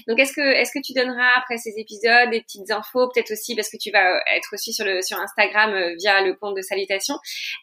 Donc, 0.07 0.19
est-ce 0.19 0.33
que, 0.33 0.41
est-ce 0.41 0.73
que 0.73 0.83
tu 0.85 0.93
donneras 0.93 1.31
après 1.39 1.57
ces 1.59 1.75
épisodes 1.77 2.31
des 2.31 2.41
petites 2.41 2.71
infos, 2.71 3.09
peut-être 3.09 3.33
aussi 3.33 3.55
parce 3.55 3.71
que 3.71 3.77
tu 3.77 3.91
vas 3.91 4.17
euh, 4.17 4.37
être 4.37 4.49
aussi 4.53 4.73
sur 4.73 4.85
le 4.85 5.03
sur 5.03 5.19
Instagram 5.19 5.73
euh, 5.73 5.95
via 5.99 6.21
le 6.23 6.35
compte 6.35 6.57
de 6.57 6.63
Salutation. 6.63 7.15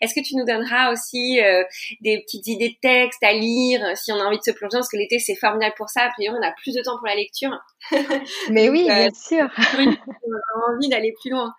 Est-ce 0.01 0.13
que 0.13 0.25
tu 0.25 0.35
nous 0.35 0.45
donneras 0.45 0.91
aussi 0.91 1.41
euh, 1.41 1.63
des 2.01 2.21
petites 2.21 2.47
idées 2.47 2.69
de 2.69 2.79
texte 2.81 3.23
à 3.23 3.33
lire 3.33 3.81
si 3.97 4.11
on 4.11 4.19
a 4.19 4.23
envie 4.23 4.37
de 4.37 4.43
se 4.43 4.51
plonger? 4.51 4.77
Parce 4.77 4.89
que 4.89 4.97
l'été 4.97 5.19
c'est 5.19 5.35
formidable 5.35 5.75
pour 5.77 5.89
ça. 5.89 6.03
A 6.03 6.09
priori, 6.11 6.37
on 6.39 6.45
a 6.45 6.51
plus 6.51 6.73
de 6.73 6.81
temps 6.81 6.97
pour 6.97 7.07
la 7.07 7.15
lecture. 7.15 7.57
Mais 8.49 8.69
oui, 8.69 8.83
bien 8.85 9.09
sûr. 9.13 9.47
on 9.77 9.81
a 9.81 10.73
envie 10.73 10.89
d'aller 10.89 11.13
plus 11.21 11.31
loin. 11.31 11.53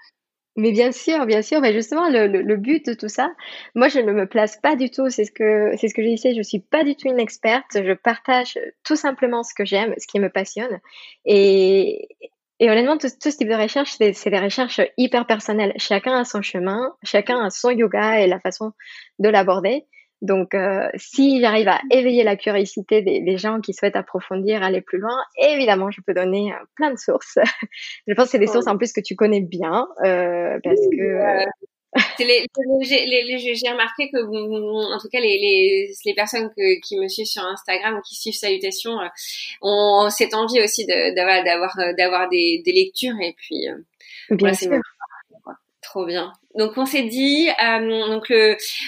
Mais 0.57 0.73
bien 0.73 0.91
sûr, 0.91 1.27
bien 1.27 1.43
sûr. 1.43 1.61
Mais 1.61 1.73
justement, 1.73 2.09
le, 2.09 2.27
le, 2.27 2.57
but 2.57 2.87
de 2.87 2.95
tout 2.95 3.09
ça, 3.09 3.31
moi, 3.75 3.89
je 3.89 3.99
ne 4.01 4.13
me 4.13 4.27
place 4.27 4.57
pas 4.57 4.75
du 4.75 4.91
tout. 4.91 5.11
C'est 5.11 5.25
ce 5.25 5.33
que 5.33 5.73
c'est 5.77 5.89
ce 5.89 5.95
que 5.95 6.03
j'ai 6.03 6.15
dit. 6.15 6.37
Je 6.37 6.43
suis 6.43 6.61
pas 6.61 6.83
du 6.83 6.97
tout 6.97 7.09
une 7.09 7.21
experte. 7.21 7.67
Je 7.75 7.93
partage 7.93 8.59
tout 8.83 8.97
simplement 8.97 9.43
ce 9.43 9.55
que 9.55 9.65
j'aime, 9.67 9.95
ce 9.99 10.07
qui 10.07 10.19
me 10.19 10.31
passionne. 10.31 10.81
Et, 11.27 12.09
et 12.59 12.71
honnêtement, 12.71 12.97
tout, 12.97 13.09
tout 13.09 13.31
ce 13.31 13.37
type 13.37 13.49
de 13.49 13.55
recherche, 13.55 13.97
c'est 13.99 14.31
des 14.31 14.39
recherches 14.39 14.81
hyper 14.97 15.27
personnelles. 15.27 15.75
Chacun 15.77 16.19
a 16.19 16.25
son 16.25 16.41
chemin, 16.41 16.95
chacun 17.03 17.45
a 17.45 17.51
son 17.51 17.71
yoga 17.71 18.21
et 18.21 18.27
la 18.27 18.41
façon 18.41 18.73
de 19.19 19.29
l'aborder. 19.29 19.85
Donc, 20.23 20.55
euh, 20.55 20.89
si 20.97 21.41
j'arrive 21.41 21.69
à 21.69 21.81
éveiller 21.91 22.25
la 22.25 22.37
curiosité 22.37 23.03
des, 23.03 23.37
gens 23.37 23.61
qui 23.61 23.75
souhaitent 23.75 23.97
approfondir, 23.97 24.62
aller 24.62 24.81
plus 24.81 24.99
loin, 24.99 25.17
évidemment, 25.39 25.91
je 25.91 26.01
peux 26.01 26.14
donner 26.14 26.53
euh, 26.53 26.64
plein 26.75 26.91
de 26.91 26.99
sources. 26.99 27.39
je 28.07 28.14
pense 28.14 28.27
que 28.27 28.31
c'est 28.33 28.39
des 28.39 28.47
sources 28.47 28.67
en 28.67 28.79
plus 28.79 28.93
que 28.93 29.01
tu 29.01 29.14
connais 29.14 29.43
bien, 29.43 29.87
euh, 30.05 30.59
parce 30.64 30.81
que... 30.91 31.45
j'ai 32.19 33.71
remarqué 33.71 34.11
que, 34.11 34.19
en 34.19 34.99
tout 34.99 35.09
cas, 35.09 35.21
les, 35.21 35.39
les, 35.39 35.93
les 36.05 36.14
personnes 36.14 36.51
que, 36.57 36.81
qui 36.81 36.99
me 36.99 37.09
suivent 37.09 37.27
sur 37.27 37.43
Instagram 37.43 37.97
ou 37.97 38.01
qui 38.01 38.14
suivent 38.14 38.35
Salutations 38.35 38.97
ont 39.61 40.09
cette 40.11 40.35
envie 40.35 40.62
aussi 40.62 40.87
d'avoir 40.87 41.45
d'avoir 41.97 42.29
des, 42.29 42.62
des 42.64 42.73
lectures 42.73 43.17
et 43.21 43.35
puis 43.37 43.67
bien 44.31 44.55
sûr. 44.55 44.81
Trop 45.87 46.05
bien. 46.05 46.32
Donc 46.57 46.72
on 46.78 46.84
s'est 46.84 47.05
dit, 47.05 47.49
euh, 47.62 48.09
donc 48.09 48.32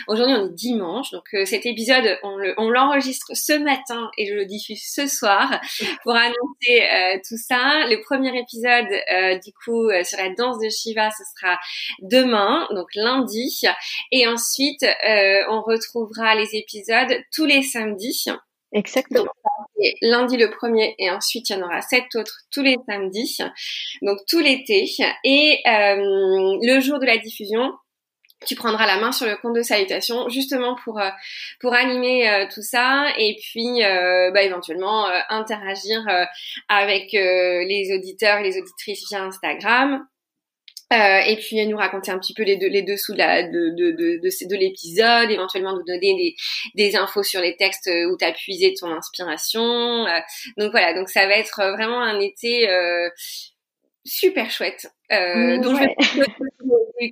aujourd'hui 0.09 0.35
on 0.35 0.47
est 0.47 0.55
dimanche, 0.55 1.13
donc 1.13 1.23
euh, 1.35 1.45
cet 1.45 1.65
épisode 1.65 2.19
on 2.25 2.71
l'enregistre 2.71 3.31
ce 3.35 3.53
matin 3.53 4.11
et 4.19 4.27
je 4.27 4.35
le 4.35 4.47
diffuse 4.47 4.83
ce 4.85 5.07
soir 5.07 5.61
pour 6.03 6.17
annoncer 6.17 6.83
euh, 6.83 7.19
tout 7.19 7.37
ça. 7.37 7.87
Le 7.89 8.03
premier 8.03 8.37
épisode 8.37 9.41
du 9.45 9.53
coup 9.53 9.89
sur 10.03 10.19
la 10.19 10.31
danse 10.35 10.59
de 10.59 10.69
Shiva, 10.69 11.11
ce 11.13 11.23
sera 11.37 11.57
demain, 12.03 12.67
donc 12.75 12.89
lundi, 12.97 13.63
et 14.11 14.27
ensuite 14.27 14.85
on 15.49 15.63
retrouvera 15.63 16.35
les 16.35 16.57
épisodes 16.57 17.15
tous 17.33 17.45
les 17.45 17.63
samedis. 17.63 18.27
Exactement. 18.73 19.25
lundi 20.03 20.37
le 20.37 20.51
premier 20.51 20.95
et 20.99 21.11
ensuite 21.11 21.49
il 21.49 21.57
y 21.57 21.57
en 21.57 21.65
aura 21.65 21.81
sept 21.81 22.15
autres 22.17 22.41
tous 22.51 22.63
les 22.63 22.77
samedis, 22.89 23.39
donc 24.03 24.19
tout 24.29 24.41
l'été. 24.41 24.91
Et 25.25 25.61
euh, 25.67 25.97
le 25.97 26.81
jour 26.81 26.99
de 26.99 27.07
la 27.07 27.17
diffusion, 27.17 27.73
tu 28.47 28.55
prendras 28.55 28.87
la 28.87 29.01
main 29.01 29.11
sur 29.11 29.27
le 29.27 29.37
compte 29.37 29.57
de 29.57 29.63
salutation 29.63 30.29
justement 30.29 30.77
pour 30.85 31.01
euh, 31.01 31.09
pour 31.61 31.73
animer 31.73 32.29
euh, 32.29 32.47
tout 32.53 32.63
ça 32.63 33.07
et 33.17 33.37
puis 33.41 33.81
bah, 33.81 34.43
éventuellement 34.43 35.07
interagir 35.31 36.05
avec 36.69 37.13
les 37.13 37.91
auditeurs 37.97 38.39
et 38.39 38.43
les 38.43 38.59
auditrices 38.59 39.09
via 39.09 39.23
Instagram 39.23 40.07
euh, 40.93 41.19
et 41.27 41.37
puis 41.37 41.65
nous 41.67 41.77
raconter 41.77 42.11
un 42.11 42.19
petit 42.19 42.35
peu 42.35 42.43
les, 42.43 42.57
deux, 42.57 42.69
les 42.69 42.83
dessous 42.83 43.13
de, 43.13 43.19
la, 43.19 43.43
de, 43.43 43.71
de, 43.77 43.91
de, 43.91 44.21
de, 44.23 44.49
de 44.49 44.57
l'épisode, 44.57 45.31
éventuellement 45.31 45.73
nous 45.73 45.85
donner 45.85 46.15
des, 46.17 46.35
des 46.75 46.97
infos 46.97 47.23
sur 47.23 47.41
les 47.41 47.57
textes 47.57 47.91
où 48.11 48.17
tu 48.17 48.25
as 48.25 48.33
puisé 48.33 48.73
ton 48.75 48.91
inspiration. 48.91 50.07
Euh, 50.07 50.21
donc 50.57 50.71
voilà, 50.71 50.95
donc 50.95 51.09
ça 51.11 51.27
va 51.27 51.35
être 51.35 51.63
vraiment 51.73 52.03
un 52.03 52.19
été 52.21 52.71
euh, 52.71 53.09
super 54.05 54.51
chouette. 54.51 54.91
Euh, 55.13 55.59
donc 55.59 55.79
je 55.79 56.21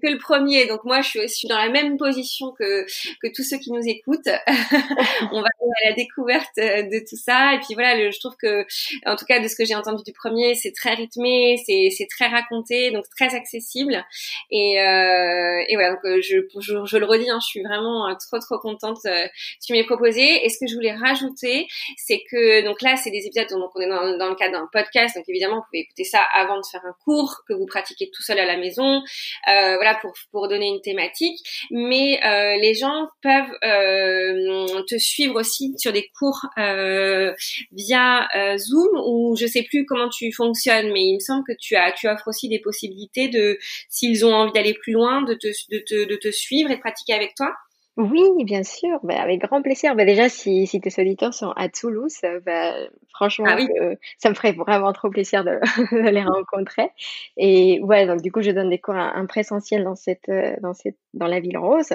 que 0.02 0.08
le 0.08 0.18
premier, 0.18 0.66
donc 0.66 0.84
moi 0.84 1.00
je 1.00 1.26
suis, 1.26 1.48
dans 1.48 1.58
la 1.58 1.68
même 1.68 1.96
position 1.96 2.52
que 2.52 2.84
que 3.22 3.28
tous 3.34 3.42
ceux 3.42 3.58
qui 3.58 3.72
nous 3.72 3.86
écoutent. 3.86 4.28
on 5.32 5.40
va 5.40 5.48
à 5.84 5.88
la 5.88 5.94
découverte 5.94 6.58
euh, 6.58 6.82
de 6.82 6.98
tout 7.08 7.16
ça. 7.16 7.54
Et 7.54 7.58
puis 7.58 7.74
voilà, 7.74 8.10
je 8.10 8.18
trouve 8.18 8.36
que 8.36 8.64
en 9.04 9.16
tout 9.16 9.24
cas 9.24 9.40
de 9.40 9.48
ce 9.48 9.56
que 9.56 9.64
j'ai 9.64 9.74
entendu 9.74 10.02
du 10.02 10.12
premier, 10.12 10.54
c'est 10.54 10.72
très 10.72 10.94
rythmé, 10.94 11.62
c'est 11.66 12.08
très 12.08 12.26
raconté, 12.26 12.90
donc 12.90 13.04
très 13.16 13.34
accessible. 13.34 14.04
Et 14.50 14.80
euh, 14.80 15.64
et 15.68 15.74
voilà 15.74 15.92
donc 15.92 16.04
euh, 16.04 16.20
je, 16.22 16.38
je, 16.60 16.84
je 16.84 16.96
le 16.96 17.06
redis, 17.06 17.30
hein, 17.30 17.38
je 17.40 17.46
suis 17.46 17.62
vraiment 17.62 18.08
euh, 18.08 18.14
trop 18.14 18.38
trop 18.38 18.58
contente 18.58 18.98
ce 19.02 19.66
qui 19.66 19.72
m'est 19.72 19.84
proposé. 19.84 20.44
Et 20.44 20.48
ce 20.48 20.58
que 20.58 20.66
je 20.66 20.74
voulais 20.74 20.94
rajouter, 20.94 21.66
c'est 21.96 22.22
que 22.30 22.64
donc 22.64 22.82
là 22.82 22.96
c'est 22.96 23.10
des 23.10 23.26
épisodes 23.26 23.48
donc 23.50 23.70
on 23.74 23.80
est 23.80 23.88
dans, 23.88 24.16
dans 24.18 24.28
le 24.28 24.34
cadre 24.34 24.52
d'un 24.52 24.68
podcast, 24.72 25.16
donc 25.16 25.24
évidemment 25.28 25.56
vous 25.56 25.64
pouvez 25.70 25.80
écouter 25.80 26.04
ça 26.04 26.20
avant 26.34 26.56
de 26.56 26.66
faire 26.70 26.84
un 26.84 26.94
cours 27.04 27.42
que 27.48 27.54
vous 27.54 27.66
pratiquez 27.66 28.10
tout 28.12 28.22
seul 28.22 28.38
à 28.38 28.46
la 28.46 28.56
maison, 28.56 29.02
voilà 29.76 29.96
pour 30.00 30.12
pour 30.30 30.48
donner 30.48 30.68
une 30.68 30.80
thématique. 30.80 31.38
Mais 31.70 32.20
euh, 32.24 32.56
les 32.60 32.74
gens 32.74 33.08
peuvent 33.22 33.52
euh, 33.64 34.82
te 34.88 34.98
suivre 34.98 35.40
aussi 35.40 35.74
sur 35.78 35.92
des 35.92 36.08
cours 36.18 36.46
via 37.72 38.28
Zoom 38.56 39.00
ou 39.06 39.36
je 39.38 39.46
sais 39.46 39.62
plus 39.62 39.86
comment 39.86 40.08
tu 40.08 40.32
fonctionnes, 40.32 40.92
mais 40.92 41.02
il 41.02 41.14
me 41.14 41.20
semble 41.20 41.44
que 41.46 41.56
tu 41.58 41.76
as 41.76 41.92
tu 41.92 42.08
offres 42.08 42.28
aussi 42.28 42.48
des 42.48 42.60
possibilités 42.60 43.28
de 43.28 43.58
s'ils 43.88 44.24
ont 44.24 44.34
envie 44.34 44.52
d'aller 44.52 44.74
plus 44.74 44.92
loin, 44.92 45.22
de 45.22 45.34
te 45.34 45.48
de 45.70 45.78
te 45.78 46.08
de 46.08 46.16
te 46.16 46.30
suivre 46.30 46.70
et 46.70 46.78
pratiquer 46.78 47.14
avec 47.14 47.34
toi. 47.34 47.52
Oui, 47.96 48.44
bien 48.44 48.62
sûr, 48.62 49.00
bah, 49.04 49.18
avec 49.22 49.40
grand 49.40 49.62
plaisir. 49.62 49.96
Bah, 49.96 50.04
déjà, 50.04 50.28
si, 50.28 50.66
si 50.66 50.82
tes 50.82 51.00
auditeurs 51.00 51.32
sont 51.32 51.52
à 51.52 51.70
Toulouse, 51.70 52.20
bah, 52.44 52.74
franchement, 53.14 53.46
ah 53.48 53.58
euh, 53.80 53.94
ça 54.18 54.28
me 54.28 54.34
ferait 54.34 54.52
vraiment 54.52 54.92
trop 54.92 55.08
plaisir 55.08 55.44
de, 55.44 55.52
de, 56.04 56.10
les 56.10 56.22
rencontrer. 56.22 56.90
Et 57.38 57.80
ouais, 57.80 58.06
donc 58.06 58.20
du 58.20 58.30
coup, 58.30 58.42
je 58.42 58.50
donne 58.50 58.68
des 58.68 58.78
cours 58.78 58.96
en 58.96 59.26
présentiel 59.26 59.82
dans 59.82 59.94
cette, 59.94 60.28
euh, 60.28 60.56
dans 60.60 60.74
cette, 60.74 60.98
dans 61.14 61.26
la 61.26 61.40
ville 61.40 61.56
rose. 61.56 61.94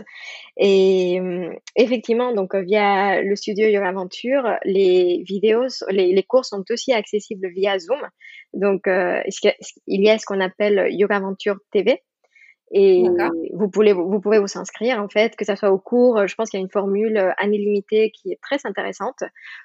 Et 0.57 1.19
euh, 1.21 1.53
effectivement, 1.75 2.33
donc 2.33 2.55
via 2.55 3.21
le 3.21 3.35
studio 3.35 3.67
Yoga 3.67 3.89
Aventure, 3.89 4.55
les 4.65 5.21
vidéos, 5.23 5.67
les, 5.91 6.13
les 6.13 6.23
cours 6.23 6.45
sont 6.45 6.63
aussi 6.71 6.93
accessibles 6.93 7.47
via 7.49 7.77
Zoom. 7.77 8.01
Donc, 8.53 8.87
il 8.87 10.01
y 10.03 10.09
a 10.09 10.17
ce 10.17 10.25
qu'on 10.25 10.41
appelle 10.41 10.87
Yoga 10.89 11.17
Aventure 11.17 11.57
TV. 11.71 12.01
Et 12.73 13.03
vous 13.53 13.69
pouvez, 13.69 13.91
vous 13.91 14.21
pouvez 14.21 14.39
vous 14.39 14.57
inscrire, 14.57 14.99
en 14.99 15.09
fait, 15.09 15.35
que 15.35 15.43
ça 15.43 15.57
soit 15.57 15.71
au 15.71 15.77
cours. 15.77 16.25
Je 16.25 16.35
pense 16.35 16.49
qu'il 16.49 16.59
y 16.59 16.61
a 16.61 16.63
une 16.63 16.71
formule 16.71 17.17
euh, 17.17 17.31
année 17.37 17.57
limitée 17.57 18.11
qui 18.11 18.31
est 18.31 18.39
très 18.41 18.59
intéressante 18.65 19.23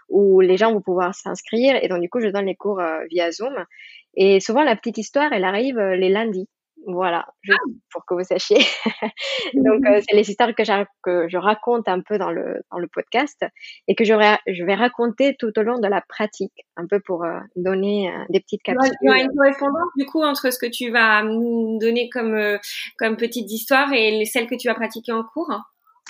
où 0.09 0.41
les 0.41 0.57
gens 0.57 0.73
vont 0.73 0.81
pouvoir 0.81 1.15
s'inscrire. 1.15 1.79
Et 1.83 1.89
donc, 1.89 2.01
du 2.01 2.09
coup, 2.09 2.21
je 2.21 2.29
donne 2.29 2.47
les 2.47 2.57
cours 2.57 2.81
euh, 2.81 3.05
via 3.11 3.31
Zoom. 3.31 3.55
Et 4.17 4.41
souvent, 4.41 4.65
la 4.65 4.75
petite 4.75 4.99
histoire, 4.99 5.33
elle 5.33 5.45
arrive 5.45 5.79
euh, 5.79 5.95
les 5.95 6.09
lundis. 6.09 6.49
Voilà, 6.85 7.27
juste 7.43 7.59
ah. 7.61 7.71
pour 7.91 8.05
que 8.07 8.15
vous 8.15 8.23
sachiez. 8.23 8.59
Donc, 9.55 9.85
euh, 9.87 10.01
c'est 10.09 10.15
les 10.15 10.31
histoires 10.31 10.55
que, 10.55 10.63
que, 11.03 11.29
je 11.29 11.37
raconte 11.37 11.89
un 11.89 12.01
peu 12.01 12.17
dans 12.19 12.31
le, 12.31 12.63
dans 12.71 12.79
le 12.79 12.87
podcast 12.87 13.45
et 13.89 13.95
que 13.95 14.05
je, 14.05 14.15
je 14.47 14.65
vais 14.65 14.75
raconter 14.75 15.35
tout 15.39 15.53
au 15.59 15.63
long 15.63 15.79
de 15.79 15.89
la 15.89 16.03
pratique, 16.09 16.67
un 16.77 16.87
peu 16.87 17.01
pour 17.01 17.25
euh, 17.25 17.41
donner 17.57 18.11
euh, 18.11 18.25
des 18.29 18.41
petites 18.41 18.63
capsules. 18.63 18.93
Il 19.03 19.11
y 19.11 19.13
a 19.13 19.23
une 19.23 19.35
correspondance 19.35 19.91
du 19.97 20.07
coup 20.07 20.23
entre 20.23 20.53
ce 20.53 20.59
que 20.59 20.71
tu 20.71 20.91
vas 20.91 21.23
nous 21.23 21.79
donner 21.81 22.09
comme, 22.09 22.59
comme 22.99 23.17
petite 23.17 23.51
histoire 23.51 23.93
et 23.93 24.25
celles 24.25 24.47
que 24.47 24.57
tu 24.57 24.69
vas 24.69 24.75
pratiquer 24.75 25.13
en 25.13 25.25
cours? 25.25 25.51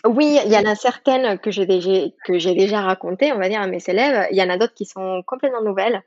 Oui, 0.04 0.38
il 0.44 0.52
y 0.52 0.56
en 0.56 0.66
a 0.66 0.74
certaines 0.74 1.38
que 1.38 1.50
j'ai 1.50 1.66
déjà, 1.66 1.90
que 2.24 2.38
j'ai 2.38 2.54
déjà 2.54 2.82
racontées, 2.82 3.32
on 3.32 3.38
va 3.38 3.48
dire, 3.48 3.60
à 3.60 3.66
mes 3.66 3.82
élèves. 3.86 4.28
Il 4.30 4.36
y 4.36 4.42
en 4.42 4.50
a 4.50 4.58
d'autres 4.58 4.74
qui 4.74 4.84
sont 4.84 5.22
complètement 5.26 5.62
nouvelles. 5.62 6.02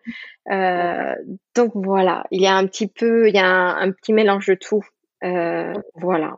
Euh, 0.52 1.16
donc 1.56 1.72
voilà, 1.74 2.24
il 2.32 2.42
y 2.42 2.48
a 2.48 2.56
un 2.56 2.68
petit 2.68 2.88
peu, 2.88 3.28
il 3.28 3.36
y 3.36 3.40
a 3.40 3.48
un, 3.48 3.92
petit 3.92 4.14
mélange 4.14 4.48
de 4.48 4.56
tout. 4.56 4.84
Euh, 5.24 5.74
voilà. 5.96 6.38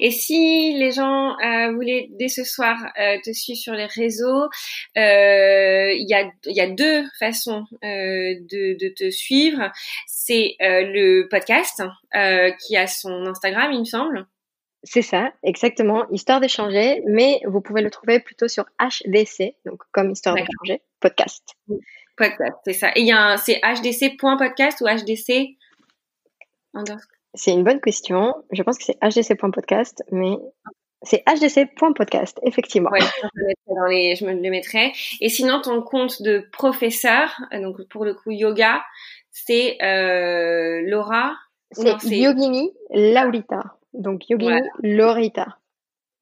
Et 0.00 0.10
si 0.10 0.74
les 0.78 0.92
gens 0.92 1.36
euh, 1.38 1.72
voulaient 1.72 2.08
dès 2.18 2.28
ce 2.28 2.44
soir 2.44 2.76
euh, 2.98 3.16
te 3.24 3.32
suivre 3.32 3.58
sur 3.58 3.72
les 3.72 3.86
réseaux, 3.86 4.44
euh, 4.96 5.92
il 5.92 6.06
y, 6.08 6.14
a, 6.14 6.30
y 6.46 6.60
a 6.60 6.68
deux 6.68 7.04
façons 7.18 7.64
de, 7.82 8.78
de, 8.78 8.94
te 8.94 9.10
suivre. 9.10 9.70
C'est 10.06 10.56
le 10.60 11.26
podcast 11.28 11.82
qui 12.66 12.76
a 12.76 12.86
son 12.86 13.26
Instagram, 13.26 13.72
il 13.72 13.80
me 13.80 13.84
semble. 13.84 14.26
C'est 14.84 15.02
ça, 15.02 15.32
exactement, 15.42 16.08
histoire 16.10 16.40
d'échanger, 16.40 17.02
mais 17.06 17.40
vous 17.46 17.60
pouvez 17.60 17.82
le 17.82 17.90
trouver 17.90 18.18
plutôt 18.20 18.48
sur 18.48 18.64
HDC, 18.80 19.54
donc 19.64 19.80
comme 19.92 20.10
histoire 20.10 20.34
d'échanger, 20.34 20.82
podcast. 21.00 21.54
Podcast, 22.16 22.56
c'est 22.64 22.72
ça. 22.72 22.90
Et 22.96 23.00
il 23.00 23.06
y 23.06 23.12
a 23.12 23.32
un, 23.32 23.36
c'est 23.36 23.60
hdc.podcast 23.62 24.80
ou 24.80 24.86
HDC 24.86 25.56
c'est 27.34 27.52
une 27.52 27.64
bonne 27.64 27.80
question. 27.80 28.34
Je 28.50 28.62
pense 28.62 28.78
que 28.78 28.84
c'est 28.84 28.98
hdc.podcast, 29.02 30.04
mais 30.10 30.36
c'est 31.02 31.22
hdc.podcast, 31.26 32.38
effectivement. 32.44 32.90
Ouais, 32.90 33.00
je, 34.16 34.24
me 34.24 34.34
le 34.34 34.50
mettrai. 34.50 34.92
Et 35.20 35.28
sinon, 35.28 35.60
ton 35.60 35.82
compte 35.82 36.22
de 36.22 36.46
professeur, 36.52 37.34
donc 37.52 37.82
pour 37.88 38.04
le 38.04 38.14
coup 38.14 38.30
yoga, 38.30 38.82
c'est 39.30 39.82
euh, 39.82 40.82
Laura? 40.86 41.34
C'est 41.72 42.18
Yogini 42.18 42.70
Laurita. 42.90 43.78
Donc 43.94 44.28
Yogini 44.28 44.60
Laurita. 44.82 45.58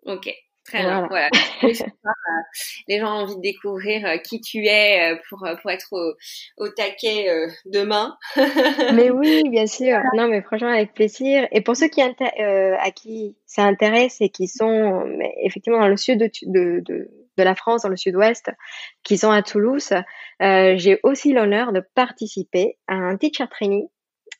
Ok. 0.05 0.31
Très 0.65 0.83
bien. 0.83 1.07
Voilà. 1.09 1.31
Euh, 1.63 2.43
les 2.89 2.99
gens 2.99 3.19
ont 3.19 3.23
envie 3.23 3.37
de 3.37 3.41
découvrir 3.43 4.07
euh, 4.07 4.17
qui 4.17 4.41
tu 4.41 4.65
es 4.65 5.13
euh, 5.13 5.17
pour, 5.29 5.47
pour 5.61 5.71
être 5.71 6.17
au, 6.57 6.69
taquet 6.69 7.29
demain. 7.67 8.17
mais 8.95 9.11
oui, 9.11 9.43
bien 9.51 9.67
sûr. 9.67 10.01
Non, 10.17 10.27
mais 10.29 10.41
franchement, 10.43 10.71
avec 10.71 10.95
plaisir. 10.95 11.47
Et 11.53 11.61
pour 11.61 11.77
ceux 11.77 11.89
qui 11.89 12.01
à 12.01 12.91
qui 12.93 13.37
ça 13.47 13.65
intéresse 13.65 14.21
et 14.21 14.31
qui 14.31 14.49
sont 14.49 15.05
effectivement 15.45 15.81
dans 15.81 15.89
le 15.89 15.97
sud 15.97 16.19
de, 16.19 16.31
de, 16.43 16.81
de, 16.81 17.11
de 17.37 17.43
la 17.43 17.55
France, 17.55 17.83
dans 17.83 17.89
le 17.89 17.97
sud-ouest, 17.97 18.51
qui 19.03 19.19
sont 19.19 19.31
à 19.31 19.43
Toulouse, 19.43 19.93
j'ai 20.41 20.99
aussi 21.03 21.33
l'honneur 21.33 21.73
de 21.73 21.83
participer 21.95 22.79
à 22.89 22.95
un 22.95 23.17
teacher 23.17 23.47
training 23.51 23.87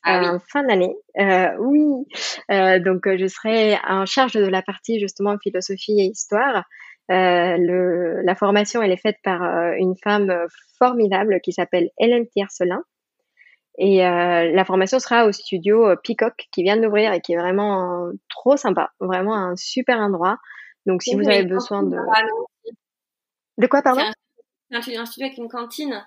ah, 0.03 0.37
fin 0.47 0.63
d'année. 0.63 0.95
Euh, 1.19 1.49
oui, 1.59 2.05
euh, 2.49 2.79
donc 2.79 3.07
euh, 3.07 3.17
je 3.17 3.27
serai 3.27 3.77
en 3.87 4.05
charge 4.05 4.33
de 4.33 4.45
la 4.45 4.61
partie 4.61 4.99
justement 4.99 5.37
philosophie 5.37 5.99
et 5.99 6.05
histoire. 6.05 6.65
Euh, 7.11 7.57
le, 7.57 8.21
la 8.21 8.35
formation, 8.35 8.81
elle 8.81 8.91
est 8.91 9.01
faite 9.01 9.17
par 9.23 9.43
euh, 9.43 9.73
une 9.77 9.95
femme 10.03 10.33
formidable 10.77 11.39
qui 11.41 11.51
s'appelle 11.51 11.89
Hélène 11.99 12.27
Tiercelin. 12.27 12.83
Et 13.77 13.99
la 13.99 14.65
formation 14.65 14.99
sera 14.99 15.25
au 15.25 15.31
studio 15.31 15.95
Peacock 16.03 16.45
qui 16.51 16.61
vient 16.61 16.77
d'ouvrir 16.77 17.13
et 17.13 17.21
qui 17.21 17.33
est 17.33 17.37
vraiment 17.37 18.11
trop 18.29 18.57
sympa, 18.57 18.91
vraiment 18.99 19.33
un 19.33 19.55
super 19.55 19.97
endroit. 19.97 20.37
Donc 20.85 21.01
si 21.01 21.15
vous 21.15 21.27
avez 21.27 21.45
besoin 21.45 21.81
de... 21.81 21.97
De 23.57 23.67
quoi, 23.67 23.81
pardon? 23.81 24.01
Un, 24.71 24.77
un 24.77 24.81
studio 24.81 25.25
avec 25.25 25.37
une 25.37 25.47
cantine 25.47 26.05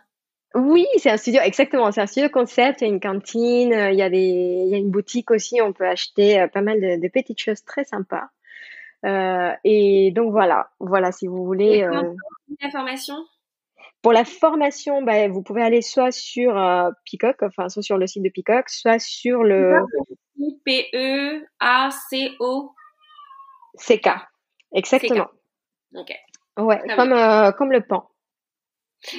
oui, 0.54 0.86
c'est 0.98 1.10
un 1.10 1.16
studio, 1.16 1.40
exactement. 1.42 1.90
C'est 1.90 2.00
un 2.00 2.06
studio 2.06 2.28
concept. 2.28 2.80
Il 2.80 2.84
y 2.84 2.86
a 2.86 2.92
une 2.92 3.00
cantine, 3.00 3.72
euh, 3.72 3.90
il 3.90 3.98
y 3.98 4.02
a, 4.02 4.08
des, 4.08 4.18
il 4.18 4.68
y 4.68 4.74
a 4.74 4.78
une 4.78 4.90
boutique 4.90 5.32
aussi. 5.32 5.60
On 5.60 5.72
peut 5.72 5.86
acheter 5.86 6.40
euh, 6.40 6.46
pas 6.46 6.60
mal 6.60 6.80
de, 6.80 7.08
petites 7.08 7.40
choses 7.40 7.64
très 7.64 7.84
sympas. 7.84 8.28
Euh, 9.04 9.52
et 9.64 10.12
donc 10.12 10.30
voilà, 10.30 10.70
voilà 10.78 11.10
si 11.10 11.26
vous 11.26 11.44
voulez. 11.44 11.82
Euh, 11.82 12.14
la 12.60 12.70
formation? 12.70 13.16
Pour 14.00 14.12
la 14.12 14.24
formation, 14.24 15.02
bah, 15.02 15.26
vous 15.28 15.42
pouvez 15.42 15.62
aller 15.62 15.82
soit 15.82 16.12
sur 16.12 16.56
euh, 16.56 16.90
Peacock, 17.04 17.42
enfin 17.42 17.68
soit 17.68 17.82
sur 17.82 17.98
le 17.98 18.06
site 18.06 18.22
de 18.22 18.28
Peacock, 18.28 18.68
soit 18.68 19.00
sur 19.00 19.42
le. 19.42 19.80
P 20.64 20.88
E 20.94 21.44
A 21.58 21.90
C 21.90 22.32
O. 22.38 22.72
C 23.74 23.98
K. 23.98 24.10
Exactement. 24.72 25.28
Ok. 25.94 26.12
Ouais, 26.58 26.80
comme 26.96 27.52
comme 27.58 27.72
le 27.72 27.80
pan. 27.80 28.08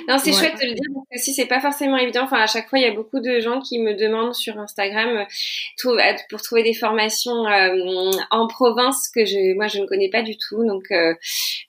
Non, 0.07 0.17
c'est 0.17 0.33
chouette 0.33 0.55
de 0.59 0.67
le 0.67 0.73
dire 0.73 0.89
parce 0.93 1.05
que 1.11 1.19
si 1.19 1.33
c'est 1.33 1.45
pas 1.45 1.59
forcément 1.59 1.97
évident. 1.97 2.23
Enfin, 2.23 2.41
à 2.41 2.47
chaque 2.47 2.69
fois, 2.69 2.79
il 2.79 2.83
y 2.83 2.87
a 2.87 2.93
beaucoup 2.93 3.19
de 3.19 3.39
gens 3.39 3.59
qui 3.61 3.79
me 3.79 3.93
demandent 3.93 4.33
sur 4.33 4.57
Instagram 4.59 5.25
euh, 5.87 6.13
pour 6.29 6.41
trouver 6.41 6.63
des 6.63 6.73
formations 6.73 7.45
euh, 7.47 8.11
en 8.31 8.47
province 8.47 9.09
que 9.13 9.25
je, 9.25 9.55
moi, 9.55 9.67
je 9.67 9.79
ne 9.79 9.85
connais 9.85 10.09
pas 10.09 10.23
du 10.23 10.37
tout. 10.37 10.65
Donc, 10.65 10.83
euh, 10.91 11.13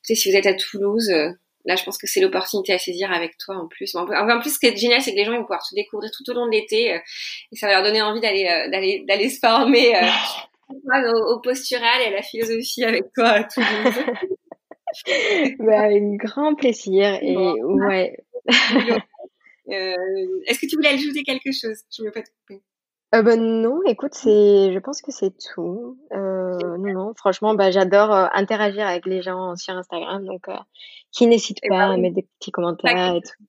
si 0.02 0.30
vous 0.30 0.36
êtes 0.36 0.46
à 0.46 0.54
Toulouse, 0.54 1.10
euh, 1.10 1.30
là, 1.64 1.76
je 1.76 1.84
pense 1.84 1.98
que 1.98 2.06
c'est 2.06 2.20
l'opportunité 2.20 2.72
à 2.72 2.78
saisir 2.78 3.12
avec 3.12 3.36
toi 3.38 3.56
en 3.56 3.68
plus. 3.68 3.94
En 3.94 4.06
plus, 4.40 4.54
ce 4.54 4.58
qui 4.58 4.66
est 4.66 4.76
génial, 4.76 5.02
c'est 5.02 5.12
que 5.12 5.16
les 5.16 5.24
gens 5.24 5.32
vont 5.32 5.42
pouvoir 5.42 5.64
se 5.64 5.74
découvrir 5.74 6.10
tout 6.10 6.28
au 6.30 6.34
long 6.34 6.46
de 6.46 6.52
l'été 6.52 6.94
et 7.52 7.56
ça 7.56 7.66
va 7.66 7.74
leur 7.74 7.82
donner 7.82 8.02
envie 8.02 8.20
d'aller, 8.20 8.44
d'aller, 8.70 9.04
d'aller 9.06 9.28
se 9.28 9.40
former 9.40 9.92
au, 10.70 11.34
au 11.34 11.40
postural 11.40 12.02
et 12.02 12.06
à 12.06 12.10
la 12.10 12.22
philosophie 12.22 12.84
avec 12.84 13.12
toi 13.14 13.28
à 13.28 13.44
Toulouse. 13.44 14.04
bah, 15.58 15.80
avec 15.82 16.02
grand 16.16 16.54
plaisir. 16.54 17.18
Et 17.22 17.36
ouais. 17.36 18.16
Euh, 19.68 19.96
est-ce 20.46 20.60
que 20.60 20.66
tu 20.66 20.76
voulais 20.76 20.90
ajouter 20.90 21.24
quelque 21.24 21.50
chose? 21.50 21.82
Je 21.90 22.02
ne 22.02 22.06
veux 22.06 22.12
pas 22.12 22.22
te 22.22 22.28
couper. 22.30 22.62
Euh, 23.16 23.22
bah, 23.22 23.34
non, 23.34 23.80
écoute, 23.84 24.14
c'est, 24.14 24.72
je 24.72 24.78
pense 24.78 25.02
que 25.02 25.10
c'est 25.10 25.32
tout. 25.52 25.98
Euh, 26.12 26.76
non, 26.78 26.92
non, 26.92 27.14
franchement, 27.16 27.52
bah, 27.56 27.72
j'adore 27.72 28.12
interagir 28.12 28.86
avec 28.86 29.06
les 29.06 29.22
gens 29.22 29.56
sur 29.56 29.74
Instagram, 29.74 30.24
donc 30.24 30.46
qui 31.10 31.26
n'hésite 31.26 31.58
eh 31.64 31.68
pas 31.68 31.88
ben 31.88 31.94
à 31.94 31.96
mettre 31.96 32.14
des 32.14 32.28
petits 32.38 32.52
commentaires 32.52 33.16
et 33.16 33.20
tout. 33.22 33.44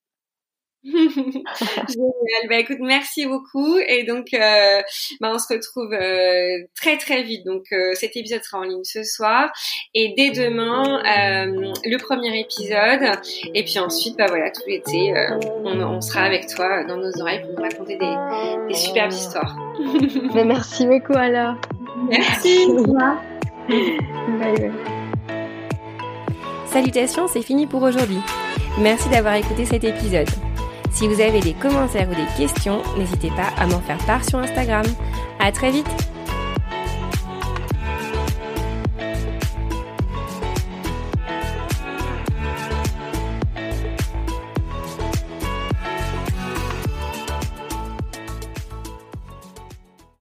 Génial. 1.89 2.47
Bah, 2.49 2.59
écoute, 2.59 2.77
merci 2.79 3.25
beaucoup. 3.25 3.77
Et 3.77 4.03
donc, 4.03 4.33
euh, 4.33 4.81
bah, 5.19 5.31
on 5.33 5.39
se 5.39 5.53
retrouve 5.53 5.93
euh, 5.93 6.65
très 6.75 6.97
très 6.97 7.23
vite. 7.23 7.45
Donc, 7.45 7.65
euh, 7.71 7.93
cet 7.95 8.15
épisode 8.15 8.43
sera 8.43 8.59
en 8.59 8.63
ligne 8.63 8.83
ce 8.83 9.03
soir. 9.03 9.51
Et 9.93 10.13
dès 10.15 10.31
demain, 10.31 10.99
euh, 10.99 11.73
le 11.83 11.97
premier 11.97 12.39
épisode. 12.39 13.19
Et 13.53 13.63
puis 13.63 13.79
ensuite, 13.79 14.17
bah 14.17 14.25
voilà, 14.27 14.51
tout 14.51 14.61
l'été, 14.67 15.13
on, 15.63 15.79
on, 15.79 16.01
sera 16.01 16.21
avec 16.21 16.47
toi 16.47 16.83
dans 16.85 16.97
nos 16.97 17.11
oreilles 17.21 17.41
pour 17.41 17.51
nous 17.51 17.63
raconter 17.63 17.97
des, 17.97 18.15
des 18.67 18.75
superbes 18.75 19.11
histoires. 19.11 19.57
Mais 20.33 20.43
merci 20.45 20.85
beaucoup 20.87 21.17
alors. 21.17 21.55
Merci. 22.09 22.67
bye 23.67 23.77
bye. 24.39 24.71
Salutations, 26.65 27.27
c'est 27.27 27.41
fini 27.41 27.65
pour 27.65 27.81
aujourd'hui. 27.81 28.19
Merci 28.79 29.09
d'avoir 29.09 29.35
écouté 29.35 29.65
cet 29.65 29.83
épisode. 29.83 30.29
Si 30.91 31.07
vous 31.07 31.21
avez 31.21 31.39
des 31.39 31.53
commentaires 31.53 32.07
ou 32.09 32.15
des 32.15 32.25
questions, 32.37 32.81
n'hésitez 32.97 33.29
pas 33.29 33.49
à 33.57 33.67
m'en 33.67 33.79
faire 33.79 33.97
part 34.05 34.23
sur 34.27 34.39
Instagram. 34.39 34.85
À 35.39 35.51
très 35.51 35.71
vite! 35.71 36.16